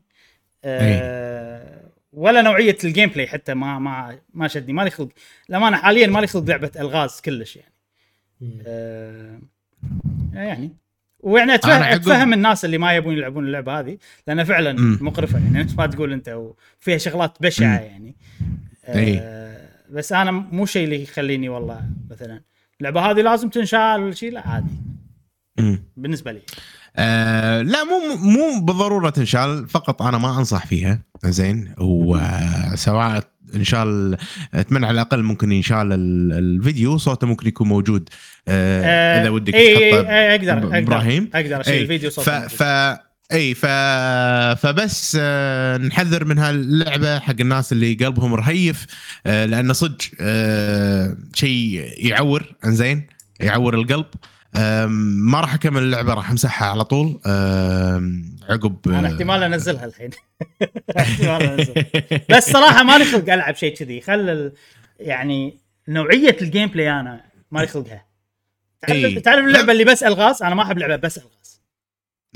آه 0.63 1.85
ولا 2.13 2.41
نوعية 2.41 2.77
ال 2.83 3.09
gameplay 3.09 3.27
حتى 3.27 3.53
ما 3.53 3.79
ما 3.79 4.19
ما 4.33 4.47
شدني 4.47 4.73
مالي 4.73 4.89
خلق 4.89 5.09
الامانه 5.49 5.77
حاليا 5.77 6.07
مالي 6.07 6.27
خلق 6.27 6.43
لعبة 6.43 6.71
ألغاز 6.79 7.21
كلش 7.21 7.55
يعني. 7.55 7.73
آه 8.67 9.39
يعني. 10.33 10.84
ويعني 11.25 11.55
اتفهم, 11.55 11.83
أتفهم 11.83 12.33
الناس 12.33 12.65
اللي 12.65 12.77
ما 12.77 12.93
يبون 12.93 13.13
يلعبون 13.13 13.45
اللعبة 13.45 13.79
هذه 13.79 13.97
لانها 14.27 14.43
فعلا 14.43 14.73
مم. 14.73 14.97
مقرفة 15.01 15.39
يعني 15.39 15.59
نفس 15.63 15.75
ما 15.75 15.85
تقول 15.87 16.13
أنت 16.13 16.29
وفيها 16.29 16.97
شغلات 16.97 17.37
بشعة 17.41 17.67
مم. 17.77 17.83
يعني. 17.83 18.15
آه 18.85 19.69
بس 19.89 20.13
أنا 20.13 20.31
مو 20.31 20.65
شيء 20.65 20.83
اللي 20.83 21.03
يخليني 21.03 21.49
والله 21.49 21.81
مثلا 22.11 22.41
اللعبة 22.79 23.01
هذه 23.01 23.21
لازم 23.21 23.49
تنشال 23.49 23.99
ولا 24.01 24.13
شيء 24.13 24.31
لا 24.31 24.47
عادي. 24.47 24.75
بالنسبة 25.97 26.31
لي 26.31 26.41
آه 26.95 27.61
لا 27.61 27.83
مو 27.83 28.15
مو 28.15 28.65
بالضرورة 28.65 29.09
تنشال 29.09 29.69
فقط 29.69 30.01
أنا 30.01 30.17
ما 30.17 30.37
أنصح 30.39 30.65
فيها 30.65 30.99
زين 31.25 31.75
وسواء 31.77 33.23
انشال 33.55 34.17
أتمنى 34.53 34.85
على 34.85 34.95
الأقل 34.95 35.23
ممكن 35.23 35.51
ينشال 35.51 35.93
ال- 35.93 36.33
الفيديو 36.33 36.97
صوته 36.97 37.27
ممكن 37.27 37.47
يكون 37.47 37.67
موجود. 37.67 38.09
آه 38.47 39.21
إذا 39.21 39.29
ودك 39.29 39.53
اي 39.55 39.77
اي 39.77 39.93
اي 39.99 40.35
أقدر 40.35 40.53
أقدر 40.53 40.77
إبراهيم. 40.77 41.29
أقدر 41.35 41.61
أشيل 41.61 41.73
إي. 41.73 41.81
الفيديو 41.81 42.09
صوت 42.09 42.25
ف 42.25 42.29
ف 42.29 42.63
اي 43.31 43.53
ف 43.53 43.65
فبس 44.61 45.17
آه 45.21 45.77
نحذر 45.77 46.25
من 46.25 46.37
هاللعبة 46.37 47.19
حق 47.19 47.35
الناس 47.39 47.71
اللي 47.71 47.93
قلبهم 47.93 48.33
رهيف 48.33 48.85
آه 49.25 49.45
لأنه 49.45 49.73
صدق 49.73 49.97
آه 50.21 51.17
شيء 51.33 51.85
يعور 51.97 52.55
إنزين 52.65 53.07
يعور 53.39 53.73
القلب. 53.75 54.05
آم، 54.05 54.34
ما 54.57 55.41
راح 55.41 55.53
أكمل 55.53 55.83
اللعبة 55.83 56.13
راح 56.13 56.31
أمسحها 56.31 56.67
على 56.67 56.83
طول. 56.83 57.19
عقب 58.49 58.77
أنا 58.87 59.07
احتمال 59.07 59.43
أنزلها 59.43 59.85
الحين. 59.85 60.09
احتمال 60.99 61.41
أنزلها. 61.41 61.85
بس 62.29 62.49
صراحة 62.51 62.83
مالي 62.83 63.05
خلق 63.05 63.33
ألعب 63.33 63.55
شيء 63.55 63.75
كذي. 63.75 64.01
خل 64.01 64.29
ال... 64.29 64.53
يعني 64.99 65.57
نوعية 65.87 66.37
ال 66.41 66.69
gameplay 66.69 66.91
أنا 66.91 67.25
مالي 67.51 67.67
خلقها. 67.67 68.05
تعرف, 68.81 68.95
إي. 68.97 69.19
تعرف 69.19 69.45
اللعبة 69.45 69.71
اللي 69.71 69.83
بس 69.83 70.03
ألغاز؟ 70.03 70.43
أنا 70.43 70.55
ما 70.55 70.63
أحب 70.63 70.77
لعبة 70.77 70.95
بس 70.95 71.17
ألغاز. 71.17 71.61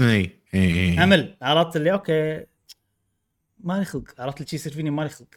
اي 0.01 0.31
اي 0.53 0.89
اي 0.89 1.03
أمل. 1.03 1.35
عرفت 1.41 1.75
اللي 1.75 1.91
okay 1.91 2.43
مالي 3.59 3.85
خلق. 3.85 4.03
عرفت 4.19 4.37
اللي 4.37 4.49
يصير 4.53 4.73
فيني؟ 4.73 4.89
مالي 4.89 5.09
خلق. 5.09 5.27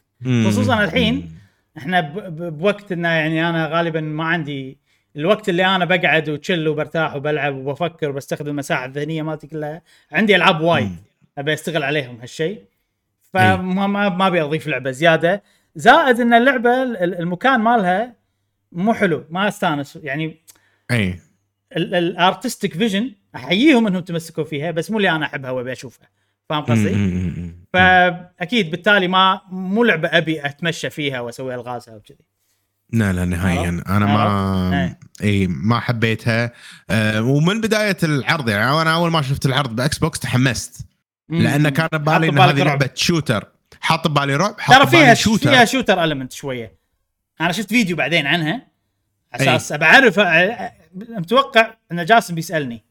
خصوصاً 0.47 0.83
الحين. 0.83 1.37
إحنا. 1.77 2.01
بوقت 2.49 2.91
انه 2.91 3.07
يعني 3.09 3.49
أنا 3.49 3.67
غالبا 3.67 4.01
ما 4.01 4.23
عندي 4.23 4.82
الوقت 5.15 5.49
اللي 5.49 5.65
أنا 5.65 5.85
بقعد 5.85 6.29
و 6.29 6.35
chill 6.35 6.67
وبرتاح 6.67 7.15
وبلعب 7.15 7.55
وبفكر 7.55 8.09
وبستخدم 8.09 8.49
المساحه 8.51 8.85
الذهنيه 8.85 9.21
مالتي 9.21 9.47
كلها 9.47 9.81
عندي 10.11 10.35
ألعاب 10.35 10.61
وايد. 10.61 10.95
أبي 11.37 11.53
استغل 11.53 11.83
عليهم 11.83 12.19
هالشيء. 12.21 12.63
فما 13.33 13.87
ما, 13.87 14.09
ما 14.09 14.27
أبي 14.27 14.41
أضيف 14.41 14.67
لعبة 14.67 14.91
زيادة. 14.91 15.43
زائد 15.75 16.19
إن 16.19 16.33
اللعبة 16.33 16.83
ال- 16.83 17.15
المكان 17.19 17.59
مالها 17.59 18.13
مو 18.71 18.93
حلو 18.93 19.25
ما 19.29 19.47
أستانس. 19.47 19.99
يعني 20.03 20.37
اي 20.91 21.19
ال 21.77 21.88
artistic 21.88 22.73
vision 22.73 23.11
أحييهم 23.35 23.87
إنهم 23.87 24.01
تمسكوا 24.01 24.43
فيها 24.43 24.71
بس 24.71 24.91
مو 24.91 24.97
اللي 24.97 25.09
أنا 25.09 25.25
أحبها 25.25 25.51
وأبي 25.51 25.71
أشوفها. 25.71 26.09
فاهم 26.49 26.61
قصدي؟ 26.63 26.93
فأكيد 27.73 28.71
بالتالي 28.71 29.07
ما 29.07 29.41
مو 29.49 29.83
لعبة 29.83 30.07
أبي 30.07 30.45
أتمشى 30.45 30.89
فيها 30.89 31.19
وأسوي 31.19 31.55
ألغازها 31.55 31.95
وكذي. 31.95 32.17
لا 32.93 33.13
لا 33.13 33.25
نهائيا؟ 33.25 33.83
أنا 33.89 34.05
ما؟ 34.05 34.95
اي 35.23 35.47
ما 35.47 35.79
حبيتها. 35.79 36.51
آه 36.89 37.21
ومن 37.21 37.61
بداية 37.61 37.97
العرض 38.03 38.49
يعني 38.49 38.81
أنا 38.81 38.93
أول 38.93 39.11
ما 39.11 39.21
شفت 39.21 39.45
العرض 39.45 39.75
ب 39.75 39.97
Xbox 39.97 40.19
تحمست. 40.19 40.85
لأن 41.29 41.69
كان 41.69 41.87
ببالي 41.93 42.29
إن 42.29 42.39
هذه. 42.39 42.63
لعبة 42.63 42.89
shooter. 42.95 43.47
حاط 43.81 44.07
ببالي 44.07 44.35
رعب 44.35 44.59
حاط 44.59 44.75
ترى 44.75 44.85
ببالي 44.85 45.03
فيها 45.03 45.13
shooter. 45.13 45.49
فيها 45.49 45.65
shooter 45.65 46.03
element 46.03 46.33
شوية. 46.33 46.75
أنا 47.41 47.51
شفت 47.51 47.69
فيديو 47.69 47.95
بعدين 47.95 48.27
عنها 48.27 48.67
على 49.33 49.43
أي. 49.43 49.55
أساس 49.55 49.71
ابى 49.71 49.85
اعرف 49.85 50.19
متوقع 50.95 51.73
إن 51.91 52.05
جاسم 52.05 52.35
بيسألني. 52.35 52.83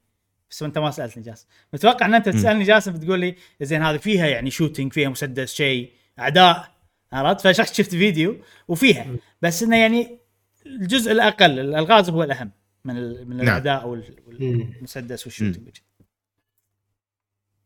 بس 0.51 0.63
أنت 0.63 0.79
ما 0.79 0.91
سألتني 0.91 1.23
جاسم. 1.23 1.47
متوقع 1.73 2.07
إن 2.07 2.15
أنت 2.15 2.29
تسألني 2.29 2.65
جاسم 2.65 2.93
بتقول 2.93 3.21
لي 3.21 3.35
زين 3.61 3.83
هذه 3.83 3.97
فيها 3.97 4.27
يعني 4.27 4.51
shooting 4.51 4.93
فيها 4.93 5.09
مسدس 5.09 5.55
شيء 5.55 5.91
أعداء. 6.19 6.73
عرفت؟ 7.13 7.41
فشخت 7.41 7.75
شفت 7.75 7.91
فيديو 7.91 8.37
وفيها. 8.69 9.07
بس 9.43 9.63
إنه 9.63 9.77
يعني 9.77 10.19
الجزء 10.67 11.13
الأقل 11.13 11.59
الالغاز 11.59 12.11
هو 12.11 12.23
الأهم 12.23 12.51
من 12.85 12.97
ال- 12.97 13.29
من 13.29 13.37
نعم. 13.37 13.63
مم. 13.67 13.85
والمسدس 14.27 15.27
وال 15.27 15.34
shooting. 15.34 15.69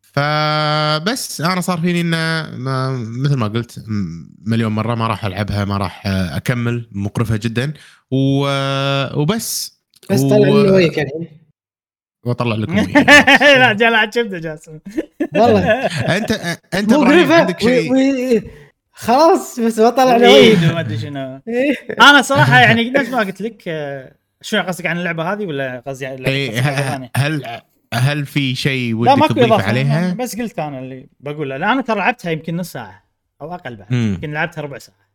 فبس 0.03 1.40
أنا 1.40 1.61
صار 1.61 1.81
فيني 1.81 2.01
إنه 2.01 2.16
ما- 2.57 2.97
مثل 3.24 3.36
ما 3.36 3.48
قلت 3.48 3.85
مليون 4.47 4.73
مرة 4.73 4.94
ما 4.94 5.07
راح 5.07 5.24
ألعبها 5.24 5.65
ما 5.65 5.77
راح 5.77 6.07
أكمل 6.07 6.89
مقرفه 6.93 7.36
جدا 7.36 7.73
و... 8.11 8.47
وبس 9.20 9.81
بس 10.11 10.20
و- 10.20 10.28
طلع 10.31 10.48
لنا 10.48 10.73
وياك 10.73 10.98
الحين 10.98 11.28
واطلع 12.24 12.57
لكم. 12.57 12.77
لا 13.61 13.73
جاسم 14.39 14.78
والله 15.36 15.70
انت 16.16 16.31
أنت 16.74 16.93
مقرفه 16.93 17.35
عندك 17.35 17.61
شيء 17.61 17.93
خلاص 18.98 19.60
بس 19.60 19.78
ما 19.78 19.90
طلع 19.90 20.16
لنا 20.16 20.27
عيد 20.27 20.59
وياك 20.59 20.70
وما 20.70 20.81
أدري 20.81 20.98
شنو 20.98 21.40
إيه. 21.48 21.74
أنا 22.01 22.23
صراحة 22.23 22.59
يعني 22.60 22.90
نفس 22.90 23.10
ما 23.10 23.18
قلت 23.18 23.40
لك 23.43 23.62
آه، 23.68 24.14
شنو 24.43 24.62
قصدك 24.62 24.86
عن 24.86 24.98
اللعبة 24.98 25.32
هذه 25.32 25.47
ولا 25.47 25.82
قصدي 25.86 26.06
على 26.06 26.28
إيه، 26.28 26.51
قصدك 26.51 26.66
على 26.66 26.77
ه- 26.77 26.90
ثانية؟ 26.90 27.10
هل 27.16 27.60
هل 27.94 28.27
في 28.27 28.55
شيء 28.55 29.05
لا 29.05 29.12
ودك 29.12 29.28
تضيف 29.28 29.44
إضافة 29.44 29.68
عليها؟ 29.68 30.14
بس 30.14 30.36
قلت 30.40 30.59
أنا 30.59 30.78
اللي 30.78 31.06
بقوله 31.20 31.56
لا 31.56 31.73
أنا 31.73 31.82
ترى 31.82 31.98
لعبتها 31.98 32.31
يمكن 32.31 32.56
نص 32.56 32.73
ساعة 32.73 33.02
أو 33.40 33.55
أقل 33.55 33.77
بعد. 33.77 33.93
يمكن 33.93 34.32
لعبتها 34.32 34.62
ربع 34.62 34.78
ساعة 34.78 35.06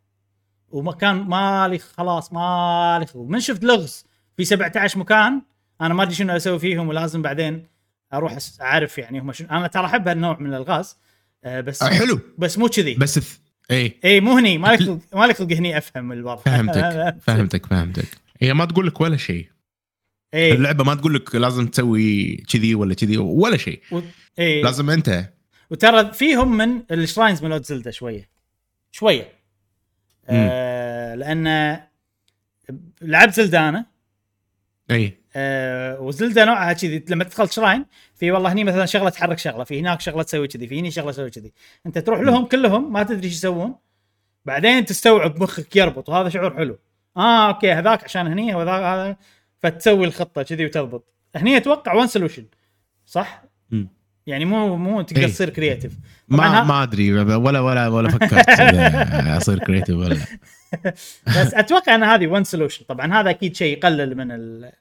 وما 0.70 0.92
كان 0.92 1.16
مالي 1.16 1.78
خلاص 1.78 2.34
مالي 2.34 3.06
خلق 3.06 3.24
من 3.28 3.40
شفت 3.40 3.64
لغز 3.64 4.06
في 4.38 4.44
17 4.46 5.00
مكان 5.00 5.42
أنا 5.82 5.94
ما 5.94 6.04
أدري 6.04 6.14
شنو 6.16 6.36
أسوي 6.36 6.60
فيهم 6.60 6.88
ولازم 6.90 7.22
بعدين 7.22 7.68
أروح 8.14 8.38
أعرف 8.62 8.98
يعني 8.98 9.20
هم 9.20 9.32
شنو 9.32 9.48
أنا 9.52 9.68
ترى 9.68 9.86
أحب 9.86 10.08
هالنوع 10.08 10.38
من 10.40 10.54
الألغاز 10.54 10.98
آه، 11.44 11.62
بس 11.62 11.84
آه، 11.84 11.90
حلو 11.90 12.20
بس 12.38 12.58
مو 12.58 12.68
كذي 12.68 12.94
بس. 12.96 13.42
اي 13.72 14.00
اي 14.06 14.20
مو 14.22 14.38
هني 14.38 14.58
مالي 14.58 14.78
خلق 14.78 15.00
مالي 15.20 15.34
خلق 15.34 15.52
هني 15.52 15.78
أفهم 15.78 16.12
الوضع. 16.12 16.42
فهمتك 16.42 17.16
فهمتك 17.28 17.66
فهمتك. 17.66 18.08
هي 18.40 18.54
ما 18.54 18.66
تقول 18.66 18.88
لك 18.88 19.02
ولا 19.02 19.18
شيء. 19.18 19.48
اي 20.34 20.52
اللعبة 20.52 20.84
ما 20.84 20.96
تقول 20.96 21.14
لك 21.14 21.36
لازم 21.36 21.68
تسوي 21.68 22.36
كذي 22.36 22.76
ولا 22.76 22.94
كذي 22.94 23.18
ولا 23.18 23.58
شيء. 23.58 23.82
و... 23.92 24.02
اي 24.40 24.62
لازم 24.62 24.90
أنت. 24.90 25.30
وترى 25.70 26.14
فيهم 26.14 26.58
من 26.58 26.82
ال 26.92 26.98
shrines 26.98 27.44
مالوت 27.44 27.66
Zelda 27.66 27.92
شوية. 27.92 28.30
شوية. 28.92 29.32
آه 30.30 31.16
لأن 31.16 31.78
لعبت 33.02 33.34
Zelda 33.34 33.70
أنا. 33.70 33.86
اي 34.92 35.21
آه 35.36 36.02
و 36.02 36.09
Zelda 36.09 36.46
نوعها 36.46 36.74
كذي 36.74 37.06
لما 37.10 37.24
تدخل 37.24 37.52
shrine 37.52 37.86
في 38.16 38.32
والله 38.32 38.52
هني 38.52 38.64
مثلا 38.64 38.86
شغلة 38.86 39.10
تحرك 39.10 39.38
شغلة 39.38 39.64
في 39.64 39.80
هناك 39.80 40.02
شغلة 40.02 40.24
تسوي 40.24 40.48
كذي 40.48 40.68
في 40.68 40.80
هني 40.80 40.92
شغلة 40.92 41.12
تسوي 41.12 41.30
كذي 41.30 41.54
أنت 41.86 41.98
تروح 41.98 42.20
لهم 42.20 42.46
كلهم 42.46 42.94
ما 42.94 43.04
تدري 43.04 43.28
إيش 43.28 43.34
يسوون 43.34 43.76
بعدين 44.46 44.86
تستوعب 44.86 45.44
مخك 45.44 45.76
يربط 45.76 46.10
وهذا 46.10 46.30
شعور 46.30 46.56
حلو 46.56 46.80
آه 47.18 47.48
okay 47.48 47.72
هذاك 47.72 48.04
عشان 48.04 48.28
هني 48.28 48.56
وهذاك 48.56 48.84
هذا 48.84 49.16
فتسوي 49.60 50.06
الخطة 50.06 50.44
كذي 50.44 50.66
وتضبط 50.66 51.14
هني 51.36 51.58
أتوقع 51.58 51.94
one 51.94 52.08
solution 52.08 52.46
صح؟ 53.06 53.44
مم. 53.72 53.88
يعني 54.28 54.46
مو 54.46 54.78
مو 54.78 55.02
تقدر 55.02 55.22
إيه. 55.22 55.28
تصير 55.28 55.50
creative 55.50 55.94
ما 56.30 56.64
ما 56.64 56.84
أدري 56.84 57.14
ولا 57.14 57.60
ولا 57.60 57.88
ولا 57.88 58.10
فكرت 58.10 58.50
أصير 59.38 59.60
creative 59.60 59.96
ولا 59.98 60.14
لا. 60.14 60.26
بس 61.28 61.54
أتوقع 61.54 61.96
إن 61.96 62.04
هذه 62.04 62.28
one 62.28 62.44
solution 62.44 62.86
طبعا 62.86 63.14
هذا 63.14 63.30
أكيد 63.30 63.56
شيء 63.56 63.78
يقلل 63.78 64.18
من 64.18 64.32
ال... 64.32 64.72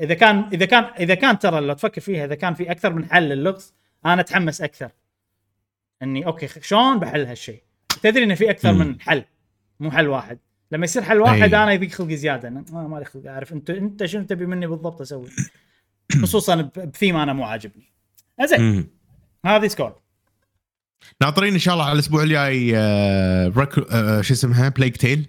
إذا 0.00 0.14
كان 0.14 0.44
إذا 0.52 0.66
كان 0.66 0.84
إذا 0.84 1.14
كان 1.14 1.38
ترى 1.38 1.60
لو 1.60 1.74
تفكر 1.74 2.00
فيها 2.00 2.24
إذا 2.24 2.34
كان 2.34 2.54
في 2.54 2.70
أكثر 2.70 2.92
من 2.92 3.04
حل 3.04 3.28
للغز 3.28 3.74
أنا 4.06 4.20
أتحمس 4.20 4.60
أكثر. 4.60 4.90
إني 6.02 6.26
okay 6.26 6.48
شلون 6.62 6.98
بحل 6.98 7.26
هالشيء؟ 7.26 7.62
تدري 8.02 8.24
إنه 8.24 8.34
في 8.34 8.50
أكثر 8.50 8.72
مم. 8.72 8.78
من 8.78 9.00
حل 9.00 9.24
مو 9.80 9.90
حل 9.90 10.08
واحد. 10.08 10.38
لما 10.72 10.84
يصير 10.84 11.02
حل 11.02 11.20
واحد 11.20 11.54
أي. 11.54 11.62
أنا 11.62 11.72
يضيق 11.72 11.90
خلقي 11.90 12.16
زيادة. 12.16 12.48
أنا 12.48 12.64
ما 12.72 12.88
مالي 12.88 13.04
خلق 13.04 13.26
أعرف. 13.26 13.52
انت 13.52 13.70
أنت 13.70 14.04
شنو 14.04 14.24
تبي 14.24 14.46
مني 14.46 14.66
بالضبط 14.66 15.00
أسوي؟ 15.00 15.28
خصوصا 16.22 16.70
بثيم 16.76 17.16
أنا 17.16 17.32
مو 17.32 17.44
عاجبني. 17.44 17.92
زين. 18.44 18.88
هذه 19.46 19.66
Scorn. 19.66 20.00
ناطرين 21.22 21.52
إن 21.52 21.58
شاء 21.58 21.74
الله 21.74 21.84
على 21.84 21.92
الأسبوع 21.92 22.22
الجاي 22.22 22.72
آه، 22.76 23.52
رك 23.56 23.78
آه، 23.92 24.20
شو 24.20 24.34
اسمها؟ 24.34 24.68
Plague 24.68 24.96
Tale 24.96 25.26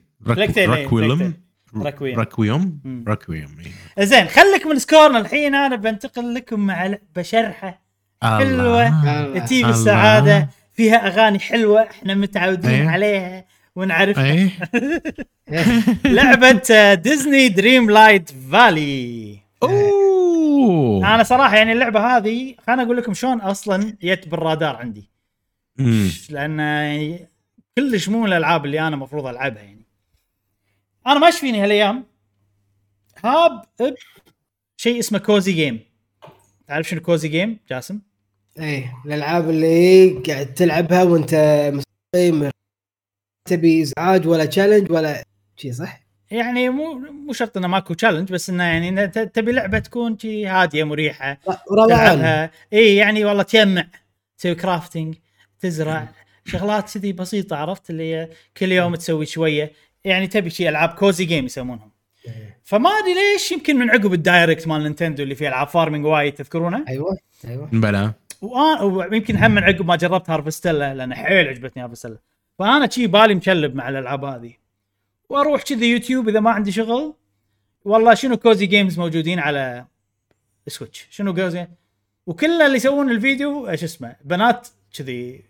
إيه، 0.58 0.66
Requiem 0.66 1.45
Requiem. 1.74 2.18
Requiem 2.18 2.80
مم. 2.84 3.06
Requiem 3.08 3.56
إيه. 3.98 4.06
زين 4.06 4.28
خليك 4.28 4.66
من 4.68 4.80
Scorn 4.80 5.20
الحين 5.20 5.56
أنا 5.56 5.76
بنتقل 5.76 6.34
لكم 6.34 6.60
مع 6.60 6.86
لعبه 6.86 7.22
شرحه 7.22 7.82
حلوة. 8.24 8.88
الله. 8.88 9.40
تجيب. 9.40 9.66
السعادة 9.70 10.50
فيها 10.74 11.08
أغاني 11.08 11.40
حلوة 11.40 11.82
إحنا 11.82 12.14
متعودين 12.14 12.70
أيه. 12.70 12.90
عليها 12.90 13.46
ونعرف 13.76 14.20
إيه 14.20 14.50
لعبة 16.16 16.62
آه، 16.72 16.94
Disney 16.94 17.50
Dreamlight 17.50 18.30
Valley 18.52 19.38
أوه 19.64 21.16
أنا 21.16 21.24
صراحة 21.24 21.56
يعني 21.58 21.72
اللعبة 21.72 22.00
هذه 22.18 22.56
خليني 22.68 22.82
أقول 22.82 22.98
لكم 22.98 23.14
شلون 23.14 23.42
أصلا 23.42 23.98
جت 24.04 24.28
بالرادار 24.28 24.76
عندي 24.76 25.10
مم. 25.78 26.10
لأن 26.30 26.60
يعني 26.60 27.28
كلش 27.78 28.10
مو 28.10 28.20
من 28.20 28.28
الألعاب 28.28 28.66
اللي 28.66 28.80
أنا 28.80 28.96
المفروض 28.96 29.28
ألعبها 29.28 29.64
يعني 29.64 29.75
أنا 31.08 31.20
ماشي 31.20 31.40
فيني 31.40 31.64
هالأيام. 31.64 32.06
هاب 33.24 33.62
ب 33.80 33.94
شيء 34.78 35.00
اسمه 35.00 35.20
cozy 35.20 35.52
game. 35.52 35.80
تعرف 36.68 36.90
شنو 36.90 37.02
cozy 37.02 37.28
game 37.28 37.60
جاسم؟ 37.70 38.02
إيه 38.60 38.94
الألعاب 39.06 39.50
اللي 39.50 40.10
قاعد 40.10 40.54
تلعبها 40.54 41.04
وأنت 41.04 41.36
مستقيم 41.74 42.50
تبي 43.50 43.82
إزعاج 43.82 44.28
ولا 44.28 44.46
challenge 44.46 44.92
ولا 44.92 45.24
شيء 45.58 45.72
صح؟ 45.74 46.02
يعني 46.32 46.70
مو 46.70 46.94
مو 46.94 47.34
شرط 47.34 47.58
إنه 47.58 47.68
ماكو 47.68 47.94
challenge 47.94 48.32
بس 48.32 48.50
إنه 48.50 48.64
يعني 48.64 49.08
تبي 49.08 49.52
لعبة 49.52 49.80
تكون 49.80 50.20
شي 50.20 50.48
هادية 50.48 50.84
مريحة 50.84 51.40
روحك 51.72 51.90
تلعبها. 51.90 52.52
إي 52.74 52.96
يعني 52.96 53.26
والله 53.26 53.44
تجمع 53.44 53.88
تسوي 54.38 54.56
crafting 54.56 55.16
تزرع 55.60 56.10
شغلات 56.46 56.98
كذي 56.98 57.14
بسيطة 57.14 57.56
عرفت؟ 57.56 57.90
اللي 57.90 58.30
كل 58.58 58.72
يوم 58.72 58.96
تسوي 58.96 59.26
شوية. 59.26 59.72
يعني 60.06 60.28
تبي 60.28 60.50
شي 60.50 60.70
ألعاب 60.70 60.90
cozy 60.90 61.26
game 61.26 61.46
يسمونهم. 61.46 61.92
فما 62.64 62.90
أدري 62.90 63.14
ليش 63.14 63.52
يمكن 63.52 63.76
من 63.76 63.90
عقب 63.90 64.14
ال 64.14 64.21
Direct 64.21 64.68
مال 64.68 64.84
نينتندو 64.84 65.24
اللي 65.24 65.36
فيه 65.36 65.48
ألعاب 65.48 65.68
farming 65.68 66.06
وايد 66.06 66.34
تذكرونه؟ 66.34 66.86
أيوه 66.88 67.18
أيوه. 67.48 67.70
بلا. 67.72 68.14
وأنا 68.42 68.82
ويمكن 68.82 69.36
هم 69.38 69.52
من 69.52 69.64
عقب 69.64 69.86
ما 69.86 69.96
جربت 69.96 70.30
هارفستيلا 70.30 70.94
لأن 70.94 71.14
حيل 71.14 71.48
عجبتني 71.48 71.84
هارفستيلا 71.84 72.18
فأنا 72.60 72.90
شي 72.90 73.08
بالي 73.08 73.36
مشلب 73.36 73.76
مع 73.76 73.90
الألعاب 73.90 74.26
هذه. 74.26 74.54
وأروح 75.30 75.64
كذي 75.64 75.92
يوتيوب 75.92 76.30
إذا 76.30 76.40
ما 76.40 76.52
عندي 76.52 76.72
شغل. 76.72 77.14
والله 77.86 78.14
شنو 78.14 78.38
cozy 78.38 78.66
games 78.66 79.00
موجودين 79.00 79.40
على 79.40 79.86
سويتش 80.68 81.08
شنو 81.10 81.34
cozy 81.34 81.68
وكل 82.28 82.62
اللي 82.62 82.76
يسوون 82.76 83.12
الفيديو 83.12 83.70
إيش 83.70 83.84
اسمه 83.84 84.16
بنات 84.24 84.68
كذي 84.98 85.44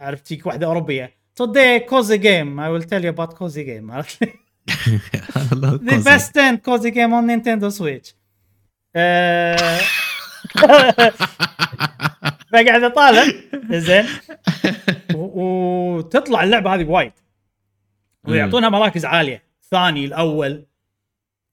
عرفت 0.00 0.26
تجيك 0.26 0.46
واحدة 0.46 0.66
أوروبية. 0.66 1.23
Today 1.40 1.80
cozy 1.90 2.18
game 2.18 2.58
I 2.58 2.68
will 2.68 2.86
tell 2.90 3.02
you 3.04 3.10
about 3.10 3.34
cozy 3.38 3.64
game 3.64 3.90
عرفت 3.94 4.22
لي؟ 4.22 4.32
the 5.90 6.04
best 6.04 6.32
10 6.32 6.56
cozy 6.58 6.90
game 6.90 7.12
on 7.12 7.26
Nintendo 7.26 7.70
Switch. 7.70 8.14
فقاعد 12.52 12.82
اطالع 12.82 13.24
زين 13.70 14.06
وتطلع 15.14 16.44
اللعبة 16.44 16.74
هذه 16.74 16.84
وايد. 16.84 17.12
ويعطونها 18.28 18.68
مراكز 18.68 19.04
عالية. 19.04 19.42
ثاني 19.70 20.04
الأول. 20.04 20.66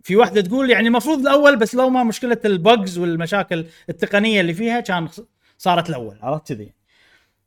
في 0.04 0.16
واحدة 0.16 0.42
تقول 0.42 0.70
يعني 0.70 0.88
المفروض 0.88 1.20
الأول 1.20 1.56
بس 1.56 1.76
لو 1.76 1.90
ما 1.90 2.04
مشكلة 2.04 2.38
ال 2.46 2.56
bugs 2.56 2.98
والمشاكل 2.98 3.66
التقنية 3.90 4.42
اللي 4.42 4.54
فيها 4.54 4.80
كان 4.80 5.08
صارت 5.58 5.90
الأول 5.90 6.18
عرفت 6.22 6.54
كذي؟ 6.54 6.74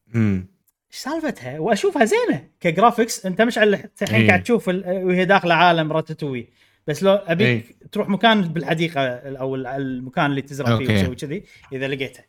مم. 0.06 0.53
إيش 0.94 1.00
سالفتها؟ 1.02 1.58
وأشوفها 1.58 2.04
زينة 2.04 2.48
ك 2.60 2.67
graphics. 2.67 3.26
أنت 3.26 3.42
مش 3.42 3.58
على 3.58 3.88
الحين 4.02 4.20
إيه. 4.20 4.28
قاعد 4.28 4.42
تشوف 4.42 4.68
ال- 4.68 5.04
وهي 5.04 5.24
داخلة 5.24 5.54
عالم 5.54 5.92
راتاتوي. 5.92 6.48
بس 6.86 7.02
لو 7.02 7.12
أبيك 7.14 7.46
إيه. 7.48 7.88
تروح 7.92 8.08
مكان 8.08 8.42
بالحديقة 8.42 9.00
أو 9.16 9.54
ال- 9.54 9.66
المكان 9.66 10.26
اللي 10.26 10.42
تزرع 10.42 10.78
فيه. 10.78 10.84
وتسوي 10.94 11.14
كذي 11.16 11.44
إذا 11.72 11.88
لقيته. 11.88 12.20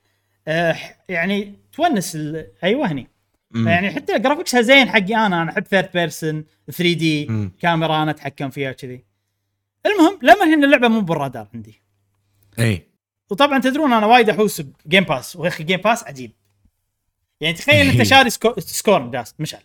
أه 0.47 0.75
يعني 1.09 1.53
تونس 1.73 2.15
ال- 2.15 2.47
أيوه 2.63 2.91
هني. 2.91 3.07
يعني 3.55 3.91
حتى 3.91 4.19
graphics 4.19 4.56
ها 4.56 4.61
زين 4.61 4.89
حقي 4.89 5.15
أنا. 5.15 5.41
أنا 5.41 5.51
أحب 5.51 5.63
third 5.67 5.89
person 5.93 6.45
3D. 6.71 7.49
كاميرا 7.61 8.03
أنا 8.03 8.11
أتحكم 8.11 8.49
فيها 8.49 8.71
كذي 8.71 9.03
المهم 9.85 10.19
لما 10.21 10.43
هنا 10.55 10.65
اللعبة 10.65 10.87
مو 10.87 11.01
بالرادار 11.01 11.47
عندي. 11.53 11.81
اي 12.59 12.87
وطبعا 13.31 13.59
تدرون 13.59 13.93
أنا 13.93 14.05
وايد 14.05 14.29
أحوس 14.29 14.61
ب 14.61 14.69
Game 14.69 15.03
Pass 15.03 15.35
واخي 15.35 15.63
Game 15.63 15.79
Pass 15.81 16.03
عجيب. 16.03 16.31
يعني 17.41 17.55
تخيل 17.55 17.89
أنت 17.89 18.03
شاري 18.03 18.29
سكو... 18.29 18.53
سكور 18.59 19.11
جاست 19.11 19.35
مشعل 19.41 19.61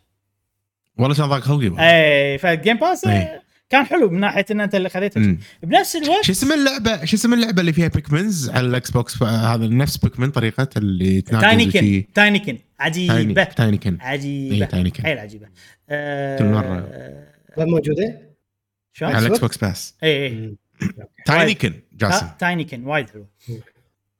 والله 0.98 1.16
كان 1.16 1.26
ضاق 1.26 1.40
خلقي 1.40 1.68
والله. 1.68 1.82
اي 1.82 2.38
فال 2.38 2.51
Game 2.51 2.76
Pass 2.76 3.04
آه، 3.04 3.10
إيه. 3.12 3.42
كان 3.70 3.86
حلو 3.86 4.10
من 4.10 4.20
ناحية 4.20 4.44
إن 4.50 4.60
أنت 4.60 4.74
اللي 4.74 4.88
خذيته. 4.88 5.36
بنفس 5.62 5.96
الوقت 5.96 6.24
شو 6.24 6.32
اسم 6.32 6.52
اللعبة 6.52 7.04
شو 7.04 7.16
اسم 7.16 7.34
اللعبة 7.34 7.60
اللي 7.60 7.72
فيها 7.72 7.88
Pikmins 7.88 8.50
على 8.50 8.66
ال 8.66 8.90
Xbox 8.90 9.22
هذا 9.22 9.66
نفس 9.66 9.96
Pikmin 9.96 10.30
طريقة 10.30 10.68
اللي 10.76 11.20
Tinykin. 11.20 12.04
Tinykin 12.14 12.58
عجيبة 12.80 13.14
Tiny 13.14 13.34
Tinykin 13.34 13.98
عجيبة 14.00 14.56
إيه، 14.56 14.64
Tinykin. 14.64 15.02
حيل 15.02 15.18
عجيبة 15.18 15.46
آه، 15.88 16.38
كل 16.38 16.44
مرة. 16.44 16.88
آه، 16.92 17.26
وين 17.56 17.68
موجودة؟ 17.68 18.30
شلون؟ 18.92 19.12
على؟ 19.12 19.26
ال 19.26 19.40
Xbox 19.40 19.56
Pass 19.58 19.94
اي 20.02 20.26
اي 20.26 20.56
Tinykin 21.26 21.74
جاسم 21.92 22.26
تا- 22.26 22.36
Tinykin 22.38 22.84
وايد 22.86 23.10
حلو 23.10 23.26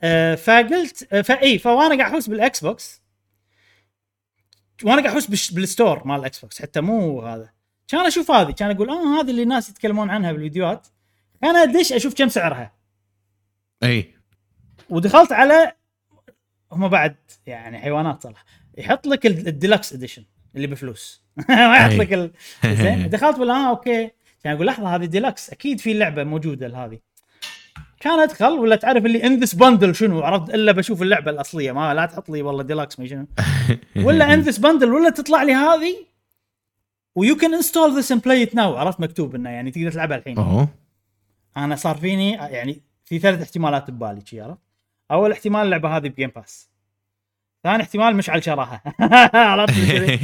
آه، 0.03 0.35
فقلت 0.35 1.09
آه، 1.13 1.23
فاي 1.23 1.59
فوانا 1.59 1.97
قاعد 1.99 2.11
أحوس 2.11 2.29
بال 2.29 2.65
Xbox 2.65 3.00
وأنا 4.85 5.02
قاعد 5.02 5.07
احوس 5.07 5.51
بال 5.51 5.67
store 5.67 6.07
مال 6.07 6.20
ال 6.21 6.41
Xbox 6.41 6.62
حتى 6.62 6.81
مو 6.81 7.20
هذا. 7.23 7.51
كان 7.89 8.07
أشوف 8.07 8.31
هذه 8.31 8.51
كان 8.51 8.70
أقول 8.70 8.90
آه 8.90 9.20
هذه 9.20 9.31
اللي 9.31 9.43
الناس 9.43 9.69
يتكلمون 9.69 10.11
عنها 10.11 10.32
بالفيديوهات. 10.32 10.86
أنا 11.44 11.62
أدش 11.62 11.93
أشوف 11.93 12.15
كم 12.15 12.28
سعرها. 12.28 12.73
إي. 13.82 14.15
ودخلت 14.90 15.32
على 15.32 15.73
هم 16.73 16.89
بعد 16.89 17.16
يعني 17.47 17.78
حيوانات 17.78 18.23
صراحة 18.23 18.44
يحط 18.78 19.07
لك 19.07 19.27
ال- 19.27 19.48
ال 19.49 19.55
deluxe 19.55 19.93
edition 19.93 20.25
اللي 20.57 20.66
بفلوس. 20.66 21.23
ما 21.48 21.77
يحط. 21.77 21.93
لك 21.93 22.12
ال... 22.12 22.31
زين. 22.65 23.09
دخلت 23.11 23.39
ولا 23.39 23.52
آه 23.55 23.69
أوكي. 23.70 24.11
يعني 24.44 24.57
أقول 24.57 24.66
لحظة 24.66 24.94
هذه 24.94 25.05
ديلكس. 25.05 25.51
أكيد 25.51 25.81
في 25.81 25.93
لعبة 25.94 26.24
موجودة 26.24 26.66
لهذه. 26.69 26.98
كان 28.01 28.19
ادخل 28.19 28.53
ولا 28.53 28.77
تعرف 28.77 29.07
اللي 29.07 29.27
in 29.27 29.41
this 29.41 29.55
bundle 29.55 29.95
شنو؟ 29.95 30.21
عرفت؟ 30.21 30.55
إلا 30.55 30.73
بشوف 30.73 31.03
اللعبة 31.03 31.31
الأصلية. 31.31 31.73
ما 31.73 31.95
لا 31.95 32.07
تحط 32.07 32.31
لي 32.31 32.43
والله 32.43 32.63
ديلكس 32.63 33.01
ما 33.01 33.07
شنو. 33.07 33.27
ولا 34.07 34.35
in 34.35 34.41
this 34.41 34.59
bundle 34.59 34.93
ولا 34.93 35.11
تطلع 35.11 35.43
لي 35.43 35.53
هذه 35.55 35.95
و 37.15 37.37
you 37.37 37.46
can 37.46 37.55
install 37.55 37.99
this 37.99 38.12
and 38.12 38.23
play 38.23 38.43
it 38.43 38.55
now 38.55 38.77
عرفت؟ 38.77 39.01
مكتوب 39.01 39.35
إنه 39.35 39.51
يعني 39.51 39.71
تقدر 39.71 39.93
تلعبها 39.93 40.17
الحين. 40.17 40.39
أوه. 40.39 40.69
أنا 41.57 41.77
صار 41.77 41.97
فيني 41.97 42.33
يعني 42.33 42.81
في 43.05 43.19
ثلاث 43.19 43.43
احتمالات 43.43 43.91
ببالي 43.91 44.21
شي 44.27 44.41
عرفت؟ 44.41 44.59
أول 45.11 45.33
احتمال 45.33 45.63
اللعبة 45.63 45.97
هذه 45.97 46.09
ب 46.09 46.13
Game 46.13 46.31
Pass 46.37 46.71
ثاني 47.65 47.83
احتمال 47.83 48.17
مشعل 48.17 48.45
شراها 48.45 48.83
عرفت؟ 49.51 49.75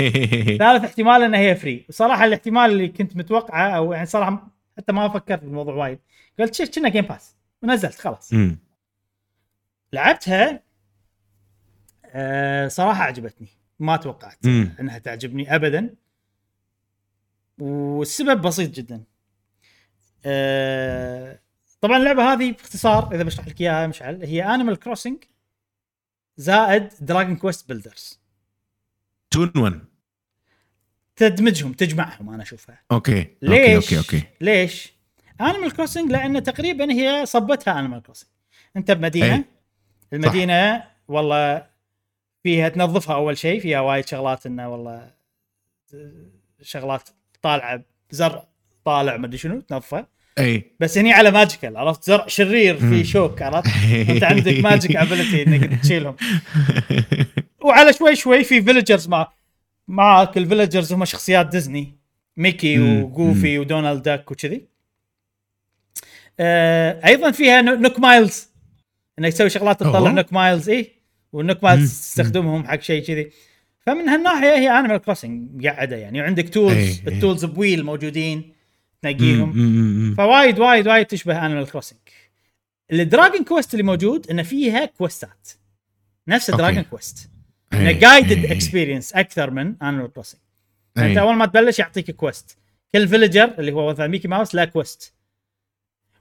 ثالث 0.62 0.84
احتمال 0.84 1.22
إنها 1.22 1.40
هي 1.40 1.54
free 1.54 1.86
وصراحه 1.88 2.24
الاحتمال 2.24 2.70
اللي 2.70 2.88
كنت 2.88 3.16
متوقعه 3.16 3.68
أو 3.70 3.92
يعني 3.92 4.06
صراحة 4.06 4.48
حتى 4.76 4.92
ما 4.92 5.08
فكرت 5.08 5.44
بالموضوع 5.44 5.74
وايد. 5.74 5.98
قلت 6.38 6.54
شيء 6.54 6.66
كنا 6.66 6.88
Game 6.88 7.04
Pass 7.04 7.35
ونزلت 7.62 7.98
خلاص 7.98 8.32
أمم. 8.32 8.58
لعبتها 9.92 10.62
أه 12.04 12.68
صراحة 12.68 13.02
عجبتني 13.02 13.48
ما 13.78 13.96
توقعت 13.96 14.46
أمم. 14.46 14.74
إنها 14.80 14.98
تعجبني 14.98 15.54
ابدا 15.54 15.94
والسبب 17.58 18.40
بسيط 18.42 18.70
جدا 18.70 19.04
أه 20.26 21.40
طبعا 21.80 21.96
اللعبة 21.96 22.32
هذه 22.32 22.52
باختصار 22.52 23.14
إذا 23.14 23.22
بشرح 23.22 23.48
لك 23.48 23.60
إياها 23.60 23.86
مشعل 23.86 24.24
هي 24.24 24.54
Animal 24.54 24.76
Crossing 24.76 25.24
زائد 26.36 26.88
Dragon 27.00 27.36
Quest 27.36 27.68
Builders 27.68 28.20
تون 29.30 29.52
1 29.56 29.84
تدمجهم 31.16 31.72
تجمعهم 31.72 32.30
أنا 32.30 32.42
أشوفها 32.42 32.82
أوكي 32.92 33.36
ليش؟ 33.42 33.74
أوكي 33.74 33.96
أوكي 33.96 33.98
أوكي 33.98 34.22
ليش؟ 34.40 34.95
Animal 35.40 35.72
Crossing 35.72 36.12
لأن 36.12 36.42
تقريبا 36.42 36.92
هي 36.92 37.26
صبتها 37.26 37.78
Animal 37.78 38.02
Crossing 38.02 38.30
أنت 38.76 38.90
بمدينة. 38.90 39.34
أي. 39.34 39.44
المدينة 40.12 40.84
والله 41.08 41.66
فيها 42.42 42.68
تنظفها 42.68 43.16
أول 43.16 43.38
شيء 43.38 43.60
فيها 43.60 43.80
وايد 43.80 44.06
شغلات 44.06 44.46
إنه 44.46 44.68
والله 44.68 45.10
شغلات 46.62 47.08
طالعة 47.42 47.82
زرع 48.10 48.44
طالع 48.84 49.16
مدري 49.16 49.38
شنو 49.38 49.60
تنظفه 49.60 50.06
اي 50.38 50.72
بس 50.80 50.98
هني 50.98 51.12
على 51.12 51.30
magical 51.30 51.76
عرفت؟ 51.76 52.04
زرع 52.04 52.26
شرير 52.26 52.76
في. 52.76 53.04
شوك 53.04 53.42
عرفت؟ 53.42 53.70
أنت 54.10 54.24
عندك 54.24 54.58
magic 54.64 54.96
ability 54.96 55.42
إنك 55.42 55.80
تشيلهم. 55.82 56.16
وعلى 57.64 57.92
شوي 57.92 58.16
شوي 58.16 58.44
في 58.44 58.62
villagers 58.62 59.08
مع 59.08 59.32
معك 59.88 60.36
ال 60.36 60.42
villagers 60.42 60.92
هم 60.92 61.04
شخصيات 61.04 61.46
ديزني 61.46 61.94
ميكي. 62.36 62.78
وجوفي 62.78 63.58
ودونالد 63.58 64.02
داك 64.02 64.30
وكذي. 64.30 64.75
أيضا 66.40 67.30
فيها 67.30 67.62
نو- 67.62 67.74
Nook 67.74 67.98
Miles 67.98 68.48
إنك 69.18 69.32
تسوي 69.32 69.50
شغلات 69.50 69.80
تطلع. 69.80 70.10
Nook 70.10 70.32
Miles 70.32 70.68
اي 70.68 70.92
وال 71.32 71.41
Nook. 71.41 71.64
Miles 71.64 71.90
تستخدمهم 71.92 72.66
حق 72.66 72.80
شيء 72.80 73.02
كذي 73.04 73.30
فمن 73.86 74.08
هالناحية 74.08 74.54
هي 74.54 74.78
Animal 74.78 74.98
Crossing 74.98 75.66
قاعدة 75.66 75.96
يعني 75.96 76.20
وعندك 76.20 76.48
tools 76.48 76.76
إي، 76.76 76.88
إي. 76.88 77.14
ال 77.14 77.19
tools 77.19 77.44
بويل 77.44 77.84
موجودين 77.84 78.52
تنقيهم. 79.02 80.14
فوايد 80.14 80.58
وايد 80.58 80.88
وايد 80.88 81.06
تشبه 81.06 81.46
Animal 81.46 81.70
Crossing 81.70 81.98
ال 82.92 83.00
Dragon 83.00 83.44
Quest 83.44 83.74
اللي 83.74 83.82
موجود 83.82 84.30
انه 84.30 84.42
فيها 84.42 84.84
quest 84.84 85.38
ات 85.38 85.48
نفس. 86.28 86.50
Dragon 86.50 86.82
Quest 86.82 87.30
إنه 87.72 87.92
guided. 87.92 88.44
experience 88.52 89.12
أكثر 89.12 89.50
من 89.50 89.74
Animal 89.82 90.12
Crossing 90.12 90.40
انت 90.98 91.16
إيه. 91.16 91.20
أول 91.20 91.34
ما 91.36 91.46
تبلش 91.46 91.78
يعطيك 91.78 92.10
quest 92.10 92.58
كل 92.94 93.08
villager 93.08 93.54
اللي 93.58 93.72
هو 93.72 93.90
مثلا 93.90 94.06
ميكي 94.06 94.28
ماوس 94.28 94.54
له 94.54 94.64
quest 94.64 95.12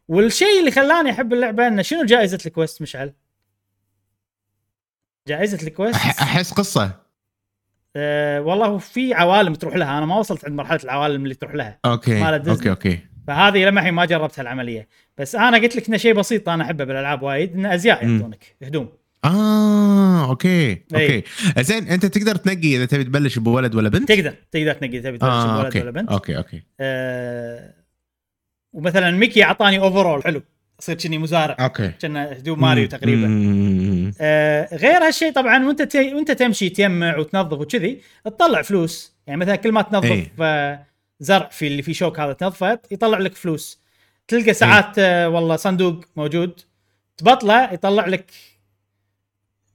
والشيء 0.07 0.59
اللي 0.59 0.71
خلاني 0.71 1.11
أحب 1.11 1.33
اللعبة 1.33 1.67
إنه 1.67 1.81
شنو 1.81 2.05
جائزة 2.05 2.39
ال 2.45 2.51
quest 2.51 2.81
مشعل؟ 2.81 3.13
جائزة 5.27 5.67
ال 5.67 5.72
quest؟ 5.72 5.99
أحس 5.99 6.53
قصة. 6.53 6.91
آه 7.95 8.41
والله 8.41 8.77
في 8.77 9.13
عوالم 9.13 9.53
تروح 9.53 9.75
لها. 9.75 9.97
أنا 9.97 10.05
ما 10.05 10.17
وصلت 10.17 10.45
عند 10.45 10.53
مرحلة 10.53 10.79
العوالم 10.83 11.23
اللي 11.23 11.35
تروح 11.35 11.55
لها. 11.55 11.79
أوكي. 11.85 12.23
أوكي 12.49 12.69
أوكي. 12.69 12.99
فهذه 13.27 13.65
لما 13.65 13.79
الحين 13.79 13.93
ما 13.93 14.05
جربت 14.05 14.39
هالعمليه 14.39 14.87
بس 15.17 15.35
أنا 15.35 15.57
قلت 15.57 15.75
لك 15.75 15.87
إنه 15.87 15.97
شيء 15.97 16.13
بسيط 16.13 16.49
أنا 16.49 16.63
أحبه 16.63 16.83
بالألعاب 16.83 17.23
وايد 17.23 17.53
إنه 17.53 17.73
أزياء. 17.73 18.03
يعطونك 18.07 18.55
هدوم. 18.63 18.89
آه 19.25 20.29
أوكي. 20.29 20.83
أوكي. 20.93 21.23
زين 21.59 21.87
أنت 21.87 22.05
تقدر 22.05 22.35
تنقي 22.35 22.75
إذا 22.75 22.85
تبي 22.85 23.03
تبلش 23.03 23.39
بولد 23.39 23.75
ولا 23.75 23.89
بنت؟ 23.89 24.11
تقدر 24.11 24.35
تقدر 24.51 24.73
تنقي 24.73 24.99
تبي 24.99 25.17
تبلش 25.17 25.31
آه 25.31 25.55
بولد 25.55 25.65
أوكي 25.65 25.81
ولا 25.81 25.91
بنت. 25.91 26.11
أوكي 26.11 26.37
أوكي. 26.37 26.63
آه 26.79 27.84
ومثلا 28.75 29.11
ميكي 29.11 29.43
أعطاني 29.43 29.79
overall 29.79 30.23
حلو. 30.23 30.41
يصير 30.79 30.97
كني 30.97 31.17
مزارع. 31.17 31.57
أوكي. 31.59 31.91
كنا 32.01 32.31
هدوم 32.31 32.61
ماريو 32.61 32.87
تقريبا. 32.87 33.27
آه 34.21 34.75
غير 34.75 35.07
هالشيء 35.07 35.31
طبعا 35.31 35.65
وأنت 35.65 35.81
تي... 35.81 36.13
وأنت 36.13 36.31
تمشي 36.31 36.69
تجمع 36.69 37.17
وتنظف 37.17 37.59
وكذي 37.59 38.01
تطلع 38.25 38.61
فلوس. 38.61 39.13
يعني 39.27 39.39
مثلا 39.39 39.55
كل 39.55 39.71
ما 39.71 39.81
تنظف 39.81 40.11
إيه. 40.11 40.31
آه 40.41 40.85
زرع 41.19 41.49
في 41.49 41.67
اللي 41.67 41.81
في 41.81 41.93
شوك 41.93 42.19
هذا 42.19 42.33
تنظفه 42.33 42.79
يطلع 42.91 43.17
لك 43.17 43.35
فلوس. 43.35 43.81
تلقى 44.27 44.53
ساعات 44.53 44.99
آه 44.99 45.29
والله 45.29 45.55
صندوق 45.55 46.05
موجود 46.15 46.61
تبطله 47.17 47.73
يطلع 47.73 48.05
لك 48.05 48.31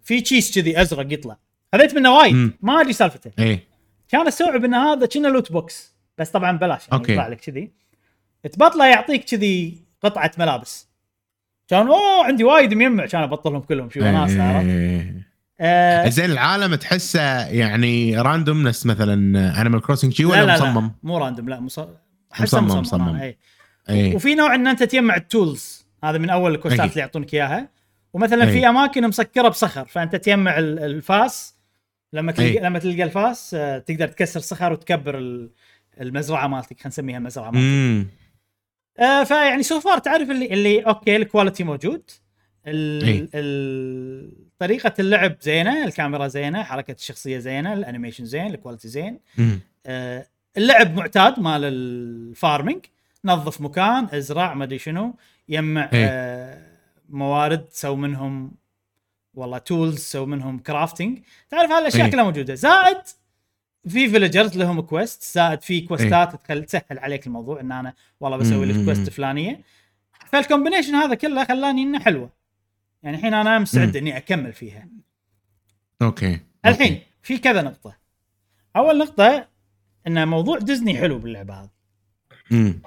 في 0.04 0.20
تشيس 0.20 0.58
كذي 0.58 0.80
أزرق 0.80 1.12
يطلع. 1.12 1.38
خذيت 1.74 1.94
منه 1.94 2.14
وايد. 2.14 2.52
ما 2.62 2.80
أدري 2.80 2.92
سالفته. 2.92 3.30
إيه. 3.38 3.64
كان 4.08 4.26
أستوعب 4.26 4.64
إن 4.64 4.74
هذا 4.74 5.06
كنه 5.06 5.28
loot 5.28 5.52
box 5.52 5.94
بس 6.18 6.30
طبعا 6.30 6.58
بلاش 6.58 6.82
يعني 6.88 7.00
okay. 7.00 7.12
يطلع 7.12 7.28
لك 7.28 7.40
كذي. 7.40 7.79
تبطله 8.52 8.86
يعطيك 8.86 9.24
كذي 9.24 9.78
قطعة 10.02 10.30
ملابس 10.38 10.88
كان 11.68 11.86
أوه 11.86 12.24
عندي 12.24 12.44
وايد 12.44 12.74
مجمع 12.74 13.06
كان 13.06 13.22
أبطلهم 13.22 13.60
كلهم 13.60 13.90
شي 13.90 14.00
وناس 14.00 14.36
عرفت 14.36 14.66
إيه. 14.68 15.30
آه 15.60 16.08
زين 16.08 16.30
العالم 16.30 16.74
تحسه 16.74 17.46
يعني 17.46 18.18
randomness 18.20 18.86
مثلا 18.86 19.14
Animal 19.60 19.80
Crossing 19.80 20.12
شي 20.12 20.24
ولا 20.24 20.36
لا 20.40 20.46
لا 20.46 20.58
لا 20.58 20.70
مصمم؟ 20.70 20.90
مو 21.02 21.18
random 21.18 21.48
لا 21.48 21.60
مص... 21.60 21.78
احسه 22.32 22.60
مصمم، 22.60 22.80
مصمم, 22.80 23.02
مصمم. 23.02 23.16
اي 23.20 23.36
إيه 23.88 24.14
وفي 24.16 24.34
نوع 24.34 24.54
إن 24.54 24.66
أنت 24.66 24.82
تجمع 24.82 25.16
ال 25.16 25.28
tools 25.28 25.86
هذا 26.04 26.18
من 26.18 26.30
أول 26.30 26.54
ال 26.54 26.59
quest 26.59 26.81
ات. 26.81 26.90
اللي 26.90 27.00
يعطونك 27.00 27.34
إياها 27.34 27.68
ومثلا 28.12 28.44
أي. 28.44 28.52
في 28.52 28.68
أماكن 28.68 29.08
مسكرة 29.08 29.48
بصخر 29.48 29.84
فأنت 29.84 30.16
تجمع 30.16 30.58
ال- 30.58 30.78
الفاس 30.78 31.54
لما 32.12 32.32
تلقى 32.32 32.48
أي. 32.48 32.60
لما 32.60 32.78
تلقى 32.78 33.02
الفاس 33.02 33.54
آه، 33.54 33.78
تقدر 33.78 34.08
تكسر 34.08 34.40
صخر 34.40 34.72
وتكبر 34.72 35.18
ال- 35.18 35.50
المزرعة 36.00 36.46
مالتك 36.46 36.76
خلينا 36.76 36.88
نسميها 36.88 37.18
مزرعه 37.18 37.50
مالتك 37.50 38.08
آه 38.98 39.24
فيعني 39.24 39.62
so 39.62 39.80
far 39.80 39.98
تعرف 39.98 40.30
اللي 40.30 40.46
اللي 40.46 40.80
okay 40.80 41.16
ال 41.16 41.22
quality 41.22 41.64
موجود 41.64 42.10
إي. 42.66 42.72
ال 42.72 43.28
ال 43.34 44.32
طريقة 44.58 44.92
اللعب 44.98 45.36
زينة 45.40 45.84
الكاميرا 45.84 46.28
زينة 46.28 46.62
حركة 46.62 46.92
الشخصية 46.92 47.38
زينة 47.38 47.72
ال 47.72 47.78
animation 47.78 48.24
زين 48.24 48.46
ال 48.46 48.52
quality 48.52 48.88
زين. 48.88 49.20
آه 49.86 50.26
اللعب 50.56 50.94
معتاد 50.96 51.40
مال 51.40 51.64
ال 51.64 51.80
farming 51.80 52.86
نظف 53.24 53.60
مكان 53.60 54.08
ازرع 54.12 54.54
ما 54.54 54.64
أدري 54.64 54.78
شنو 54.78 55.16
يجمع 55.48 55.84
إي. 55.84 55.88
آه 56.04 56.66
موارد 57.08 57.66
سوي 57.70 57.96
منهم 57.96 58.52
والله 59.34 59.58
tools 59.58 59.98
سوي 59.98 60.26
منهم 60.26 60.58
crafting 60.58 61.18
تعرف 61.50 61.70
هالاشياء 61.70 62.04
إي. 62.06 62.10
كلها 62.10 62.24
موجودة 62.24 62.54
زائد 62.54 62.96
في 63.88 64.08
villagers 64.08 64.58
لهم 64.58 64.80
quest 64.80 65.22
زائد 65.22 65.60
في 65.60 65.80
quest 65.80 66.27
ات 66.27 66.36
تخل 66.44 66.64
تسهل 66.64 66.98
عليك 66.98 67.26
الموضوع 67.26 67.60
إن 67.60 67.72
أنا 67.72 67.94
والله 68.20 68.36
بسوي 68.38 68.66
لك. 68.66 68.84
quest 68.84 69.10
فلانية. 69.10 69.60
فال 70.26 70.37
combination 70.37 70.94
هذا 70.94 71.14
كله 71.14 71.44
خلاني 71.44 71.82
إنه 71.82 71.98
حلوة. 71.98 72.30
يعني 73.02 73.16
الحين 73.16 73.34
أنا 73.34 73.58
مستعد 73.58 73.96
إني 73.96 74.16
أكمل 74.16 74.52
فيها. 74.52 74.88
okay. 76.02 76.40
الحين 76.66 77.00
في 77.22 77.38
كذا 77.38 77.62
نقطة. 77.62 77.96
أول 78.76 78.98
نقطة 78.98 79.48
إن 80.06 80.28
موضوع 80.28 80.58
ديزني 80.58 80.98
حلو 80.98 81.18
باللعبة 81.18 81.54
هذه. 81.54 81.70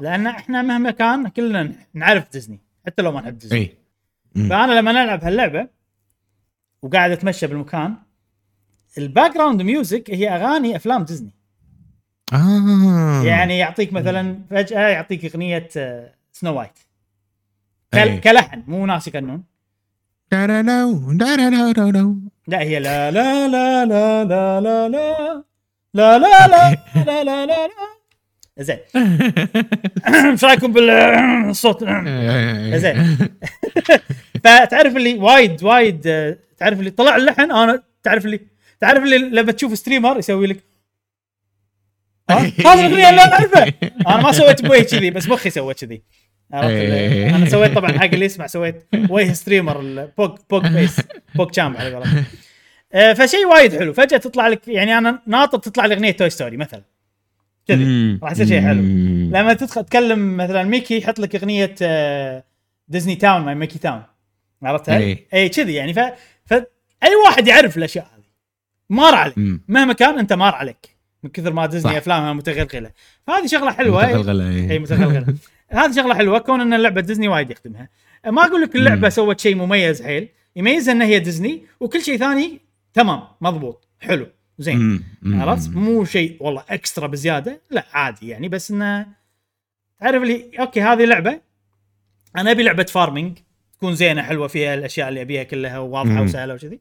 لأن 0.01 0.27
إحنا 0.27 0.61
مهما 0.61 0.91
كان 0.91 1.27
كلنا 1.27 1.73
نعرف 1.93 2.31
ديزني 2.31 2.59
حتى 2.85 3.01
لو 3.01 3.11
ما 3.11 3.21
نحب 3.21 3.37
ديزني. 3.37 3.69
أمم. 4.37 4.49
فأنا 4.49 4.71
لما 4.71 4.91
نلعب 4.91 5.23
هاللعبة 5.23 5.67
وقاعد 6.81 7.11
أتمشى 7.11 7.47
بالمكان 7.47 7.95
ال 8.97 9.33
background 9.33 9.61
music 9.61 10.11
هي 10.11 10.29
اغاني 10.29 10.75
افلام 10.75 11.03
ديزني 11.03 11.31
آه 12.33 13.23
يعني 13.23 13.57
يعطيك 13.57 13.93
مثلا 13.93 14.39
فجاه 14.49 14.87
يعطيك 14.87 15.25
اغنيه 15.25 15.67
سنو 16.31 16.57
وايت 16.57 16.79
أي. 17.93 18.17
كلحن 18.17 18.63
مو 18.67 18.85
ناس 18.85 19.07
يغنون. 19.07 19.43
لا 22.47 22.59
هي 22.59 22.79
لا 22.79 23.11
لا 23.11 23.47
لا 23.47 23.85
لا 23.85 24.23
لا 24.25 24.61
لا 24.61 24.89
لا 24.89 25.19
لا 25.93 26.17
لا 26.19 26.47
لا 26.47 26.77
لا 27.05 27.23
لا 27.23 27.45
لا 27.45 27.45
لا 27.45 27.69
زين 28.59 28.77
إيش 30.07 30.45
رايكم 30.45 30.73
بالصوت 30.73 31.83
زين 32.73 33.17
فتعرف 34.43 34.97
اللي 34.97 35.17
وايد 35.17 35.63
وايد 35.63 36.07
آه، 36.07 36.37
تعرف 36.57 36.79
اللي 36.79 36.91
طلع 36.91 37.15
اللحن 37.15 37.51
أنا 37.51 37.83
تعرف 38.03 38.25
اللي 38.25 38.39
تعرف 38.83 39.03
اللي 39.03 39.17
لما 39.17 39.51
تشوف 39.51 39.77
streamer 39.77 40.17
يسوي 40.19 40.47
لك 40.47 40.63
ها؟ 42.29 42.37
هذه 42.39 42.53
الاغنيه 42.85 43.09
اللي 43.09 43.23
أنا 43.23 43.33
اعرفها 43.33 43.73
أنا 44.07 44.17
ما 44.23 44.31
سويت 44.31 44.65
بوجه 44.65 44.81
كذي 44.83 45.09
بس 45.11 45.27
مخي 45.29 45.49
سوى 45.49 45.73
كذي. 45.73 46.03
اللي- 46.53 47.29
أنا 47.29 47.49
سويت 47.49 47.73
طبعا 47.75 47.91
حق 47.99 48.05
اللي 48.05 48.25
يسمع 48.25 48.47
سويت 48.47 48.87
وجه 49.09 49.33
streamer 49.33 49.79
ال 49.79 49.94
pog 49.94 50.39
pog 50.49 50.67
face 50.67 50.97
PogChamp 51.35 51.77
على 51.77 51.93
قولتهم. 51.95 52.23
آه، 52.93 53.13
فشيء 53.13 53.45
وايد 53.45 53.77
حلو. 53.79 53.93
فجأة 53.93 54.17
تطلع 54.17 54.47
لك 54.47 54.67
يعني 54.67 54.97
أنا 54.97 55.21
ناطر 55.27 55.57
تطلع 55.57 55.85
لي 55.85 55.93
أغنية 55.95 56.11
توي 56.11 56.29
ستوري 56.29 56.57
مثلا. 56.57 56.83
كذي. 57.67 58.19
راح 58.23 58.31
يصير 58.31 58.45
شيء 58.47 58.61
حلو. 58.61 58.81
لما 59.39 59.53
تدخل 59.53 59.85
تكلم 59.85 60.37
مثلا 60.37 60.63
ميكي 60.63 60.97
يحط 60.97 61.19
لك 61.19 61.35
أغنية 61.35 61.75
آه، 61.81 62.43
Disney 62.87 63.15
Town 63.15 63.41
my 63.41 63.55
Mickey 63.55 63.79
Town. 63.79 64.03
عرفتها؟ 64.63 64.97
اي 65.33 65.49
كذي 65.49 65.73
يعني. 65.73 65.93
ف... 65.93 65.99
ف 66.45 66.53
أي 67.03 67.15
واحد 67.25 67.47
يعرف 67.47 67.77
الأشياء. 67.77 68.07
مار 68.93 69.15
عليك. 69.15 69.37
مهما 69.67 69.93
كان 69.93 70.19
انت 70.19 70.33
مار 70.33 70.55
عليك. 70.55 70.89
من 71.23 71.29
كثر 71.29 71.53
ما 71.53 71.65
ديزني. 71.65 71.97
افلامها 71.97 72.33
متغلغلة. 72.33 72.91
فهذه 73.27 73.45
شغلة 73.45 73.71
حلوة. 73.71 74.05
متغلغلة، 74.05 74.49
إيه. 74.49 74.71
اي 74.71 74.79
متغلغلة. 74.79 75.35
هذه 75.69 75.91
شغلة 75.95 76.15
حلوة. 76.15 76.39
كون 76.39 76.61
إن 76.61 76.73
اللعبة 76.73 77.01
ديزني 77.01 77.27
وايد 77.27 77.51
يخدمها. 77.51 77.89
ما 78.25 78.45
أقول 78.45 78.61
لك 78.61 78.75
اللعبة 78.75 79.01
مم. 79.01 79.09
سوت 79.09 79.39
شيء 79.39 79.55
مميز 79.55 80.01
حيل. 80.01 80.29
يميزها 80.55 80.93
إن 80.93 81.01
هي 81.01 81.19
ديزني 81.19 81.63
وكل 81.79 82.01
شيء 82.01 82.17
ثاني 82.17 82.59
تمام 82.93 83.21
مضبوط 83.41 83.87
حلو 84.01 84.27
زين. 84.59 85.03
عرفت؟ 85.25 85.69
مو 85.69 86.05
شيء 86.05 86.37
والله 86.39 86.63
extra 86.69 87.07
بزيادة. 87.07 87.61
لا 87.71 87.85
عادي 87.93 88.27
يعني 88.27 88.49
بس 88.49 88.71
إنه 88.71 89.05
تعرف 89.99 90.23
لي 90.23 90.51
okay 90.59 90.81
هذه 90.81 91.05
لعبة. 91.05 91.39
أنا 92.37 92.51
أبي 92.51 92.63
لعبة 92.63 92.83
farming 92.83 93.37
تكون 93.77 93.95
زينة 93.95 94.21
حلوة 94.21 94.47
فيها 94.47 94.73
الأشياء 94.73 95.09
اللي 95.09 95.21
أبيها 95.21 95.43
كلها 95.43 95.79
واضحه 95.79 96.13
مم. 96.13 96.21
وسهلة 96.21 96.53
وكذي. 96.53 96.79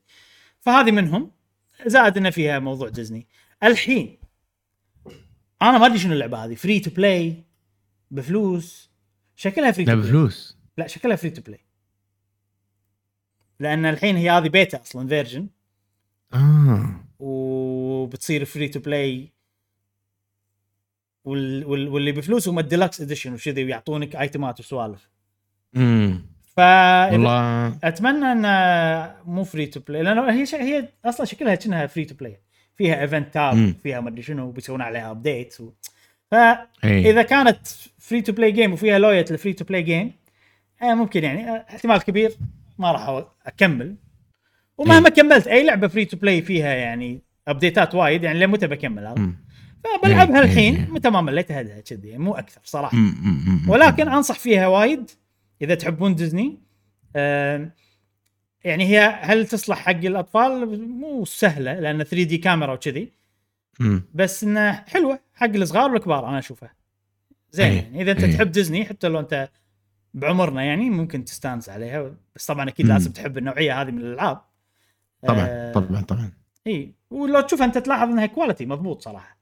فهذه 0.60 0.90
منهم. 0.90 1.30
زائد 1.86 2.16
ان 2.16 2.30
فيها 2.30 2.58
موضوع 2.58 2.88
ديزني. 2.88 3.26
الحين 3.62 4.18
أنا 5.62 5.78
ما 5.78 5.86
أدري 5.86 5.98
شنو 5.98 6.12
اللعبة 6.12 6.44
هذه. 6.44 6.54
free 6.54 6.80
to 6.80 6.90
play 6.90 7.44
بفلوس. 8.10 8.90
شكلها 9.36 9.72
free 9.72 9.84
to 9.84 9.92
play 9.92 10.06
بفلوس. 10.06 10.58
لا 10.78 10.86
شكلها 10.86 11.16
free 11.16 11.30
to 11.30 11.42
play 11.42 11.60
لأن 13.60 13.86
الحين 13.86 14.16
هي 14.16 14.30
هذه 14.30 14.48
بيتا 14.48 14.82
أصلا 14.82 15.08
version 15.08 15.48
آه. 16.34 17.04
وبتصير 17.18 18.44
free 18.44 18.68
to 18.68 18.80
play 18.80 19.32
وال... 21.24 21.64
وال... 21.64 21.88
واللي 21.88 22.12
بفلوس 22.12 22.48
هم 22.48 22.58
ال 22.58 22.64
deluxe 22.64 23.00
edition 23.00 23.32
وشذي 23.32 23.64
ويعطونك 23.64 24.16
item 24.16 24.52
ات 24.52 24.60
وسوالف. 24.60 25.10
امم 25.76 26.31
فا 26.56 27.12
والله 27.12 27.68
أتمنى 27.84 28.32
انه 28.32 29.14
مو 29.26 29.44
free 29.44 29.66
to 29.66 29.80
play 29.80 30.02
لأنه 30.02 30.32
هي 30.32 30.46
ش... 30.46 30.54
هي 30.54 30.88
أصلا 31.04 31.26
شكلها 31.26 31.54
كأنها 31.54 31.86
free 31.86 32.04
to 32.04 32.14
play 32.14 32.40
فيها 32.76 33.00
event 33.00 33.34
tab. 33.34 33.74
فيها 33.82 34.00
ما 34.00 34.08
أدري 34.08 34.22
شنو 34.22 34.50
بيسوون 34.50 34.82
عليها 34.82 35.10
update 35.10 35.60
و... 35.60 35.72
إيه 36.34 37.02
فاذا 37.02 37.22
كانت 37.22 37.66
free 37.98 38.20
to 38.20 38.32
play 38.32 38.52
game 38.52 38.72
وفيها 38.72 38.98
لوية 38.98 39.30
ال 39.30 39.35
free 39.35 39.52
to 39.52 39.64
play 39.64 39.82
game 39.82 40.12
ممكن 40.82 41.24
يعني 41.24 41.50
آه، 41.50 41.66
احتمال 41.70 42.02
كبير 42.02 42.32
ما 42.78 42.92
راح 42.92 43.24
أكمل 43.46 43.96
ومهما 44.78 45.08
كملت 45.08 45.46
أي 45.46 45.66
لعبة 45.66 45.88
free 45.88 46.04
to 46.04 46.16
play 46.16 46.42
فيها 46.42 46.74
يعني 46.74 47.22
update 47.48 47.88
ات 47.88 47.94
وايد 47.94 48.24
يعني 48.24 48.38
لمتى 48.38 48.66
بكمل 48.66 49.06
هذا. 49.06 49.32
فبلعبها 49.84 50.38
إيه، 50.38 50.44
الحين 50.44 50.76
إيه. 50.76 50.90
متى 50.90 51.10
ما 51.10 51.20
مليت 51.20 51.50
اهدها 51.50 51.80
كذي 51.80 52.18
مو 52.18 52.34
أكثر 52.34 52.60
صراحة. 52.64 52.98
ولكن 53.68 54.08
أنصح 54.08 54.38
فيها 54.38 54.66
وايد 54.66 55.10
إذا 55.62 55.74
تحبون 55.74 56.14
ديزني 56.14 56.58
يعني 58.64 58.84
هي 58.84 58.98
هل 59.20 59.46
تصلح 59.46 59.78
حق 59.78 59.90
الأطفال 59.90 60.80
مو 60.88 61.24
سهلة 61.24 61.80
لأن 61.80 62.02
3 62.02 62.22
دي 62.22 62.38
كاميرا 62.38 62.72
وكذي. 62.72 63.12
بس 64.14 64.44
انها 64.44 64.84
حلوة 64.88 65.20
حق 65.34 65.48
الصغار 65.48 65.90
والكبار 65.90 66.28
أنا 66.28 66.38
أشوفه 66.38 66.70
زين 67.50 67.66
إيه. 67.66 67.82
يعني 67.82 68.02
إذا 68.02 68.12
أنت 68.12 68.24
إيه. 68.24 68.36
تحب 68.36 68.52
ديزني 68.52 68.84
حتى 68.84 69.08
لو 69.08 69.20
أنت 69.20 69.48
بعمرنا 70.14 70.62
يعني 70.62 70.90
ممكن 70.90 71.24
تستانس 71.24 71.68
عليها 71.68 72.14
بس 72.36 72.46
طبعا 72.46 72.68
أكيد. 72.68 72.86
لازم 72.86 73.12
تحب 73.12 73.38
النوعية 73.38 73.82
هذه 73.82 73.90
من 73.90 73.98
الألعاب 73.98 74.40
طبعا 75.26 75.46
آه، 75.48 75.72
طبعا 75.72 76.00
طبعا 76.00 76.32
اي 76.66 76.94
ولو 77.10 77.40
تشوف 77.40 77.62
أنت 77.62 77.78
تلاحظ 77.78 78.08
إنها 78.08 78.26
quality 78.26 78.66
مضبوط 78.66 79.02
صراحة 79.02 79.41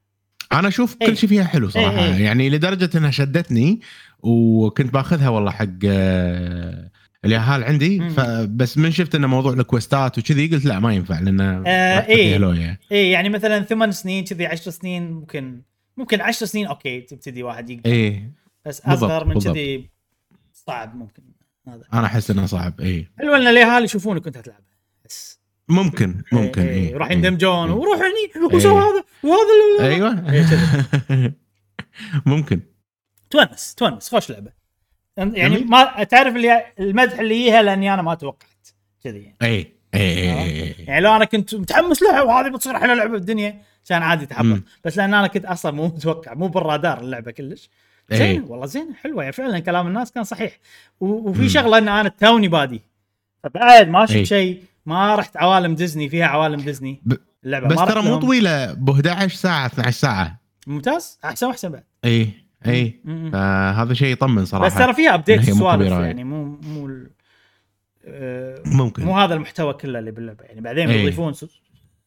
أنا 0.53 0.69
أشوف 0.69 0.97
إيه. 1.03 1.07
كل 1.07 1.17
شيء 1.17 1.29
فيها 1.29 1.45
حلو 1.45 1.69
صراحة 1.69 1.99
إيه، 1.99 2.15
إيه. 2.15 2.25
يعني 2.25 2.51
لدرجة 2.51 2.91
إنها 2.99 3.11
شدتني 3.11 3.81
وكنت 4.23 4.93
باخذها 4.93 5.29
والله 5.29 5.51
حق 5.51 5.67
آه، 5.85 6.91
اليهال 7.25 7.65
عندي. 7.65 8.11
فبس 8.11 8.79
من 8.79 8.91
شفت 8.91 9.15
إنه 9.15 9.27
موضوع 9.27 9.53
ال 9.53 9.62
quest 9.62 10.09
ات 10.09 10.19
وكذي 10.19 10.47
قلت 10.47 10.65
لا 10.65 10.79
ما 10.81 10.95
ينفع 10.95 11.21
لأنه 11.21 11.63
آه، 11.67 12.07
إيه. 12.07 12.37
لوية. 12.37 12.79
اي 12.93 13.11
يعني 13.11 13.29
مثلا 13.29 13.65
ثمان 13.65 13.93
سنين 13.93 14.25
كذي 14.25 14.47
عشر 14.47 14.71
سنين 14.71 15.11
ممكن 15.13 15.63
ممكن 15.97 16.21
عشر 16.21 16.47
سنين 16.47 16.67
okay 16.67 17.01
تبتدي 17.01 17.43
واحد 17.43 17.71
يقدر 17.71 17.91
إيه 17.91 18.33
بس 18.67 18.81
أصغر 18.81 19.25
من. 19.25 19.39
كذي 19.41 19.91
صعب 20.53 20.97
ممكن 20.97 21.23
هذا 21.69 21.83
أنا 21.93 22.07
أحس 22.07 22.31
إنه 22.31 22.47
صعب 22.47 22.81
إيه 22.81 23.11
حلو 23.19 23.35
إن 23.35 23.47
الاهالي 23.47 23.85
يشوفونك 23.85 24.27
وأنت 24.27 24.39
تلعب 24.39 24.63
بس 25.05 25.40
ممكن 25.71 26.23
ممكن 26.33 26.63
إيه، 26.63 26.89
إيه. 26.89 26.97
راح 26.97 27.09
إيه. 27.09 27.17
يندمجون 27.17 27.69
إيه. 27.69 27.75
وروح 27.77 27.99
هني 27.99 28.47
وسوى 28.55 28.73
إيه. 28.73 28.79
هذا 28.79 29.05
وهذا 29.23 29.95
أيوه 29.95 30.33
إيه،. 30.33 31.35
ممكن 32.27 32.61
تونس 33.31 33.75
تونس 33.75 34.09
خوش 34.09 34.31
لعبة 34.31 34.53
يعني. 35.17 35.59
ما 35.59 36.05
تعرف 36.05 36.37
اللي 36.37 36.63
المدح 36.81 37.19
اللي 37.19 37.35
يجيها 37.35 37.63
لأني 37.63 37.95
أنا 37.95 38.03
ما 38.03 38.15
توقعت 38.15 38.69
كذي 39.05 39.23
يعني. 39.23 39.37
اي 39.43 39.73
اي 39.95 40.01
اي 40.01 40.63
اي 40.63 40.75
يعني 40.79 41.01
لو 41.01 41.17
أنا 41.17 41.25
كنت 41.25 41.55
متحمس 41.55 42.03
لها 42.03 42.23
وهذه 42.23 42.49
بتصير 42.49 42.77
أحلى 42.77 42.95
لعبة 42.95 43.13
بالدنيا 43.13 43.63
كان 43.89 44.03
عادي 44.03 44.27
تحبط. 44.27 44.63
بس 44.85 44.97
لأن 44.97 45.15
أنا 45.15 45.27
كنت 45.27 45.45
أصلا 45.45 45.73
مو 45.73 45.87
متوقع 45.87 46.35
مو 46.35 46.49
بالرادار 46.49 47.01
اللعبة 47.01 47.31
كلش 47.31 47.71
إيه. 48.13 48.19
زين 48.19 48.45
والله 48.49 48.67
زين 48.67 48.95
حلوة 48.95 49.23
يعني 49.23 49.33
فعلا 49.33 49.59
كلام 49.59 49.87
الناس 49.87 50.13
كان 50.13 50.25
صحيح 50.25 50.59
وفي. 51.01 51.49
شغلة 51.49 51.79
إن 51.79 51.89
أنا 51.89 52.09
توني 52.09 52.49
بادي 52.49 52.83
فبعد 53.43 53.89
ما 53.89 54.07
شفت 54.07 54.17
إيه. 54.17 54.25
شيء 54.25 54.63
ما 54.91 55.15
رحت 55.17 55.37
عوالم 55.37 55.75
ديزني 55.75 56.09
فيها 56.09 56.27
عوالم 56.27 56.61
ديزني. 56.61 57.03
ب- 57.05 57.15
اللعبة 57.45 57.69
بس 57.69 57.77
ترى 57.77 58.03
مو. 58.03 58.17
طويلة 58.17 58.73
ب 58.73 58.91
11 58.91 59.35
ساعة 59.37 59.67
12 59.67 59.91
ساعة. 59.91 60.41
ممتاز؟ 60.67 61.19
أحسن 61.25 61.47
وأحسن 61.47 61.69
بعد. 61.69 61.85
إي 62.05 62.31
إي. 62.67 63.01
فهذا 63.33 63.95
شيء 63.95 64.13
يطمن 64.13 64.45
صراحة. 64.45 64.67
بس 64.67 64.75
ترى 64.75 64.95
فيها 64.95 65.15
update 65.15 65.51
سوالف 65.51 65.93
يعني 65.93 66.25
مو 66.25 66.45
مو 66.45 67.07
آه، 68.05 68.63
ممكن. 68.67 69.05
مو 69.05 69.19
هذا 69.19 69.35
المحتوى 69.35 69.73
كله 69.73 69.99
اللي 69.99 70.11
باللعبة. 70.11 70.45
يعني 70.45 70.61
بعدين 70.61 70.89
إيه. 70.91 70.97
بيضيفون 70.97 71.33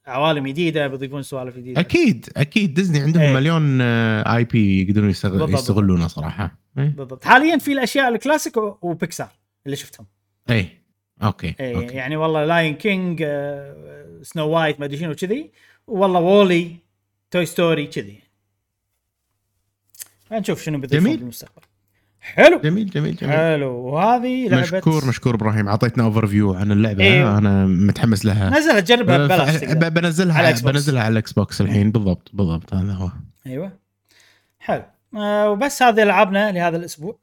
عوالم 0.07 0.47
جديدة 0.47 0.87
بيضيفون 0.87 1.21
سوالف 1.21 1.57
جديدة. 1.57 1.79
أكيد 1.81 2.29
أكيد. 2.37 2.73
ديزني 2.73 2.99
عندهم 2.99 3.23
إيه. 3.23 3.33
مليون 3.33 3.79
آه، 3.81 4.35
IP 4.35 4.81
يقدرون 4.81 5.09
يستغل. 5.09 5.53
يستغلونه 5.53 6.07
صراحة. 6.07 6.57
بالضبط. 6.75 7.25
حاليا 7.25 7.57
في 7.57 7.73
الأشياء 7.73 8.09
الكلاسيك 8.09 8.57
وبيكسار 8.57 9.29
اللي 9.65 9.75
شفتهم. 9.77 10.05
إي. 10.49 10.82
أوكي 11.23 11.55
اي 11.59 11.75
أوكي. 11.75 11.95
يعني 11.95 12.15
والله 12.15 12.45
Lion 12.45 12.75
King 12.75 13.25
Snow 14.21 14.47
White 14.47 14.79
ما 14.79 14.85
أدري 14.85 14.97
شنو 14.97 15.15
كذي 15.15 15.51
والله 15.87 16.19
WALL-E 16.19 16.75
Toy 17.31 17.45
Story 17.45 17.87
كذي. 17.87 18.19
نشوف 20.31 20.63
شنو 20.63 20.77
بيضيفون. 20.79 21.15
بالمستقبل 21.15 21.61
حلو. 22.21 22.59
جميل 22.61 22.89
جميل 22.89 23.15
جميل. 23.15 23.33
حلو. 23.33 23.71
وهذه 23.71 24.47
لعبة 24.47 24.61
مشكور 24.61 25.07
مشكور 25.07 25.35
إبراهيم. 25.35 25.67
أعطيتنا 25.67 26.03
overview 26.03 26.53
عن 26.53 26.71
اللعبة. 26.71 27.03
إيه. 27.03 27.37
أنا 27.37 27.65
متحمس 27.65 28.25
لها. 28.25 28.49
نزلها 28.49 28.79
تجربها 28.79 29.27
ف- 29.27 29.63
ببلاش. 29.63 29.93
بنزلها 29.93 30.37
على. 30.37 30.55
بنزلها 30.63 31.03
على 31.03 31.11
ال 31.11 31.33
Xbox 31.33 31.61
الحين. 31.61 31.91
بالضبط 31.91 32.29
بالضبط. 32.33 32.73
هذا 32.73 32.93
هو. 32.93 33.09
أيوه. 33.47 33.71
حلو. 34.59 34.83
آه 35.15 35.49
وبس 35.49 35.83
هذه 35.83 36.03
ألعابنا 36.03 36.51
لهذا 36.51 36.77
الأسبوع. 36.77 37.17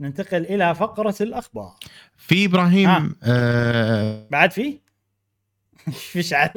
ننتقل 0.00 0.42
إلى 0.42 0.74
فقرة 0.74 1.14
الأخبار. 1.20 1.74
في 2.16 2.44
إبراهيم 2.44 2.88
آه. 2.88 3.10
آه 3.22 4.28
بعد 4.30 4.52
في؟ 4.52 4.78
مشعل 6.12 6.50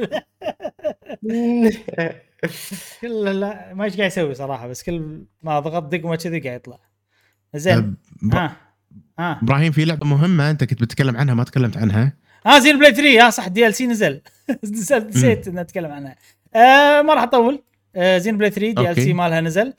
كل 3.01 3.39
لا 3.39 3.73
ما 3.73 3.83
إيش 3.83 3.97
قاعد 3.97 4.11
يسوي 4.11 4.33
صراحة 4.33 4.67
بس 4.67 4.83
كل 4.83 5.23
ما 5.41 5.59
ضغط 5.59 5.83
دقمه 5.83 6.15
كذي 6.15 6.39
قاعد 6.39 6.55
يطلع. 6.59 6.79
زين 7.55 7.95
إبرا- 8.25 8.35
ها 8.35 8.55
ها. 9.19 9.39
إبراهيم 9.43 9.71
في 9.71 9.85
لعبة 9.85 10.05
مهمة 10.05 10.49
أنت 10.49 10.63
كنت 10.63 10.81
بتتكلم 10.81 11.17
عنها 11.17 11.33
ما 11.35 11.43
تكلمت 11.43 11.77
عنها. 11.77 12.13
آه 12.45 12.59
Xenoblade 12.59 12.93
3 12.93 13.27
آه 13.27 13.29
صح 13.29 13.47
DLC 13.47 13.87
نزل. 13.87 14.21
نسيت 14.93 15.47
ان 15.47 15.57
أتكلم 15.57 15.91
عنها. 15.91 16.15
آه 16.55 17.01
ما 17.01 17.13
راح 17.13 17.23
أطول. 17.23 17.63
آه 17.95 18.17
Xenoblade 18.17 18.49
3 18.51 18.71
DLC 18.81 19.13
مالها 19.13 19.41
نزل. 19.41 19.73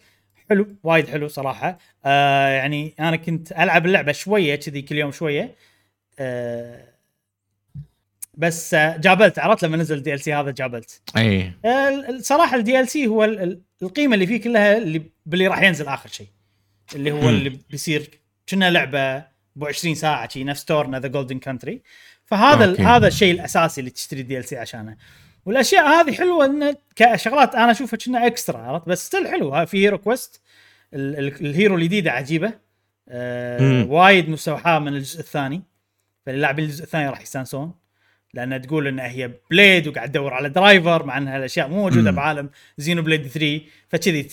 حلو 0.50 0.66
وايد 0.82 1.08
حلو 1.08 1.28
صراحة. 1.28 1.78
آه 2.04 2.48
يعني 2.48 2.94
أنا 3.00 3.16
كنت 3.16 3.52
ألعب 3.52 3.86
اللعبة 3.86 4.12
شوية 4.12 4.54
كذي 4.56 4.82
كل 4.82 4.96
يوم 4.98 5.12
شوية. 5.12 5.54
آه 6.18 6.84
بس 8.34 8.74
آه 8.74 8.96
جابلت 8.96 9.38
عرفت 9.38 9.64
لما 9.64 9.76
نزل 9.76 9.96
ال 9.96 10.20
DLC 10.20 10.34
هذا 10.34 10.50
جابلت. 10.50 11.00
اي 11.16 11.52
الصراحه 12.08 12.56
ال 12.56 12.88
DLC 12.88 13.06
هو 13.06 13.24
ال- 13.24 13.40
ال- 13.40 13.60
القيمة 13.82 14.14
اللي 14.14 14.26
فيه 14.26 14.40
كلها 14.40 14.76
اللي 14.78 15.02
باللي 15.26 15.46
راح 15.46 15.62
ينزل 15.62 15.86
آخر 15.88 16.08
شيء. 16.08 16.26
اللي 16.94 17.12
هو. 17.12 17.28
اللي 17.28 17.58
بيصير 17.70 18.10
كنا 18.48 18.70
لعبة 18.70 19.18
ب 19.56 19.64
20 19.64 19.94
ساعة 19.94 20.28
شي 20.28 20.44
نفس 20.44 20.64
Torna 20.64 21.00
The 21.00 21.08
Golden 21.08 21.38
Country 21.38 21.82
فهذا. 22.24 22.80
هذا 22.88 23.06
الشيء 23.08 23.34
الأساسي 23.34 23.80
اللي 23.80 23.90
تشتري 23.90 24.20
ال 24.20 24.44
DLC 24.44 24.56
عشانه. 24.56 24.96
والأشياء 25.46 25.86
هذه 25.86 26.12
حلوة 26.14 26.44
إن 26.44 26.74
كشغلات 26.96 27.54
أنا 27.54 27.70
أشوفها 27.70 27.96
كنا 27.98 28.26
extra 28.26 28.58
عرفت؟ 28.58 28.88
بس 28.88 29.06
still 29.06 29.28
حلو 29.28 29.48
ها 29.54 29.64
في 29.64 29.78
hero 29.84 29.98
quest 29.98 30.40
ال- 30.94 31.18
ال- 31.18 31.46
ال 31.46 31.52
hero 31.52 31.76
الجديدة 31.76 32.10
عجيبة. 32.12 32.52
آه 33.08 33.60
مم. 33.60 33.90
وايد 33.90 34.28
مستوحاة 34.28 34.78
من 34.78 34.88
الجزء 34.88 35.20
الثاني. 35.20 35.62
فاللي 36.26 36.40
لاعبين 36.40 36.64
الجزء 36.64 36.84
الثاني 36.84 37.08
راح 37.08 37.20
يستانسون. 37.20 37.74
لأن 38.34 38.62
تقول 38.62 38.86
إن 38.86 38.98
هي 38.98 39.30
blade 39.50 39.88
وقاعد 39.88 40.08
تدور 40.10 40.34
على 40.34 40.48
driver 40.48 41.06
مع 41.06 41.18
ان 41.18 41.28
هالاشياء 41.28 41.68
مو 41.68 41.76
موجودة 41.82 42.10
مم. 42.10 42.16
بعالم 42.16 42.50
Xenoblade 42.78 43.26
3 43.26 43.60
فكذي 43.88 44.28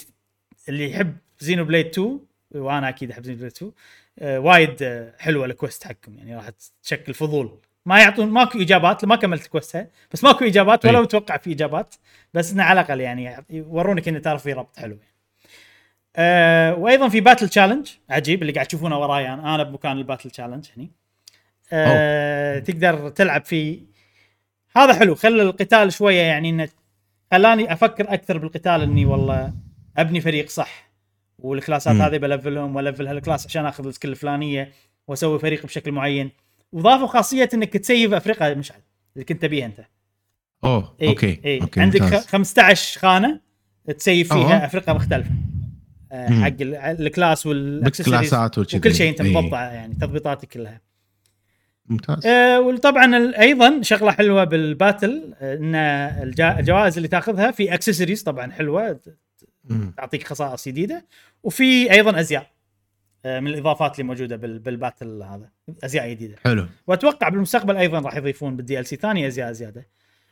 اللي 0.69 0.91
يحب 0.91 1.17
Xenoblade 1.39 1.85
2 1.85 2.19
وأنا 2.51 2.89
أكيد 2.89 3.11
أحب 3.11 3.23
Xenoblade 3.23 3.51
2 3.51 3.71
آه 4.19 4.39
وايد 4.39 4.75
آه 4.83 5.13
حلوة 5.19 5.45
ال 5.45 5.51
quest 5.51 5.83
حقكم 5.83 6.17
يعني 6.17 6.35
راح 6.35 6.49
تشكل 6.83 7.13
فضول. 7.13 7.57
ما 7.85 7.99
يعطون 7.99 8.29
ماكو 8.29 8.61
إجابات 8.61 9.05
ما 9.05 9.15
كملت 9.15 9.47
quest 9.47 9.80
ها 9.80 9.87
بس 10.11 10.23
ماكو 10.23 10.45
إجابات 10.45 10.85
ولا 10.85 10.97
أي. 10.97 11.03
متوقع 11.03 11.37
في 11.37 11.51
إجابات. 11.51 11.95
بس 12.33 12.53
إنه 12.53 12.63
على 12.63 12.81
الأقل 12.81 12.99
يعني 13.01 13.45
يورونك 13.49 14.07
إنه 14.07 14.19
تعرف 14.19 14.43
في 14.43 14.53
ربط 14.53 14.79
حلو 14.79 14.97
يعني. 14.97 15.11
آه 16.15 16.75
وأيضا 16.75 17.09
في 17.09 17.21
battle 17.21 17.49
challenge 17.49 17.89
عجيب 18.09 18.41
اللي 18.41 18.53
قاعد 18.53 18.65
تشوفونه 18.65 18.99
وراي 18.99 19.33
أنا. 19.33 19.55
أنا 19.55 19.63
بمكان 19.63 19.97
ال 19.97 20.02
battle 20.02 20.31
challenge 20.31 20.67
هني. 20.77 20.91
آه 21.73 22.59
تقدر 22.59 23.09
تلعب 23.09 23.45
فيه 23.45 23.79
هذا 24.75 24.93
حلو. 24.93 25.15
خلى 25.15 25.41
القتال 25.41 25.93
شوية 25.93 26.21
يعني 26.21 26.49
إنه 26.49 26.69
خلاني 27.31 27.73
أفكر 27.73 28.13
أكثر 28.13 28.37
بالقتال 28.37 28.81
إني 28.81 29.05
والله 29.05 29.53
أبني 29.97 30.21
فريق 30.21 30.49
صح. 30.49 30.91
والكلاسات. 31.39 31.95
هذه 31.95 32.17
بلفلهم 32.17 32.75
وألفل 32.75 33.07
هال 33.07 33.18
class 33.18 33.45
عشان 33.45 33.65
آخذ 33.65 33.87
ال 33.87 33.91
skill 33.91 34.11
الفلانية 34.11 34.71
وأسوي 35.07 35.39
فريق 35.39 35.65
بشكل 35.65 35.91
معين. 35.91 36.31
وضافوا 36.71 37.07
خاصية 37.07 37.49
إنك 37.53 37.73
تسيف 37.77 38.13
أفرقة 38.13 38.46
يا 38.46 38.53
مشعل 38.53 38.79
اللي 39.15 39.25
كنت 39.25 39.41
تبيها 39.41 39.65
أنت 39.65 39.85
أوه 40.63 40.95
إيه 41.01 41.09
okay 41.09 41.39
إيه. 41.45 41.61
okay 41.61 41.81
عندك 41.81 42.01
ممتاز. 42.01 42.25
خ- 42.25 42.29
15 42.29 42.99
خانة 42.99 43.39
تسيف 43.97 44.33
فيها 44.33 44.37
أوه. 44.57 44.65
افرقه 44.65 44.93
مختلفه 44.93 45.29
آه 46.11 46.29
مم. 46.29 46.43
حق 46.43 46.47
ال- 46.61 46.75
ال 46.75 46.87
class 46.87 47.45
وال 47.45 47.59
accessories 47.59 48.33
وكذي. 48.57 48.77
وكل 48.77 48.95
شيء 48.95 49.09
أنت 49.09 49.21
إيه. 49.21 49.37
مضبطه 49.37 49.57
يعني 49.61 49.93
تضبيطاتك 49.95 50.47
كلها 50.47 50.81
ممتاز 51.85 52.25
آه 52.25 52.61
وطبعا 52.61 53.33
أيضا 53.39 53.81
شغلة 53.81 54.11
حلوة 54.11 54.43
بال 54.43 54.66
battle 54.66 55.33
آه، 55.41 55.55
إن 55.55 55.75
الجوائز 56.59 56.95
اللي 56.97 57.07
تأخذها 57.07 57.51
في 57.51 57.73
اكسسوارز 57.73 58.21
طبعا 58.21 58.51
حلوة. 58.51 58.99
تعطيك 59.97 60.27
خصائص 60.27 60.67
جديدة 60.67 61.05
وفي 61.43 61.91
أيضا 61.91 62.19
أزياء 62.19 62.47
من 63.25 63.47
الإضافات 63.47 63.99
اللي 63.99 64.07
موجودة 64.07 64.35
بال- 64.35 64.59
بال 64.59 64.75
battle 64.75 65.23
هذا. 65.23 65.49
أزياء 65.83 66.09
جديدة. 66.09 66.35
حلو. 66.45 66.65
وأتوقع 66.87 67.29
بالمستقبل 67.29 67.77
أيضا 67.77 67.99
راح 67.99 68.15
يضيفون 68.15 68.55
بال 68.55 68.79
DLC 68.79 68.95
ثاني 68.95 69.27
أزياء 69.27 69.51
زيادة. 69.51 69.87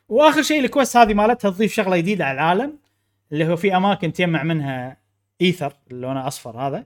وآخر 0.10 0.41
شيء 0.41 0.60
ال 0.66 0.71
quest 0.71 0.98
هذه 0.98 1.14
مالتها 1.14 1.52
تضيف 1.52 1.74
شغلة 1.74 1.98
جديدة 1.98 2.26
على 2.26 2.34
العالم 2.36 2.78
اللي 3.32 3.48
هو 3.48 3.56
في 3.56 3.78
أماكن 3.78 4.14
تجمع 4.14 4.44
منها 4.44 4.98
إيثر 5.41 5.74
لونه 5.91 6.28
أصفر 6.28 6.57
هذا. 6.57 6.86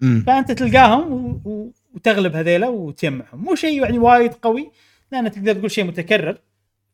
مم. 0.00 0.24
فأنت 0.26 0.52
تلقاهم 0.52 1.12
و... 1.12 1.40
و... 1.50 1.72
وتغلب 1.94 2.36
هذيلا 2.36 2.68
وتجمعهم. 2.68 3.44
مو 3.44 3.54
شيء 3.54 3.82
يعني 3.82 3.98
وايد 3.98 4.34
قوي 4.34 4.70
لأن 5.12 5.30
تقدر 5.30 5.52
تقول 5.54 5.70
شيء 5.70 5.84
متكرر 5.84 6.38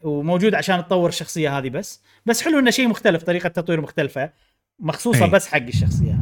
وموجود 0.02 0.54
عشان 0.54 0.84
تطور 0.86 1.08
الشخصية 1.08 1.58
هذه 1.58 1.68
بس. 1.68 2.02
بس 2.26 2.42
حلو 2.42 2.58
إنه 2.58 2.70
شيء 2.70 2.88
مختلف 2.88 3.22
طريقة 3.22 3.48
تطوير 3.48 3.80
مختلفة 3.80 4.30
مخصوصه 4.78 5.24
أي. 5.24 5.30
بس 5.30 5.46
حق 5.46 5.62
الشخصية 5.62 6.18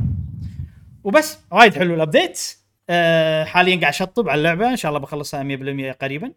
وبس 1.05 1.39
وايد 1.51 1.75
حلو 1.75 1.95
ال 1.95 2.04
update 2.04 2.57
أه 2.91 3.45
حاليا 3.45 3.81
قاعد 3.81 3.93
أشطب 3.93 4.29
على 4.29 4.39
اللعبة. 4.39 4.71
إن 4.71 4.77
شاء 4.77 4.89
الله 4.89 5.01
بخلصها 5.01 5.43
100% 5.43 5.97
قريبا. 6.03 6.33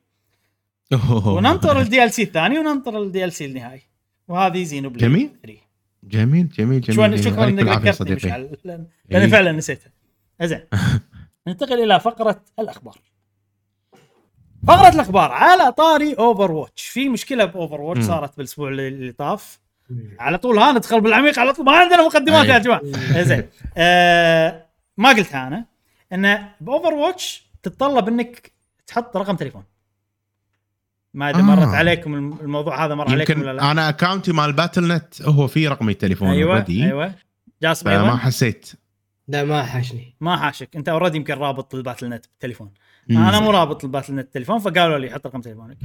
وننطر 1.26 1.80
ال 1.82 2.12
DLC 2.12 2.24
الثاني 2.24 2.60
وننطر 2.60 3.02
ال 3.02 3.34
DLC 3.34 3.46
النهائي. 3.46 3.82
وهذه 4.28 4.64
Xenoblade 4.64 5.04
جميل. 5.04 5.30
3 5.44 5.58
جميل 6.04 6.50
جميل 6.50 6.82
جميل 6.82 7.24
شكرا 7.24 7.48
إنك 7.48 7.64
ذكرتني 7.64 8.16
مشعل. 8.16 8.58
لأن 8.64 8.88
إيه. 9.12 9.28
فعلا 9.28 9.52
نسيتها. 9.52 9.92
زين 10.42 10.62
ننتقل 11.48 11.84
إلى 11.84 12.00
فقرة 12.00 12.44
الأخبار. 12.60 12.98
فقرة 14.68 14.90
الأخبار. 14.90 15.32
على 15.32 15.72
طاري 15.72 16.14
Overwatch 16.14 16.86
في 16.86 17.10
مشكلة 17.10 17.46
ب 17.46 17.82
Overwatch. 17.82 18.04
صارت 18.04 18.38
بالأسبوع 18.38 18.70
اللي 18.70 19.12
طاف. 19.12 19.60
على 20.20 20.38
طول 20.38 20.58
ها 20.58 20.72
ندخل 20.72 21.02
بالعميق 21.02 21.40
على 21.40 21.54
طول. 21.54 21.66
ما 21.66 21.72
عندنا 21.72 22.06
مقدمات 22.06 22.46
يا. 22.46 22.58
جماعة. 22.58 22.82
زين 23.22 23.50
آه 23.78 24.66
ما 24.98 25.10
قلتها 25.10 25.48
أنا 25.48 25.66
إن 26.14 26.46
ب 26.62 26.94
Overwatch 26.94 27.44
تتطلب 27.64 28.08
إنك 28.08 28.52
تحط 28.88 29.18
رقم 29.18 29.36
تليفون. 29.36 29.64
ما 31.14 31.30
أدري 31.30 31.42
آه. 31.42 31.46
مرت 31.46 31.68
عليكم 31.76 32.16
الم- 32.16 32.38
الموضوع 32.42 32.86
هذا 32.86 32.96
مر 32.96 33.12
عليكم 33.12 33.42
ولا 33.42 33.54
لا؟ 33.54 33.72
أنا 33.72 33.90
account 33.90 34.26
ي 34.26 34.32
مال 34.32 34.54
Battle.net 34.54 35.22
هو 35.22 35.48
في 35.48 35.68
رقمي 35.68 35.92
التليفون 35.92 36.30
أيوه 36.30 36.64
already، 36.64 36.70
أيوه. 36.70 37.14
جاسم 37.62 37.86
فما 37.90 38.04
أيضا 38.04 38.16
حسيت. 38.16 38.72
لا 39.28 39.44
ما 39.44 39.64
حاشني. 39.64 40.16
ما 40.22 40.38
حاشك. 40.38 40.76
أنت 40.76 40.90
already 40.90 41.18
يمكن 41.18 41.34
رابط 41.34 41.76
ال 41.76 42.10
Battle.net 42.10 42.26
بالتليفون. 42.26 42.72
أنا 43.10 43.40
مو 43.40 43.52
رابط 43.52 43.84
ال 43.84 44.16
Battle.net 44.16 44.24
بالتليفون 44.26 44.60
فقالوا 44.60 44.98
لي 44.98 45.10
حط 45.10 45.28
رقم 45.28 45.42
تليفونك. 45.42 45.78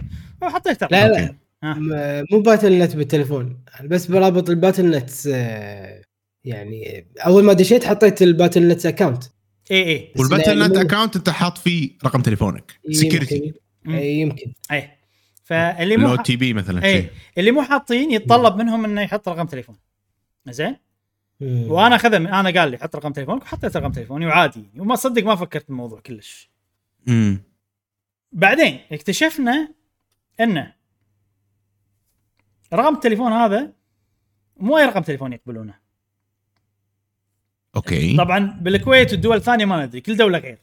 وحطيت 0.43 0.83
رقم. 0.83 0.97
لا 0.97 1.09
لا. 1.09 1.35
مو 1.63 2.41
Battle.net 2.41 2.97
بالتليفون. 2.97 3.65
بس 3.85 4.07
برابط 4.07 4.51
ال 4.51 4.91
Battle.net 4.91 5.11
آه، 5.33 6.03
يعني 6.45 7.07
أول 7.19 7.45
ما 7.45 7.53
دشيت 7.53 7.85
حطيت 7.85 8.23
ال 8.23 8.69
Battle.net 8.69 8.87
account 8.87 9.25
اي 9.71 9.85
اي 9.85 10.13
وال 10.17 10.27
Battle 10.27 10.59
يعني 10.59 10.73
net 10.73 10.77
account 10.77 11.17
أنت 11.17 11.31
حاط 11.31 11.59
فيه 11.59 11.91
رقم 12.05 12.23
تليفونك 12.23 12.73
security. 12.91 13.55
إي، 13.89 14.21
يمكن. 14.21 14.53
اي 14.73 14.91
فاللي 15.45 15.97
مو. 15.97 16.17
تي 16.17 16.37
بي 16.37 16.53
مثلا 16.53 16.85
اي 16.85 17.11
اللي 17.39 17.51
مو 17.51 17.63
حاطين 17.63 18.11
يتطلب 18.11 18.57
منهم 18.57 18.85
إنه 18.85 19.01
يحط 19.01 19.29
رقم 19.29 19.47
تليفون. 19.47 19.77
زين. 20.49 20.77
وأنا 21.41 21.97
اخذها 21.97 22.19
من 22.19 22.27
أنا 22.27 22.61
قال 22.61 22.71
لي 22.71 22.79
حط 22.79 22.97
رقم 22.97 23.13
تليفونك 23.13 23.43
وحطيت 23.43 23.77
رقم 23.77 23.93
تليفوني 23.93 24.27
وعادي. 24.27 24.65
وما 24.79 24.95
صدق 24.95 25.25
ما 25.25 25.37
فكرت 25.37 25.69
بالموضوع 25.69 26.01
كلش. 26.01 26.51
امم 27.09 27.43
بعدين 28.33 28.79
اكتشفنا 28.93 29.75
إنه 30.41 30.78
رقم 32.73 32.95
التليفون 32.95 33.33
هذا 33.33 33.73
مو 34.57 34.79
أي 34.79 34.85
رقم 34.85 35.03
تليفون 35.03 35.33
يقبلونه. 35.33 35.75
okay. 37.77 38.17
طبعا 38.17 38.59
بالكويت 38.61 39.13
والدول 39.13 39.37
الثانية 39.37 39.65
ما 39.65 39.87
ندري 39.87 40.01
كل 40.01 40.17
دولة 40.17 40.39
غير. 40.39 40.59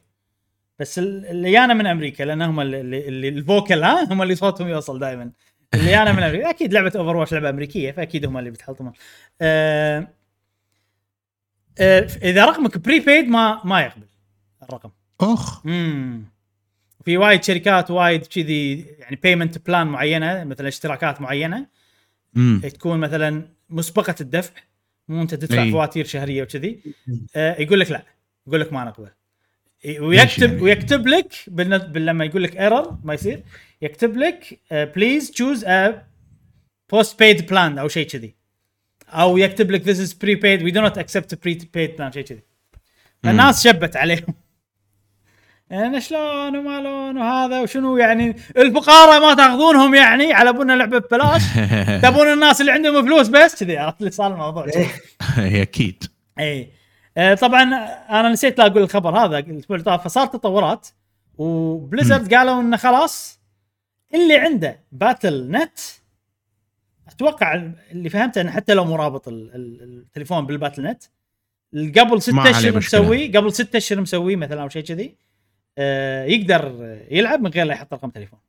بس 0.79 0.99
ال- 0.99 1.25
اللي 1.25 1.59
أنا 1.59 1.73
من 1.73 1.87
أمريكا 1.87 2.23
لأن 2.23 2.41
هم 2.41 2.59
اللي, 2.59 2.81
اللي, 2.81 3.29
ال 3.29 3.38
vocal 3.38 3.83
ها؟ 3.83 4.13
هم 4.13 4.21
اللي 4.21 4.35
صوتهم 4.35 4.67
يوصل 4.67 4.99
دائما. 4.99 5.31
اللي 5.73 6.01
أنا 6.01 6.11
من 6.11 6.23
أمريكا 6.23 6.49
أكيد 6.49 6.73
لعبة 6.73 6.91
Overwatch 6.95 7.33
لعبة 7.33 7.49
أمريكية 7.49 7.91
فأكيد 7.91 8.25
هم 8.25 8.37
اللي 8.37 8.49
بيتحطمون 8.49 8.93
آه 9.41 10.07
آه 11.79 11.99
إذا 12.23 12.45
رقمك 12.45 12.77
prepaid 12.77 13.27
ما 13.27 13.61
ما 13.65 13.81
يقبل 13.81 14.07
الرقم. 14.63 14.89
أخ. 15.21 15.65
امم 15.65 16.23
في 17.05 17.17
وايد 17.17 17.43
شركات 17.43 17.91
وايد 17.91 18.25
كذي 18.25 18.79
يعني 18.81 19.15
payment 19.15 19.67
plan 19.67 19.87
معينة 19.87 20.43
مثلا 20.43 20.67
اشتراكات 20.67 21.21
معينة. 21.21 21.67
امم 22.37 22.59
تكون 22.59 22.99
مثلا 22.99 23.47
مسبقة 23.69 24.15
الدفع 24.21 24.53
مو 25.07 25.21
أنت 25.21 25.33
تدفع 25.35 25.63
أي. 25.63 25.71
فواتير 25.71 26.05
شهرية 26.05 26.43
وكذي. 26.43 26.79
آه 27.35 27.61
يقول 27.61 27.79
لك 27.79 27.91
لا 27.91 28.05
يقول 28.47 28.61
لك 28.61 28.73
ما 28.73 28.83
نقبل 28.83 29.09
ي- 29.85 29.99
ويكتب 29.99 30.49
يعني. 30.49 30.61
ويكتب 30.61 31.07
لك 31.07 31.33
لما 31.95 32.25
يقول 32.25 32.43
لك 32.43 32.57
error 32.57 32.97
ما 33.03 33.13
يصير 33.13 33.43
يكتب 33.81 34.17
لك 34.17 34.59
please 34.71 35.31
choose 35.31 35.65
a 35.65 36.03
postpaid 36.91 37.45
plan 37.47 37.77
أو 37.77 37.87
شيء 37.87 38.07
كذي. 38.07 38.35
أو 39.09 39.37
يكتب 39.37 39.71
لك 39.71 39.81
this 39.81 39.99
is 39.99 40.13
prepaid 40.13 40.63
we 40.63 40.71
do 40.71 40.81
not 40.81 40.97
accept 40.97 41.43
prepaid 41.43 41.95
plan 41.95 42.11
شيء 42.11 42.23
كذي. 42.23 42.41
الناس 43.25 43.63
شبت 43.67 43.95
عليهم. 43.95 44.33
أنا 45.71 45.99
شلون 45.99 46.55
وما 46.57 46.79
لون 46.81 47.17
وهذا 47.17 47.61
وشنو 47.61 47.97
يعني؟ 47.97 48.35
الفقراء 48.57 49.19
ما 49.21 49.33
تأخذونهم 49.33 49.95
يعني؟ 49.95 50.33
على 50.33 50.53
بنا 50.53 50.73
لعبة 50.73 50.97
ببلاش. 50.97 51.41
تبون 52.03 52.33
الناس 52.33 52.61
اللي 52.61 52.71
عندهم 52.71 53.05
فلوس 53.05 53.27
بس؟ 53.27 53.63
كذي 53.63 53.77
عرفت 53.77 53.99
اللي 53.99 54.11
صار 54.11 54.33
الموضوع. 54.33 54.65
هي 55.35 55.61
أكيد. 55.61 56.03
اي 56.39 56.71
آه، 57.17 57.33
طبعا 57.33 57.63
أنا 58.09 58.29
نسيت 58.29 58.57
لا 58.57 58.65
أقول 58.65 58.83
الخبر 58.83 59.17
هذا 59.17 59.37
الأسبوع 59.39 59.75
اللي 59.77 59.85
طاف 59.85 60.03
فصار 60.03 60.27
تطورات 60.27 60.87
و 61.37 61.48
Blizzard 61.48 62.33
قالوا 62.33 62.61
انه 62.61 62.77
خلاص 62.77 63.39
اللي 64.13 64.37
عنده 64.37 64.79
Battle.net 64.91 65.79
أتوقع 67.07 67.53
اللي 67.91 68.09
فهمته 68.09 68.41
انه 68.41 68.51
حتى 68.51 68.73
لو 68.73 68.85
مرابط 68.85 69.27
ال- 69.27 69.55
ال- 69.55 69.81
التليفون 69.83 70.45
بال 70.45 70.83
Battle.net 70.83 71.03
قبل 71.99 72.21
عليه 72.29 72.49
أشهر 72.49 72.77
مشكلة. 72.77 73.01
مسوي 73.01 73.27
قبل 73.27 73.53
ستة 73.53 73.77
أشهر 73.77 74.01
مسوي 74.01 74.35
مثلا 74.35 74.61
أو 74.61 74.69
شيء 74.69 74.83
كذي 74.83 75.15
يقدر 76.27 76.97
يلعب 77.11 77.41
من 77.41 77.49
غير 77.49 77.65
لا 77.65 77.73
يحط 77.73 77.93
رقم 77.93 78.09
تليفون. 78.09 78.39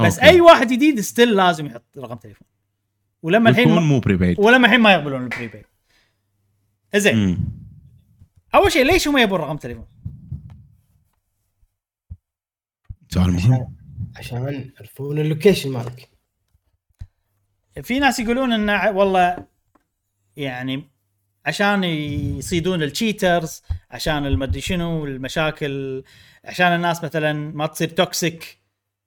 بس 0.00 0.18
أوكي. 0.18 0.30
أي 0.30 0.40
واحد 0.40 0.66
جديد 0.72 1.00
still 1.00 1.36
لازم 1.36 1.66
يحط 1.66 1.98
رقم 1.98 2.16
تليفون. 2.16 2.48
ولما 3.22 3.50
الحين 3.50 3.68
ما 3.68 3.80
مو 3.80 4.00
prepaid 4.00 4.40
ولما 4.40 4.66
الحين 4.66 4.80
ما 4.80 4.92
يقبلون 4.92 5.22
ال 5.22 5.27
prepaid 5.27 5.64
زين. 6.96 7.38
أول 8.54 8.72
شيء 8.72 8.84
ليش 8.84 9.08
هم 9.08 9.18
يبون 9.18 9.40
رقم 9.40 9.56
تليفون؟ 9.56 9.86
سؤال 13.08 13.32
مهم. 13.32 13.76
عشان 14.16 14.72
يعرفون 14.74 15.18
ال 15.18 15.24
location 15.24 15.70
مالك. 15.70 16.10
في 17.82 17.98
ناس 17.98 18.18
يقولون 18.18 18.52
انه 18.52 18.90
والله 18.90 19.46
يعني 20.36 20.90
عشان 21.46 21.84
يصيدون 21.84 22.82
ال 22.82 22.91
cheaters 22.91 23.62
عشان 23.90 24.26
المدري 24.26 24.60
شنو 24.60 25.04
المشاكل 25.04 26.04
عشان 26.44 26.66
الناس 26.66 27.04
مثلا 27.04 27.32
ما 27.32 27.66
تصير 27.66 27.88
toxic 27.88 28.58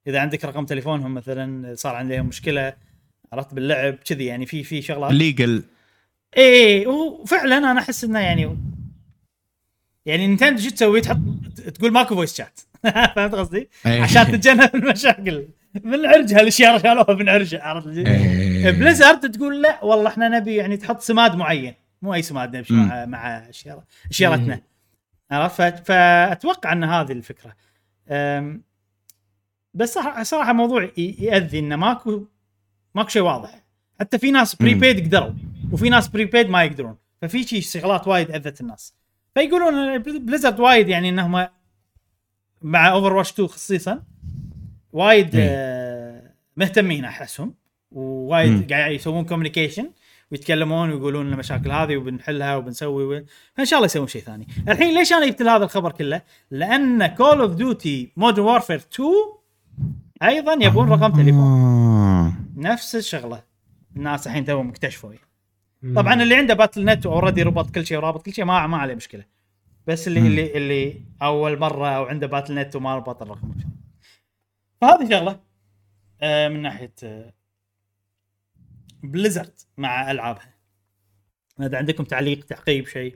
إذا 0.07 0.19
عندك 0.19 0.45
رقم 0.45 0.65
تليفونهم 0.65 1.14
مثلا 1.14 1.76
صار 1.76 1.95
عندهم 1.95 2.26
مشكلة 2.26 2.73
عرفت 3.34 3.53
باللعب 3.53 3.93
كذي 3.93 4.26
يعني 4.26 4.45
في 4.45 4.64
في 4.64 4.81
شغلات. 4.81 5.11
legal 5.11 5.64
إيه 6.38 6.88
وفعلا 6.88 7.57
أنا 7.57 7.80
أحس 7.80 8.03
إنه 8.03 8.19
يعني 8.19 8.57
يعني 10.05 10.27
Nintendo 10.28 10.61
شو 10.61 10.69
تسوي؟ 10.69 11.01
تحط 11.01 11.18
تقول 11.76 11.91
ماكو 11.91 12.15
voice 12.15 12.38
chat 12.38 12.60
فهمت 13.15 13.35
قصدي؟ 13.35 13.69
إيه. 13.85 14.01
عشان 14.01 14.27
تتجنب 14.27 14.76
المشاكل. 14.76 15.47
من 15.84 16.05
عرجها 16.05 16.39
الاشاره 16.39 16.77
شالوها 16.77 17.14
من 17.14 17.30
عرجها 17.30 17.64
عرفت 17.64 17.88
إيه. 17.88 18.72
Blizzard 18.72 19.32
تقول 19.31 19.61
لا 19.61 19.84
والله 19.84 20.07
إحنا 20.10 20.27
نبي 20.30 20.55
يعني 20.55 20.77
تحط 20.77 21.01
سماد 21.01 21.35
معين. 21.35 21.73
مو 22.01 22.14
أي 22.14 22.22
سماد 22.22 22.55
نمشي. 22.55 22.73
مع 22.73 23.05
مع 23.05 23.49
اشياء 23.49 23.84
اشارتنا 24.10 24.61
عرفت؟ 25.32 25.88
فأتوقع 25.88 26.74
أن 26.74 26.84
هذه 26.84 27.12
الفكرة. 27.12 27.56
بس 29.74 30.00
صراحة 30.22 30.54
موضوع 30.54 30.90
ياذي 30.98 31.60
انه 31.60 31.76
ماكو 31.76 32.26
ماكو 32.95 33.10
شيء 33.10 33.22
واضح. 33.22 33.64
حتى 34.00 34.18
في 34.18 34.32
ناس 34.32 34.56
prepaid 34.56 35.06
قدروا 35.06 35.34
وفي 35.72 35.90
ناس 35.90 36.08
prepaid 36.07 36.49
ما 36.50 36.64
يقدرون. 36.64 36.98
ففي 37.22 37.44
شي 37.44 37.62
شغلات 37.62 38.08
وايد 38.08 38.32
أذت 38.32 38.62
الناس. 38.62 38.95
فيقولون 39.34 39.98
Blizzard 39.98 40.60
وايد 40.60 40.90
يعني 40.90 41.10
انهم 41.10 41.48
مع 42.62 42.91
Overwatch 42.91 43.32
2 43.32 43.48
خصيصا 43.48 44.04
وايد 44.94 45.36
إيه. 45.36 45.48
آه، 45.50 46.34
مهتمين 46.58 47.06
أحسهم 47.06 47.54
ووايد. 47.91 48.74
قاعد 48.74 48.91
يسوون 48.91 49.26
communication 49.26 49.91
ويتكلمون 50.34 50.91
ويقولون 50.91 51.34
المشاكل 51.34 51.72
هذه 51.72 51.97
وبنحلها 51.97 52.55
وبنسوي 52.55 53.03
و... 53.03 53.26
فإن 53.55 53.65
شاء 53.65 53.77
الله 53.77 53.85
يسوون 53.85 54.07
شيء 54.07 54.22
ثاني. 54.22 54.47
الحين 54.68 54.95
ليش 54.95 55.14
أنا 55.14 55.27
جبت 55.27 55.41
هذا 55.41 55.64
الخبر 55.64 55.91
كله؟ 55.91 56.22
لأن 56.51 57.07
Call 57.07 57.41
of 57.41 57.52
Duty 57.56 58.11
Modern 58.18 58.45
Warfare 58.45 58.76
2 58.93 59.10
أيضا 60.23 60.57
يبون 60.61 60.89
رقم 60.89 61.11
تليفون 61.11 61.41
آه. 61.41 62.34
نفس 62.55 62.95
الشغلة 62.95 63.43
الناس 63.95 64.27
الحين 64.27 64.45
توهم 64.45 64.69
اكتشفوا 64.69 65.14
طبعا 65.95 66.23
اللي 66.23 66.35
عنده 66.35 66.53
Battle.net 66.53 67.06
already 67.06 67.44
ربط 67.43 67.69
كل 67.69 67.85
شيء 67.85 67.97
ورابط 67.97 68.26
كل 68.26 68.34
شيء 68.34 68.45
ما 68.45 68.68
ما 68.68 68.77
عليه 68.77 68.95
مشكلة 68.95 69.26
بس 69.88 70.07
اللي. 70.07 70.19
اللي 70.19 70.57
اللي 70.57 71.01
أول 71.22 71.60
مرة 71.60 71.88
أو 71.88 72.05
عنده 72.05 72.27
Battle.net 72.28 72.76
وما 72.76 72.95
ربط 72.95 73.22
الرقم. 73.22 73.51
فهذه 74.81 75.10
شغلة 75.10 75.39
آه 76.22 76.47
من 76.47 76.61
ناحية 76.61 76.93
آه 77.03 77.34
Blizzard 79.03 79.52
مع 79.78 80.12
ألعابها. 80.12 80.54
اذا 81.62 81.78
عندكم 81.78 82.04
تعليق 82.04 82.46
تعقيب 82.46 82.88
شيء؟ 82.88 83.16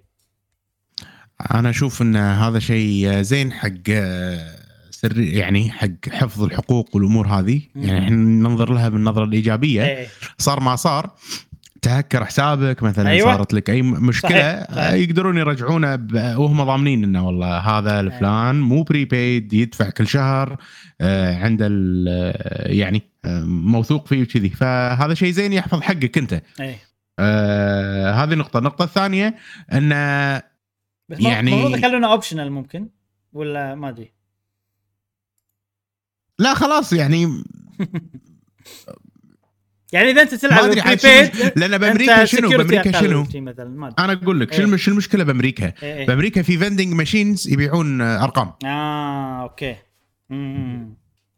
أنا 1.53 1.69
أشوف 1.69 2.01
إن 2.01 2.15
هذا 2.15 2.59
شيء 2.59 3.21
زين 3.21 3.53
حق 3.53 3.69
آه، 3.89 4.55
سر 4.91 5.19
يعني 5.19 5.71
حق 5.71 6.09
حفظ 6.11 6.43
الحقوق 6.43 6.95
والأمور 6.95 7.27
هذه. 7.27 7.61
يعني 7.75 7.99
إحنا 8.05 8.15
ننظر 8.15 8.73
لها 8.73 8.89
بالنظرة 8.89 9.23
الإيجابية. 9.23 9.83
إيه. 9.85 10.07
صار 10.37 10.59
ما 10.59 10.75
صار 10.75 11.11
تهكر 11.81 12.25
حسابك 12.25 12.83
مثلا 12.83 13.09
أيوة. 13.09 13.35
صارت 13.35 13.53
لك 13.53 13.69
أي 13.69 13.81
مشكلة 13.81 14.29
صحيح، 14.31 14.71
صحيح. 14.71 14.77
آه، 14.83 14.93
يقدرون 14.93 15.37
يرجعونه 15.37 15.95
ب- 15.95 16.35
وهم 16.37 16.63
ضامنين 16.63 17.03
إنه 17.03 17.27
والله 17.27 17.57
هذا 17.57 17.99
الفلان 17.99 18.59
مو 18.61 18.83
prepaid 18.83 19.53
يدفع 19.53 19.89
كل 19.89 20.07
شهر 20.07 20.57
آه، 21.01 21.35
عنده 21.43 21.67
ال- 21.67 22.05
آه، 22.09 22.71
يعني 22.71 23.01
موثوق 23.45 24.07
فيه 24.07 24.21
وكذي. 24.23 24.49
فهذا 24.49 25.13
شيء 25.13 25.31
زين 25.31 25.53
يحفظ 25.53 25.81
حقك 25.81 26.17
أنت. 26.17 26.41
إيه. 26.59 26.79
آه 27.19 28.11
هذه 28.13 28.33
نقطة. 28.35 28.57
النقطة 28.57 28.83
الثانية 28.83 29.35
أن 29.73 29.89
بس 31.09 31.19
يعني- 31.19 31.53
المفروض 31.53 31.77
يخلونه 31.79 32.11
optional 32.11 32.51
ممكن؟ 32.51 32.89
ولا 33.33 33.75
ما 33.75 33.89
أدري. 33.89 34.11
لا 36.39 36.53
خلاص 36.53 36.93
يعني 36.93 37.23
يعني 39.93 40.09
إذا 40.11 40.21
أنت 40.21 40.31
ما 40.33 40.37
تلعب 40.39 40.69
prepaid 40.69 40.99
شنو- 40.99 41.51
لأن 41.55 41.77
بأمريكا 41.77 42.25
شنو؟ 42.25 42.49
بأمريكا 42.49 42.91
شنو؟ 42.91 43.25
أنا 43.99 44.13
أقول 44.13 44.39
لك 44.39 44.51
إيه. 44.53 44.57
شنو 44.57 44.77
شنو 44.77 44.91
المشكلة 44.93 45.23
بأمريكا؟ 45.23 45.65
إيه 45.83 45.93
إيه. 45.95 46.07
بأمريكا 46.07 46.41
في 46.41 46.57
vending 46.57 46.93
machines 46.93 47.47
يبيعون 47.53 48.01
آه، 48.01 48.23
أرقام. 48.23 48.53
آه 48.65 49.41
أوكي. 49.43 49.75
مم. 50.29 50.93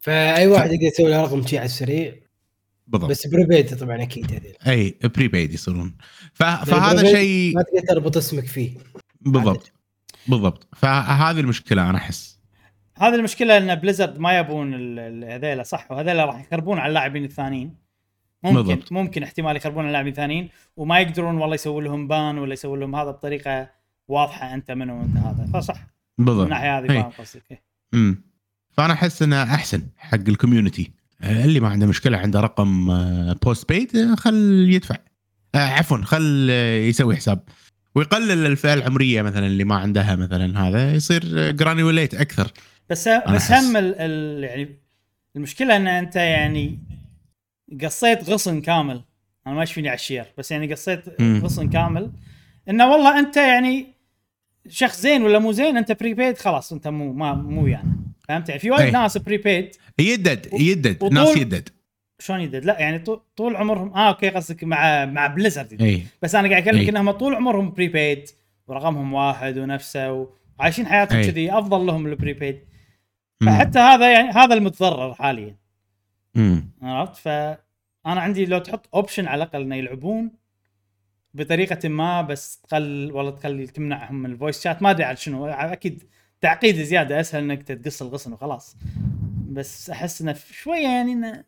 فأي 0.10 0.48
واحد 0.48 0.72
يقدر 0.72 0.86
يسوي 0.86 1.10
له 1.10 1.22
رقم 1.22 1.48
شي 1.48 1.58
على 1.58 1.66
السريع. 1.66 2.16
بالضبط. 2.88 3.10
بس 3.10 3.28
prepaid 3.28 3.78
طبعا 3.78 4.04
أكيد 4.04 4.32
هذول 4.32 4.54
أي 4.68 5.00
prepaid 5.04 5.54
يصيرون. 5.54 5.98
ف... 6.34 6.44
فهذا 6.44 7.12
شيء 7.12 7.56
ما 7.56 7.62
تقدر 7.62 7.88
تربط 7.88 8.18
اسمك 8.18 8.46
فيه. 8.46 8.78
بالضبط. 9.22 9.72
بالضبط. 10.28 10.68
فهذه 10.76 11.40
المشكلة 11.40 11.90
أنا 11.90 11.98
أحس. 11.98 12.40
هذه 12.98 13.16
المشكلة 13.16 13.58
إن 13.58 13.76
Blizzard 13.76 14.20
ما 14.20 14.38
يبون 14.38 14.74
ال- 14.74 15.00
ال- 15.00 15.32
هذيلا 15.32 15.64
صح. 15.64 15.92
وهذيلا 15.92 16.26
راح 16.26 16.42
يخربون 16.42 16.80
على 16.80 16.90
اللاعبين 16.90 17.24
الثانيين. 17.26 17.76
ممكن 18.44 18.56
بالضبط. 18.56 18.92
ممكن 18.92 19.24
احتمال 19.24 19.56
يخربون 19.56 19.80
على 19.80 19.88
اللاعبين 19.88 20.12
الثانيين. 20.12 20.50
وما 20.78 21.00
يقدرون 21.00 21.38
والله 21.38 21.56
يسوون 21.56 21.84
لهم 21.84 22.08
ban 22.08 22.38
ولا 22.38 22.54
يسوون 22.54 22.80
لهم 22.80 22.96
هذا 22.96 23.12
بطريقة 23.12 23.70
واضحة 24.08 24.54
أنت 24.54 24.72
منو 24.72 25.00
وأنت 25.00 25.18
هذا. 25.18 25.50
فصح. 25.54 25.88
من 26.18 26.26
بالضبط 26.26 26.44
الناحيه 26.44 26.80
هذه. 26.80 26.88
فاهم 26.88 27.12
قصدك. 27.20 27.52
إيه. 27.52 27.64
امم 27.94 28.29
فأنا 28.80 28.94
أحس 28.94 29.22
إنه 29.22 29.44
أحسن 29.44 29.88
حق 29.98 30.20
ال 30.28 30.33
community. 30.33 30.92
آه، 31.22 31.46
اللي 31.46 31.60
ما 31.60 31.70
عنده 31.70 31.88
مشكلة 31.88 32.18
عنده 32.18 32.40
رقم 32.40 32.88
postpaid 33.34 34.16
خل 34.16 34.68
يدفع. 34.70 34.96
آه، 35.56 35.58
عفوا 35.58 35.98
خل 35.98 36.48
آه، 36.52 36.78
يسوي 36.78 37.16
حساب. 37.16 37.44
ويقلل 37.96 38.46
الفئة 38.46 38.74
العمرية 38.74 39.22
مثلا 39.22 39.48
اللي 39.48 39.64
ما 39.64 39.76
عندها 39.76 40.16
مثلا 40.16 40.68
هذا 40.68 40.94
يصير 40.94 41.52
granulate 41.52 42.14
أكثر. 42.14 42.52
بس 42.90 43.08
بس. 43.08 43.52
هم 43.52 43.78
ال 43.78 43.96
ال 43.98 44.44
يعني 44.44 44.80
المشكلة 45.36 45.76
إن 45.76 45.88
أنت 45.88 46.16
يعني 46.16 46.80
قصيت 47.84 48.30
غصن 48.30 48.62
كامل. 48.62 49.04
أنا 49.48 49.56
ما 49.56 49.66
فيني 49.66 49.90
على 49.90 49.96
الشير 49.96 50.26
بس 50.38 50.52
يعني 50.52 50.74
قصيت. 50.74 51.22
غصن 51.22 51.70
كامل. 51.70 52.12
إنه 52.70 52.92
والله 52.92 53.20
أنت 53.20 53.38
يعني 53.38 53.88
شخص 54.68 55.02
زين 55.02 55.24
ولا 55.24 55.40
مو 55.40 55.52
زين 55.52 55.78
أنت 55.78 55.92
prepaid 55.92 56.38
خلاص 56.38 56.74
أنت 56.74 56.88
مو 56.88 57.14
ما 57.14 57.34
مو 57.34 57.68
يعني. 57.68 57.90
فهمت؟ 58.28 58.50
يعني 58.50 58.60
في 58.62 58.72
وايد 58.72 58.82
أي. 58.86 58.92
ناس 58.92 59.18
prepaid 59.18 59.76
يدد 60.00 60.48
يدد. 60.54 61.04
ناس 61.14 61.38
يدد. 61.38 61.70
شلون 62.20 62.40
يدد؟ 62.42 62.66
لا 62.66 62.80
يعني 62.80 63.00
طو- 63.00 63.20
طول 63.36 63.56
عمرهم 63.56 63.94
آه 63.94 64.10
أوكي 64.10 64.30
قصدك 64.30 64.64
مع 64.64 65.06
مع 65.06 65.28
Blizzard 65.28 65.82
اي 65.82 66.04
بس 66.22 66.36
أنا 66.36 66.50
قاعد 66.50 66.62
أكلمك 66.68 66.82
أي. 66.84 66.90
إنهم 66.90 67.12
طول 67.12 67.36
عمرهم 67.36 67.72
prepaid 67.72 68.30
ورقمهم 68.68 69.14
واحد 69.14 69.58
ونفسه 69.58 70.28
وعايشين 70.60 70.86
حياتهم 70.88 71.18
أي. 71.20 71.32
كذي 71.32 71.52
أفضل 71.52 71.86
لهم 71.86 72.06
ال 72.06 72.12
prepaid 72.12 72.60
فحتى 73.46 73.80
هذا 73.80 74.12
يعني 74.14 74.30
هذا 74.30 74.54
المتضرر 74.54 75.14
حاليا. 75.14 75.56
عرفت؟ 76.82 77.16
فأنا 77.16 77.58
عندي 78.22 78.46
لو 78.46 78.60
تحط 78.60 78.90
option 78.94 79.28
على 79.28 79.44
الأقل 79.44 79.62
إنه 79.62 79.76
يلعبون 79.76 80.32
بطريقة 81.34 81.90
ما 81.90 82.22
بس 82.22 82.58
تقل 82.58 83.12
والله 83.14 83.32
تخلي 83.32 83.68
تمنعهم 83.68 84.16
من 84.16 84.32
ال 84.32 84.37
voice 84.37 84.64
chat 84.64 84.82
ما 84.82 84.90
أدري 84.92 85.04
عاد 85.04 85.18
شنو. 85.18 85.46
أكيد 85.48 86.04
تعقيد 86.42 86.82
زيادة 86.82 87.20
أسهل 87.20 87.44
إنك 87.44 87.64
تقص 87.64 88.02
الغصن 88.02 88.34
وخلاص. 88.34 88.76
بس 89.50 89.90
أحس 89.90 90.22
إنه 90.22 90.36
شوية 90.52 90.84
يعني 90.88 91.14
إنه 91.14 91.44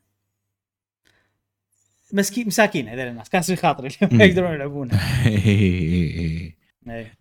مسكين 2.14 2.48
مساكين 2.48 2.88
هذول 2.88 3.08
الناس. 3.08 3.30
كاسرين 3.30 3.58
خاطري 3.60 3.90
ما. 4.12 4.24
يقدرون 4.24 4.54
يلعبونها 4.54 5.26
إيه. 5.28 6.62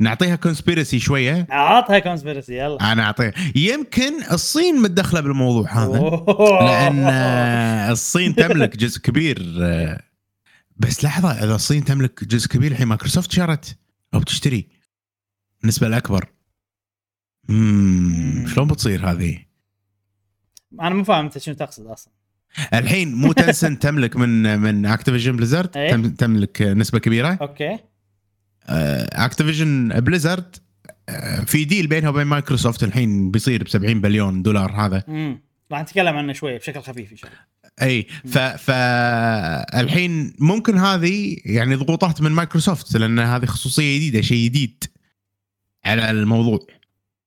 نعطيها 0.01 0.37
conspiracy 0.37 0.99
شوية. 0.99 1.47
عطها 1.51 1.99
conspiracy 1.99 2.59
يلا. 2.59 2.93
أنا 2.93 3.03
اعطيها 3.03 3.33
يمكن 3.57 4.23
الصين 4.33 4.83
متدخلة 4.83 5.21
بالموضوع 5.21 5.73
هذا. 5.73 5.99
لأن 6.67 7.05
الصين 7.91 8.35
تملك 8.35 8.77
جزء 8.77 9.01
كبير 9.01 9.59
آه، 9.63 10.01
بس 10.81 11.05
لحظة 11.05 11.31
إذا 11.45 11.55
الصين 11.55 11.85
تملك 11.85 12.25
جزء 12.25 12.49
كبير 12.49 12.73
الحين 12.73 12.87
مايكروسوفت 12.87 13.33
شرت 13.33 13.79
أو 14.15 14.21
بتشتري؟ 14.21 14.69
النسبة 15.63 15.87
الأكبر. 15.87 16.29
امم 17.51 18.41
مم. 18.41 18.47
شلون 18.47 18.69
بتصير 18.69 19.11
هذه؟ 19.11 19.39
أنا 20.81 20.95
مو 20.95 21.05
فاهم 21.05 21.25
أنت 21.25 21.39
شنو 21.39 21.55
تقصد 21.55 21.87
أصلا. 21.87 22.13
الحين 22.75 23.15
مو 23.15 23.33
Tencent 23.43 23.79
تملك 23.79 24.17
من 24.17 24.59
من 24.59 24.87
Activision 24.87 25.37
Blizzard 25.37 25.77
إيه. 25.77 25.91
تم 25.91 26.11
تملك 26.11 26.63
نسبة 26.63 26.99
كبيرة. 26.99 27.39
أوكي. 27.41 27.79
Activision 28.69 29.89
Blizzard 29.89 30.57
آه، 31.09 31.41
في 31.41 31.65
deal 31.65 31.87
بينها 31.87 32.09
وبين 32.09 32.27
مايكروسوفت 32.27 32.85
الحين 32.85 33.31
بيصير 33.31 33.65
ب 33.65 33.69
70 33.69 34.01
بليون 34.01 34.43
دولار 34.43 34.73
هذا. 34.73 35.05
امم 35.09 35.41
راح 35.73 35.81
نتكلم 35.81 36.17
عنه 36.17 36.33
شوية 36.33 36.59
بشكل 36.59 36.81
خفيف 36.81 37.13
إن 37.13 37.17
شاء 37.17 37.31
الله. 37.31 37.41
اي 37.83 38.07
ف 38.27 38.39
فالحين 38.39 40.35
ممكن 40.39 40.79
هذه 40.79 41.37
يعني 41.45 41.75
ضغوطات 41.75 42.23
من 42.23 42.31
مايكروسوفت 42.33 42.97
لأن 42.97 43.19
هذه 43.19 43.45
خصوصية 43.47 43.97
جديدة 43.97 44.21
شيء 44.21 44.45
جديد 44.45 44.85
على 45.85 46.11
الموضوع 46.11 46.59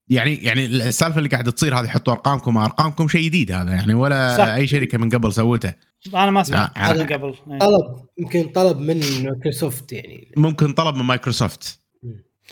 يعني 0.10 0.36
يعني 0.36 0.66
السالفة 0.66 1.18
اللي 1.18 1.30
قاعدة 1.30 1.52
تصير 1.52 1.80
هذه 1.80 1.88
حطوا 1.88 2.14
أرقامكم 2.14 2.58
أرقامكم 2.58 3.08
شيء 3.08 3.22
جديد 3.26 3.52
هذا 3.52 3.72
يعني 3.72 3.94
ولا 3.94 4.38
صح. 4.38 4.44
أي 4.48 4.68
شركة 4.68 4.98
من 4.98 5.10
قبل 5.10 5.34
سوته 5.34 5.74
أنا 6.14 6.32
ما 6.32 6.44
سمعت 6.44 6.78
هذا 6.78 7.04
قبل 7.16 7.36
إيه. 7.52 7.60
طلب 7.60 8.06
يمكن 8.18 8.44
طلب 8.44 8.78
من 8.80 9.00
مايكروسوفت 9.24 9.92
يعني 9.94 10.32
ممكن 10.38 10.74
طلب 10.74 10.96
من 10.96 11.04
مايكروسوفت 11.04 11.80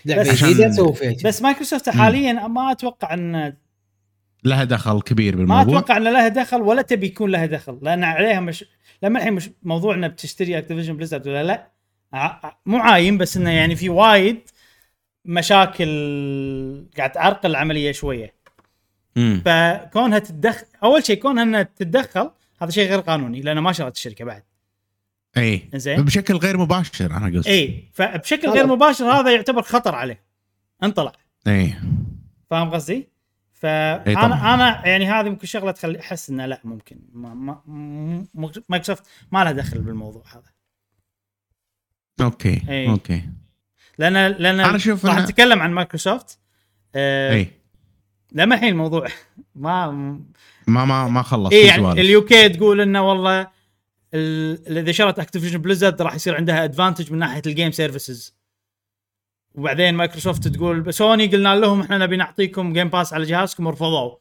لعبة 0.06 0.32
بس- 0.32 0.44
جديدة 0.44 0.92
فيها. 0.92 1.16
بس 1.26 1.42
مايكروسوفت 1.42 1.90
حاليا 1.90 2.48
ما 2.48 2.72
أتوقع 2.72 3.14
إن 3.14 3.54
لها 4.44 4.64
دخل 4.64 5.02
كبير 5.02 5.36
ما 5.36 5.40
بالموضوع. 5.42 5.80
أتوقع 5.80 5.98
ان 5.98 6.04
لها 6.04 6.28
دخل 6.28 6.62
ولا 6.62 6.82
تبي 6.82 7.08
يكون 7.08 7.32
لها 7.32 7.46
دخل 7.46 7.80
لأن 7.82 8.04
عليها 8.04 8.40
مش 8.40 8.66
لما 9.04 9.20
الحين 9.20 9.34
مش 9.34 9.50
موضوعنا 9.64 10.08
بتشتري 10.08 10.58
Activision 10.58 10.98
Blizzard 10.98 11.28
ولا 11.28 11.44
لا 11.44 11.72
مو 12.66 12.78
عايم 12.78 13.18
بس 13.18 13.38
إنه 13.38 13.50
يعني 13.50 13.76
في 13.76 13.90
وايد 13.90 14.40
مشاكل 15.26 15.88
قاعد 16.98 17.12
تعرقل 17.12 17.50
العملية 17.50 17.92
شوية. 17.92 18.34
مم. 19.16 19.42
فكونها 19.46 20.20
تتدخل 20.20 20.66
أول 20.84 21.06
شيء 21.06 21.22
كونها 21.22 21.44
إنها 21.44 21.64
تتدخل 21.64 22.32
هذا 22.62 22.72
شيء 22.72 22.90
غير 22.90 23.00
قانوني 23.00 23.42
لأن 23.42 23.60
ما 23.60 23.72
شرت 23.72 23.96
الشركة 23.96 24.26
بعد. 24.26 24.44
إي. 25.38 25.70
زين 25.76 26.02
بشكل 26.02 26.36
غير 26.36 26.58
مباشر 26.58 27.18
أنا 27.18 27.38
قصدي. 27.40 27.50
إي. 27.50 27.90
فبشكل 27.94 28.50
غير 28.50 28.68
مباشر 28.68 29.06
هذا 29.06 29.32
يعتبر 29.32 29.62
خطر 29.62 29.96
عليه. 29.96 30.24
انطلع. 30.84 31.12
إي. 31.48 31.74
فاهم 32.50 32.70
قصدي؟ 32.70 33.11
فانا 33.62 34.54
أنا 34.54 34.88
يعني 34.88 35.06
هذه 35.06 35.30
ممكن 35.30 35.48
شغلة 35.48 35.72
تخلي 35.72 36.00
أحس 36.00 36.30
إنه 36.30 36.46
لا 36.46 36.62
ممكن. 36.64 37.00
ما 37.14 37.34
ما 37.34 37.62
مايكروسوفت 38.70 39.04
ما 39.32 39.44
لها 39.44 39.52
دخل 39.52 39.82
بالموضوع 39.82 40.24
هذا. 40.34 40.52
أوكي 42.22 42.62
إي. 42.70 42.90
أوكي. 42.90 43.24
لأن 43.98 44.14
لأن 44.14 44.60
أنا 44.60 44.76
أشوف 44.76 45.06
راح 45.06 45.18
نتكلم 45.20 45.60
عن 45.60 45.72
مايكروسوفت 45.74 46.40
آه 46.96 47.34
إي. 47.34 47.48
لما 48.32 48.56
الحين 48.56 48.70
الموضوع. 48.70 49.08
ما 49.56 49.92
ما 50.68 50.86
ما 50.86 51.08
ما 51.08 51.22
خلص 51.22 51.50
في 51.50 51.62
يعني 51.68 51.82
سوالف. 51.82 52.00
ال 52.00 52.26
UK 52.26 52.50
تقول 52.50 52.82
إنه 52.82 53.02
والله 53.10 53.48
ال- 54.14 54.78
إذا 54.78 54.92
شرت 54.92 55.20
Activision 55.20 55.62
Blizzard 55.62 56.02
راح 56.02 56.16
يصير 56.16 56.36
عندها 56.36 56.64
advantage 56.64 57.12
من 57.12 57.20
ناحية 57.20 57.42
ال 57.46 57.51
game 57.51 57.72
services 57.72 58.41
وبعدين 59.56 59.94
مايكروسوفت 59.94 60.48
تقول 60.48 60.94
سوني 60.94 61.28
قلنا 61.28 61.56
لهم 61.56 61.82
إحنا 61.82 61.98
نبي 61.98 62.18
نعطيكم 62.18 62.74
Game 62.74 62.90
Pass 62.90 63.14
على 63.14 63.26
جهازكم 63.26 63.68
ورفضوا. 63.68 64.16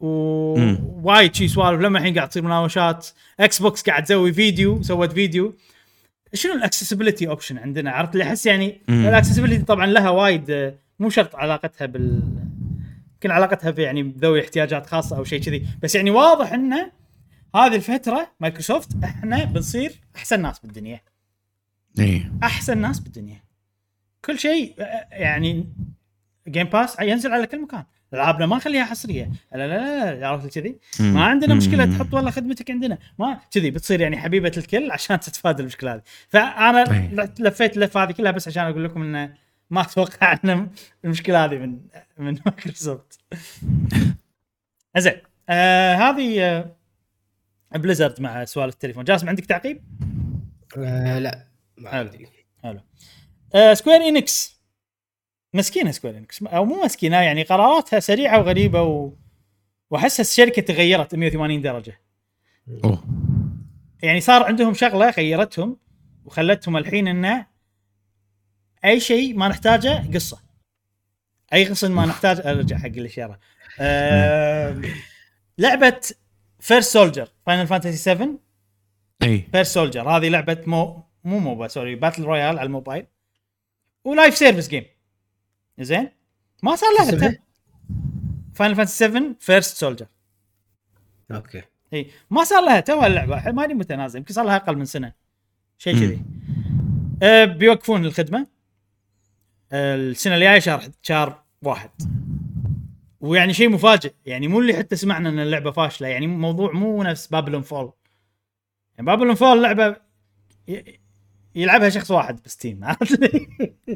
ووايد 0.00 1.34
شي 1.34 1.48
سوالف. 1.48 1.80
لما 1.80 1.98
الحين 1.98 2.14
قاعد 2.14 2.28
تصير 2.28 2.42
مناوشات. 2.42 3.06
إكس 3.40 3.62
بوكس 3.62 3.82
قاعد 3.82 4.04
تسوي 4.04 4.32
فيديو 4.32 4.82
سوت 4.82 5.12
فيديو. 5.12 5.56
شنو 6.34 6.52
ال 6.52 6.57
accessibility 6.57 7.28
option 7.28 7.58
عندنا؟ 7.58 7.90
عرفت 7.90 8.12
اللي 8.12 8.24
أحس 8.24 8.46
يعني. 8.46 8.80
ال 8.88 8.93
accessibility 8.93 9.64
طبعا 9.64 9.86
لها 9.86 10.10
وايد 10.10 10.74
مو 10.98 11.10
شرط 11.10 11.36
علاقتها 11.36 11.86
بال 11.86 12.22
يمكن 13.14 13.30
علاقتها 13.30 13.72
في 13.72 13.82
يعني 13.82 14.02
بذوي 14.02 14.40
احتياجات 14.40 14.86
خاصة 14.86 15.16
أو 15.16 15.24
شيء 15.24 15.40
كذي. 15.40 15.66
بس 15.82 15.94
يعني 15.94 16.10
واضح 16.10 16.52
إنه 16.52 16.90
هذه 17.56 17.74
الفترة 17.74 18.30
مايكروسوفت 18.40 18.88
إحنا 19.04 19.44
بنصير 19.44 19.92
أحسن 20.16 20.42
ناس 20.42 20.58
بالدنيا. 20.58 21.00
اي 21.98 22.30
أحسن 22.42 22.78
ناس 22.78 23.00
بالدنيا. 23.00 23.42
كل 24.24 24.38
شيء 24.38 24.74
يعني 25.10 25.68
Game 26.48 26.66
Pass 26.66 26.96
ينزل 27.00 27.32
على 27.32 27.46
كل 27.46 27.62
مكان 27.62 27.84
ألعابنا 28.14 28.46
ما 28.46 28.56
نخليها 28.56 28.84
حصرية 28.84 29.30
لا 29.52 29.58
لا 29.58 29.66
لا, 29.68 30.14
لا 30.20 30.28
عرفت 30.28 30.58
كذي. 30.58 30.78
ما 31.00 31.24
عندنا 31.24 31.54
مشكلة. 31.54 31.84
تحط 31.86 32.14
والله 32.14 32.30
خدمتك 32.30 32.70
عندنا 32.70 32.98
ما 33.18 33.40
كذي 33.50 33.70
بتصير 33.70 34.00
يعني 34.00 34.16
حبيبة 34.18 34.52
الكل 34.56 34.90
عشان 34.90 35.20
تتفادى 35.26 35.62
المشكلة 35.62 35.94
هذه 35.94 36.02
فأنا 36.28 36.92
أي. 36.92 37.28
لفيت 37.40 37.76
اللفه 37.76 38.02
هذه 38.02 38.12
كلها 38.12 38.32
بس 38.32 38.48
عشان 38.48 38.62
أقول 38.66 38.84
لكم 38.84 39.02
انه 39.02 39.34
ما 39.70 39.80
أتوقع 39.80 40.38
إن 40.44 40.70
المشكلة 41.04 41.44
هذه 41.44 41.58
من 41.58 41.78
من 42.18 42.38
مايكروسوفت 42.46 43.20
زين 44.98 45.16
آه 45.48 45.94
هذه 45.94 46.42
آه 46.42 46.74
Blizzard 47.74 48.20
مع 48.20 48.44
سوالف 48.44 48.74
التليفون 48.74 49.04
جاسم 49.04 49.28
عندك 49.28 49.44
تعقيب؟ 49.46 49.82
آه 50.78 51.18
لا 51.18 51.44
ما 51.78 51.90
حلو. 51.90 52.10
عندي 52.10 52.26
حلو 52.62 52.80
Square 53.72 53.96
Enix. 53.96 54.60
مسكينة 55.54 55.90
Square 55.90 56.16
Enix. 56.16 56.42
أو 56.42 56.64
مو 56.64 56.84
مسكينة 56.84 57.16
يعني 57.16 57.42
قراراتها 57.42 58.00
سريعة 58.00 58.38
وغريبة 58.38 58.82
و... 58.82 59.12
واحس 59.90 60.20
الشركة 60.20 60.62
تغيرت 60.62 61.14
180 61.14 61.62
درجة. 61.62 62.00
أوه. 62.84 63.04
يعني 64.02 64.20
صار 64.20 64.42
عندهم 64.42 64.74
شغلة 64.74 65.10
غيرتهم 65.10 65.76
وخلتهم 66.24 66.76
الحين 66.76 67.08
انه 67.08 67.46
أي 68.84 69.00
شيء 69.00 69.36
ما 69.36 69.48
نحتاجه 69.48 70.10
قصة. 70.14 70.38
أي 71.52 71.64
قصة 71.64 71.88
ما 71.88 72.06
نحتاج 72.06 72.46
أرجع 72.46 72.78
حق 72.78 72.86
الاشاره 72.86 73.40
آه 73.80 74.82
لعبة 75.58 76.00
First 76.60 76.92
Soldier 76.92 77.28
Final 77.46 77.66
Fantasy 77.66 77.96
7 77.96 78.28
إي. 79.22 79.44
First 79.52 79.74
Soldier 79.74 80.08
هذه 80.08 80.28
لعبة 80.28 80.62
مو 80.66 81.04
مو 81.24 81.38
MOBA 81.38 81.68
sorry 81.68 81.94
battle 81.94 82.22
royale 82.22 82.58
على 82.58 82.66
الموبايل. 82.66 83.06
و 84.04 84.10
live 84.10 84.36
service 84.36 84.68
game. 84.68 84.84
زين؟ 85.80 86.08
ما 86.62 86.76
صار 86.76 86.90
لها؟ 86.98 87.38
Final 88.54 88.76
Fantasy 88.76 88.96
7 88.96 89.34
First 89.40 89.76
Soldier 89.76 90.06
أوكي. 91.30 91.62
اي 91.92 92.10
ما 92.30 92.44
صار 92.44 92.64
لها 92.64 92.80
توها 92.80 93.06
اللعبه 93.06 93.50
ما 93.52 93.64
ادري 93.64 93.74
متى 93.74 93.96
نازل 93.96 94.18
يمكن 94.18 94.34
صار 94.34 94.44
لها 94.44 94.56
أقل 94.56 94.76
من 94.76 94.84
سنة. 94.84 95.12
شيء. 95.78 95.94
كذي. 95.94 96.22
أه 97.22 97.44
بيوقفون 97.44 98.04
الخدمة. 98.04 98.46
أه 99.72 99.96
السنة 99.96 100.34
الجاية 100.34 100.58
شهر 100.58 100.82
شهر 101.02 101.42
واحد. 101.62 101.90
ويعني 103.20 103.54
شيء 103.54 103.68
مفاجئ. 103.68 104.12
يعني 104.26 104.48
مو 104.48 104.60
اللي 104.60 104.74
حتى 104.74 104.96
سمعنا 104.96 105.28
إن 105.28 105.38
اللعبة 105.38 105.70
فاشلة. 105.70 106.08
يعني 106.08 106.26
موضوع 106.26 106.72
مو 106.72 107.02
نفس 107.02 107.26
Babylon's 107.26 107.62
Fall 107.62 107.92
يعني 108.96 109.06
Babylon's 109.06 109.34
Fall 109.34 109.62
لعبة 109.62 109.96
يلعبها 111.54 111.88
شخص 111.88 112.10
واحد 112.10 112.40
ب 112.44 112.51
Steam 112.51 112.84
عرفت؟ 112.84 113.20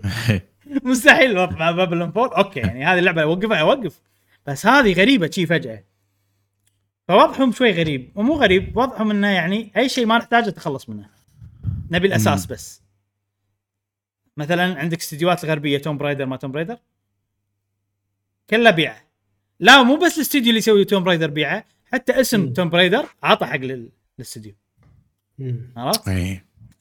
مستحيل 0.84 1.30
الوضع 1.30 1.56
مع 1.58 1.70
Babylon's 1.70 2.10
Fall 2.12 2.28
أوكي 2.28 2.60
يعني 2.60 2.84
هذه 2.84 2.98
اللعبة 2.98 3.22
اوقفها 3.22 3.56
أوقف. 3.60 4.00
بس 4.46 4.66
هذه 4.66 4.92
غريبة 4.92 5.30
شي 5.30 5.46
فجأة. 5.46 5.84
فوضعهم 7.08 7.52
شوي 7.52 7.70
غريب 7.72 8.12
ومو 8.14 8.34
غريب 8.34 8.76
وضعهم 8.76 9.10
إنه 9.10 9.28
يعني 9.28 9.72
أي 9.76 9.88
شيء 9.88 10.06
ما 10.06 10.18
نحتاجه 10.18 10.50
تخلص 10.50 10.88
منه. 10.88 11.06
نبي 11.90 12.06
الأساس 12.06 12.46
بس. 12.46 12.82
مثلا 14.36 14.78
عندك 14.78 14.98
استديوهات 14.98 15.44
الغربية 15.44 15.78
Tomb 15.78 15.98
Raider 15.98 16.26
ما 16.26 16.36
Tomb 16.36 16.52
Raider 16.52 16.76
كلها 18.50 18.70
بيعة. 18.72 18.96
لا 19.60 19.82
مو 19.82 19.96
بس 19.96 20.16
الاستوديو 20.16 20.48
اللي 20.48 20.58
يسوي 20.58 20.84
Tomb 20.84 21.04
Raider 21.04 21.30
بيعة 21.30 21.64
حتى 21.92 22.20
اسم. 22.20 22.52
Tomb 22.52 22.68
Raider 22.70 23.04
عطى 23.22 23.46
حق 23.46 23.56
لل- 23.56 23.88
للاستوديو 24.18 24.54
مم. 25.38 25.72
عرفت؟ 25.76 26.08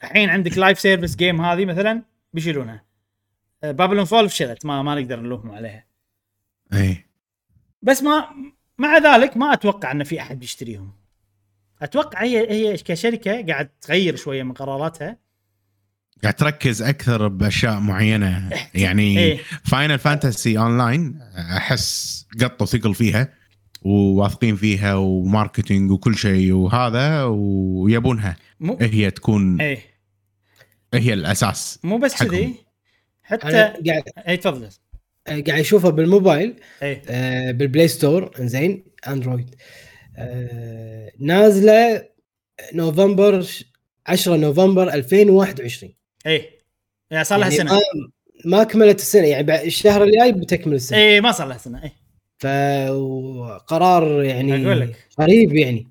الحين 0.04 0.30
عندك 0.30 0.58
live 0.58 0.80
service 0.80 1.16
game 1.16 1.42
هذه 1.42 1.66
مثلا 1.66 2.04
بيشيلونها. 2.34 2.84
Babylon's 3.64 4.06
Fall 4.06 4.30
فشلت. 4.30 4.66
ما 4.66 4.82
ما 4.82 5.02
نقدر 5.02 5.20
نلومهم 5.20 5.52
عليها. 5.52 5.86
إي. 6.74 7.06
بس 7.82 8.04
ما 8.04 8.26
مع 8.78 8.98
ذلك 8.98 9.38
ما 9.38 9.54
أتوقع 9.54 9.92
إن 9.92 10.04
في 10.04 10.22
أحد 10.22 10.40
بيشتريهم. 10.40 10.92
أتوقع 11.82 12.24
هي 12.24 12.52
هي 12.52 12.78
كشركة 12.78 13.46
قاعد 13.48 13.70
تغير 13.82 14.16
شوية 14.16 14.44
من 14.44 14.54
قراراتها. 14.54 15.18
قاعد 16.24 16.34
تركز 16.34 16.82
أكثر 16.82 17.28
بأشياء 17.28 17.80
معينة. 17.80 18.50
يعني 18.76 19.38
Final 19.38 20.00
Fantasy 20.00 20.58
Online 20.58 21.20
أحس 21.58 22.26
قطوا 22.42 22.66
ثقل 22.66 22.96
فيها 22.96 23.34
وواثقين 23.82 24.56
فيها 24.56 24.96
و 24.96 25.05
marketing 25.05 25.92
وكل 25.92 26.18
شيء 26.18 26.54
وهذا 26.54 27.24
ويبونها. 27.24 28.36
مو 28.60 28.78
هي 28.82 29.12
تكون 29.12 29.62
إيه 29.62 29.93
هي 30.94 31.14
الأساس 31.14 31.80
مو 31.84 31.98
بس. 31.98 32.24
كذي. 32.24 32.56
حتى 33.24 33.48
قاعد 33.88 34.04
إي 34.28 34.38
تفضل. 34.38 34.70
قاعد 35.28 35.50
أشوفها 35.50 35.90
بالموبايل. 35.92 36.56
آه، 37.10 37.52
بال 37.52 37.64
Play 37.64 37.88
Store. 37.88 38.32
زين 38.40 38.84
أندرويد. 39.08 39.56
آه، 40.18 41.12
نازلة 41.20 42.08
نوفمبر 42.74 43.42
ش- 43.42 43.66
10 44.08 44.36
نوفمبر 44.36 44.94
2021 44.94 45.94
إيه 46.26 46.50
يعني 47.12 47.24
صار 47.24 47.40
لها 47.40 47.48
يعني 47.50 47.58
سنة. 47.70 47.74
ما, 47.74 47.82
ما 48.46 48.64
كملت 48.64 49.00
السنة. 49.00 49.28
يعني 49.28 49.44
بعد 49.44 49.66
الشهر 49.66 50.04
الجاي 50.04 50.32
بتكمل 50.32 50.74
السنة. 50.74 50.98
إيه 50.98 51.22
ما 51.22 51.32
صار 51.32 51.48
لها 51.48 51.58
سنة. 51.58 51.84
إيه 51.84 51.94
فقرار 52.38 54.24
يعني 54.24 54.66
أقول 54.68 54.80
لك. 54.80 55.08
غريب 55.22 55.54
يعني. 55.56 55.88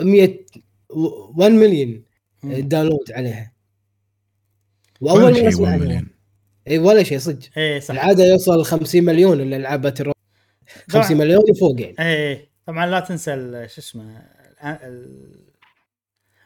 100 0.00 0.46
و- 0.90 1.32
1 1.42 1.50
مليون. 1.52 2.02
download 2.42 3.12
عليها. 3.12 3.52
وأول 5.00 5.34
شيء 5.34 5.42
مره 5.44 5.48
اسمع 5.48 5.76
مليون. 5.76 6.06
إي 6.68 6.78
ولا 6.78 7.02
شيء 7.02 7.18
صدق 7.18 7.38
إيه 7.56 7.80
صح 7.80 7.90
العاده 7.94 8.24
يوصل 8.24 8.64
50 8.64 9.04
مليون 9.04 9.40
الالعاب 9.40 9.80
battle 9.82 10.12
50 10.90 11.16
مليون 11.16 11.42
وفوق 11.50 11.80
يعني 11.80 11.94
إيه 12.00 12.48
طبعا 12.66 12.86
لا 12.86 13.00
تنسى 13.00 13.34
شو 13.68 13.80
اسمه 13.80 14.22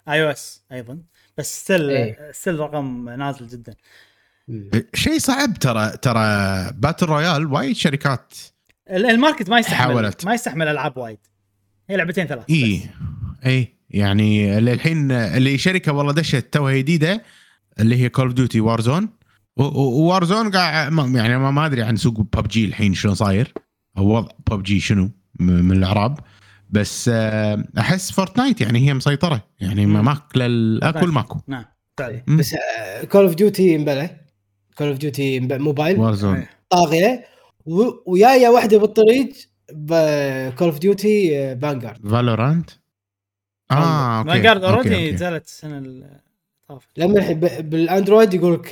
iOS 0.09 0.63
أيضا 0.73 0.99
بس 1.39 1.61
still. 1.63 2.15
still 2.33 2.59
رقم 2.59 3.09
نازل 3.09 3.47
جدا. 3.47 3.75
شيء 4.95 5.19
صعب 5.19 5.55
ترى 5.59 5.91
ترى 6.03 6.21
battle 6.75 7.07
royale 7.07 7.53
وايد 7.53 7.77
شركات 7.77 8.35
ال- 8.91 9.07
ال 9.07 9.13
market 9.13 9.49
ما 9.51 9.59
يستحمل 9.59 9.77
حاولت. 9.79 10.25
ما 10.27 10.35
يستحمل 10.35 10.69
ألعاب 10.69 10.97
وايد 10.97 11.19
هي 11.91 11.97
لعبتين 11.97 12.27
ثلاث 12.27 12.45
إي. 12.51 12.81
إي 13.47 13.75
يعني 13.91 14.59
اللي 14.59 14.73
الحين 14.73 15.11
اللي 15.13 15.59
شركة 15.59 15.93
والله 15.93 16.13
دشت 16.13 16.47
توها 16.53 16.75
جديدة 16.75 17.23
اللي 17.81 17.97
هي 17.97 18.09
Call 18.09 18.25
of 18.25 18.35
Duty 18.35 18.61
Warzone 18.61 19.09
Warzone 19.57 20.51
قاعد 20.51 20.93
ما- 20.93 21.19
يعني 21.21 21.39
ما, 21.39 21.51
ما 21.51 21.67
أدري 21.67 21.83
عن 21.83 21.97
سوق 21.97 22.21
ببجي 22.21 22.65
الحين 22.65 22.95
شلون 22.95 23.15
صاير. 23.15 23.53
أو 23.99 24.07
وضع 24.09 24.29
ببجي 24.51 24.81
شنو 24.81 25.11
من 25.41 25.73
الأعراب. 25.73 26.19
بس 26.71 27.11
آه، 27.13 27.65
أحس 27.79 28.13
Fortnite 28.13 28.61
يعني 28.61 28.79
هي 28.89 28.95
مسيطرة. 28.95 29.43
يعني. 29.61 29.87
ماكلة 29.87 30.47
الكل 30.47 31.09
ماكو. 31.09 31.41
نعم. 31.47 31.65
فعلا 31.99 32.23
مم. 32.27 32.37
بس 32.37 32.55
Call 33.13 33.25
of 33.25 33.35
Duty 33.35 33.79
Mobile. 33.79 34.11
Call 34.79 34.89
of 34.89 34.99
Duty 34.99 35.41
Mobile 35.41 35.99
Warzone. 35.99 36.45
طاغية. 36.71 37.25
و- 37.67 37.93
وياية 38.13 38.49
واحدة 38.49 38.79
بالطريق 38.79 39.29
Call 40.59 40.69
of 40.69 40.79
Duty 40.79 41.31
Vanguard 41.57 42.09
Valorant 42.09 42.71
آه 43.71 44.19
okay 44.19 44.31
Vanguard 44.31 44.65
already. 44.65 45.13
نزلت 45.13 45.45
السنة 45.45 45.79
لما 46.97 47.19
الحين 47.19 47.41
ب- 47.41 47.71
بال 47.71 47.85
Android 47.85 48.35
يقول 48.35 48.53
لك. 48.55 48.69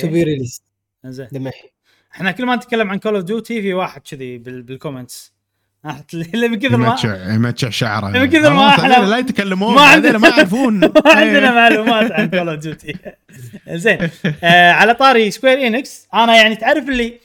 to 0.00 0.08
be 0.08 0.22
released 0.22 0.62
زين. 1.04 1.28
لما 1.32 1.48
الحين 1.48 1.70
إحنا 2.14 2.30
كل 2.30 2.46
ما 2.46 2.56
نتكلم 2.56 2.90
عن 2.90 2.98
Call 2.98 3.14
of 3.14 3.24
Duty 3.24 3.62
في 3.62 3.74
واحد 3.74 4.00
كذي 4.10 4.38
بال- 4.38 4.62
بال 4.62 4.76
comments 4.76 5.32
اللي 6.14 6.48
من 6.48 6.58
كثر 6.58 6.76
ما 6.76 6.86
يمتشع 6.88 7.32
يمتشع 7.34 7.70
شعره. 7.70 8.06
من 8.08 8.26
كثر 8.26 8.52
ما 8.54 8.72
آه، 8.74 8.76
إحنا- 8.76 8.80
هذول 8.80 9.10
لا 9.10 9.18
يتكلمون. 9.18 9.74
ما 9.74 9.80
ما 9.82 9.86
عندنا- 9.88 10.18
ما 10.18 10.28
يعرفون. 10.28 10.80
ما 10.80 10.90
عندنا 11.06 11.48
إيه. 11.48 11.54
معلومات 11.54 12.12
عن 12.12 12.30
Call 12.30 12.48
of 12.48 12.58
Duty 12.58 12.94
زين. 13.68 14.10
آه 14.44 14.70
على 14.72 14.94
طاري 14.94 15.30
Square 15.30 15.66
Enix 15.66 16.08
أنا 16.14 16.36
يعني 16.36 16.56
تعرف 16.56 16.88
اللي 16.88 17.20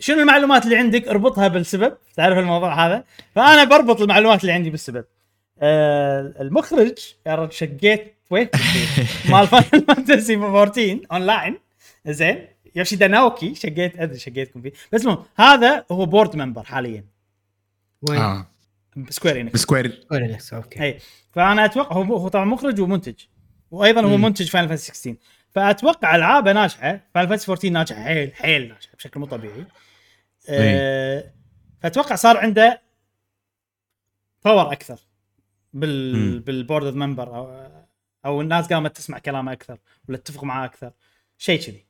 شنو 0.00 0.20
المعلومات 0.20 0.64
اللي 0.64 0.76
عندك؟ 0.76 1.08
اربطها 1.08 1.48
بالسبب. 1.48 1.96
تعرف 2.16 2.38
الموضوع 2.38 2.86
هذا؟ 2.86 3.04
فأنا 3.34 3.64
بربط 3.64 4.00
المعلومات 4.00 4.40
اللي 4.40 4.52
عندي 4.52 4.70
بالسبب. 4.70 5.04
آه 5.62 6.34
المخرج 6.40 6.98
يا 7.26 7.34
رجل 7.34 7.52
شقيت 7.52 8.14
وين 8.30 8.48
مال 9.30 9.46
Final 9.46 9.86
Fantasy 9.86 10.36
14 10.36 11.00
اونلاين 11.12 11.58
زين 12.06 12.46
يوشيدا 12.74 13.06
ناوكي 13.06 13.54
شقيت 13.54 13.98
ادري 13.98 14.18
شقيتكم 14.18 14.62
فيه 14.62 14.72
بس 14.92 15.02
المهم 15.02 15.24
هذا 15.36 15.84
هو 15.90 16.06
board 16.06 16.36
member 16.36 16.62
حاليا 16.62 17.04
وين؟ 18.02 18.18
آه 18.20 18.46
ب 18.96 19.02
Square 19.02 19.40
Enix 19.40 19.52
ب 19.54 19.61
Square 19.61 20.04
Enix 20.08 20.54
okay 20.54 20.82
اي 20.82 20.98
فانا 21.32 21.64
أتوقع 21.64 21.96
هو 21.96 22.02
هو 22.16 22.28
طبعا 22.28 22.44
مخرج 22.44 22.80
ومنتج 22.80 23.14
وأيضا 23.70 24.00
هو. 24.02 24.16
منتج 24.16 24.48
Final 24.48 24.68
Fantasy 24.68 24.92
16 24.94 25.16
فاتوقع 25.50 26.16
العابه 26.16 26.52
ناجحه 26.52 27.00
Final 27.14 27.28
Fantasy 27.28 27.52
14 27.52 27.68
ناجحه 27.72 28.02
حيل 28.04 28.34
حيل 28.34 28.68
ناجحه 28.68 28.92
بشكل 28.98 29.20
مو 29.20 29.26
طبيعي 29.26 29.64
أه 30.48 31.32
فاتوقع 31.82 32.14
صار 32.14 32.36
عنده 32.36 32.82
power 34.44 34.72
أكثر 34.72 34.98
بال. 35.72 36.40
بال 36.40 36.53
board 36.53 36.86
of 36.86 36.94
member 36.94 37.28
أو 38.24 38.40
الناس 38.40 38.72
قامت 38.72 38.96
تسمع 38.96 39.18
كلامه 39.18 39.52
أكثر 39.52 39.78
ولا 40.08 40.18
تتفق 40.18 40.44
معاه 40.44 40.64
أكثر. 40.64 40.92
شيء 41.38 41.60
كذي. 41.60 41.84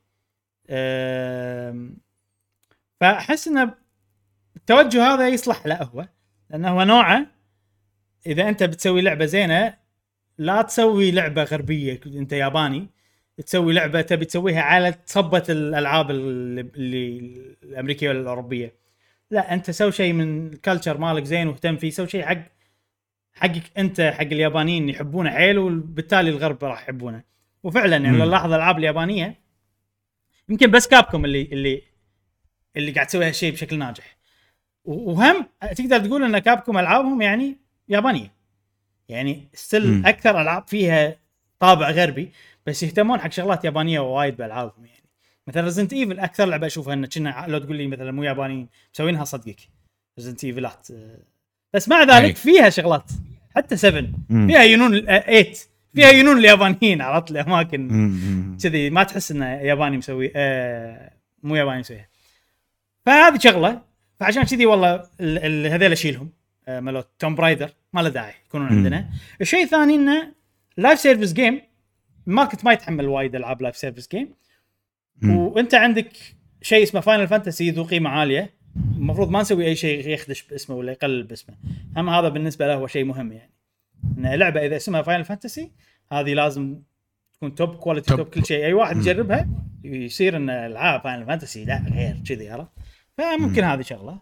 فأحس 2.99 3.47
إنه 3.47 3.73
التوجه 4.55 5.03
هذا 5.03 5.27
يصلح 5.27 5.67
له 5.67 5.83
هو 5.83 6.07
لأنه 6.49 6.69
هو 6.69 6.83
نوعه 6.83 7.27
إذا 8.27 8.49
أنت 8.49 8.63
بتسوي 8.63 9.01
لعبة 9.01 9.25
زينة 9.25 9.77
لا 10.37 10.61
تسوي 10.61 11.11
لعبة 11.11 11.43
غربية 11.43 11.99
أنت 12.05 12.33
ياباني 12.33 12.89
تسوي 13.45 13.73
لعبة 13.73 14.01
تبي 14.01 14.25
تسويها 14.25 14.61
على 14.61 14.95
صبه 15.05 15.43
الألعاب 15.49 16.11
اللي, 16.11 16.61
الأمريكية 17.63 18.09
ولا 18.09 18.19
الاوروبيه 18.19 18.75
لا 19.31 19.53
أنت 19.53 19.71
سوي 19.71 19.91
شيء 19.91 20.13
من 20.13 20.47
ال 20.47 20.53
culture 20.53 20.97
مالك 20.97 21.23
زين 21.23 21.47
واهتم 21.47 21.77
فيه 21.77 21.89
سوي 21.89 22.07
شيء 22.07 22.25
حق 22.25 22.58
حقك 23.39 23.63
انت 23.77 24.01
حق 24.01 24.21
اليابانيين 24.21 24.89
يحبونه 24.89 25.29
حيل 25.29 25.57
وبالتالي 25.57 26.29
الغرب 26.29 26.63
راح 26.63 26.81
يحبونه. 26.81 27.23
وفعلا 27.63 27.97
يعني. 27.97 28.17
لو 28.17 28.25
نلاحظ 28.25 28.45
الألعاب 28.45 28.77
اليابانية 28.77 29.39
يمكن 30.49 30.71
بس 30.71 30.87
Capcom 30.87 31.25
اللي 31.25 31.41
اللي 31.41 31.81
اللي 32.77 32.91
قاعد 32.91 33.07
تسوي 33.07 33.27
هالشيء 33.27 33.51
بشكل 33.51 33.77
ناجح. 33.77 34.17
وهم 34.85 35.45
تقدر 35.61 35.99
تقول 35.99 36.23
إن 36.23 36.39
Capcom 36.39 36.77
ألعابهم 36.77 37.21
يعني 37.21 37.57
يابانية. 37.89 38.31
يعني 39.09 39.47
still. 39.53 40.05
أكثر 40.05 40.41
ألعاب 40.41 40.67
فيها 40.67 41.15
طابع 41.59 41.89
غربي 41.89 42.31
بس 42.65 42.83
يهتمون 42.83 43.19
حق 43.19 43.31
شغلات 43.31 43.65
يابانية 43.65 43.99
وايد 43.99 44.37
بألعابهم 44.37 44.85
يعني. 44.85 45.03
مثلا 45.47 45.63
Resident 45.63 45.93
Evil 45.93 46.19
أكثر 46.19 46.45
لعبة 46.45 46.67
أشوفها 46.67 46.93
انه 46.93 47.07
كنا 47.07 47.45
لو 47.47 47.59
تقول 47.59 47.75
لي 47.75 47.87
مثلا 47.87 48.11
مو 48.11 48.23
يابانيين 48.23 48.69
مسوينها 48.93 49.23
صدقك. 49.23 49.59
Resident 50.17 50.43
Evil 50.43 50.78
ات 50.78 50.87
بس 51.73 51.89
مع 51.89 52.03
ذلك 52.03 52.23
أي. 52.25 52.33
فيها 52.33 52.69
شغلات. 52.69 53.11
حتى 53.55 53.77
7 53.77 54.07
مم. 54.29 54.47
فيها 54.47 54.63
ينون 54.63 55.01
8 55.05 55.53
فيها 55.95 56.09
ينون 56.09 56.37
اليابانيين 56.37 57.01
عرفت؟ 57.01 57.31
الأماكن. 57.31 58.57
كذي 58.63 58.89
ما 58.89 59.03
تحس 59.03 59.31
إنه 59.31 59.45
ياباني 59.45 59.97
مسوي 59.97 60.31
آه 60.35 61.11
مو 61.43 61.55
ياباني 61.55 61.79
مسويها. 61.79 62.07
فهذه 63.05 63.39
شغلة. 63.39 63.81
فعشان 64.19 64.43
كذي 64.43 64.65
والله 64.65 64.95
ال- 64.95 65.05
ال- 65.45 65.67
هذيل 65.71 65.91
أشيلهم 65.91 66.29
آه 66.67 66.79
مالوت 66.79 67.07
Tomb 67.19 67.35
Raider 67.35 67.69
ما 67.93 68.01
له 68.01 68.09
داعي 68.09 68.33
يكونون. 68.47 68.67
عندنا. 68.67 69.09
الشيء 69.41 69.63
الثاني 69.63 69.95
إنه 69.95 70.31
live 70.77 70.99
service 70.99 71.33
game 71.33 71.61
ال 72.27 72.32
market 72.32 72.65
ما 72.65 72.73
يتحمل 72.73 73.07
وايد 73.07 73.35
ألعاب 73.35 73.61
live 73.61 73.77
service 73.77 74.07
game. 74.11 74.33
وأنت 75.23 75.73
عندك 75.75 76.11
شيء 76.61 76.83
اسمه 76.83 77.01
Final 77.01 77.27
Fantasy 77.27 77.71
ذو 77.71 77.83
قيمة 77.83 78.09
عالية. 78.09 78.53
المفروض 78.75 79.29
ما 79.29 79.41
نسوي 79.41 79.65
أي 79.65 79.75
شيء 79.75 80.07
يخدش 80.07 80.43
باسمه 80.43 80.75
ولا 80.75 80.91
يقلل 80.91 81.23
باسمه. 81.23 81.55
هم 81.97 82.09
هذا 82.09 82.29
بالنسبة 82.29 82.67
له 82.67 82.73
هو 82.73 82.87
شيء 82.87 83.03
مهم 83.03 83.31
يعني. 83.31 83.51
إن 84.17 84.25
لعبة 84.25 84.65
إذا 84.65 84.75
اسمها 84.75 85.01
Final 85.01 85.25
Fantasy 85.25 85.71
هذه 86.11 86.33
لازم 86.33 86.79
تكون 87.33 87.55
top 87.55 87.75
quality 87.75 88.15
top. 88.15 88.27
كل 88.27 88.45
شيء. 88.45 88.65
أي 88.65 88.73
واحد. 88.73 88.97
يجربها 88.97 89.47
يصير 89.83 90.37
ان 90.37 90.49
العاب 90.49 91.01
Final 91.01 91.25
Fantasy 91.25 91.65
لا 91.65 91.83
غير 91.93 92.15
كذي 92.27 92.49
عرفت؟ 92.49 92.69
فممكن 93.17 93.63
هذه 93.63 93.81
شغلة. 93.81 94.19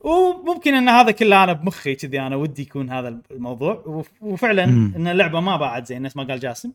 وممكن 0.00 0.74
إن 0.74 0.88
هذا 0.88 1.10
كله 1.10 1.44
أنا 1.44 1.52
بمخي 1.52 1.94
كذي 1.94 2.20
أنا 2.20 2.36
ودي 2.36 2.62
يكون 2.62 2.90
هذا 2.90 3.20
الموضوع. 3.30 3.82
وف- 3.86 4.22
وفعلا. 4.22 4.64
إن 4.64 5.08
اللعبة 5.08 5.40
ما 5.40 5.56
باعت 5.56 5.86
زين 5.86 6.02
نفس 6.02 6.16
ما 6.16 6.22
قال 6.24 6.40
جاسم. 6.40 6.72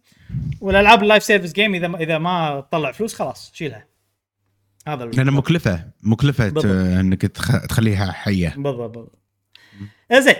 والألعاب 0.61 1.03
ال 1.03 1.07
live 1.07 1.23
service 1.23 1.53
game 1.53 1.75
إذا 1.75 1.87
ما 1.87 1.99
إذا 1.99 2.17
ما 2.17 2.59
تطلع 2.61 2.91
فلوس 2.91 3.13
خلاص 3.13 3.51
شيلها. 3.53 3.85
هذا 4.93 5.05
لانها 5.05 5.33
مكلفة. 5.33 5.89
مكلفة 6.03 6.43
بالضبط. 6.49 6.65
آه، 6.65 6.99
إنك 6.99 7.21
تخ- 7.21 7.67
تخليها 7.67 8.11
حية. 8.11 8.53
بالضبط 8.57 8.97
بالضبط. 8.97 9.19
زين. 10.13 10.35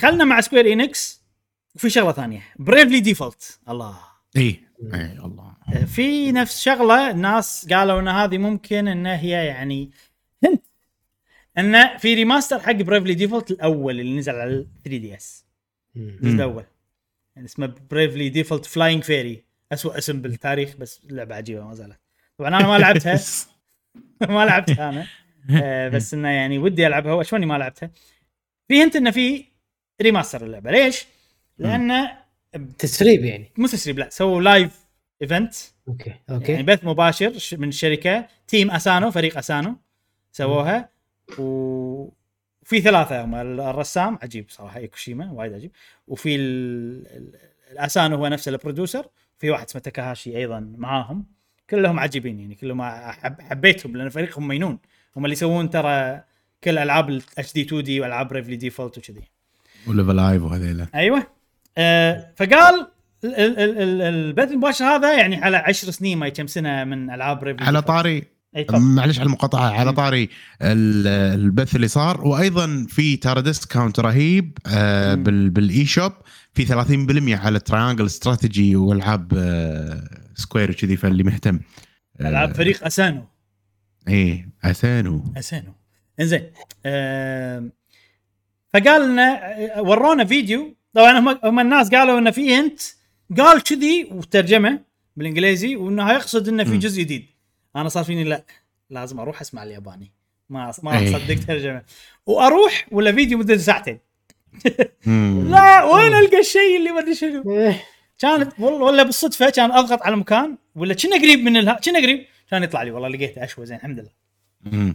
خلنا 0.00 0.24
مع 0.24 0.40
Square 0.40 0.72
Enix 0.72 1.24
وفي 1.74 1.90
شغلة 1.90 2.12
ثانية. 2.12 2.42
Bravely 2.58 3.00
Default 3.00 3.60
الله. 3.68 3.98
اي 4.36 4.42
اي 4.42 4.60
إيه، 4.94 5.24
الله. 5.24 5.54
في 5.86 6.32
نفس 6.32 6.62
شغلة 6.62 7.10
الناس 7.10 7.66
قالوا 7.72 8.00
إن 8.00 8.08
هذه 8.08 8.38
ممكن 8.38 8.88
إن 8.88 9.06
هي 9.06 9.30
يعني 9.46 9.90
hint. 10.44 10.62
إن 11.58 11.98
في 11.98 12.14
remaster 12.14 12.58
حق 12.58 12.72
Bravely 12.72 13.14
Default 13.14 13.50
الأول 13.50 14.00
اللي 14.00 14.18
نزل 14.18 14.32
على 14.34 14.66
3DS 14.84 15.44
الجزء. 15.96 16.34
الأول. 16.34 16.64
يعني 17.36 17.46
اسمه 17.48 17.74
Bravely 17.90 18.28
Default 18.28 18.64
Flying 18.66 19.02
Fairy 19.02 19.44
اسوء 19.72 19.98
اسم 19.98 20.22
بالتاريخ 20.22 20.76
بس 20.76 21.00
لعبة 21.10 21.34
عجيبة 21.34 21.64
ما 21.64 21.74
زالت. 21.74 22.00
طبعا 22.40 22.48
أنا 22.60 22.66
ما 22.68 22.78
لعبتها. 22.78 23.20
ما 24.28 24.44
لعبتها 24.44 24.88
أنا. 24.88 25.06
آه، 25.62 25.88
بس 25.88 26.14
إنه 26.14 26.28
يعني 26.28 26.58
ودي 26.58 26.86
ألعبها. 26.86 27.12
واشوني 27.12 27.46
ما 27.46 27.58
لعبتها؟ 27.58 27.90
في 28.68 28.82
hint 28.82 28.96
إنه 28.96 29.10
في 29.10 29.44
remaster 30.02 30.44
اللعبة. 30.46 30.70
ليش؟ 30.70 31.06
لأنه 31.58 32.18
تسريب 32.78 33.24
يعني. 33.24 33.52
مو 33.58 33.66
تسريب 33.66 33.98
لا 33.98 34.08
سووا 34.10 34.42
live 34.42 34.86
event 35.22 35.54
okay 35.88 36.10
يعني 36.10 36.20
okay. 36.30 36.62
بث 36.62 36.84
مباشر 36.84 37.56
من 37.58 37.68
الشركة. 37.68 38.26
Team 38.48 38.70
Asano 38.70 39.10
فريق 39.10 39.38
اسانو 39.38 39.76
سووها. 40.32 40.88
و- 41.38 42.08
وفي 42.62 42.80
ثلاثة 42.80 43.24
هم. 43.24 43.34
ال- 43.34 43.60
الرسام 43.60 44.18
عجيب 44.22 44.46
صراحة. 44.50 44.78
ايكوشيما 44.78 45.32
وايد 45.32 45.52
عجيب. 45.52 45.70
وفي 46.06 46.36
ال- 46.36 47.06
ال- 47.06 47.38
الاسانو 47.72 48.16
هو 48.16 48.26
نفسه 48.26 48.48
ال 48.50 48.56
producer. 48.56 49.06
في 49.38 49.50
واحد 49.50 49.64
اسمه 49.66 49.82
تاكاهاشي 49.82 50.36
أيضا 50.36 50.74
معاهم. 50.78 51.26
كلهم 51.70 51.98
عجيبين 52.00 52.40
يعني 52.40 52.54
كلهم 52.54 52.80
أحب 52.80 53.40
حبيتهم 53.40 53.96
لأن 53.96 54.08
فريقهم 54.08 54.48
مينون. 54.48 54.78
هم 55.16 55.24
اللي 55.24 55.32
يسوون 55.32 55.70
ترى 55.70 56.20
كل 56.64 56.78
ألعاب 56.78 57.08
الاتش 57.08 57.52
دي 57.52 57.62
2 57.62 57.82
دي 57.82 58.00
وألعاب 58.00 58.28
Bravely 58.28 58.56
Default 58.56 58.98
وكذي. 58.98 59.22
و 59.86 59.92
Live 59.92 60.16
A 60.16 60.21
Live 60.21 60.42
وهذيلا 60.42 60.86
أيوه. 60.94 61.26
آه 61.78 62.32
فقال 62.36 62.86
ال- 63.24 63.34
ال- 63.34 63.78
ال- 63.78 64.02
البث 64.02 64.50
المباشر 64.50 64.84
هذا 64.84 65.18
يعني 65.18 65.36
على 65.36 65.56
عشر 65.56 65.90
سنين 65.90 66.18
ما 66.18 66.28
كم 66.28 66.46
سنة 66.46 66.84
من 66.84 67.10
ألعاب 67.10 67.40
Bravely 67.40 67.66
على. 67.66 67.82
طاري. 67.82 68.24
معلش 68.70 69.18
على 69.18 69.26
المقاطعة. 69.26 69.70
على. 69.70 69.92
طاري 69.92 70.28
ال- 70.62 71.06
البث 71.40 71.76
اللي 71.76 71.88
صار. 71.88 72.26
وأيضا 72.26 72.86
في 72.88 73.16
ترى 73.16 73.42
discount 73.42 74.00
رهيب 74.00 74.58
آه 74.66 75.14
بال 75.14 75.86
eShop 75.86 76.12
في 76.54 76.64
30% 76.66 77.34
على 77.36 77.58
Triangle 77.60 78.06
Strategy 78.06 78.76
وألعاب 78.76 79.32
آه 79.36 80.02
Square 80.40 80.70
وكذي 80.70 80.96
فاللي 80.96 81.22
مهتم. 81.22 81.60
آه، 82.20 82.28
العاب 82.28 82.54
فريق 82.54 82.84
أسانو. 82.84 83.24
إيه 84.08 84.48
أسانو. 84.64 85.24
أسانو. 85.36 85.72
إنزين 86.20 86.50
فقال 88.74 89.12
لنا 89.12 89.54
ورونا 89.80 90.24
فيديو. 90.24 90.76
طبعا 90.94 91.18
هم 91.18 91.38
هم 91.44 91.60
الناس 91.60 91.90
قالوا 91.90 92.18
إنه 92.18 92.30
في 92.30 92.58
انت 92.58 92.80
قال 93.38 93.62
كذي 93.62 94.08
وترجمة 94.12 94.80
بالإنجليزي 95.16 95.76
وإنه 95.76 96.12
يقصد 96.12 96.48
إنه 96.48 96.64
في. 96.64 96.78
جزء 96.78 97.02
جديد. 97.02 97.26
أنا 97.76 97.88
صار 97.88 98.04
فيني 98.04 98.24
لا 98.24 98.44
لازم 98.90 99.20
أروح 99.20 99.40
أسمع 99.40 99.62
الياباني. 99.62 100.12
ما 100.48 100.72
ما 100.82 100.90
راح 100.90 101.00
أي. 101.00 101.16
أصدق 101.16 101.46
ترجمة. 101.46 101.82
وأروح 102.26 102.86
ولا 102.92 103.12
فيديو 103.12 103.38
مدته 103.38 103.56
ساعتين. 103.56 103.98
لا 105.50 105.84
وين 105.84 106.14
ألقى 106.14 106.40
الشيء 106.40 106.76
اللي 106.76 106.90
ما 106.90 107.00
أدري 107.00 107.14
شنو؟ 107.14 107.52
إيه. 107.52 107.82
كانت 108.20 108.52
والله 108.58 108.84
ولا 108.84 109.02
بالصدفة 109.02 109.50
كان 109.50 109.72
أضغط 109.72 110.02
على 110.02 110.16
مكان 110.16 110.56
ولا 110.74 110.94
كنا 110.94 111.16
قريب 111.16 111.40
من 111.40 111.56
الها 111.56 111.74
كنا 111.74 111.98
قريب. 111.98 112.26
كان 112.50 112.62
يطلع 112.62 112.82
لي 112.82 112.90
والله 112.90 113.08
لقيته 113.08 113.44
أشوى 113.44 113.66
زين 113.66 113.76
الحمد 113.76 113.98
لله. 113.98 114.10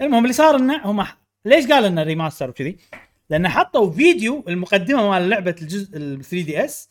المهم 0.01 0.23
اللي 0.23 0.33
صار 0.33 0.55
إنه 0.55 0.81
هم 0.85 1.05
ليش 1.45 1.67
قال 1.67 1.85
إنه 1.85 2.03
remaster 2.03 2.49
وكذي؟ 2.49 2.77
لأن 3.29 3.49
حطوا 3.49 3.91
فيديو 3.91 4.43
المقدمة 4.47 5.09
مال 5.09 5.29
لعبة 5.29 5.55
الجزء 5.61 5.97
ال 5.97 6.23
3 6.23 6.45
DS 6.45 6.89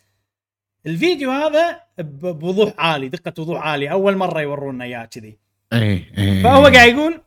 الفيديو 0.86 1.30
هذا 1.30 1.80
بوضوح 1.98 2.74
عالي 2.78 3.08
دقة 3.08 3.42
وضوح 3.42 3.66
عالي 3.66 3.90
أول 3.90 4.16
مرة 4.16 4.40
يورونا 4.40 4.84
إياه 4.84 5.04
كذي. 5.04 5.38
إيه 5.72 6.12
إيه. 6.18 6.42
فهو 6.42 6.62
قاعد 6.62 6.88
يقول 6.88 7.20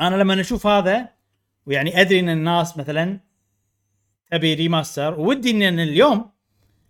أنا 0.00 0.16
لما 0.16 0.40
أشوف 0.40 0.66
هذا 0.66 1.08
ويعني 1.66 2.00
أدري 2.00 2.20
إن 2.20 2.28
الناس 2.28 2.76
مثلا 2.76 3.20
تبي 4.30 4.54
remaster 4.54 5.20
ودي 5.20 5.50
إن 5.50 5.80
اليوم 5.80 6.31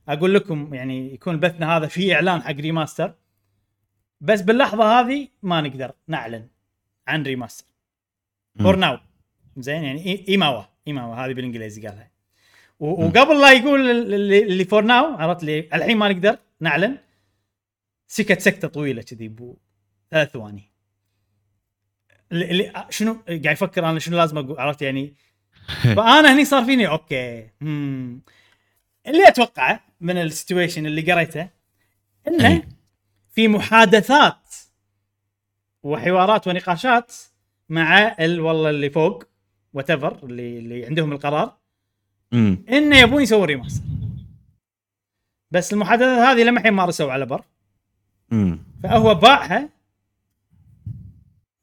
أقول 0.09 0.35
لكم 0.35 0.75
يعني 0.75 1.15
يكون 1.15 1.41
بثنا 1.41 1.77
هذا 1.77 1.87
فيه 1.87 2.15
إعلان 2.15 2.43
حق 2.43 2.51
remaster 2.53 3.15
بس 4.21 4.41
باللحظة 4.41 5.01
هذه 5.01 5.29
ما 5.43 5.61
نقدر 5.61 5.93
نعلن 6.09 6.49
عن 7.07 7.23
remaster. 7.23 7.67
for 8.59 8.77
now 8.77 8.99
زين 9.57 9.85
يعني 9.85 10.29
ايماوا 10.29 10.63
ايماوا 10.87 11.15
هذه 11.15 11.33
بالإنجليزي 11.33 11.87
قالها. 11.87 12.11
وقبل 12.81 13.41
لا 13.41 13.53
يقول 13.53 13.91
ال- 13.91 14.15
اللي 14.33 14.65
for 14.65 14.83
now 14.85 15.05
عرفت 15.05 15.45
لي؟ 15.45 15.59
الحين 15.75 15.97
ما 15.97 16.09
نقدر 16.09 16.39
نعلن. 16.61 16.99
سكت 18.07 18.41
سكتة 18.41 18.69
طويلة 18.69 19.03
كذي 19.03 19.29
بو 19.29 19.57
ثلاث 20.11 20.31
ثواني. 20.31 20.73
اللي 22.33 22.51
اللي 22.51 22.87
شنو؟ 22.91 23.15
قاعد 23.29 23.45
يفكر 23.47 23.91
أنا 23.91 23.99
شنو 23.99 24.17
لازم 24.17 24.39
أقول؟ 24.39 24.61
عرفت 24.61 24.83
يعني؟ 24.83 25.15
فأنا 25.97 26.35
هني 26.35 26.45
صار 26.45 26.65
فيني 26.65 26.89
okay. 26.89 27.49
اللي 29.07 29.29
اتوقعه 29.29 29.81
من 30.01 30.17
ال 30.19 30.25
situation 30.25 30.87
اللي 30.87 31.13
قريته 31.13 31.49
إنه 32.29 32.47
أي. 32.49 32.63
في 33.33 33.49
محادثات 33.49 34.55
وحوارات 35.83 36.49
ونقاشات 36.49 37.13
مع 37.69 38.17
ال 38.21 38.41
والله 38.41 38.71
اللي 38.71 38.91
فوق 38.91 39.25
what 39.73 39.91
اللي 39.91 40.59
اللي 40.59 40.87
عندهم 40.87 41.13
القرار. 41.13 41.57
انه 42.69 42.97
يبون 42.99 43.23
يسوون 43.23 43.45
remaster 43.45 43.83
بس 45.51 45.73
المحادثات 45.73 46.19
هذه 46.19 46.43
لما 46.43 46.59
الحين 46.61 46.73
ما 46.73 46.85
رسوا 46.85 47.13
على 47.13 47.27
بر. 47.27 47.45
فهو 48.83 49.15
باعها 49.15 49.69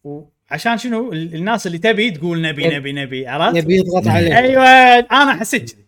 وعشان 0.04 0.78
شنو 0.78 1.14
ال- 1.14 1.36
الناس 1.36 1.68
اللي 1.68 1.78
تبي 1.78 2.12
تقول 2.12 2.42
نبي 2.42 2.68
نبي 2.78 2.92
نبي 2.94 3.28
عرفت؟ 3.28 3.58
يبي 3.58 3.76
يضغط 3.76 4.08
عليه 4.08 4.38
أيوه 4.38 4.64
أنا 5.00 5.34
حسيت 5.40 5.72
كذي 5.72 5.86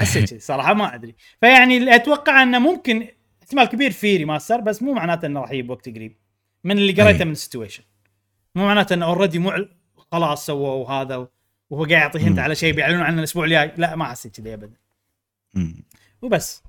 حسيت 0.00 0.30
كذي 0.30 0.40
صراحة 0.40 0.74
ما 0.74 0.94
أدري. 0.94 1.14
فيعني 1.40 1.76
اللي 1.76 1.94
أتوقع 1.94 2.42
أنه 2.42 2.58
ممكن 2.58 3.06
احتمال 3.42 3.64
كبير 3.64 3.90
في 3.90 4.16
remaster 4.16 4.60
بس 4.60 4.82
مو 4.82 4.92
معناته 4.92 5.26
إنه 5.26 5.40
راح 5.40 5.50
يجيب 5.50 5.70
وقت 5.70 5.88
قريب. 5.88 6.16
من 6.64 6.78
اللي 6.78 6.92
قريته 7.02 7.18
أي. 7.18 7.24
من 7.24 7.32
ال 7.32 7.37
situation 7.37 7.82
مو 8.54 8.66
معناته 8.66 8.94
إنه 8.94 9.06
already 9.06 9.38
مو 9.38 9.52
خلاص 10.12 10.46
سووا 10.46 10.90
هذا 10.90 11.28
وهو 11.70 11.84
قاعد 11.84 11.90
يعطي 11.90 12.18
hint 12.18 12.38
مم. 12.38 12.40
على 12.40 12.54
شيء 12.54 12.72
بيعلنون 12.74 13.02
عنه 13.02 13.18
الأسبوع 13.18 13.44
الجاي. 13.44 13.72
لا 13.76 13.96
ما 13.96 14.04
حسيت 14.04 14.40
كذي 14.40 14.54
ابدا. 14.54 14.76
وبس. 16.22 16.62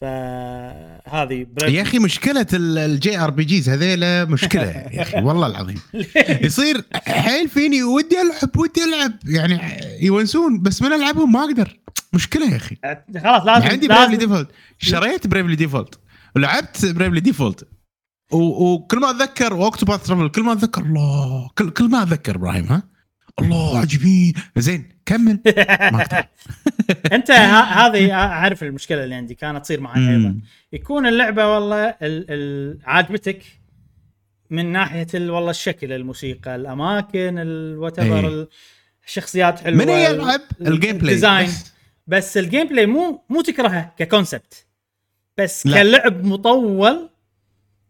فهذه 0.00 1.46
يا 1.68 1.82
أخي 1.82 1.98
مشكلة 1.98 2.46
ال 2.54 3.18
JRPGs 3.18 3.68
هذيلا 3.68 4.24
مشكلة 4.24 4.62
يا 4.62 5.02
أخي 5.02 5.20
والله 5.26 5.46
العظيم. 5.46 5.80
يصير 6.26 6.84
حيل 6.94 7.48
فيني 7.48 7.82
ودي 7.82 8.16
ألعب 8.20 8.56
ودي 8.58 8.84
ألعب. 8.84 9.12
يعني 9.24 9.60
يونسون 10.04 10.62
بس 10.62 10.82
من 10.82 10.92
ألعبهم 10.92 11.32
ما 11.32 11.44
أقدر. 11.44 11.79
مشكلة 12.12 12.50
يا 12.50 12.56
أخي. 12.56 12.76
خلاص 13.24 13.46
لازم 13.46 13.66
عندي 13.68 13.86
لازم 13.86 14.00
Bravely 14.00 14.16
Default 14.16 14.48
شريت 14.78 15.26
Bravely 15.26 15.56
Default 15.56 15.98
ولعبت 16.36 16.86
Bravely 16.86 17.20
Default 17.20 17.68
وكل 18.32 18.98
ما 18.98 19.10
أتذكر 19.10 19.54
و 19.54 19.60
Octopath 19.60 20.06
Traveler 20.06 20.28
كل 20.28 20.42
ما 20.42 20.52
أتذكر 20.52 20.82
الله 20.82 21.50
كل, 21.58 21.70
كل 21.70 21.84
ما 21.90 22.02
أتذكر 22.02 22.36
إبراهيم 22.36 22.64
ها. 22.64 22.82
الله 23.40 23.78
عجيبين. 23.78 24.32
زين 24.56 24.88
كمل. 25.06 25.40
ما 25.92 26.06
أنت 27.12 27.30
ه- 27.30 27.62
هذه 27.62 28.12
أعرف 28.12 28.62
المشكلة 28.62 29.04
اللي 29.04 29.14
عندي 29.14 29.34
كانت 29.34 29.64
تصير 29.64 29.80
معي 29.80 30.10
أيضا. 30.16 30.40
يكون 30.72 31.06
اللعبة 31.06 31.46
والله 31.54 31.84
ال- 31.88 32.26
ال- 32.30 32.78
عاجبتك 32.84 33.42
من 34.50 34.72
ناحية 34.72 35.06
ال- 35.14 35.30
والله 35.30 35.50
الشكل 35.50 35.92
الموسيقى 35.92 36.56
الأماكن 36.56 37.38
ال 37.38 37.50
what 37.50 37.98
إيه. 37.98 38.48
الشخصيات 39.06 39.60
حلوة 39.60 39.84
من 39.84 39.88
يلعب 39.92 40.40
ال 40.60 40.80
gameplay 40.80 40.90
ال 41.14 41.19
design 41.19 41.50
بس. 42.10 42.36
ال 42.36 42.66
gameplay 42.66 42.86
مو 42.86 43.22
مو 43.28 43.40
تكرهه 43.40 43.94
ك 43.98 44.06
concept 44.06 44.66
بس 45.38 45.66
لا. 45.66 45.82
كلعب 45.82 46.24
مطول 46.24 47.10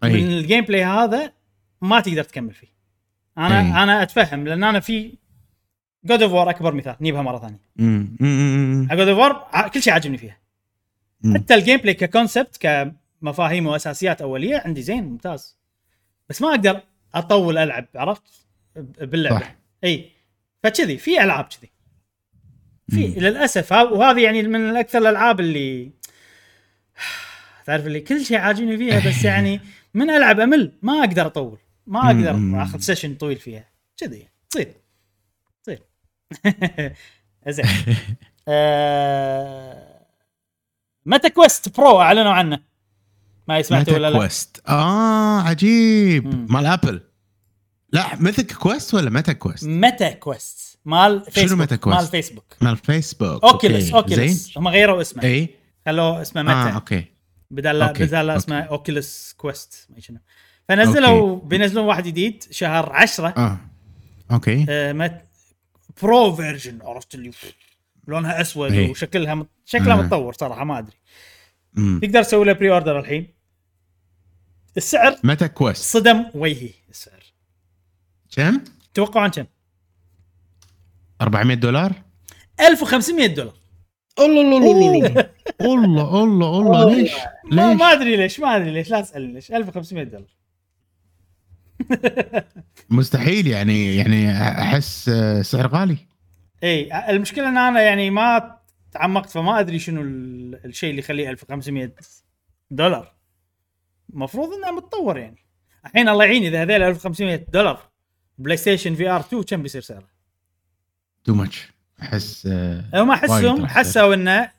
من 0.03 0.11
أي. 0.11 0.25
ال 0.25 0.65
gameplay 0.65 0.85
هذا 0.85 1.33
ما 1.81 2.01
تقدر 2.01 2.25
تكمل 2.25 2.55
فيه 2.55 2.67
أنا 3.39 3.61
أي. 3.61 3.83
أنا 3.83 4.03
أتفهم 4.03 4.47
لأن 4.49 4.65
أنا 4.65 4.81
في 4.81 5.15
God 6.05 6.23
of 6.23 6.33
War 6.33 6.51
أكبر 6.51 6.75
مثال 6.75 6.97
نجيبها 7.01 7.23
مرة 7.23 7.39
ثانية. 7.39 7.61
God 8.97 9.09
of 9.09 9.19
War 9.19 9.69
كل 9.69 9.83
شيء 9.83 9.93
عاجبني 9.93 10.19
فيها 10.19 10.39
مم. 11.23 11.35
حتى 11.35 11.55
ال 11.55 11.77
gameplay 11.77 11.95
ك 11.95 12.02
concept 12.02 12.57
كمفاهيم 13.23 13.67
وأساسيات 13.67 14.23
أولية 14.23 14.63
عندي 14.65 14.83
زين 14.83 15.05
ممتاز 15.05 15.57
بس 16.29 16.43
ما 16.43 16.49
أقدر 16.51 16.81
أطول 17.15 17.59
ألعب 17.59 17.87
عرفت 17.95 18.23
باللعبة 19.01 19.41
صح. 19.41 19.55
أي 19.85 20.11
فكذي 20.63 20.99
في 20.99 21.23
ألعاب 21.25 21.45
كذي 21.45 21.71
في. 22.91 23.07
للأسف 23.07 23.73
وهذه 23.73 24.21
يعني 24.21 24.43
من 24.43 24.77
أكثر 24.77 24.99
الألعاب 24.99 25.41
اللي 25.41 25.91
تعرف 27.67 27.87
اللي 27.87 28.01
كل 28.01 28.25
شيء 28.25 28.39
عاجبني 28.39 28.77
فيها 28.77 29.09
بس 29.09 29.25
يعني 29.31 29.61
من 29.95 30.11
العب 30.11 30.41
أمل 30.41 30.73
ما 30.83 30.99
أقدر 31.01 31.27
أطول 31.27 31.59
ما 31.87 32.07
أقدر. 32.07 32.63
آخذ 32.63 32.79
session 32.79 33.15
طويل 33.15 33.37
فيها. 33.37 33.65
كذي 33.97 34.29
تصير 34.51 34.75
تصير. 35.63 35.83
زين 37.49 37.65
آه، 38.49 40.01
Meta 41.07 41.31
Quest 41.31 41.77
Pro 41.77 42.01
أعلنوا 42.01 42.33
عنه؟ 42.33 42.61
ما 43.49 43.63
سمعتوا 43.63 43.95
ولا 43.95 44.11
لا؟ 44.11 44.19
كويست 44.19 44.63
آه 44.69 45.41
عجيب. 45.41 46.27
مم. 46.35 46.47
مال 46.51 46.67
Apple 46.67 47.01
لا 47.93 48.17
Mythic 48.17 48.53
Quest 48.53 48.95
ولا 48.95 49.11
Meta 49.11 49.33
Quest؟ 49.33 49.65
Meta 49.67 50.11
Quest 50.11 50.70
مال 50.85 51.25
فيسبوك 51.31 51.61
Meta 51.61 51.77
Quest؟ 51.77 52.01
مال 52.01 52.11
فيسبوك 52.11 52.57
مال 52.61 52.77
فيسبوك 52.77 53.45
Oculus. 53.45 53.95
Oculus 53.95 54.19
زين. 54.19 54.53
هم 54.57 54.69
غيروا 54.69 55.01
اسمه. 55.01 55.23
اي 55.23 55.55
خلوه 55.87 56.23
اسمه 56.23 56.41
آه 56.41 56.45
Meta 56.45 56.75
okay. 56.75 57.05
بدل 57.51 57.83
okay، 57.83 58.05
بدل. 58.05 58.31
اسمه 58.31 58.61
Oculus 58.61 59.35
Quest 59.37 59.87
ما 59.91 60.01
شنو. 60.01 60.19
فنزلوا 60.69 61.41
بينزلون 61.41 61.85
واحد 61.85 62.05
جديد 62.05 62.45
شهر 62.51 62.93
10 62.93 63.29
آه. 63.29 63.61
okay. 64.31 64.67
آه 64.69 64.93
Meta 64.93 65.25
Pro 66.03 66.37
version 66.37 66.79
عرفت 66.83 67.15
اللي 67.15 67.31
لونها 68.07 68.41
أسود 68.41 68.73
إيه. 68.73 68.91
وشكلها 68.91 69.35
مت... 69.35 69.49
شكلها 69.65 69.93
آه. 69.99 70.03
متطور 70.03 70.33
صراحة 70.33 70.65
ما 70.65 70.79
أدري. 70.79 70.97
مم. 71.75 72.01
تقدر 72.03 72.23
تسوي 72.23 72.45
له 72.45 72.53
pre-order 72.53 72.99
الحين. 73.01 73.35
السعر 74.77 75.17
Meta 75.25 75.47
Quest 75.47 75.83
صدم 75.83 76.25
وجهي 76.35 76.71
السعر. 76.91 77.23
كم؟ 78.37 78.61
توقعون 78.95 79.31
كم؟ 79.31 79.45
400 81.21 81.57
دولار؟ 81.57 81.93
1500 82.61 83.27
دولار. 83.27 83.55
الله 84.19 84.41
الله 84.41 84.65
الله 85.65 86.25
الله 86.25 86.25
الله. 86.25 86.61
الله 86.61 86.83
الله 86.83 86.95
ليش؟ 86.95 87.13
ما, 87.45 87.71
ليش؟ 87.73 87.81
ما 87.81 87.93
أدري 87.93 88.17
ليش 88.17 88.41
ما 88.41 88.57
أدري 88.57 88.71
ليش. 88.71 88.91
لا 88.91 89.01
تسألني 89.01 89.33
ليش. 89.33 89.53
1500 89.53 90.05
دولار. 90.05 90.29
مستحيل 92.91 93.47
يعني 93.47 93.97
يعني 93.97 94.31
أحس 94.43 95.11
سعر 95.43 95.67
غالي. 95.67 95.97
إي 96.65 97.11
المشكلة 97.11 97.49
إن 97.49 97.59
أنا 97.59 97.83
يعني 97.83 98.11
ما 98.11 98.57
تعمقت 98.93 99.31
فما 99.31 99.61
أدري 99.61 99.79
شنو 99.79 100.03
ال- 100.03 100.61
الشيء 100.65 100.91
اللي 100.91 101.01
يخليه 101.01 101.31
1500 101.31 101.93
دولار. 102.71 103.15
المفروض 104.13 104.49
إنه 104.53 104.71
متطور 104.71 105.19
يعني. 105.19 105.37
الحين 105.87 106.09
الله 106.09 106.25
يعين 106.25 106.45
إذا 106.47 106.63
هذول 106.63 106.83
1500 106.83 107.47
دولار 107.53 107.81
PlayStation 108.39 108.95
VR 108.95 109.21
2 109.21 109.43
كم 109.43 109.63
بيصير 109.63 109.83
سعره؟ 109.83 110.09
too 111.25 111.35
much 111.35 111.69
أحس 112.03 112.47
آه، 112.47 112.85
هم 112.95 113.09
وايد 113.09 113.21
احسهم 113.25 113.67
حسوا 113.67 114.15
انه 114.15 114.51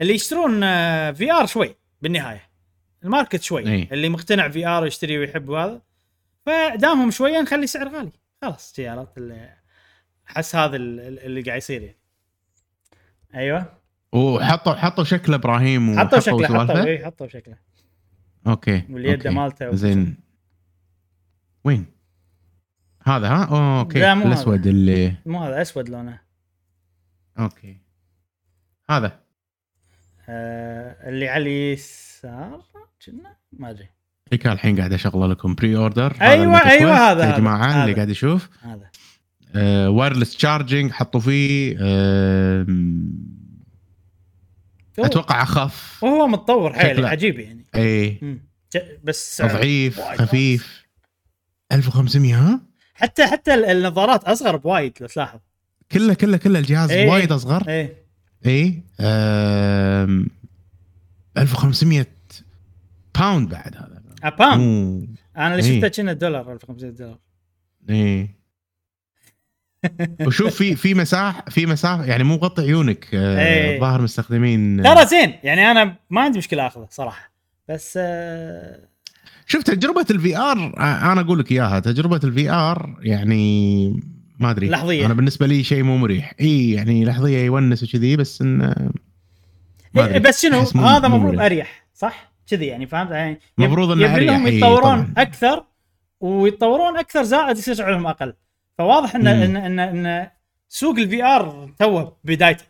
اللي 0.00 0.14
يشترون 0.14 0.60
VR 1.12 1.46
شوي 1.46 1.74
بالنهاية. 2.02 2.48
ال 3.04 3.09
market 3.09 3.42
شوي. 3.42 3.68
إي. 3.68 3.88
اللي 3.92 4.08
مقتنع 4.08 4.48
VR 4.48 4.86
يشتري 4.86 5.18
ويحب 5.18 5.50
هذا. 5.50 5.82
فدامهم 6.46 7.10
شوية 7.10 7.40
نخلي 7.40 7.66
سعر 7.66 7.88
غالي. 7.88 8.12
خلاص 8.42 8.74
عرفت 8.78 9.12
أحس 10.30 10.56
هذا 10.56 10.76
ال- 10.76 11.00
ال- 11.00 11.18
اللي 11.24 11.42
قاعد 11.42 11.58
يصير 11.58 11.82
يعني. 11.82 11.98
أيوه. 13.34 13.78
وحطوا 14.12 14.74
حطوا 14.74 15.04
شكل 15.04 15.34
إبراهيم 15.34 15.90
حطوا 15.98 16.18
وحطوا 16.18 16.20
شكله 16.20 16.66
حطوا 16.66 16.84
إي 16.84 17.04
حطوا 17.04 17.26
شكله. 17.28 17.56
okay 18.46 18.82
واليد. 18.90 19.26
مالته 19.28 19.74
زين. 19.74 20.16
وين؟ 21.64 21.86
هذا 23.16 23.28
ها؟ 23.28 23.78
okay 23.80 23.98
لا، 24.00 24.14
مو 24.14 24.20
هذا. 24.20 24.28
الأسود 24.28 24.66
اللي 24.66 25.14
مو 25.26 25.44
هذا 25.44 25.62
أسود 25.62 25.88
لونه. 25.88 26.20
okay. 27.38 27.76
هذا. 28.90 29.20
آه 30.28 31.08
اللي 31.08 31.28
على 31.28 31.42
اليسار 31.42 32.62
كنا؟ 33.06 33.36
ما 33.52 33.70
أدري. 33.70 33.88
كان 34.40 34.52
الحين 34.52 34.76
قاعد 34.78 34.92
أشغله 34.92 35.26
لكم 35.26 35.54
pre-order 35.54 36.16
أيوة، 36.20 36.56
أيوة، 36.70 36.92
هذا، 37.10 37.24
يا 37.24 37.28
هذا، 37.30 37.38
جماعة 37.38 37.64
هذا. 37.66 37.82
اللي 37.84 37.94
قاعد 37.94 38.08
يشوف. 38.08 38.48
هذا. 38.62 38.90
wireless 39.88 40.36
charging 40.36 40.90
حطوا 40.92 41.20
فيه 41.20 41.76
آم، 41.80 43.12
هو- 45.00 45.04
أتوقع 45.04 45.42
أخف. 45.42 46.04
وهو 46.04 46.26
متطور 46.26 46.72
حيل. 46.72 47.06
عجيب 47.06 47.38
يعني. 47.38 47.64
اي 47.74 48.20
بس 49.04 49.42
ضعيف 49.42 49.98
وايد 49.98 50.18
خفيف. 50.20 50.86
1500 51.72 52.34
ها؟ 52.34 52.60
حتى 52.98 53.26
حتى 53.26 53.54
ال- 53.54 53.64
النظارات 53.64 54.24
أصغر 54.24 54.56
بوايد 54.56 54.92
لو 55.00 55.06
تلاحظ. 55.06 55.38
كله 55.92 56.14
كله 56.14 56.36
كله 56.36 56.58
الجهاز 56.58 56.90
إيه. 56.90 57.08
وايد 57.10 57.32
أصغر. 57.32 57.68
إيه. 57.68 57.96
اي 58.46 58.82
آم، 59.00 60.28
1500 61.38 62.06
pound 63.18 63.48
بعد 63.48 63.76
هذا. 63.76 64.02
مو. 64.56 65.06
أنا 65.36 65.54
اللي 65.54 65.66
إيه. 65.70 65.80
شفته 65.80 66.02
كنا 66.02 66.12
دولار 66.12 66.52
1500 66.52 66.90
دولار. 66.92 67.18
إيه. 67.90 68.38
وشوف 70.26 70.54
في 70.56 70.76
في 70.76 70.94
مساحه 70.94 71.44
في 71.50 71.66
مساحه 71.66 72.04
يعني 72.04 72.24
مو 72.24 72.34
مغطي 72.34 72.62
عيونك 72.62 73.14
آه، 73.14 73.38
إيه. 73.46 73.98
مستخدمين 73.98 74.82
ترى 74.82 75.06
زين 75.06 75.34
يعني 75.44 75.70
أنا 75.70 75.96
ما 76.10 76.20
عندي 76.20 76.38
مشكلة 76.38 76.66
أخذه 76.66 76.86
صراحة. 76.90 77.30
بس 77.68 77.98
آه 78.02 78.88
شوف 79.50 79.62
تجربة 79.62 80.06
ال 80.10 80.36
VR 80.36 80.74
أنا 81.12 81.20
أقول 81.20 81.38
لك 81.38 81.52
إياها. 81.52 81.80
تجربة 81.80 82.20
ال 82.24 82.50
VR 82.50 82.96
يعني 83.00 84.00
ما 84.38 84.50
أدري. 84.50 84.68
لحظية. 84.68 85.06
أنا 85.06 85.14
بالنسبة 85.14 85.46
لي 85.46 85.64
شيء 85.64 85.82
مو 85.82 85.96
مريح. 85.96 86.32
إي 86.40 86.70
يعني 86.72 87.04
لحظية 87.04 87.38
يونس 87.38 87.82
وكذي 87.82 88.16
بس 88.16 88.42
انه 88.42 88.90
ما 89.94 90.06
إيه. 90.06 90.18
بس 90.18 90.42
شنو؟ 90.42 90.60
هذا 90.60 91.06
المفروض. 91.06 91.40
أريح 91.40 91.86
صح؟ 91.94 92.32
كذي 92.50 92.66
يعني 92.66 92.86
فهمت؟ 92.86 93.10
يعني 93.10 93.30
يب- 93.58 93.70
مفروض 93.70 93.90
إنه 93.90 94.12
يبي 94.12 94.24
لهم 94.24 94.46
إيه، 94.46 94.54
يتطورون 94.56 94.80
طبعاً. 94.80 95.14
أكثر 95.18 95.64
ويتطورون 96.20 96.96
أكثر 96.98 97.22
زائد 97.22 97.58
يصير 97.58 97.74
سعرهم 97.74 98.06
أقل. 98.06 98.34
فواضح 98.78 99.14
ان. 99.14 99.26
ان 99.26 99.56
ان, 99.56 99.78
إن 99.78 100.28
سوق 100.68 100.98
ال 100.98 101.24
VR 101.24 101.70
توه 101.78 102.16
بدايته. 102.24 102.64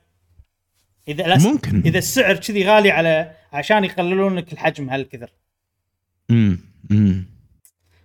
إذا 1.09 1.39
ممكن. 1.39 1.83
إذا 1.87 1.99
السعر 1.99 2.37
كذي 2.37 2.65
غالي 2.67 2.91
على 2.91 3.31
عشان 3.53 3.85
يقللون 3.85 4.37
لك 4.37 4.53
الحجم 4.53 4.91
هالكثر. 4.91 5.31
امم 6.31 6.68
امم 6.91 7.27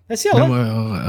بس 0.09 0.25
يلا. 0.25 0.43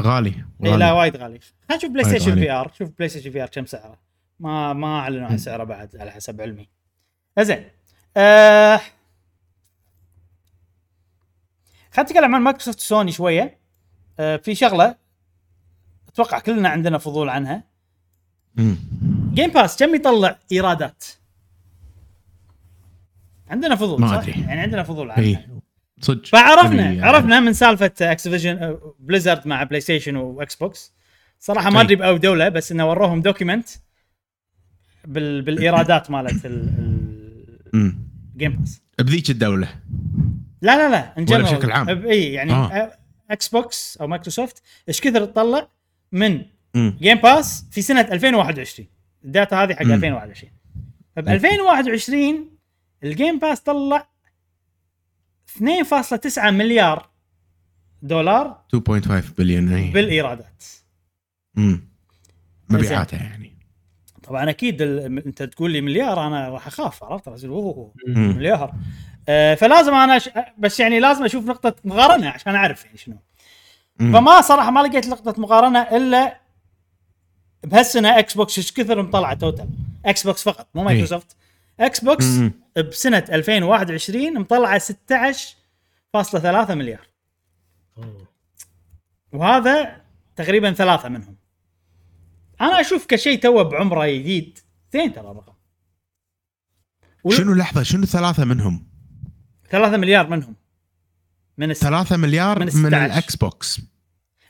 غالي 0.00 0.44
لا 0.60 0.70
غالي. 0.70 0.90
وايد 0.90 1.16
غالي. 1.16 1.40
خلينا 1.68 1.76
نشوف 1.76 1.90
بلاي 1.90 2.04
ستيشن. 2.04 2.34
في 2.34 2.50
آر. 2.50 2.72
شوف 2.78 2.90
بلاي 2.90 3.08
ستيشن 3.08 3.30
في 3.30 3.42
آر 3.42 3.48
كم 3.48 3.66
سعره. 3.66 4.00
ما 4.40 4.72
ما 4.72 4.98
أعلنوا 4.98 5.26
عن. 5.26 5.38
سعره 5.38 5.64
بعد 5.64 5.96
على 5.96 6.10
حسب 6.10 6.40
علمي. 6.40 6.68
زين. 7.40 7.64
آه... 8.16 8.80
خلينا 11.92 12.10
نتكلم 12.10 12.34
عن 12.34 12.40
Microsoft 12.40 12.78
و 12.78 12.85
Sony 12.85 13.12
شوية. 13.12 13.58
آه 14.18 14.36
في 14.36 14.54
شغلة 14.54 14.96
أتوقع 16.08 16.38
كلنا 16.38 16.68
عندنا 16.68 16.98
فضول 16.98 17.28
عنها. 17.28 17.64
مم. 18.54 18.76
Game 19.34 19.50
Pass 19.50 19.76
كم 19.76 19.94
يطلع 19.94 20.38
إيرادات؟ 20.52 21.04
عندنا 23.50 23.76
فضول 23.76 24.00
ما 24.00 24.06
صح؟ 24.06 24.14
أدري. 24.14 24.40
يعني 24.40 24.60
عندنا 24.60 24.82
فضول 24.82 25.10
عنها. 25.10 25.24
اي 25.24 25.53
صدق 26.04 26.26
فعرفنا 26.26 26.82
يعني- 26.82 27.02
عرفنا 27.02 27.40
من 27.40 27.52
سالفة 27.52 27.92
Activision 28.00 28.78
Blizzard 28.98 29.46
مع 29.48 29.62
PlayStation 29.62 30.16
و 30.16 30.54
Xbox 30.54 30.92
صراحة 31.40 31.70
ما 31.70 31.78
أي. 31.80 31.84
أدري 31.84 31.96
باي 31.96 32.18
دولة 32.18 32.48
بس 32.48 32.72
إنه 32.72 32.90
وروهم 32.90 33.20
document 33.22 33.68
بال 35.04 35.42
بالإيرادات 35.42 36.10
مالت 36.10 36.46
ال 37.74 37.91
Game 37.91 38.56
Pass 38.56 38.82
بذيك 38.98 39.30
الدولة 39.30 39.68
لا 40.62 40.76
لا 40.76 40.90
لا 40.90 41.18
ان 41.18 41.26
ولا. 41.30 41.42
بشكل 41.42 41.72
عام؟ 41.72 41.88
إي 42.06 42.32
يعني 42.32 42.52
آه. 42.52 42.98
Xbox 43.30 43.98
أو 44.00 44.06
مايكروسوفت 44.06 44.62
إيش 44.88 45.00
كثر 45.00 45.24
تطلع 45.24 45.68
من 46.12 46.42
امم 46.76 46.96
Game 47.00 47.18
Pass 47.18 47.64
في 47.70 47.82
سنة 47.82 48.00
2021 48.00 48.88
ال 49.24 49.31
data 49.31 49.56
هذه 49.62 49.74
حق 49.74 49.82
مم. 49.82 49.92
2021 49.94 50.52
فب 51.16 51.28
2021 51.28 52.50
ال 53.04 53.11
Game 53.11 53.38
Pass 53.38 53.60
طلع 53.60 54.08
2.9 55.58 56.44
مليار 56.44 57.08
دولار 58.02 58.60
2.5 58.76 58.80
بليون 59.38 59.72
اي 59.72 59.90
بالإيرادات. 59.90 60.64
امم 61.58 61.88
مبيعاتها 62.70 63.16
يعني. 63.16 63.54
طبعا 64.22 64.50
أكيد 64.50 64.82
ال... 64.82 65.26
أنت 65.26 65.42
تقول 65.42 65.70
لي 65.70 65.80
مليار 65.80 66.26
أنا 66.26 66.48
راح 66.48 66.66
أخاف 66.66 67.04
عرفت. 67.04 67.28
مليار. 68.06 68.74
آه 69.28 69.54
فلازم 69.54 69.94
أنا 69.94 70.18
ش... 70.18 70.30
بس 70.58 70.80
يعني 70.80 71.00
لازم 71.00 71.24
أشوف 71.24 71.46
نقطة 71.46 71.74
مقارنة 71.84 72.28
عشان 72.28 72.54
أعرف 72.54 72.84
يعني 72.84 72.96
شنو. 72.96 73.16
مم. 74.00 74.12
فما 74.12 74.40
صراحة 74.40 74.70
ما 74.70 74.80
لقيت 74.80 75.06
نقطة 75.06 75.40
مقارنة 75.40 75.82
إلا 75.82 76.40
بهالسنة 77.64 78.18
Xbox 78.18 78.58
إيش 78.58 78.72
كثر 78.72 79.02
مطلعة 79.02 79.34
total 79.34 79.68
Xbox 80.06 80.42
فقط 80.42 80.68
مو 80.74 80.82
Microsoft 80.82 81.36
Xbox. 81.80 82.24
بسنة 82.76 83.24
2021 83.32 84.38
مطلعة 84.40 84.78
16.3 84.78 86.70
مليار. 86.74 87.06
وهذا 89.32 90.00
تقريبا 90.36 90.72
ثلاثة 90.72 91.08
منهم. 91.08 91.36
أنا 92.60 92.80
أشوف 92.80 93.06
كشيء 93.06 93.38
توه 93.38 93.62
بعمره 93.62 94.06
جديد 94.06 94.58
زين 94.92 95.12
ترى 95.12 95.30
الرقم. 95.30 95.52
ول- 97.24 97.36
شنو 97.36 97.54
لحظة 97.54 97.82
شنو 97.82 98.04
ثلاثة 98.06 98.44
منهم؟ 98.44 98.86
ثلاثة 99.70 99.96
مليار 99.96 100.26
منهم. 100.30 100.54
من 101.58 101.70
الس... 101.70 101.80
ثلاثة 101.80 102.16
مليار 102.16 102.58
من 102.58 102.64
من, 102.66 102.70
16. 102.70 103.04
ال 103.04 103.36
Xbox 103.36 103.80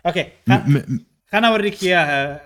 أوكي 0.06 0.22
م- 0.46 0.52
خل... 0.58 0.70
م- 0.72 1.04
خلنا 1.32 1.48
أوريك 1.48 1.82
إياها. 1.82 2.40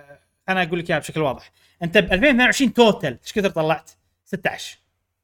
خلنا 0.48 0.62
أقول 0.62 0.78
لك 0.78 0.90
إياها 0.90 0.98
بشكل 1.00 1.20
واضح. 1.20 1.52
أنت 1.82 1.98
ب 1.98 2.12
2022 2.12 2.72
total 2.74 3.18
إيش 3.24 3.32
كثر 3.32 3.48
طلعت؟ 3.48 3.90
16 4.32 4.78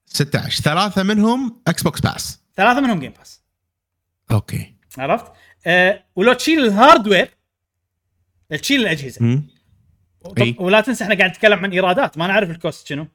16 0.07 0.63
ثلاثة 0.63 1.03
منهم 1.03 1.63
Xbox 1.69 2.01
Pass 2.01 2.41
ثلاثة 2.57 2.81
منهم 2.81 3.01
Game 3.01 3.13
Pass 3.13 3.43
أوكي 4.31 4.75
عرفت؟ 4.99 5.33
أه 5.67 6.05
ولو 6.17 6.33
تشيل 6.33 6.65
ال 6.65 6.72
hardware 6.72 7.31
تشيل 8.61 8.81
الأجهزة 8.81 9.25
مم. 9.25 9.43
طب 10.25 10.39
إي. 10.39 10.57
ولا 10.59 10.81
تنسى 10.81 11.05
إحنا 11.05 11.15
قاعد 11.19 11.31
نتكلم 11.31 11.59
عن 11.59 11.73
إيرادات 11.73 12.19
ما 12.19 12.27
نعرف 12.27 12.51
ال 12.51 12.58
cost 12.58 12.87
شنو 12.87 13.07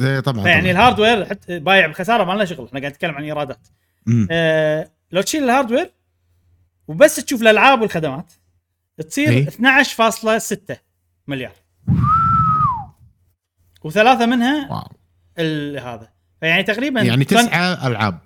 إيه 0.00 0.20
طبعا 0.20 0.44
طبعاً. 0.44 0.58
ال 0.58 0.65
hardware 0.65 1.24
حتى 1.24 1.58
بايع 1.58 1.86
بخسارة 1.86 2.24
ما 2.24 2.32
لنا 2.32 2.44
شغل 2.44 2.66
إحنا 2.66 2.80
قاعد 2.80 2.92
نتكلم 2.92 3.14
عن 3.14 3.24
إيرادات. 3.24 3.68
أه 4.30 4.90
لو 5.12 5.22
تشيل 5.22 5.44
ال 5.44 5.49
hardware 5.49 5.92
وبس 6.88 7.16
تشوف 7.16 7.42
الألعاب 7.42 7.80
والخدمات 7.82 8.32
تصير 9.08 9.28
إي. 9.28 9.46
12.6 9.46 10.76
مليار 11.26 11.52
وثلاثة 13.84 14.26
منها 14.26 14.72
واو 14.72 14.88
هذا 15.78 16.08
فيعني 16.40 16.62
تقريبا 16.62 17.00
يعني 17.02 17.24
20 17.24 17.46
تسعة 17.48 17.86
ألعاب 17.86 18.18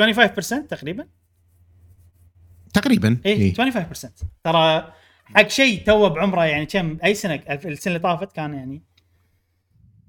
25% 0.00 0.66
تقريبا 0.68 1.06
تقريبا 2.74 3.18
اي 3.26 3.32
إيه. 3.32 3.54
25% 3.54 4.08
ترى 4.44 4.92
حق 5.24 5.48
شيء 5.48 5.82
توه 5.84 6.08
بعمره 6.08 6.44
يعني 6.44 6.66
كم 6.66 6.98
أي 7.04 7.14
سنة 7.14 7.34
السنة 7.50 7.96
اللي 7.96 7.98
طافت 7.98 8.32
كان 8.32 8.54
يعني 8.54 8.82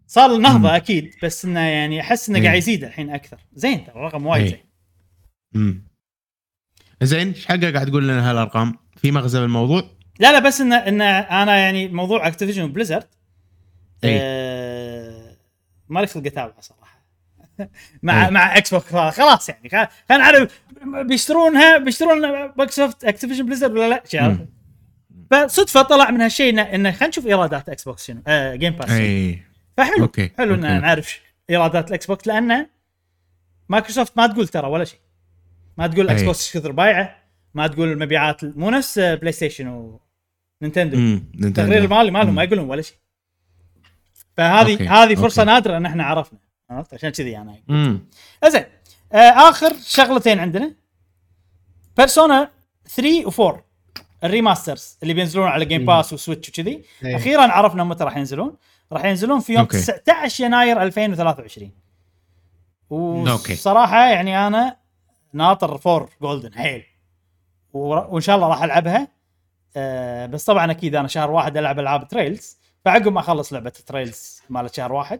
صار 0.07 0.38
نهضة 0.38 0.60
مم. 0.60 0.65
أكيد 0.65 1.15
بس 1.23 1.45
إنه 1.45 1.60
يعني 1.60 2.01
أحس 2.01 2.30
إنه 2.30 2.39
إيه. 2.39 2.45
قاعد 2.45 2.57
يزيد 2.57 2.84
الحين 2.84 3.10
أكثر 3.10 3.38
زين 3.53 3.85
ترى 3.85 3.95
الرقم 3.95 4.26
وايد 4.26 4.45
إيه. 4.45 4.65
زين. 5.53 5.84
زين 7.01 7.27
إيش 7.27 7.45
حقك 7.45 7.73
قاعد 7.73 7.88
تقول 7.88 8.07
لنا 8.07 8.31
هالأرقام؟ 8.31 8.77
في 8.97 9.11
مغزى 9.11 9.39
بالموضوع؟ 9.39 9.84
لا 10.19 10.31
لا 10.31 10.39
بس 10.39 10.61
إنه 10.61 10.76
إنه 10.76 11.06
أنا 11.19 11.57
يعني 11.57 11.88
موضوع 11.88 12.27
Activision 12.27 12.63
و 12.63 12.68
Blizzard 12.68 13.07
إيه. 15.91 15.95
آه 15.95 15.95
ما 15.95 15.99
لي 15.99 16.07
خلق 16.07 16.25
اتابعه 16.25 16.61
صراحة 16.61 16.99
مع 18.03 18.25
إيه. 18.25 18.29
مع 18.31 18.57
Xbox 18.57 18.95
خلاص 18.95 19.49
يعني 19.49 19.69
خل- 19.69 19.87
خلينا 20.09 20.23
نعرف 20.31 20.61
بيشترونها 21.07 21.77
بيشترون 21.77 22.21
Microsoft 22.31 23.05
Activision 23.05 23.45
Blizzard 23.45 23.71
ولا 23.71 23.89
لا؟ 24.13 24.27
مم. 24.27 24.47
فصدفة 25.31 25.81
طلع 25.81 26.11
من 26.11 26.21
هالشيء 26.21 26.49
إنه 26.49 26.61
إنه 26.61 26.91
خلينا 26.91 27.07
نشوف 27.07 27.27
إيرادات 27.27 27.69
Xbox 27.69 28.07
شنو 28.07 28.21
آه 28.27 28.55
Game 28.55 28.73
Pass 28.73 28.88
شنو. 28.89 28.97
اي 28.97 29.39
فحلو 29.77 30.03
أوكي، 30.03 30.31
حلو 30.37 30.53
إن. 30.53 30.81
نعرف 30.81 31.19
إيرادات 31.49 31.87
ال 31.88 32.05
Xbox 32.05 32.27
لأن 32.27 32.67
مايكروسوفت 33.69 34.17
ما 34.17 34.27
تقول 34.27 34.47
ترى 34.47 34.67
ولا 34.67 34.83
شيء 34.85 34.99
ما 35.77 35.87
تقول 35.87 36.09
X 36.09 36.19
أي. 36.19 36.25
box 36.26 36.57
كثر 36.57 36.71
بايعة 36.71 37.15
ما 37.53 37.67
تقول 37.67 37.91
المبيعات 37.91 38.43
مو 38.43 38.69
نفس 38.69 38.99
PlayStation 38.99 39.31
و 39.31 39.99
Nintendo 40.61 40.97
امم 40.97 41.23
التقرير 41.43 41.83
المالي 41.83 42.11
مالهم 42.11 42.35
ما 42.35 42.43
يقولون 42.43 42.69
ولا 42.69 42.81
شيء 42.81 42.97
فهذه 44.39 44.71
أوكي، 44.73 44.87
هذه 44.87 45.15
فرصة 45.15 45.41
أوكي. 45.41 45.51
نادرة 45.51 45.77
إن 45.77 45.85
إحنا 45.85 46.03
عرفنا 46.03 46.39
عرفت 46.69 46.93
عشان 46.93 47.09
كذي 47.09 47.37
أنا 47.37 47.55
امم 47.69 48.07
زين 48.47 48.63
آه 49.13 49.17
آخر 49.49 49.73
شغلتين 49.85 50.39
عندنا 50.39 50.73
Persona 51.97 52.51
3 52.87 53.31
و4 53.31 53.57
ال 54.23 54.31
remasters 54.31 54.97
اللي 55.03 55.13
بينزلون 55.13 55.47
على 55.47 55.65
Game. 55.65 55.85
Pass 55.85 56.13
و 56.13 56.19
Switch 56.19 56.49
وكذي. 56.49 56.83
أخيرا 57.03 57.41
عرفنا 57.51 57.83
متى 57.83 58.03
راح 58.03 58.17
ينزلون 58.17 58.55
راح 58.91 59.05
ينزلون 59.05 59.39
في 59.39 59.53
يوم 59.53 59.61
أوكي. 59.61 59.77
19 59.77 60.43
يناير 60.43 60.81
2023 60.81 61.71
أوكي. 62.91 63.53
وصراحة 63.53 64.05
يعني 64.07 64.47
أنا 64.47 64.77
ناطر 65.33 65.77
Four 65.77 66.09
Golden 66.21 66.53
حيل 66.53 66.83
وإن 67.73 68.21
شاء 68.21 68.35
الله 68.35 68.47
راح 68.47 68.63
ألعبها 68.63 69.07
آه 69.77 70.25
بس 70.25 70.45
طبعا 70.45 70.71
أكيد 70.71 70.95
أنا 70.95 71.07
شهر 71.07 71.31
واحد 71.31 71.57
ألعب 71.57 71.79
ألعاب 71.79 72.07
Trails 72.07 72.59
فعقب 72.85 73.07
ما 73.07 73.19
اخلص 73.19 73.53
لعبة 73.53 73.69
Trails 73.69 74.41
مالت 74.49 74.73
شهر 74.73 74.93
واحد 74.93 75.19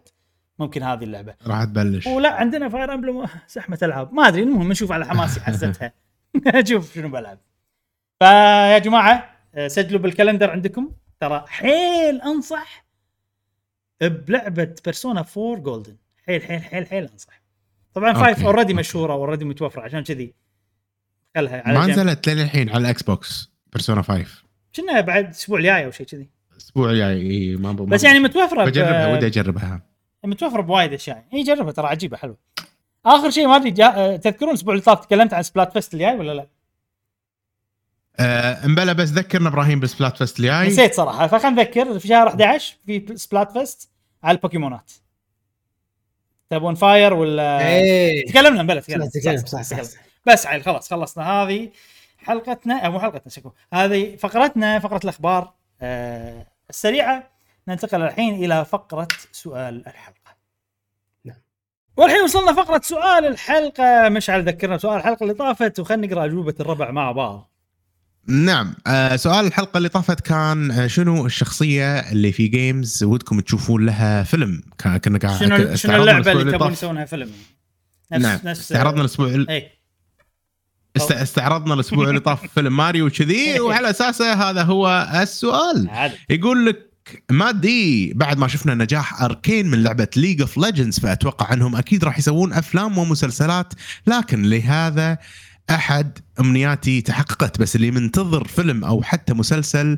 ممكن 0.58 0.82
هذه 0.82 1.04
اللعبة. 1.04 1.34
راح 1.46 1.64
تبلش. 1.64 2.06
ولا 2.06 2.34
عندنا 2.34 2.68
Fire 2.68 2.94
Emblem 2.94 3.26
زحمة 3.48 3.78
ألعاب. 3.82 4.14
ما 4.14 4.28
أدري 4.28 4.42
المهم 4.42 4.70
نشوف 4.72 4.92
على 4.92 5.06
حماسي 5.06 5.40
حزتها. 5.40 5.92
نشوف 6.54 6.94
شنو 6.94 7.08
بلعب. 7.08 7.38
فيا 8.18 8.78
جماعة 8.78 9.36
سجلوا 9.66 10.00
بال 10.00 10.10
calendar 10.10 10.50
عندكم. 10.50 10.92
ترى 11.20 11.44
حيل 11.48 12.20
أنصح 12.20 12.84
بلعبة 14.00 14.74
Persona 14.84 15.24
4 15.36 15.54
Golden 15.62 15.96
حيل 16.26 16.42
حيل 16.42 16.64
حيل 16.64 16.86
حيل 16.86 17.04
أنصح. 17.04 17.42
طبعا 17.94 18.12
Five 18.12 18.44
already. 18.44 18.74
مشهورة 18.74 19.14
و 19.14 19.18
already 19.18 19.44
متوفرة 19.44 19.82
عشان 19.82 20.04
كذي. 20.04 20.34
خلها 21.36 21.62
على 21.66 21.78
ما 21.78 21.86
نزلت 21.86 22.28
للحين 22.28 22.68
على 22.68 22.78
ال 22.78 23.02
Xbox 23.02 23.50
Persona 23.72 24.02
5 24.02 24.26
كنا 24.76 25.00
بعد 25.00 25.24
الأسبوع 25.24 25.58
الجاي 25.58 25.84
أو 25.84 25.90
شيء 25.90 26.06
كذي. 26.06 26.30
الأسبوع 26.60 26.90
الجاي 26.90 27.30
إي، 27.30 27.56
ما 27.56 27.72
بس 27.72 28.04
يعني 28.04 28.18
متوفرة 28.18 28.64
بجربها 28.64 29.12
ودي 29.12 29.26
أجربها. 29.26 29.82
متوفرة 30.24 30.60
بوايد 30.60 30.92
أشياء. 30.92 31.24
اي 31.34 31.42
جربها 31.42 31.72
ترى 31.72 31.86
عجيبة 31.86 32.16
حلوة. 32.16 32.36
آخر 33.06 33.30
شيء 33.30 33.46
ما 33.46 33.56
أدري 33.56 33.70
جا... 33.70 33.86
آه، 33.96 34.16
تذكرون 34.16 34.50
الأسبوع 34.50 34.74
اللي 34.74 34.84
طاف 34.84 35.06
تكلمت 35.06 35.34
عن 35.34 35.42
Splatfest 35.42 35.94
الجاي 35.94 36.16
ولا 36.16 36.32
لا؟ 36.32 36.46
آه 38.20 38.64
امبلا 38.64 38.92
بس 38.92 39.08
ذكرنا 39.08 39.48
إبراهيم 39.48 39.80
ب 39.80 40.16
Splatfest 40.16 40.38
الجاي. 40.38 40.66
نسيت 40.66 40.94
صراحة. 40.94 41.26
فخلنا 41.26 41.62
نذكر 41.62 41.98
في 41.98 42.08
شهر 42.08 42.28
11 42.28 42.76
في 42.86 43.16
Splatfest 43.16 43.90
على 44.22 44.36
البوكيمونات. 44.36 44.90
تبون 46.50 46.74
fire 46.74 47.14
ولا؟ 47.14 47.68
إيه. 47.68 48.26
تكلمنا 48.26 48.62
بلا 48.62 48.80
تكلمنا. 48.80 49.08
تكلم 49.08 49.36
صح، 49.36 49.46
صح 49.46 49.62
صح، 49.62 49.82
صح. 49.82 49.98
بس 50.26 50.46
عيل 50.46 50.62
خلاص 50.62 50.90
خلصنا. 50.90 51.24
هذه 51.24 51.70
حلقتنا 52.18 52.86
أو 52.86 52.92
مو 52.92 53.00
حلقتنا 53.00 53.32
شكو. 53.32 53.52
هذه 53.72 54.16
فقرتنا 54.16 54.78
فقرة 54.78 55.00
الأخبار. 55.04 55.59
السريعة 56.70 57.30
ننتقل 57.68 58.02
الحين 58.02 58.44
إلى 58.44 58.64
فقرة 58.64 59.08
سؤال 59.32 59.86
الحلقة. 59.86 60.36
نعم. 61.24 61.36
والحين 61.96 62.22
وصلنا 62.22 62.52
فقرة 62.52 62.80
سؤال 62.84 63.26
الحلقة. 63.26 64.08
مشعل 64.08 64.48
ذكرنا 64.48 64.78
سؤال 64.78 64.96
الحلقة 64.96 65.22
اللي 65.22 65.34
طافت 65.34 65.80
وخلينا 65.80 66.06
نقرأ 66.06 66.24
أجوبة 66.24 66.54
الربع 66.60 66.90
مع 66.90 67.12
بعض. 67.12 67.50
نعم. 68.26 68.74
آه 68.86 69.16
سؤال 69.16 69.46
الحلقة 69.46 69.78
اللي 69.78 69.88
طافت 69.88 70.20
كان 70.20 70.70
آه 70.70 70.86
شنو 70.86 71.26
الشخصية 71.26 71.98
اللي 71.98 72.32
في 72.32 72.48
games 72.48 73.04
ودكم 73.04 73.40
تشوفون 73.40 73.86
لها 73.86 74.22
فيلم؟ 74.22 74.62
كنا 75.04 75.18
قاعد 75.18 75.40
شنو 75.40 75.74
شنو 75.74 75.96
اللعبة 75.96 76.32
اللي 76.32 76.52
تبون. 76.52 76.72
يسوونها 76.72 77.04
فيلم؟ 77.04 77.30
نفس 78.12 78.22
نعم. 78.24 78.40
نفس 78.44 78.60
استعرضنا 78.60 79.00
الأسبوع 79.00 79.26
ال- 79.26 79.50
اي 79.50 79.70
است... 80.96 81.12
استعرضنا 81.12 81.74
الأسبوع 81.74 82.08
اللي 82.08 82.20
طاف 82.20 82.46
فيلم 82.54 82.76
ماريو 82.76 83.06
وكذي 83.06 83.60
وعلى 83.60 83.90
أساسه 83.90 84.32
هذا 84.50 84.62
هو 84.62 85.08
السؤال. 85.22 85.90
يقول 86.30 86.66
لك 86.66 86.90
مادي 87.30 88.12
بعد 88.14 88.38
ما 88.38 88.48
شفنا 88.48 88.74
نجاح 88.74 89.22
Arcane 89.22 89.66
من 89.66 89.82
لعبة 89.82 90.08
League 90.16 90.40
of 90.40 90.58
Legends 90.58 91.00
فأتوقع 91.00 91.52
أنهم 91.52 91.76
أكيد 91.76 92.04
راح 92.04 92.18
يسوون 92.18 92.52
أفلام 92.52 92.98
ومسلسلات 92.98 93.72
لكن 94.06 94.42
لهذا 94.42 95.18
أحد 95.70 96.18
أمنياتي 96.40 97.00
تحققت 97.00 97.60
بس 97.60 97.76
اللي 97.76 97.90
منتظر 97.90 98.44
فيلم 98.48 98.84
أو 98.84 99.02
حتى 99.02 99.34
مسلسل 99.34 99.96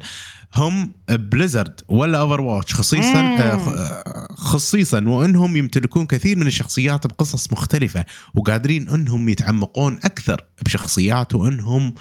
هم 0.57 0.93
Blizzard 1.09 1.81
ولا 1.89 2.19
Overwatch 2.19 2.75
خصيصا. 2.75 3.21
آه، 3.21 3.57
خ- 3.57 4.33
خصيصا 4.43 5.05
وإنهم 5.09 5.57
يمتلكون 5.57 6.07
كثير 6.07 6.39
من 6.39 6.47
الشخصيات 6.47 7.07
بقصص 7.07 7.53
مختلفة 7.53 8.05
وقادرين 8.35 8.89
إنهم 8.89 9.29
يتعمقون 9.29 9.99
أكثر 10.05 10.41
بشخصيات 10.65 11.35
وإنهم 11.35 11.87
آه، 11.87 11.95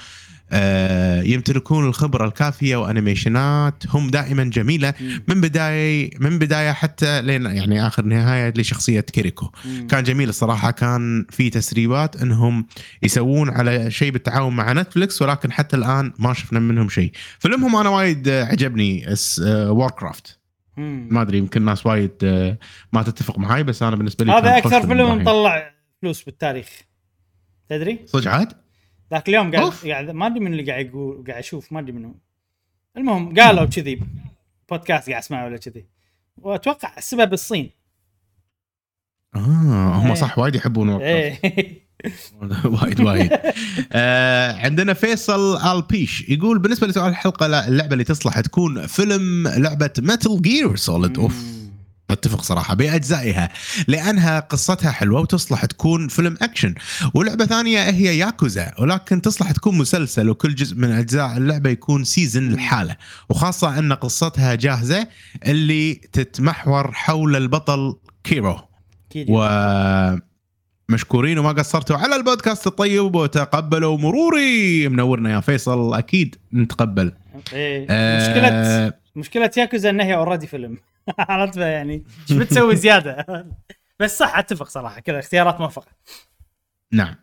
يمتلكون 1.24 1.88
الخبرة 1.88 2.26
الكافية 2.26 2.76
وانيميشنات 2.76 3.84
هم 3.90 4.10
دائما 4.10 4.44
جميلة 4.44 4.94
من 5.28 5.42
بدايه 5.42 6.10
من 6.20 6.40
بداية 6.40 6.72
حتى 6.72 7.22
لين 7.22 7.46
يعني 7.46 7.88
آخر 7.88 8.06
نهاية 8.06 8.54
لشخصية 8.58 9.00
Kiriko. 9.00 9.52
كان 9.90 10.04
جميل 10.04 10.30
الصراحة 10.30 10.72
كان 10.72 11.26
في 11.30 11.50
تسريبات 11.50 12.22
إنهم 12.22 12.66
يسوون 13.04 13.50
على 13.50 13.92
شيء 13.92 14.12
بالتعاون 14.12 14.56
مع 14.56 14.74
نتفلكس 14.74 15.22
ولكن 15.22 15.52
حتى 15.52 15.78
الآن 15.78 16.14
ما 16.20 16.34
شفنا 16.34 16.60
منهم 16.60 16.90
شيء. 16.90 17.12
فيلمهم 17.40 17.76
أنا 17.76 17.90
وايد 17.90 18.28
آه، 18.28 18.46
عجبني 18.46 19.06
واركرافت 19.48 20.40
مم. 20.78 21.08
ما 21.12 21.22
أدري 21.22 21.38
يمكن 21.38 21.66
ناس 21.66 21.86
وايد 21.86 22.12
آه، 22.24 22.58
ما 22.94 23.04
تتفق 23.04 23.40
معي 23.40 23.64
بس 23.64 23.84
أنا 23.84 23.96
بالنسبة 23.96 24.26
لي 24.26 24.32
هذا 24.32 24.58
أكثر 24.58 24.88
فيلم. 24.88 25.22
مطلع 25.22 25.74
فلوس 26.02 26.24
بالتاريخ. 26.24 26.68
تدري؟ 27.70 28.00
صدق 28.06 28.32
عاد؟ 28.32 28.61
ذاك 29.12 29.30
اليوم 29.30 29.52
قاعد. 29.56 29.72
قاعد 29.86 30.10
ما 30.10 30.28
أدري 30.28 30.40
من 30.40 30.52
اللي 30.52 30.72
قاعد 30.72 30.86
يقول 30.86 31.24
قاعد 31.28 31.40
أشوف 31.40 31.72
ما 31.74 31.80
أدري 31.80 31.92
منو. 31.92 32.16
المهم 32.98 33.40
قالوا 33.40 33.66
كذي 33.66 34.02
بودكاست 34.70 35.10
قاعد 35.10 35.22
اسمعه 35.24 35.46
ولا 35.46 35.58
كذي. 35.58 35.86
وأتوقع 36.38 36.98
السبب 36.98 37.34
الصين. 37.34 37.70
آه 39.36 39.40
هم 39.96 40.08
إيه. 40.08 40.14
صح 40.14 40.40
وايد 40.40 40.56
يحبون 40.56 40.90
إيه. 40.90 41.40
وايد 42.82 43.02
وايد. 43.02 43.32
آه 43.92 44.54
عندنا 44.54 44.94
فيصل 44.94 45.58
البيش 45.58 46.30
يقول 46.30 46.60
بالنسبة 46.60 46.88
لسؤال 46.88 47.10
الحلقة 47.10 47.48
لا 47.48 47.68
اللعبة 47.68 47.94
اللي 47.94 48.04
تصلح 48.04 48.40
تكون 48.40 48.88
فيلم 48.88 49.48
لعبة 49.48 49.94
Metal 50.00 50.42
Gear 50.42 50.76
Solid 50.76 51.20
أوف. 51.20 51.61
أتفق 52.12 52.42
صراحة 52.42 52.76
بأجزائها 52.76 53.50
لأنها 53.88 54.40
قصتها 54.40 54.92
حلوة 54.92 55.22
وتصلح 55.22 55.66
تكون 55.66 56.08
فيلم 56.08 56.38
أكشن. 56.42 56.76
ولعبة 57.14 57.46
ثانية 57.46 57.90
هي 57.90 58.18
ياكوزا 58.18 58.72
ولكن 58.80 59.22
تصلح 59.22 59.52
تكون 59.52 59.78
مسلسل 59.78 60.30
وكل 60.30 60.56
جزء 60.56 60.76
من 60.76 60.92
أجزاء 60.92 61.38
اللعبة 61.38 61.70
يكون 61.70 62.04
season 62.04 62.52
لحاله. 62.52 62.96
وخاصة 63.30 63.80
أن 63.80 63.94
قصتها 63.94 64.56
جاهزة 64.56 65.08
اللي 65.46 65.94
تتمحور 65.94 66.92
حول 66.92 67.36
البطل 67.36 67.96
Kiryu. 68.24 68.60
أكيد 69.10 69.26
و 69.30 69.48
مشكورين 70.90 71.40
وما 71.40 71.52
قصرتوا 71.52 71.98
على 71.98 72.16
البودكاست 72.16 72.68
الطيب 72.68 73.16
وتقبلوا 73.16 73.98
مروري. 73.98 74.88
منورنا 74.90 75.32
يا 75.32 75.40
فيصل 75.40 75.94
أكيد 75.94 76.36
نتقبل. 76.54 77.12
إيه 77.54 77.82
مشكله 77.82 77.88
آه 77.90 78.86
مشكلة 78.86 79.01
ياكوزا 79.58 79.90
انها 79.90 80.06
هي 80.06 80.16
already 80.16 80.48
فيلم. 80.48 80.78
عرفت 81.20 81.58
يعني؟ 81.58 82.04
إيش 82.30 82.38
بتسوي 82.38 82.76
زيادة؟ 82.76 83.26
بس 84.00 84.18
صح 84.18 84.38
أتفق 84.38 84.68
صراحة 84.68 85.00
كذا 85.00 85.20
اختيارات 85.20 85.60
موفقه 85.62 85.92
نعم. 86.94 87.16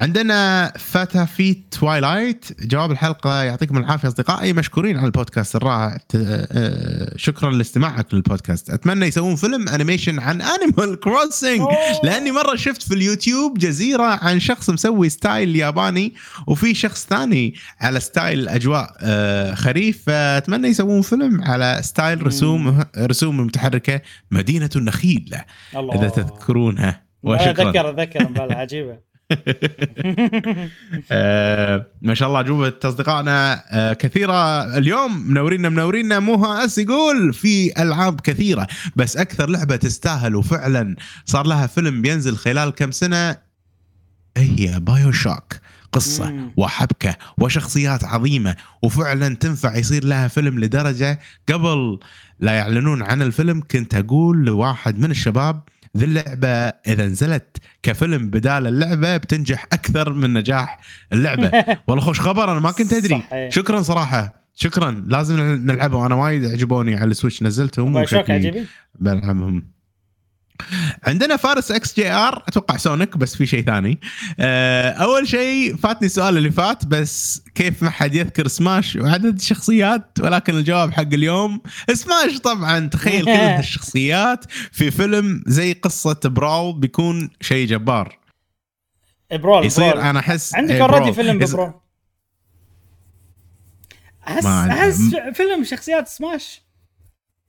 عندنا 0.00 0.72
فاتا 0.78 1.24
في 1.24 1.54
Twilight 1.54 2.44
جواب 2.62 2.90
الحلقة 2.90 3.42
يعطيكم 3.42 3.76
العافية 3.78 4.08
أصدقائي 4.08 4.52
مشكورين 4.52 4.96
على 4.96 5.06
البودكاست 5.06 5.56
الرائع. 5.56 5.96
ت- 5.96 6.12
آه، 6.52 7.12
شكرا 7.16 7.50
لاستماعك 7.50 8.14
للبودكاست. 8.14 8.70
أتمنى 8.70 9.06
يسوون 9.06 9.36
فيلم 9.36 9.68
animation 9.68 10.18
عن 10.18 10.42
Animal 10.42 11.00
Crossing. 11.00 11.60
لأني 12.04 12.32
مرة 12.32 12.56
شفت 12.56 12.82
في 12.82 12.94
اليوتيوب 12.94 13.58
جزيرة 13.58 14.02
عن 14.24 14.40
شخص 14.40 14.70
مسوي 14.70 15.08
style 15.08 15.56
ياباني 15.56 16.14
وفي 16.46 16.74
شخص 16.74 17.06
ثاني 17.06 17.54
على 17.80 18.00
style 18.00 18.48
أجواء 18.48 18.96
آه، 19.00 19.54
خريف 19.54 20.02
فاتمنى 20.06 20.68
يسوون 20.68 21.02
فيلم 21.02 21.42
على 21.44 21.78
style 21.82 22.26
رسوم 22.26 22.84
رسوم 22.98 23.40
متحركة 23.40 24.00
مدينة 24.30 24.70
النخيل 24.76 25.34
إذا 25.94 26.08
تذكرونها. 26.08 27.09
وشكرا 27.22 27.50
اتذكر 27.50 27.90
اتذكر 27.90 28.28
مبالغ 28.28 28.52
عجيبة. 28.52 29.10
آه، 31.12 31.86
ما 32.02 32.14
شاء 32.14 32.28
الله 32.28 32.40
اجوبه 32.40 32.72
اصدقائنا 32.84 33.62
آه، 33.70 33.92
كثيرة. 33.92 34.62
اليوم 34.78 35.28
منورينا 35.28 35.68
منورينا. 35.68 36.18
موها 36.18 36.64
أس 36.64 36.78
يقول 36.78 37.32
في 37.32 37.82
ألعاب 37.82 38.20
كثيرة 38.20 38.66
بس 38.96 39.16
أكثر 39.16 39.48
لعبة 39.50 39.76
تستاهل 39.76 40.36
وفعلا 40.36 40.96
صار 41.24 41.46
لها 41.46 41.66
فيلم 41.66 42.02
بينزل 42.02 42.36
خلال 42.36 42.70
كم 42.70 42.90
سنة؟ 42.90 43.36
هي 44.36 44.80
BioShock 44.80 45.56
قصة 45.92 46.30
مم. 46.30 46.52
وحبكة 46.56 47.16
وشخصيات 47.38 48.04
عظيمة 48.04 48.56
وفعلا 48.82 49.34
تنفع 49.34 49.76
يصير 49.76 50.04
لها 50.04 50.28
فيلم 50.28 50.60
لدرجة 50.60 51.20
قبل 51.48 51.98
لا 52.40 52.52
يعلنون 52.52 53.02
عن 53.02 53.22
الفيلم 53.22 53.62
كنت 53.70 53.94
أقول 53.94 54.44
لواحد 54.44 54.98
من 54.98 55.10
الشباب 55.10 55.62
ذي 55.96 56.04
اللعبة 56.04 56.48
إذا 56.86 57.06
نزلت 57.06 57.56
كفيلم 57.82 58.30
بدال 58.30 58.66
اللعبة 58.66 59.16
بتنجح 59.16 59.64
أكثر 59.72 60.12
من 60.12 60.32
نجاح 60.32 60.80
اللعبة. 61.12 61.50
والله 61.86 62.04
خوش 62.04 62.20
خبر 62.20 62.52
أنا 62.52 62.60
ما 62.60 62.70
كنت 62.70 62.92
إيه. 62.92 63.50
شكرا 63.50 63.82
صراحة. 63.82 64.40
شكرا. 64.54 65.04
لازم 65.06 65.40
نلعبهم 65.40 66.04
أنا 66.04 66.14
وايد 66.14 66.44
عجبوني 66.44 66.96
على 66.96 67.10
ال 67.10 67.15
Switch 67.15 67.42
نزلتهم 67.42 67.96
وشكلي 67.96 68.34
عجيبي 68.34 68.66
بلعبهم. 68.98 69.64
عندنا 71.04 71.36
فارس 71.36 71.70
XGR 71.70 72.44
أتوقع 72.48 72.76
Sonic 72.76 73.16
بس 73.16 73.36
في 73.36 73.46
شيء 73.46 73.64
ثاني. 73.64 74.00
آه، 74.40 74.90
أول 74.90 75.28
شيء 75.28 75.76
فاتني 75.76 76.06
السؤال 76.06 76.36
اللي 76.36 76.50
فات 76.50 76.86
بس 76.86 77.42
كيف 77.54 77.82
ما 77.82 77.90
حد 77.90 78.14
يذكر 78.14 78.48
سماش 78.48 78.96
وعدد 78.96 79.34
الشخصيات؟ 79.34 80.18
ولكن 80.20 80.54
الجواب 80.54 80.92
حق 80.92 81.00
اليوم 81.12 81.60
سماش 81.94 82.38
طبعا 82.38 82.86
تخيل 82.86 83.24
كل 83.24 83.30
هالشخصيات 83.56 84.44
في 84.72 84.90
فيلم 84.90 85.42
زي 85.46 85.72
قصة 85.72 86.20
Brawl 86.24 86.78
بيكون 86.80 87.30
شيء 87.40 87.66
جبار. 87.66 88.18
Brawl 89.32 89.66
يصير 89.66 89.90
Brawl. 89.90 90.02
أنا 90.02 90.18
أحس 90.20 90.54
عندك 90.54 90.74
إيه، 90.74 90.82
already. 90.82 91.12
فيلم 91.12 91.38
ب 91.38 91.44
Brawl 91.44 91.72
احس 94.28 94.46
أحس 94.46 95.00
فيلم 95.34 95.64
شخصيات 95.64 96.08
سماش 96.08 96.62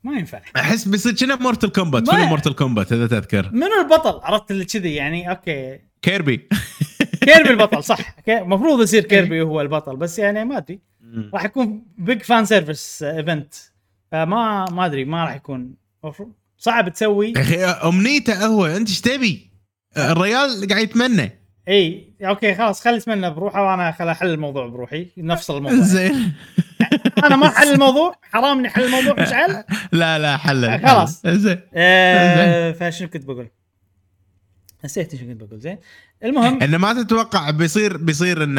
ما 0.03 0.19
ينفع. 0.19 0.41
أحس 0.56 0.88
بيصير 0.88 1.15
كنه 1.15 1.36
Mortal 1.36 1.69
Kombat 1.69 2.10
فيلم 2.10 2.30
Mortal 2.30 2.53
Kombat 2.53 2.91
إذا 2.94 3.07
تذكر. 3.07 3.49
منو 3.53 3.82
البطل؟ 3.82 4.19
عرفت 4.23 4.52
اللي 4.52 4.65
كذي 4.65 4.95
يعني 4.95 5.30
okay. 5.30 5.80
Kirby 6.02 6.49
Kirby 7.22 7.49
البطل 7.49 7.84
صح. 7.84 8.15
المفروض 8.30 8.82
يصير 8.82 9.03
Kirby 9.03 9.41
هو 9.41 9.61
البطل 9.61 9.95
بس 9.95 10.19
يعني 10.19 10.45
ما 10.45 10.57
أدري. 10.57 10.80
راح 11.34 11.45
يكون 11.45 11.84
big 11.98 12.22
fan 12.22 12.45
service 12.45 13.03
event 13.03 13.53
فما 14.11 14.65
ما 14.72 14.86
أدري 14.86 15.06
ما 15.06 15.23
راح 15.23 15.36
يكون. 15.36 15.73
صعب 16.57 16.90
تسوي. 16.90 17.34
يا 17.38 17.41
أخي 17.41 17.64
أمنيته 17.65 18.45
هو 18.45 18.65
أنت 18.65 18.90
إيش 18.90 19.02
تبي؟ 19.02 19.52
الريال 19.98 20.68
قاعد 20.69 20.84
يتمنى. 20.84 21.40
إي 21.68 22.14
okay 22.22 22.56
خلاص 22.56 22.84
خلي 22.84 22.98
يتمنى 22.98 23.30
بروحه 23.30 23.64
وأنا 23.64 23.91
خل 23.91 24.07
أحل 24.07 24.28
الموضوع 24.28 24.68
بروحي 24.68 25.07
نفصل 25.18 25.57
الموضوع. 25.57 25.80
زين. 25.95 26.34
أنا 27.23 27.35
ما 27.35 27.48
احل 27.48 27.72
الموضوع 27.73 28.15
حرام 28.22 28.60
اني 28.60 28.68
احل 28.68 28.84
الموضوع 28.84 29.23
مشعل 29.23 29.64
لا 29.91 30.19
لا 30.19 30.38
حل 30.38 30.80
خلاص. 30.88 31.27
زين 31.27 31.60
آه 31.73 32.72
فشنو 32.72 33.07
كنت 33.10 33.26
بقول؟ 33.26 33.48
نسيت 34.85 35.15
شو 35.15 35.26
كنت 35.26 35.43
بقول 35.43 35.60
زين 35.60 35.77
المهم 36.23 36.64
إنه 36.64 36.77
ما 36.77 37.03
تتوقع 37.03 37.49
بيصير 37.49 37.98
بيصير 37.98 38.43
إن 38.43 38.57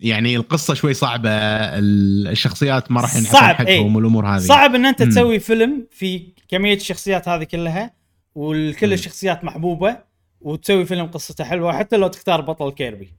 يعني 0.00 0.36
القصة 0.36 0.74
شوي 0.74 0.94
صعبة 0.94 1.30
ال- 1.30 2.28
الشخصيات 2.28 2.90
ما 2.92 3.00
راح 3.00 3.16
ينحسن 3.16 3.36
حقهم 3.38 3.66
إيه. 3.66 3.80
والأمور 3.80 4.26
هذه 4.26 4.40
صعب 4.40 4.74
إن 4.74 4.86
أنت 4.86 5.02
مم. 5.02 5.10
تسوي 5.10 5.38
فيلم 5.38 5.86
في 5.90 6.32
كمية 6.48 6.74
الشخصيات 6.74 7.28
هذه 7.28 7.44
كلها 7.44 7.90
وكل. 8.34 8.92
الشخصيات 8.92 9.44
محبوبة 9.44 9.96
وتسوي 10.40 10.84
فيلم 10.84 11.06
قصته 11.06 11.44
حلوة 11.44 11.78
حتى 11.78 11.96
لو 11.96 12.08
تختار 12.08 12.40
بطل 12.40 12.70
كيربي 12.72 13.12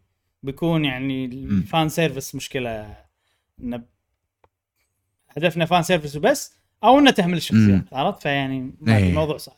بيكون 0.44 0.86
يعني 0.86 1.26
ال 1.26 1.42
fan 1.42 1.90
service 1.90 2.36
مشكلة 2.36 2.96
إن 3.64 3.84
هدفنا 5.38 5.66
fan 5.66 5.84
service 5.84 6.16
وبس 6.16 6.54
أو 6.84 7.00
إنه 7.00 7.12
تهمل 7.12 7.38
الشخصيات 7.38 7.84
عرفت 7.94 8.22
فيعني 8.22 8.72
أدري، 8.82 8.98
إيه. 8.98 9.10
الموضوع 9.10 9.38
صعب 9.38 9.56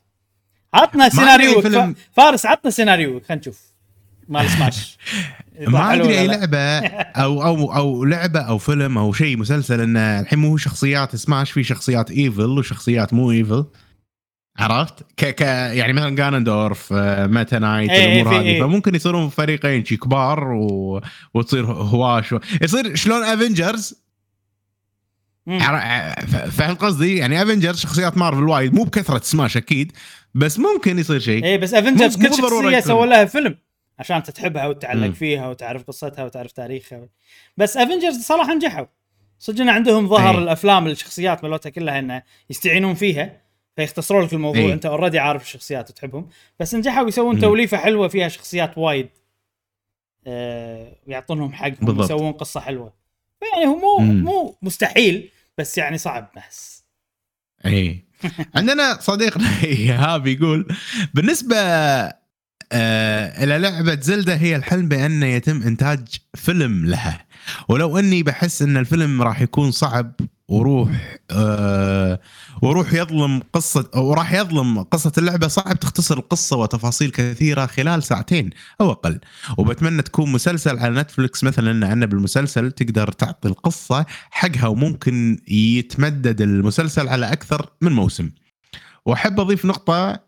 عطنا 0.74 1.10
سيناريو 1.10 1.62
فيلم- 1.62 1.96
فارس 2.12 2.46
عطنا 2.46 2.72
سيناريو 2.72 3.20
خلينا 3.20 3.36
نشوف 3.42 3.62
مال 4.30 4.50
سماش 4.50 4.98
ما 5.68 5.94
أدري 5.94 6.20
أي. 6.20 6.28
لعبة 6.28 6.58
أو 6.98 7.44
أو 7.44 7.76
أو 7.76 8.06
لعبة 8.06 8.40
أو 8.40 8.58
فيلم 8.58 8.98
أو 8.98 9.14
شيء 9.14 9.38
مسلسل 9.38 9.82
انه 9.82 10.20
الحين 10.20 10.40
مو 10.40 10.58
شخصيات 10.58 11.16
سماش 11.16 11.52
في 11.52 11.64
شخصيات 11.64 12.12
evil 12.12 12.60
وشخصيات 12.60 13.14
مو 13.14 13.32
evil 13.32 13.66
عرفت؟ 14.60 15.04
ك 15.18 15.26
ك 15.36 15.42
يعني 15.76 15.94
مثلا 15.94 16.16
Ganondorf 16.16 16.94
Meta 16.94 17.60
Knight 17.60 17.92
الأمور 17.92 18.36
هذه 18.38 18.46
إيه. 18.46 18.62
فممكن 18.62 18.96
يصيرون 18.96 19.30
فريقين 19.30 19.86
شي 19.86 19.98
كبار 19.98 20.52
و... 20.54 21.02
وتصير 21.34 21.66
هواش 21.66 22.34
و... 22.34 22.40
يصير 22.62 22.96
شلون 22.96 23.24
Avengers 23.24 23.88
صعب، 23.90 23.96
إيه. 23.96 23.96
بس 23.96 24.00
انه 24.00 24.00
صعب. 24.00 24.00
ما 24.00 24.04
صعب 24.04 24.04
مم. 24.76 25.24
عر- 25.26 25.34
ف- 25.34 25.35
فهمت 26.52 26.82
قصدي؟ 26.82 27.18
يعني 27.18 27.42
Avenger 27.42 27.74
شخصيات 27.74 28.18
مارفل 28.18 28.44
وايد 28.44 28.74
مو 28.74 28.84
بكثرة 28.84 29.20
سماش 29.24 29.58
أكيد 29.58 29.92
بس 30.34 30.60
ممكن 30.60 31.00
يصير 31.00 31.20
شيء 31.20 31.44
إيه 31.44 31.58
بس 31.58 31.74
Avengers 31.74 32.18
كل 32.18 32.34
شخصية. 32.34 32.80
سووا 32.80 33.06
لها 33.06 33.26
فيلم 33.26 33.58
عشان 34.00 34.16
انت 34.16 34.30
تحبها 34.30 34.68
وتتعلق. 34.68 35.14
فيها 35.14 35.48
وتعرف 35.50 35.84
قصتها 35.84 36.26
وتعرف 36.26 36.52
تاريخها 36.52 37.10
بس 37.58 37.78
Avengers 37.78 38.22
صراحة 38.22 38.54
نجحوا 38.54 38.86
صدق 39.40 39.62
إن 39.62 39.70
عندهم 39.70 40.08
ظهر 40.08 40.38
إيه. 40.38 40.44
الأفلام 40.44 40.88
الشخصيات 40.88 41.44
مالتها 41.44 41.70
كلها 41.70 42.00
إنه 42.00 42.24
يستعينون 42.50 42.94
فيها 42.94 43.42
فيختصروا 43.76 44.26
لك 44.26 44.34
الموضوع 44.34 44.62
إيه. 44.62 44.74
أنت 44.74 44.86
already 44.86 45.20
عارف 45.20 45.44
الشخصيات 45.44 45.90
وتحبهم 45.90 46.30
بس 46.60 46.76
نجحوا 46.76 47.08
يسوون. 47.08 47.40
توليفة 47.40 47.78
حلوة 47.78 48.08
فيها 48.08 48.28
شخصيات 48.28 48.78
وايد 48.78 49.10
آه 50.28 50.96
ويعطونهم 51.08 51.54
حقهم. 51.54 52.02
يسوون 52.02 52.32
قصة 52.32 52.60
حلوة 52.60 52.94
يعني 53.54 53.68
هو 53.68 53.76
مو 53.78 53.98
مم. 53.98 54.24
مو 54.24 54.56
مستحيل 54.62 55.30
بس 55.58 55.78
يعني 55.78 55.98
صعب 55.98 56.32
بس. 56.38 56.84
إي. 57.66 58.06
عندنا 58.56 58.98
صديقنا 59.02 59.64
إيهاب 59.64 60.28
يقول 60.28 60.68
بالنسبة 61.14 61.58
آه 62.72 63.44
إلى 63.44 63.58
لعبة 63.58 64.02
زلدة 64.02 64.36
هي 64.36 64.56
الحلم 64.56 64.88
بأن 64.88 65.24
يتم 65.24 65.62
إنتاج 65.64 66.08
فيلم 66.36 66.86
لها. 66.86 67.26
ولو 67.70 68.00
إني 68.00 68.24
بحس 68.24 68.62
إن 68.62 68.78
الفيلم 68.78 69.22
راح 69.22 69.42
يكون 69.42 69.72
صعب 69.72 70.14
وروح 70.48 71.18
آه 71.32 72.20
وروح 72.62 72.94
يظلم 72.94 73.42
قصة 73.54 73.90
أو 73.96 74.14
راح 74.14 74.34
يظلم 74.34 74.84
قصة 74.84 75.12
اللعبة. 75.18 75.48
صعب 75.48 75.80
تختصر 75.80 76.18
القصة 76.18 76.58
وتفاصيل 76.58 77.12
كثيرة 77.12 77.66
خلال 77.66 78.04
ساعتين 78.04 78.50
أو 78.82 78.92
أقل. 78.92 79.20
وبتمنى 79.58 80.02
تكون 80.02 80.32
مسلسل 80.32 80.80
على 80.80 81.02
Netflix 81.02 81.44
مثلا 81.44 81.74
لأن 81.74 82.06
بالمسلسل 82.06 82.72
تقدر 82.72 83.12
تعطي 83.12 83.48
القصة 83.48 84.06
حقها 84.32 84.68
وممكن 84.68 85.40
يتمدد 85.48 86.42
المسلسل 86.42 87.08
على 87.08 87.32
أكثر 87.34 87.70
من 87.82 87.92
موسم. 87.92 88.30
وأحب 89.06 89.40
أضيف 89.40 89.66
نقطة 89.66 90.20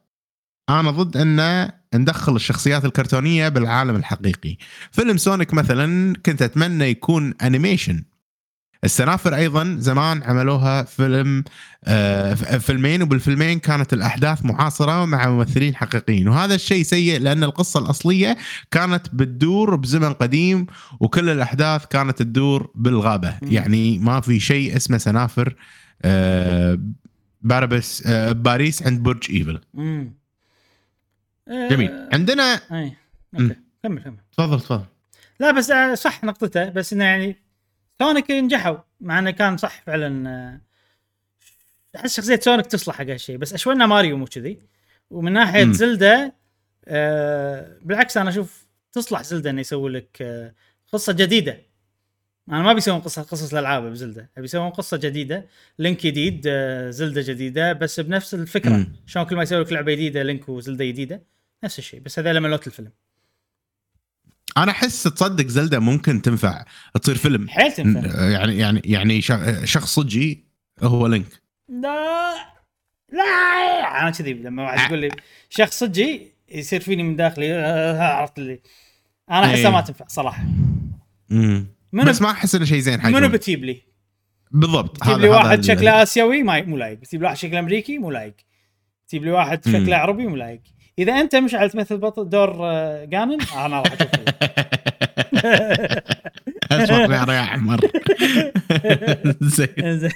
أنا 0.69 0.91
ضد 0.91 1.17
أن 1.17 1.71
ندخل 1.95 2.35
الشخصيات 2.35 2.85
الكرتونية 2.85 3.49
بالعالم 3.49 3.95
الحقيقي. 3.95 4.57
فيلم 4.91 5.17
Sonic 5.17 5.53
مثلا 5.53 6.13
كنت 6.25 6.41
أتمنى 6.41 6.85
يكون 6.85 7.33
animation. 7.41 8.03
السنافر 8.83 9.35
أيضا 9.35 9.75
زمان 9.79 10.23
عملوها 10.23 10.83
فيلم 10.83 11.43
آه 11.85 12.33
فيلمين 12.33 13.01
وبالفيلمين 13.01 13.59
كانت 13.59 13.93
الأحداث 13.93 14.45
معاصره 14.45 15.05
مع 15.05 15.29
ممثلين 15.29 15.75
حقيقيين. 15.75 16.27
وهذا 16.27 16.55
الشيء 16.55 16.83
سيء 16.83 17.19
لأن 17.19 17.43
القصة 17.43 17.79
الأصلية 17.79 18.37
كانت 18.71 19.07
بتدور 19.13 19.75
بزمن 19.75 20.13
قديم 20.13 20.65
وكل 20.99 21.29
الأحداث 21.29 21.85
كانت 21.85 22.19
تدور 22.19 22.71
بالغابة. 22.75 23.35
مم. 23.41 23.51
يعني 23.51 23.99
ما 23.99 24.21
في 24.21 24.39
شيء 24.39 24.75
اسمه 24.75 24.97
سنافر 24.97 25.55
آه 26.01 26.79
باربس 27.41 28.03
آه 28.07 28.31
باريس 28.31 28.83
عند 28.83 29.03
برج 29.03 29.31
إيفل. 29.31 29.61
امم 29.77 30.13
جميل. 31.49 32.07
عندنا 32.13 32.59
أي. 32.71 32.93
كمل 33.33 33.55
كمل. 33.83 34.17
تفضل 34.37 34.61
تفضل. 34.61 34.85
لا 35.39 35.51
بس 35.51 35.71
آه، 35.71 35.95
صح 35.95 36.23
نقطته 36.23 36.69
بس 36.69 36.93
إنه 36.93 37.03
يعني 37.03 37.46
سونيك 38.01 38.31
نجحوا 38.31 38.77
مع 39.01 39.19
إنه 39.19 39.31
كان 39.31 39.57
صح 39.57 39.81
فعلا 39.81 40.29
آه، 40.29 40.61
أحس 41.95 42.17
شخصية 42.17 42.39
سونيك 42.39 42.65
تصلح 42.65 42.95
حق 42.95 43.05
هالشيء 43.05 43.37
بس 43.37 43.53
اشوى 43.53 43.73
إنه 43.73 43.85
ماريو 43.85 44.17
مو 44.17 44.25
كذي. 44.25 44.59
ومن 45.09 45.33
ناحية. 45.33 45.71
زلدا 45.71 46.31
آه 46.87 47.77
بالعكس 47.81 48.17
أنا 48.17 48.29
أشوف 48.29 48.67
تصلح 48.91 49.21
زلدا 49.21 49.49
إنه 49.49 49.61
يسوي 49.61 49.91
لك 49.91 50.17
آه 50.21 50.53
قصة 50.93 51.13
جديدة. 51.13 51.61
أنا 52.49 52.61
ما 52.61 52.73
بيسوون 52.73 52.99
قصه 52.99 53.21
قصص 53.21 53.51
الالعاب 53.53 53.83
بزلدا 53.83 54.27
أبي 54.37 54.45
يسوون 54.45 54.69
قصة 54.69 54.97
جديدة. 54.97 55.45
لينك 55.79 56.05
جديد 56.05 56.43
آه 56.47 56.89
زلدا 56.89 57.21
جديدة 57.21 57.73
بس 57.73 57.99
بنفس 57.99 58.33
الفكرة. 58.33 58.87
شلون 59.05 59.25
كل 59.25 59.35
ما 59.35 59.43
يسوي 59.43 59.61
لك 59.61 59.73
لعبة 59.73 59.91
جديدة 59.93 60.23
لينك 60.23 60.49
وزلدا 60.49 60.85
جديدة 60.85 61.23
نفس 61.63 61.79
الشيء 61.79 61.99
بس 61.99 62.19
هذا 62.19 62.39
ملوت 62.39 62.67
الفيلم. 62.67 62.91
أنا 64.57 64.71
احس 64.71 65.03
تصدق 65.03 65.47
زلدة 65.47 65.79
ممكن 65.79 66.21
تنفع 66.21 66.65
تصير 67.01 67.15
فيلم. 67.15 67.49
حيل 67.49 67.71
تنفع. 67.71 68.25
يعني 68.29 68.57
يعني 68.57 68.81
يعني 68.85 69.21
شخص 69.65 69.95
صجي 69.95 70.45
هو 70.81 71.07
لينك. 71.07 71.41
لا 71.69 72.33
لا 73.13 74.01
أنا 74.01 74.09
كذي 74.09 74.33
لما 74.33 74.63
واحد 74.63 74.87
يقول 74.87 74.99
لي 74.99 75.09
شخص 75.49 75.79
صجي 75.79 76.31
يصير 76.49 76.81
فيني 76.81 77.03
من 77.03 77.15
داخلي 77.15 77.53
آه، 77.53 78.01
عرفت 78.01 78.37
اللي. 78.37 78.59
أنا 79.31 79.45
أحسها 79.45 79.67
إيه. 79.67 79.69
ما 79.69 79.81
تنفع 79.81 80.07
صراحة. 80.07 80.43
مم. 81.29 81.67
منو؟ 81.93 82.09
بس 82.09 82.21
ما 82.21 82.31
أحس 82.31 82.55
إنه 82.55 82.65
شيء 82.65 82.79
زين 82.79 83.01
حق 83.01 83.09
منو 83.09 83.29
بتجيب 83.29 83.63
لي؟ 83.63 83.81
بالضبط. 84.51 84.97
تجيب 84.97 85.17
لي 85.17 85.29
واحد 85.29 85.63
شكله 85.63 86.03
آسيوي؟ 86.03 86.43
ما 86.43 86.61
مو 86.61 86.77
لايق. 86.77 86.99
تجيب 86.99 87.21
لي 87.21 87.25
واحد 87.27 87.37
شكله 87.37 87.59
أمريكي؟ 87.59 87.97
مو 87.97 88.11
لايق. 88.11 88.35
تجيب 89.07 89.23
لي 89.23 89.31
واحد. 89.31 89.65
شكله 89.65 89.95
عربي؟ 89.95 90.27
مو 90.27 90.35
لايق. 90.35 90.61
إذا 90.99 91.13
أنت 91.13 91.35
مشعل 91.35 91.69
تمثل 91.69 91.97
بطل 91.97 92.29
دور 92.29 92.57
آه، 92.61 93.05
جانن 93.05 93.37
أنا 93.55 93.81
راح 93.81 93.93
أشوف. 96.71 96.87
شعره 96.89 97.33
يا 97.33 97.41
أحمر 97.43 97.79
زين. 99.41 100.09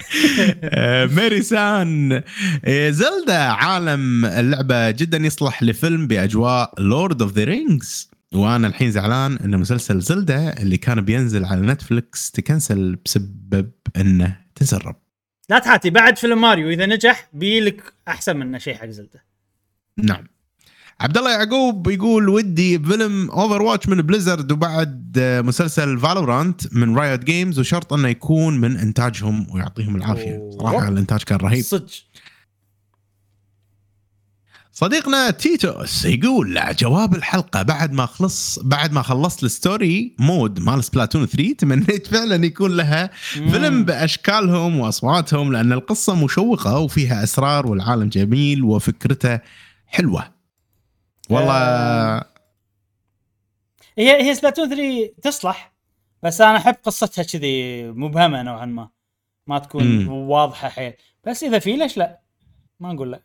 آه، 0.64 1.06
ميري 1.06 1.42
سان. 1.42 2.22
آه، 2.64 2.90
زلدا 2.90 3.38
عالم 3.38 4.24
اللعبة 4.24 4.90
جدا 4.90 5.18
يصلح 5.18 5.62
لفيلم 5.62 6.06
بأجواء 6.06 6.82
Lord 6.82 7.22
of 7.22 7.32
the 7.32 7.44
Rings 7.44 8.10
وأنا 8.34 8.66
الحين 8.66 8.90
زعلان 8.90 9.36
إن 9.36 9.58
مسلسل 9.60 10.00
زلدا 10.00 10.62
اللي 10.62 10.76
كان 10.76 11.00
بينزل 11.00 11.44
على 11.44 11.60
نتفلكس 11.60 12.30
تكنسل 12.30 12.98
بسبب 13.04 13.70
إنه 13.96 14.36
تسرب. 14.54 14.96
لا 15.50 15.58
تحاتي 15.58 15.90
بعد 15.90 16.18
فيلم 16.18 16.40
ماريو 16.40 16.70
إذا 16.70 16.86
نجح 16.86 17.28
بيلك 17.32 17.92
أحسن 18.08 18.36
منه 18.36 18.58
شيء 18.58 18.74
حق 18.74 18.86
زلده 18.86 19.24
نعم. 19.98 20.26
عبد 21.02 21.18
الله 21.18 21.30
يعقوب 21.30 21.90
يقول 21.90 22.28
ودي 22.28 22.78
فيلم 22.78 23.30
Overwatch 23.30 23.88
من 23.88 24.02
Blizzard 24.02 24.52
وبعد 24.52 25.16
آه، 25.18 25.40
مسلسل 25.40 25.98
Valorant 25.98 26.74
من 26.74 26.98
Riot 26.98 27.24
Games 27.24 27.58
وشرط 27.58 27.92
إنه 27.92 28.08
يكون 28.08 28.60
من 28.60 28.76
إنتاجهم 28.76 29.46
ويعطيهم 29.50 29.96
العافية. 29.96 30.50
صراحة 30.58 30.88
الإنتاج 30.88 31.22
كان 31.22 31.38
رهيب. 31.38 31.64
صدق. 31.64 31.86
صديقنا 34.72 35.30
تيتوس 35.30 36.04
يقول 36.04 36.60
جواب 36.78 37.14
الحلقة 37.14 37.62
بعد 37.62 37.92
ما 37.92 38.06
خلص 38.06 38.58
بعد 38.58 38.92
ما 38.92 39.02
خلصت 39.02 39.44
ال 39.44 39.56
story 39.56 40.16
mode 40.18 40.60
مال 40.60 40.84
Splatoon 40.84 41.26
3 41.26 41.52
تمنيت 41.58 42.06
فعلا 42.06 42.46
يكون 42.46 42.76
لها 42.76 43.10
فيلم 43.50 43.84
بأشكالهم 43.84 44.78
وأصواتهم 44.80 45.52
لأن 45.52 45.72
القصة 45.72 46.24
مشوقة 46.24 46.78
وفيها 46.78 47.24
أسرار 47.24 47.66
والعالم 47.66 48.08
جميل 48.08 48.62
وفكرته 48.62 49.40
حلوة. 49.86 50.31
والله 51.30 51.52
آه. 51.52 52.24
هي 53.98 54.22
هي 54.22 54.34
سبلاتون 54.34 54.68
3 54.68 55.14
تصلح 55.22 55.72
بس 56.22 56.40
أنا 56.40 56.56
أحب 56.56 56.74
قصتها 56.82 57.22
كذي 57.22 57.82
مبهمه 57.90 58.42
نوعا 58.42 58.66
ما 58.66 58.90
ما 59.46 59.58
تكون 59.58 59.84
مم. 59.84 60.08
واضحة 60.08 60.68
حيل 60.68 60.92
بس 61.26 61.42
إذا 61.42 61.58
في 61.58 61.76
ليش 61.76 61.96
لا 61.96 62.20
ما 62.80 62.92
نقول 62.92 63.10
لا 63.10 63.22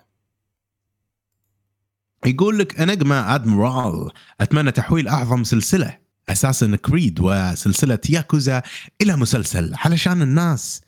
يقول 2.25 2.59
لك 2.59 2.79
أنجما 2.79 3.35
أدميرال 3.35 4.11
أتمنى 4.41 4.71
تحويل 4.71 5.07
أعظم 5.07 5.43
سلسلة 5.43 5.97
أساسا 6.29 6.75
كريد 6.75 7.19
وسلسلة 7.19 7.99
ياكوزا 8.09 8.61
إلى 9.01 9.15
مسلسل 9.15 9.73
علشان 9.75 10.21
الناس 10.21 10.81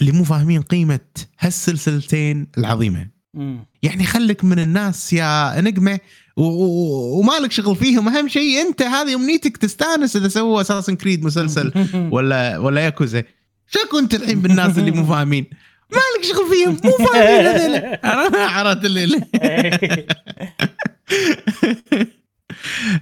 اللي 0.00 0.12
مو 0.12 0.24
فاهمين 0.24 0.62
قيمة 0.62 1.00
هالسلسلتين 1.38 2.46
العظيمة 2.58 3.13
مم. 3.34 3.66
يعني 3.82 4.04
خليك 4.06 4.44
من 4.44 4.58
الناس 4.58 5.12
يا 5.12 5.58
انجما 5.58 5.98
و- 6.36 6.42
و- 6.42 7.18
ومالك 7.20 7.52
شغل 7.52 7.76
فيهم. 7.76 8.08
أهم 8.08 8.28
شيء 8.28 8.60
أنت 8.60 8.82
هذه 8.82 9.14
أمنيتك 9.14 9.56
تستأنس 9.56 10.16
إذا 10.16 10.28
سووا 10.28 10.60
أساسا 10.60 10.94
كريد 10.94 11.24
مسلسل 11.24 11.72
ولا 12.14 12.58
ولا 12.58 12.80
ياكوزا 12.80 13.22
شكو 13.70 13.98
انت 13.98 14.14
الحين 14.14 14.40
بالناس 14.40 14.78
اللي 14.78 14.90
مو 14.90 15.04
فاهمين؟ 15.06 15.46
مالك 15.92 16.24
شغل 16.24 16.48
فيهم؟ 16.54 16.76
مو 16.84 17.06
فاهمين 17.06 17.46
هذول. 17.46 17.96
عرفت 18.56 18.84
الليلة 18.84 19.22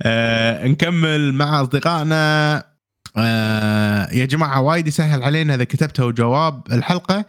آه، 0.02 0.66
نكمل 0.66 1.32
مع 1.34 1.62
أصدقائنا. 1.62 2.64
آه، 3.16 4.08
يا 4.12 4.24
جماعة 4.24 4.60
وايد 4.60 4.86
يسهل 4.88 5.22
علينا 5.22 5.54
إذا 5.54 5.64
كتبتوا 5.64 6.10
جواب 6.12 6.62
الحلقة. 6.72 7.14
آه، 7.18 7.26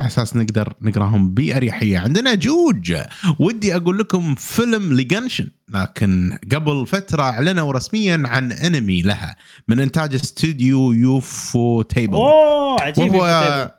أساس 0.00 0.36
نقدر 0.36 0.74
نقراهم 0.82 1.34
بأريحية. 1.34 1.98
عندنا 1.98 2.34
جوج. 2.34 2.96
ودي 3.38 3.76
أقول 3.76 3.98
لكم 3.98 4.34
فيلم 4.34 4.92
لـ 4.92 4.99
Genshin 4.99 5.48
لكن 5.68 6.38
قبل 6.52 6.86
فترة 6.86 7.22
أعلنوا 7.22 7.72
رسميا 7.72 8.22
عن 8.24 8.52
أنمي 8.52 9.02
لها 9.02 9.36
من 9.68 9.80
إنتاج 9.80 10.14
استوديو 10.14 10.92
Ufotable. 10.92 12.14
أوه 12.14 12.80
عجيب 12.80 13.14
وهو 13.14 13.72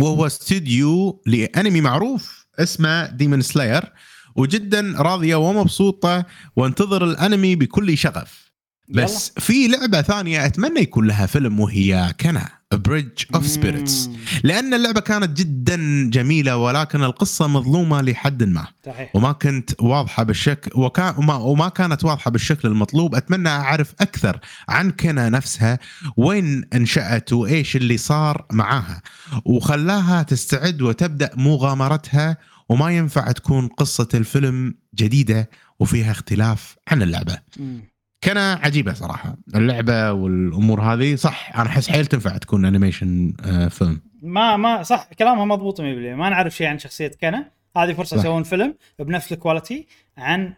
وهو 0.00 0.26
استوديو 0.26 1.22
لأنمي 1.26 1.80
معروف 1.80 2.46
اسمه 2.58 3.06
Demon 3.06 3.42
Slayer 3.42 3.92
وجدا 4.36 4.94
راضية 4.96 5.36
ومبسوطة 5.36 6.24
وانتظر 6.56 7.04
الأنمي 7.04 7.56
بكل 7.56 7.98
شغف. 7.98 8.50
بس 8.88 9.32
في 9.38 9.68
لعبة 9.68 10.02
ثانية 10.02 10.46
أتمنى 10.46 10.80
يكون 10.80 11.06
لها 11.06 11.26
فيلم 11.26 11.60
وهي 11.60 12.14
Kena: 12.20 12.59
Bridge 12.80 13.24
of 13.34 13.46
Spirits. 13.46 14.10
لأن 14.44 14.74
اللعبة 14.74 15.00
كانت 15.00 15.38
جدا 15.38 16.10
جميلة 16.10 16.56
ولكن 16.56 17.02
القصة 17.04 17.46
مظلومة 17.46 18.00
لحد 18.00 18.42
ما. 18.42 18.66
صحيح. 18.86 19.16
وما 19.16 19.32
كنت 19.32 19.70
واضحة 19.80 20.22
بالشكل 20.22 20.70
وكان 20.80 21.14
وما, 21.18 21.34
وما 21.34 21.68
كانت 21.68 22.04
واضحة 22.04 22.30
بالشكل 22.30 22.68
المطلوب. 22.68 23.14
أتمنى 23.14 23.48
أعرف 23.48 23.94
أكثر 24.00 24.40
عن 24.68 24.90
Kena 24.90 25.28
نفسها 25.28 25.78
وين 26.16 26.64
انشأت 26.74 27.32
وإيش 27.32 27.76
اللي 27.76 27.96
صار 27.96 28.46
معاها. 28.52 29.02
وخلاها 29.44 30.22
تستعد 30.22 30.82
وتبدأ 30.82 31.30
مغامرتها 31.36 32.36
وما 32.68 32.90
ينفع 32.90 33.32
تكون 33.32 33.66
قصة 33.66 34.08
الفيلم 34.14 34.74
جديدة 34.94 35.50
وفيها 35.80 36.10
اختلاف 36.10 36.76
عن 36.88 37.02
اللعبة. 37.02 37.38
مم. 37.58 37.90
كان 38.20 38.38
عجيبة 38.38 38.92
صراحة. 38.92 39.36
اللعبة 39.54 40.12
والأمور 40.12 40.80
هذه 40.80 41.14
صح 41.16 41.52
أنا 41.54 41.66
أحس 41.68 41.88
حيل 41.88 42.06
تنفع 42.06 42.36
تكون 42.36 42.64
animation 42.64 43.32
آه، 43.44 43.68
فيلم. 43.68 44.00
ما 44.22 44.56
ما 44.56 44.82
صح 44.82 45.08
كلامها 45.18 45.44
مضبوط 45.44 45.80
100% 45.80 45.84
ما 45.84 46.28
نعرف 46.28 46.56
شيء 46.56 46.66
عن 46.66 46.78
شخصية 46.78 47.10
Kena. 47.20 47.50
هذه 47.76 47.92
فرصة. 47.92 48.16
يسوون 48.16 48.42
فيلم 48.42 48.74
بنفس 48.98 49.32
ال 49.32 49.39
quality 49.39 49.86
عن 50.16 50.54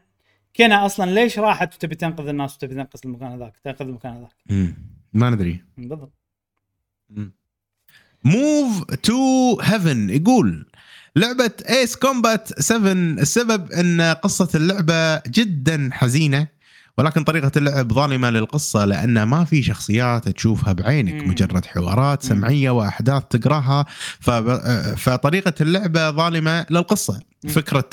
Kena 0.57 0.87
أصلا 0.87 1.11
ليش 1.11 1.39
راحت 1.39 1.75
وتبي 1.75 1.95
تنقذ 1.95 2.29
الناس 2.29 2.57
وتبي 2.57 2.75
تنقذ 2.75 3.01
المكان 3.05 3.33
هذاك 3.33 3.57
تنقذ 3.65 3.87
المكان 3.87 4.13
هذاك. 4.13 4.37
مم. 4.51 4.75
ما 5.13 5.31
ندري. 5.31 5.65
بالضبط. 5.79 6.13
Move 8.25 8.85
to 8.85 9.61
Heaven 9.61 10.11
يقول 10.11 10.67
لعبة 11.17 11.53
Ace 11.69 11.97
Combat 11.97 12.61
7 12.61 12.93
السبب 12.93 13.73
إن 13.73 14.01
قصة 14.01 14.49
اللعبة 14.55 15.19
جدا 15.19 15.91
حزينة. 15.93 16.49
ولكن 16.99 17.25
طريقة 17.25 17.53
اللعب 17.57 17.93
ظالمة 17.93 18.31
للقصة 18.31 18.85
لأن 18.85 19.23
ما 19.23 19.45
في 19.45 19.63
شخصيات 19.63 20.29
تشوفها 20.29 20.73
بعينك. 20.73 21.27
مجرد 21.27 21.65
حوارات 21.67 22.25
مم. 22.25 22.29
سمعية 22.29 22.71
وأحداث 22.71 23.23
تقراها. 23.31 23.87
اللعبة 25.61 26.11
ظالمة 26.11 26.67
للقصة. 26.71 27.21
مم. 27.45 27.51
فكرة 27.51 27.91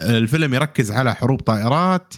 الفيلم 0.00 0.54
يركز 0.54 0.90
على 0.90 1.14
حروب 1.14 1.40
طائرات 1.40 2.14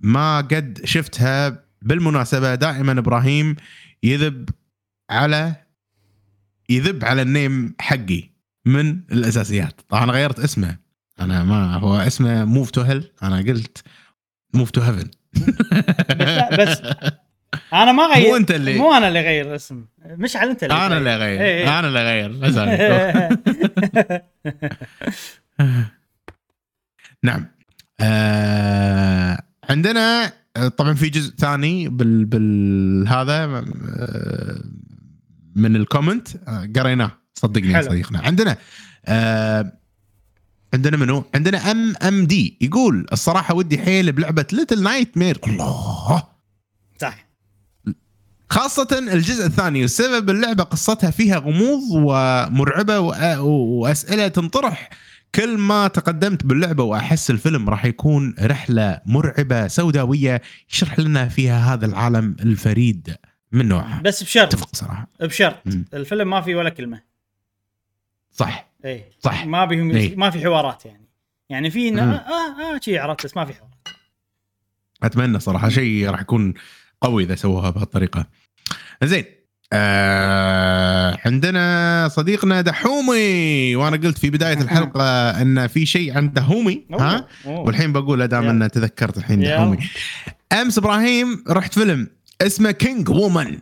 ما 0.00 0.36
قد 0.38 0.80
شفتها 0.84 1.64
بالمناسبة. 1.82 2.54
دائما 2.54 2.92
إبراهيم 2.92 3.56
يذب 4.02 4.50
على 5.10 5.54
يذب 6.70 7.04
على 7.04 7.22
ال 7.22 7.32
name 7.32 7.74
حقي 7.80 8.30
من 8.66 9.00
الأساسيات. 9.12 9.80
طبعا 9.88 10.04
أنا 10.04 10.12
غيرت 10.12 10.40
اسمه. 10.40 10.76
أنا 11.20 11.44
ما 11.44 11.76
هو 11.76 11.96
اسمه 11.96 12.44
Move 12.44 12.70
to 12.70 12.80
Hell 12.80 13.10
أنا 13.22 13.36
قلت 13.36 13.82
Move 14.54 14.70
to 14.70 14.80
Heaven 14.80 15.10
بس 16.58 16.82
أنا 17.72 17.92
ما 17.92 18.06
غير 18.14 18.28
مو 18.28 18.36
أنت 18.36 18.50
اللي- 18.50 18.78
مو 18.78 18.92
أنا 18.92 19.08
اللي 19.08 19.20
غير 19.20 19.54
اسم 19.54 19.84
مشعل 20.06 20.48
أنت 20.48 20.62
اللي 20.64 20.86
أنا 20.86 20.98
اللي 20.98 21.14
اغير 21.14 21.40
إيه. 21.40 21.78
أنا 21.78 21.88
اللي 21.88 22.00
اغير 22.00 22.48
أسامي. 22.48 22.76
نعم. 27.22 27.46
آه 28.00 29.42
عندنا 29.70 30.32
طبعا 30.76 30.94
في 30.94 31.08
جزء 31.08 31.34
ثاني 31.36 31.88
بال 31.88 32.24
بال 32.24 33.08
هذا 33.08 33.44
آه، 33.44 33.64
من 35.56 35.76
ال 35.76 35.82
comment. 35.82 36.28
آه، 36.48 36.68
قريناه. 36.76 37.10
صدقني 37.34 37.74
حلو. 37.74 37.84
صديقنا. 37.86 38.18
عندنا 38.20 38.56
آه 39.06 39.72
عندنا 40.74 40.96
منو؟ 40.96 41.24
عندنا 41.34 41.70
MMD. 41.70 42.58
يقول 42.60 43.06
الصراحة 43.12 43.54
ودي 43.54 43.78
حيل 43.78 44.12
بلعبة 44.12 44.46
Little 44.52 44.82
Nightmare 44.82 45.38
الله! 45.46 46.22
صح. 47.00 47.26
خاصة 48.50 48.88
الجزء 49.12 49.46
الثاني 49.46 49.82
والسبب 49.82 50.30
اللعبة 50.30 50.62
قصتها 50.64 51.10
فيها 51.10 51.36
غموض 51.38 51.80
ومرعبة 51.92 53.10
وأ- 53.12 53.38
وأسئلة 53.38 54.28
تنطرح. 54.28 54.90
كل 55.34 55.58
ما 55.58 55.88
تقدمت 55.88 56.46
باللعبة 56.46 56.82
وأحس 56.84 57.30
الفيلم 57.30 57.70
راح 57.70 57.84
يكون 57.84 58.34
رحلة 58.40 59.00
مرعبة 59.06 59.68
سوداوية 59.68 60.42
يشرح 60.72 60.98
لنا 60.98 61.28
فيها 61.28 61.74
هذا 61.74 61.86
العالم 61.86 62.36
الفريد 62.40 63.16
من 63.52 63.68
نوعه 63.68 64.02
بس 64.02 64.22
بشرط. 64.22 64.54
أتفق 64.54 64.76
صراحة. 64.76 65.08
بشرط. 65.20 65.56
الفيلم 65.94 66.30
ما 66.30 66.40
فيه 66.40 66.56
ولا 66.56 66.70
كلمة. 66.70 67.15
صح 68.36 68.68
اي 68.84 69.04
صح. 69.20 69.46
ما 69.46 69.64
بيهم 69.64 69.90
إيه. 69.90 70.16
ما 70.16 70.30
في 70.30 70.40
حوارات 70.40 70.86
يعني 70.86 71.08
يعني 71.48 71.70
في 71.70 71.90
مم. 71.90 71.98
آه 71.98 72.02
آه, 72.16 72.74
آه 72.76 72.80
شي 72.80 72.98
عرفت 72.98 73.24
بس 73.26 73.36
ما 73.36 73.44
في 73.44 73.54
حوار 73.54 73.70
أتمنى 75.02 75.40
صراحة 75.40 75.68
شيء 75.68 76.10
راح 76.10 76.20
يكون 76.20 76.54
قوي 77.00 77.22
إذا 77.24 77.34
سووها 77.34 77.70
بهالطريقة 77.70 78.26
زين 79.02 79.24
آه 79.72 81.18
عندنا 81.24 82.08
صديقنا 82.12 82.60
دحومي 82.60 83.76
وأنا 83.76 83.96
قلت 83.96 84.18
في 84.18 84.30
بداية 84.30 84.60
الحلقة 84.60 85.30
إن 85.42 85.66
في 85.66 85.86
شيء 85.86 86.16
عن 86.16 86.32
دحومي 86.32 86.84
ها. 86.92 87.26
والحين 87.46 87.92
بقول 87.92 88.28
دام. 88.28 88.62
ان 88.62 88.70
تذكرت 88.70 89.18
الحين. 89.18 89.40
دحومي 89.40 89.78
أمس 90.52 90.78
إبراهيم 90.78 91.44
رحت 91.50 91.74
فيلم 91.78 92.08
اسمه 92.42 92.70
كينج 92.70 93.08
وومن 93.08 93.58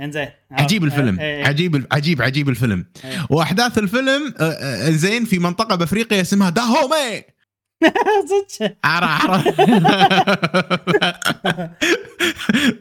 انزين 0.00 0.28
عجيب 0.50 0.84
عرفت. 0.84 0.98
الفيلم 0.98 1.20
إيه، 1.20 1.36
إيه. 1.36 1.46
عجيب 1.46 1.86
عجيب 1.92 2.22
عجيب 2.22 2.48
الفيلم 2.48 2.86
إيه. 3.04 3.26
وأحداث 3.30 3.78
الفيلم 3.78 4.34
آه، 4.40 4.42
آه، 4.42 4.90
زين 4.90 5.24
في 5.24 5.38
منطقة 5.38 5.74
بأفريقيا 5.76 6.20
اسمها 6.20 6.50
داهومي 6.50 7.22
صدق 8.30 8.72
عرا 8.84 9.06
عرا 9.06 9.38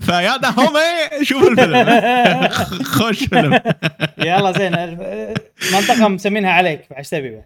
فيا 0.02 0.38
داهومي 0.38 1.24
شوف 1.24 1.48
الفيلم 1.48 2.08
خوش 2.96 3.24
فيلم 3.24 3.60
يلا 4.18 4.52
زين 4.52 4.72
منطقة 5.74 6.08
مسمينها 6.08 6.52
عليك 6.52 6.82
إيش 6.98 7.10
تبي؟ 7.10 7.42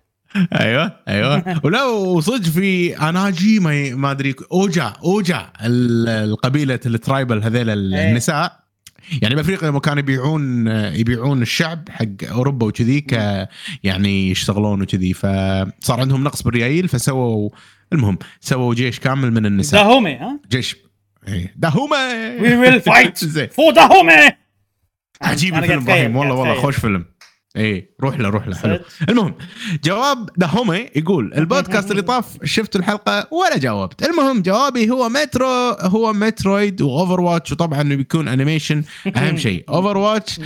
أيوه 0.59 0.91
أيوه 1.07 1.61
ولو 1.63 2.19
صدق 2.21 2.49
في 2.49 2.97
أناجي 3.09 3.59
ما 3.95 4.11
أدري 4.11 4.35
أوجا 4.51 4.93
أوجا 5.03 5.45
ال- 5.65 6.09
القبيلة 6.09 6.79
ال 6.85 6.93
tribal 6.93 7.43
هذيل 7.43 7.69
إيه. 7.69 8.09
النساء 8.09 8.59
يعني 9.21 9.35
بأفريقيا 9.35 9.69
لما 9.69 9.79
كانوا 9.79 9.99
يبيعون 9.99 10.67
يبيعون 10.67 11.41
الشعب 11.41 11.89
حق 11.89 12.05
أوروبا 12.31 12.65
وكذي 12.65 13.01
ك 13.01 13.13
يعني 13.83 14.29
يشتغلون 14.31 14.81
وكذي 14.81 15.13
فصار 15.13 15.99
عندهم 15.99 16.23
نقص 16.23 16.41
بالريايل 16.41 16.87
فسووا 16.87 17.49
المهم 17.93 18.17
سووا 18.41 18.73
جيش 18.73 18.99
كامل 18.99 19.31
من 19.33 19.45
النساء. 19.45 19.83
داهومي 19.83 20.15
ها؟ 20.15 20.39
جيش. 20.51 20.75
إيه. 21.27 21.53
دهومه 21.57 21.97
we 22.41 22.57
will 22.57 22.81
fight 22.81 23.17
for 23.53 23.73
داهومي! 23.73 24.31
عجيب 25.21 25.55
الفيلم 25.55 25.81
إبراهيم 25.81 26.15
والله 26.15 26.33
والله. 26.35 26.55
خوش 26.61 26.75
فيلم. 26.75 27.05
إيه 27.55 27.95
روح 28.01 28.19
له 28.19 28.29
روح 28.29 28.47
له 28.47 28.55
حلو. 28.55 28.79
المهم 29.09 29.33
جواب 29.83 30.29
دهومي 30.37 30.89
يقول 30.95 31.33
البودكاست 31.33 31.91
اللي 31.91 32.01
طاف 32.01 32.37
شفت 32.43 32.75
الحلقة 32.75 33.27
ولا 33.33 33.57
جاوبت. 33.57 34.03
المهم 34.03 34.41
جوابي 34.41 34.91
هو 34.91 35.09
مترو 35.09 35.47
هو 35.81 36.13
Metroid 36.13 36.81
و 36.81 37.21
Overwatch 37.21 37.51
وطبعا 37.51 37.83
بيكون 37.83 38.27
animation 38.27 38.83
أهم 39.17 39.37
شيء. 39.37 39.63
Overwatch 39.69 40.39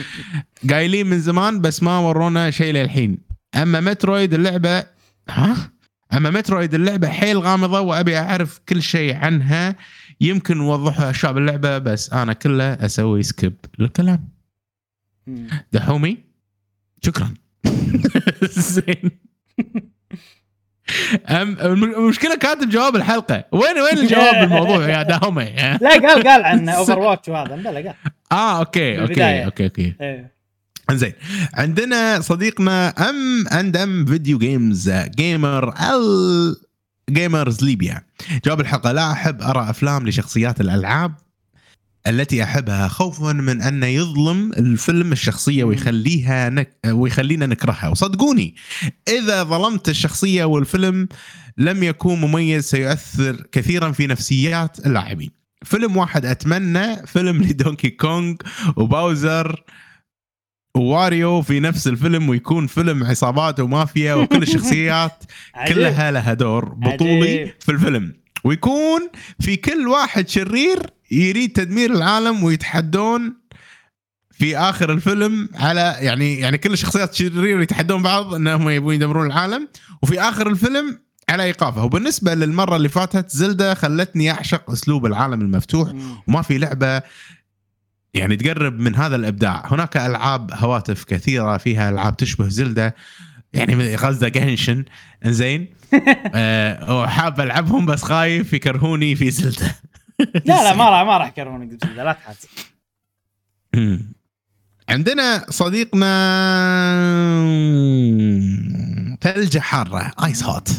قايلين 0.69 1.07
من 1.07 1.19
زمان 1.19 1.61
بس 1.61 1.83
ما 1.83 1.99
ورونا 1.99 2.51
شيء 2.51 2.73
للحين. 2.73 3.17
أما 3.55 3.79
Metroid 3.79 4.33
اللعبة 4.33 4.83
ها؟ 5.29 5.71
أما 6.13 6.29
Metroid 6.29 6.73
اللعبة 6.73 7.07
حيل 7.09 7.37
غامضة 7.37 7.79
وأبي 7.79 8.17
أعرف 8.17 8.59
كل 8.69 8.81
شيء 8.81 9.15
عنها. 9.15 9.75
يمكن 10.21 10.59
وضحوا 10.59 11.09
أشياء 11.09 11.33
باللعبة 11.33 11.77
بس 11.77 12.13
أنا 12.13 12.33
كله 12.33 12.73
أسوي 12.73 13.23
skip 13.23 13.53
للكلام. 13.79 14.29
دحومي 15.73 16.32
شكرا. 17.05 17.33
زين. 18.73 19.11
أم 21.29 21.57
المشكلة 21.61 22.35
كاتب 22.35 22.69
جواب 22.69 22.95
الحلقة. 22.95 23.43
وين 23.51 23.79
وين 23.79 23.97
الجواب 23.97 24.35
بالموضوع 24.41 24.89
يا 24.89 25.03
دحومي 25.03 25.45
لا 25.81 25.89
قال 25.89 26.23
قال 26.23 26.43
عن 26.43 26.69
Overwatch 26.69 27.29
وهذا. 27.29 27.63
قال. 27.69 27.93
آه 28.31 28.59
أوكي 28.59 29.01
أوكي. 29.01 29.45
أوكي 29.45 29.63
أوكي. 29.65 29.93
زين. 30.91 31.13
عندنا 31.53 32.19
صديقنا 32.21 32.89
M 33.09 33.47
and 33.47 33.77
M 33.77 34.05
Video 34.05 34.37
Games 34.37 34.89
Gamer 34.91 35.69
ال 35.69 36.55
Gamers 37.09 37.63
ليبيا 37.63 38.01
جواب 38.45 38.59
الحلقة. 38.61 38.91
لا 38.91 39.11
أحب 39.11 39.41
أرى 39.41 39.69
أفلام 39.69 40.07
لشخصيات 40.07 40.61
الألعاب. 40.61 41.13
التي 42.07 42.43
أحبها 42.43 42.87
خوفا 42.87 43.33
من 43.33 43.61
أن 43.61 43.83
يظلم 43.83 44.51
الفيلم 44.53 45.11
الشخصية 45.11 45.63
ويخليها 45.63 46.49
نك... 46.49 46.77
ويخلينا 46.87 47.45
نكرهها 47.45 47.89
وصدقوني 47.89 48.55
إذا 49.07 49.43
ظلمت 49.43 49.89
الشخصية 49.89 50.45
والفيلم 50.45 51.07
لم 51.57 51.83
يكون 51.83 52.21
مميز 52.21 52.63
سيؤثر 52.63 53.47
كثيرا 53.51 53.91
في 53.91 54.07
نفسيات 54.07 54.85
اللاعبين 54.85 55.31
فيلم 55.63 55.97
واحد 55.97 56.25
أتمنى 56.25 57.07
فيلم 57.07 57.41
لدونكي 57.43 57.89
كونغ 57.89 58.35
وباوزر 58.75 59.63
وواريو 60.77 61.41
في 61.41 61.59
نفس 61.59 61.87
الفيلم 61.87 62.29
ويكون 62.29 62.67
فيلم 62.67 63.03
عصابات 63.03 63.59
ومافيا 63.59 64.13
وكل 64.13 64.41
الشخصيات. 64.47 65.23
كلها 65.67 66.11
لها 66.11 66.33
دور 66.33 66.65
بطولي. 66.65 67.53
في 67.59 67.71
الفيلم 67.71 68.22
ويكون 68.43 69.09
في 69.39 69.55
كل 69.55 69.87
واحد 69.87 70.29
شرير 70.29 70.79
يريد 71.11 71.51
تدمير 71.51 71.91
العالم 71.91 72.43
ويتحدون 72.43 73.33
في 74.31 74.57
آخر 74.57 74.91
الفيلم 74.91 75.49
على 75.55 75.95
يعني 75.99 76.39
يعني 76.39 76.57
كل 76.57 76.73
الشخصيات 76.73 77.11
الشريره 77.11 77.61
يتحدون 77.61 78.03
بعض 78.03 78.33
إنهم 78.33 78.69
يبون 78.69 78.93
يدمرون 78.93 79.27
العالم 79.27 79.67
وفي 80.01 80.21
آخر 80.21 80.49
الفيلم 80.49 80.99
على 81.29 81.43
إيقافه. 81.43 81.83
وبالنسبة 81.83 82.33
للمرة 82.33 82.75
اللي 82.75 82.89
فاتت 82.89 83.29
زلدا 83.29 83.73
خلتني 83.73 84.31
أعشق 84.31 84.71
أسلوب 84.71 85.05
العالم 85.05 85.41
المفتوح. 85.41 85.93
وما 86.27 86.41
في 86.41 86.57
لعبة 86.57 87.01
يعني 88.13 88.35
تقرب 88.35 88.79
من 88.79 88.95
هذا 88.95 89.15
الإبداع. 89.15 89.63
هناك 89.65 89.97
ألعاب 89.97 90.51
هواتف 90.53 91.03
كثيرة 91.03 91.57
فيها 91.57 91.89
ألعاب 91.89 92.17
تشبه 92.17 92.47
زلدا 92.49 92.93
يعني 93.53 93.95
قصده 93.95 94.27
جنشن 94.29 94.85
إنزين؟ 95.25 95.67
آه 96.35 97.01
وحاب 97.01 97.41
ألعبهم 97.41 97.85
بس 97.85 98.03
خايف 98.03 98.53
يكرهوني 98.53 99.15
في 99.15 99.31
زلدا 99.31 99.75
لا 100.45 100.63
لا 100.63 100.75
ما 100.75 100.89
راح 100.89 101.05
ما 101.05 101.17
راح 101.17 101.27
يكرهونك 101.37 101.85
لا 101.95 102.13
تحاتي 102.13 102.47
مم. 103.75 104.13
عندنا 104.89 105.45
صديقنا 105.49 106.07
ثلجة 109.21 109.59
حارة 109.59 110.11
ايس 110.23 110.43
هوت 110.43 110.69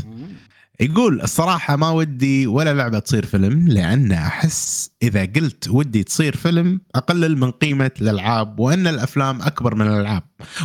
يقول 0.80 1.20
الصراحة 1.20 1.76
ما 1.76 1.90
ودي 1.90 2.46
ولا 2.46 2.74
لعبة 2.74 2.98
تصير 2.98 3.26
فيلم 3.26 3.68
لأن 3.68 4.12
أحس 4.12 4.90
إذا 5.02 5.24
قلت 5.24 5.68
ودي 5.68 6.02
تصير 6.02 6.36
فيلم 6.36 6.80
أقلل 6.94 7.38
من 7.38 7.50
قيمة 7.50 7.90
الألعاب 8.00 8.60
وأن 8.60 8.86
الأفلام 8.86 9.42
أكبر 9.42 9.74
من 9.74 9.86
الألعاب. 9.86 10.22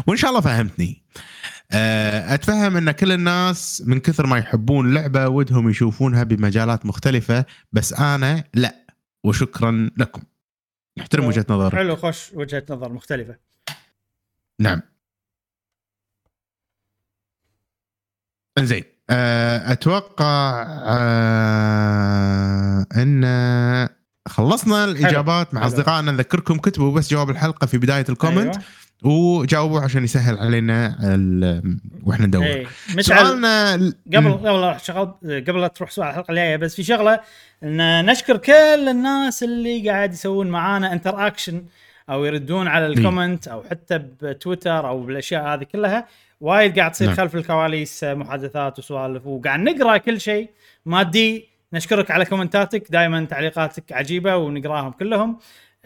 وإن 0.07 0.17
شاء 0.17 0.29
الله 0.29 0.41
فهمتني. 0.41 1.03
أه، 1.71 2.33
أتفهم 2.33 2.77
أن 2.77 2.91
كل 2.91 3.11
الناس 3.11 3.83
من 3.85 3.99
كثر 3.99 4.27
ما 4.27 4.37
يحبون 4.37 4.93
لعبة 4.93 5.27
ودهم 5.27 5.69
يشوفونها 5.69 6.23
بمجالات 6.23 6.85
مختلفة 6.85 7.45
بس 7.71 7.93
أنا 7.93 8.43
لا 8.53 8.75
وشكرا 9.23 9.89
لكم. 9.97 10.21
نحترم 10.97 11.25
وجهة 11.25 11.45
نظرك. 11.49 11.75
حلو 11.75 11.95
خوش 11.95 12.31
وجهة 12.33 12.63
نظر 12.69 12.93
مختلفة. 12.93 13.35
نعم. 14.59 14.81
إنزين 18.57 18.83
أه، 19.09 19.71
أتوقع 19.71 20.65
أه، 20.85 21.79
أن 22.95 23.89
خلصنا 24.27 24.85
الإجابات 24.85 25.53
مع 25.53 25.61
حلو. 25.61 25.69
أصدقائنا. 25.69 26.11
نذكركم 26.11 26.57
كتبوا 26.57 26.91
بس 26.91 27.09
جواب 27.11 27.29
الحلقة 27.29 27.67
في 27.67 27.77
بداية 27.77 28.05
الكومنت 28.09 28.55
أيوة. 28.55 28.65
وجاوبوا 29.03 29.79
عشان 29.79 30.03
يسهل 30.03 30.37
علينا 30.37 30.95
ال- 31.03 31.77
وإحنا 32.03 32.25
ندور 32.25 32.43
إيه. 32.45 32.65
مشعل 32.97 33.25
سؤالنا 33.27 33.73
قبل. 33.73 34.31
قبل 34.33 34.79
شغل 34.79 35.13
قبل 35.23 35.61
لا 35.61 35.67
تروح 35.67 35.91
سؤال 35.91 36.07
الحلقة 36.09 36.31
الجاية 36.31 36.55
بس 36.55 36.75
في 36.75 36.83
شغلة 36.83 37.19
إن 37.63 38.05
نشكر 38.05 38.37
كل 38.37 38.53
الناس 38.89 39.43
اللي 39.43 39.89
قاعد 39.89 40.13
يسوون 40.13 40.47
معانا 40.47 40.93
interaction 40.93 41.63
أو 42.09 42.25
يردون 42.25 42.67
على 42.67 42.87
ال 42.87 42.95
comment 42.95 43.47
أو 43.47 43.63
حتى 43.71 43.97
بتويتر 43.97 44.87
أو 44.87 45.03
بالأشياء 45.03 45.43
هذه 45.53 45.63
كلها 45.63 46.07
وايد 46.41 46.79
قاعد 46.79 46.91
تصير 46.91 47.07
نعم. 47.07 47.17
خلف 47.17 47.35
الكواليس 47.35 48.03
محادثات 48.03 48.79
وسوالف 48.79 49.25
وقاعد 49.27 49.59
نقرأ 49.59 49.97
كل 49.97 50.21
شيء 50.21 50.49
مادي 50.85 51.49
نشكرك 51.73 52.11
على 52.11 52.25
comment 52.25 52.77
اتك 52.77 52.91
دائما 52.91 53.25
تعليقاتك 53.25 53.91
عجيبة 53.91 54.35
ونقراهم 54.35 54.91
كلهم 54.91 55.37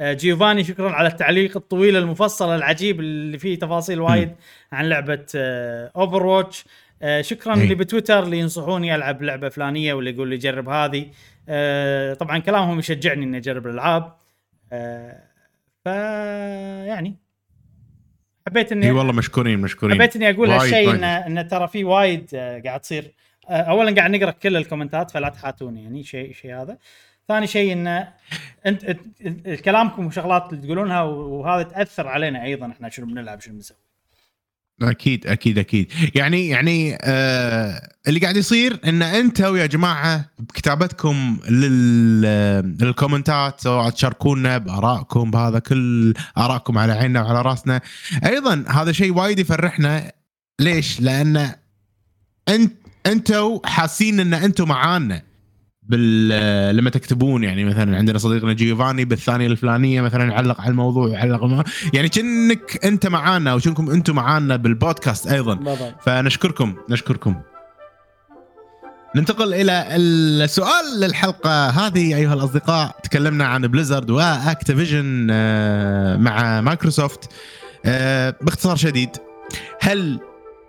جيوفاني 0.04 0.64
شكرا 0.64 0.92
على 0.92 1.08
التعليق 1.08 1.58
الطويل 1.58 1.98
المفصل 1.98 2.56
العجيب 2.56 3.00
اللي 3.00 3.38
فيه 3.38 3.60
تفاصيل 3.60 4.02
وايد 4.02 4.32
عن 4.72 4.90
لعبة 4.90 5.26
Overwatch 5.96 6.66
شكرا 7.22 7.56
إيه. 7.56 7.64
اللي 7.64 7.76
بتويتر 7.76 8.24
اللي 8.24 8.40
ينصحوني 8.40 8.96
ألعب 8.96 9.24
لعبة 9.24 9.50
فلانية 9.50 9.94
واللي 9.94 10.12
يقول 10.12 10.30
لي 10.30 10.38
جرب 10.38 10.70
هذه. 10.70 11.06
آه، 11.50 12.14
طبعا 12.14 12.38
كلامهم 12.38 12.80
يشجعني 12.80 13.24
إني 13.24 13.38
أجرب 13.38 13.68
الألعاب. 13.68 14.16
آه، 14.74 15.24
ف 15.86 15.88
يعني 16.88 17.16
حبيت 18.48 18.72
إني 18.72 18.86
إي 18.86 18.92
والله 18.92 19.14
مشكورين 19.14 19.60
مشكورين. 19.60 19.96
حبيت 19.96 20.16
إني 20.16 20.30
أقول 20.30 20.52
هالشيء. 20.52 20.92
انه 20.96 21.08
انه 21.08 21.42
ترى 21.42 21.68
في 21.68 21.84
وايد 21.84 22.30
آه، 22.34 22.60
قاعد 22.60 22.80
تصير. 22.80 23.14
آه، 23.50 23.54
اولا 23.54 23.96
قاعد 23.96 24.12
نقرأ 24.12 24.32
كل 24.32 24.58
ال 24.58 24.64
comment 24.64 25.06
ات 25.06 25.12
فلا 25.12 25.30
تحاتوني 25.30 25.84
يعني 25.84 26.04
شيء 26.04 26.34
شيء 26.34 26.56
هذا. 26.56 26.78
ثاني 27.28 27.48
شيء 27.48 27.74
انه 27.74 28.08
انت 28.66 28.82
أنت- 28.86 29.26
انت- 29.26 29.50
كلامكم 29.50 30.06
وشغلات 30.06 30.54
اللي 30.54 30.66
تقولونها 30.66 31.02
وهذا 31.02 31.64
تأثر 31.64 32.08
علينا 32.08 32.44
أيضا. 32.44 32.72
إحنا 32.72 32.90
شنو 32.90 33.06
بنلعب 33.06 33.42
شنو 33.42 33.54
بنسوي. 33.56 33.78
أكيد 34.82 35.28
أكيد 35.28 35.58
أكيد. 35.58 35.92
يعني 36.16 36.48
يعني 36.48 36.98
آه 37.02 37.90
اللي 38.08 38.20
قاعد 38.20 38.38
يصير 38.38 38.80
إن 38.86 39.02
أنتم 39.02 39.56
يا 39.56 39.66
جماعة 39.66 40.26
بكتابتكم 40.40 41.38
لل 41.50 42.22
للكومنتات 42.82 43.62
سواء 43.62 43.90
تشاركونا 43.90 44.58
بآرائكم 44.58 45.32
بهذا 45.32 45.60
كل 45.60 46.14
آرائكم 46.38 46.78
على 46.78 46.94
عيننا 46.94 47.22
وعلى 47.24 47.42
راسنا. 47.42 47.82
أيضا 48.26 48.66
هذا 48.70 48.92
شيء 48.92 49.14
وايد 49.14 49.40
يفرحنا. 49.40 50.12
ليش؟ 50.60 51.02
لأن 51.02 51.56
انت 52.50 52.74
أنتم 53.06 53.60
حاسين 53.66 54.20
إن 54.20 54.34
أنتم 54.34 54.68
معانا. 54.68 55.22
بال 55.90 56.76
لما 56.76 56.90
تكتبون 56.90 57.44
يعني 57.44 57.64
مثلا 57.66 57.98
عندنا 57.98 58.18
صديقنا 58.18 58.54
جيوفاني 58.54 59.06
بالثانية 59.06 59.48
الفلانية 59.48 60.02
مثلا 60.02 60.32
يعلق 60.32 60.62
على 60.62 60.70
الموضوع 60.70 61.08
يعلق 61.10 61.66
يعني 61.94 62.10
كأنك 62.10 62.86
أنت 62.86 63.08
معانا 63.08 63.52
أو 63.52 63.60
كأنكم 63.60 63.90
أنتم 63.90 64.16
معانا 64.16 64.56
بالبودكاست 64.56 65.28
أيضا. 65.28 65.60
فنشكركم 66.06 66.76
نشكركم. 66.90 67.36
ننتقل 69.16 69.54
إلى 69.54 69.88
السؤال 69.96 71.00
للحلقة 71.00 71.70
هذه 71.70 72.16
أيها 72.16 72.34
الأصدقاء. 72.34 72.96
تكلمنا 73.04 73.46
عن 73.46 73.68
Blizzard 73.68 74.10
و 74.10 74.20
Activision 74.20 75.28
آه، 75.32 76.18
مع 76.18 76.62
مايكروسوفت. 76.62 77.30
آه، 77.86 78.36
باختصار 78.42 78.76
شديد 78.76 79.10
هل 79.82 80.20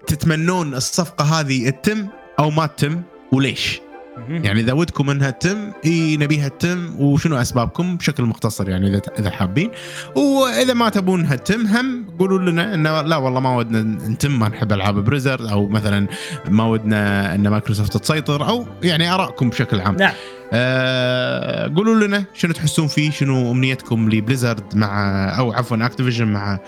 تتمنون 0.06 0.74
الصفقة 0.74 1.24
هذه 1.24 1.70
تتم 1.70 2.08
أو 2.38 2.50
ما 2.50 2.66
تتم؟ 2.66 3.02
وليش؟ 3.32 3.80
يعني 4.28 4.60
إذا 4.60 4.72
ودكم 4.72 5.10
إنها 5.10 5.30
تتم 5.30 5.72
إي 5.84 6.16
نبيها 6.16 6.48
تتم 6.48 7.00
وشنو 7.00 7.36
أسبابكم؟ 7.36 7.96
بشكل 7.96 8.22
مختصر 8.22 8.68
يعني 8.68 8.88
إذا 8.88 9.00
إذا 9.18 9.30
حابين. 9.30 9.70
وإذا 10.16 10.74
ما 10.74 10.88
تبون 10.88 11.20
إنها 11.20 11.36
تتم 11.36 11.66
هم 11.66 12.06
قولوا 12.18 12.38
لنا 12.50 12.74
إنه 12.74 13.00
لا 13.02 13.16
والله 13.16 13.40
ما 13.40 13.56
ودنا 13.56 13.82
نتم 14.08 14.38
ما 14.38 14.48
نحب 14.48 14.72
ألعاب 14.72 14.94
Blizzard 14.94 15.46
أو 15.46 15.68
مثلا 15.68 16.06
ما 16.48 16.64
ودنا 16.64 17.34
إن 17.34 17.48
مايكروسوفت 17.48 17.96
تسيطر 17.96 18.48
أو 18.48 18.66
يعني 18.82 19.14
آرائكم 19.14 19.50
بشكل 19.50 19.80
عام. 19.80 19.96
نعم. 19.96 20.12
آه 20.52 21.72
قولوا 21.76 22.06
لنا 22.06 22.24
شنو 22.34 22.52
تحسون 22.52 22.86
فيه 22.86 23.10
شنو 23.10 23.52
أمنيتكم 23.52 24.10
ل 24.10 24.18
Blizzard 24.18 24.76
مع 24.76 25.24
أو 25.38 25.52
عفوا 25.52 25.86
Activision 25.86 26.26
مع 26.26 26.58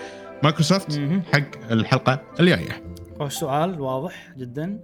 مايكروسوفت. 0.43 1.01
حق 1.33 1.71
الحلقة 1.71 2.21
الجاية؟ 2.39 2.83
سؤال 3.29 3.81
واضح 3.81 4.33
جدا. 4.37 4.79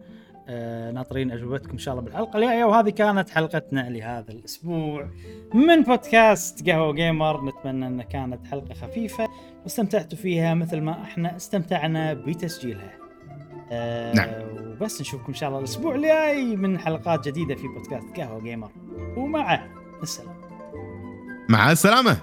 آه، 0.49 0.91
ناطرين 0.91 1.31
أجوبتكم 1.31 1.71
إن 1.71 1.77
شاء 1.77 1.93
الله 1.93 2.05
بالحلقة 2.05 2.37
الجاية 2.37 2.63
وهذه 2.63 2.89
كانت 2.89 3.29
حلقتنا 3.29 3.89
لهذا 3.89 4.31
الأسبوع. 4.31 5.09
من 5.53 5.83
بودكاست 5.83 6.69
قهوة 6.69 6.93
جيمر 6.93 7.45
نتمنى 7.45 7.87
إنها 7.87 8.05
كانت 8.05 8.47
حلقة 8.47 8.73
خفيفة 8.73 9.27
واستمتعتوا 9.63 10.17
فيها 10.17 10.53
مثل 10.53 10.81
ما 10.81 11.03
إحنا 11.03 11.35
استمتعنا 11.35 12.13
بتسجيلها. 12.13 12.93
آه 13.71 14.13
نعم. 14.13 14.29
وبس 14.81 15.01
نشوفكم 15.01 15.27
إن 15.27 15.33
شاء 15.33 15.49
الله 15.49 15.59
الأسبوع 15.59 15.95
الجاي 15.95 16.55
من 16.55 16.79
حلقات 16.79 17.27
جديدة 17.27 17.55
في 17.55 17.67
بودكاست 17.67 18.17
قهوة 18.17 18.41
جيمر. 18.41 18.71
ومع 19.17 19.65
السلامة. 20.03 20.35
مع 21.49 21.71
السلامة. 21.71 22.17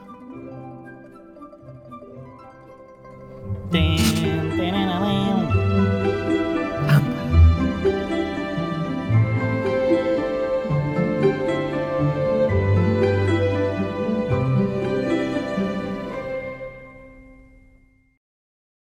دين 3.70 3.96
دين 4.56 4.74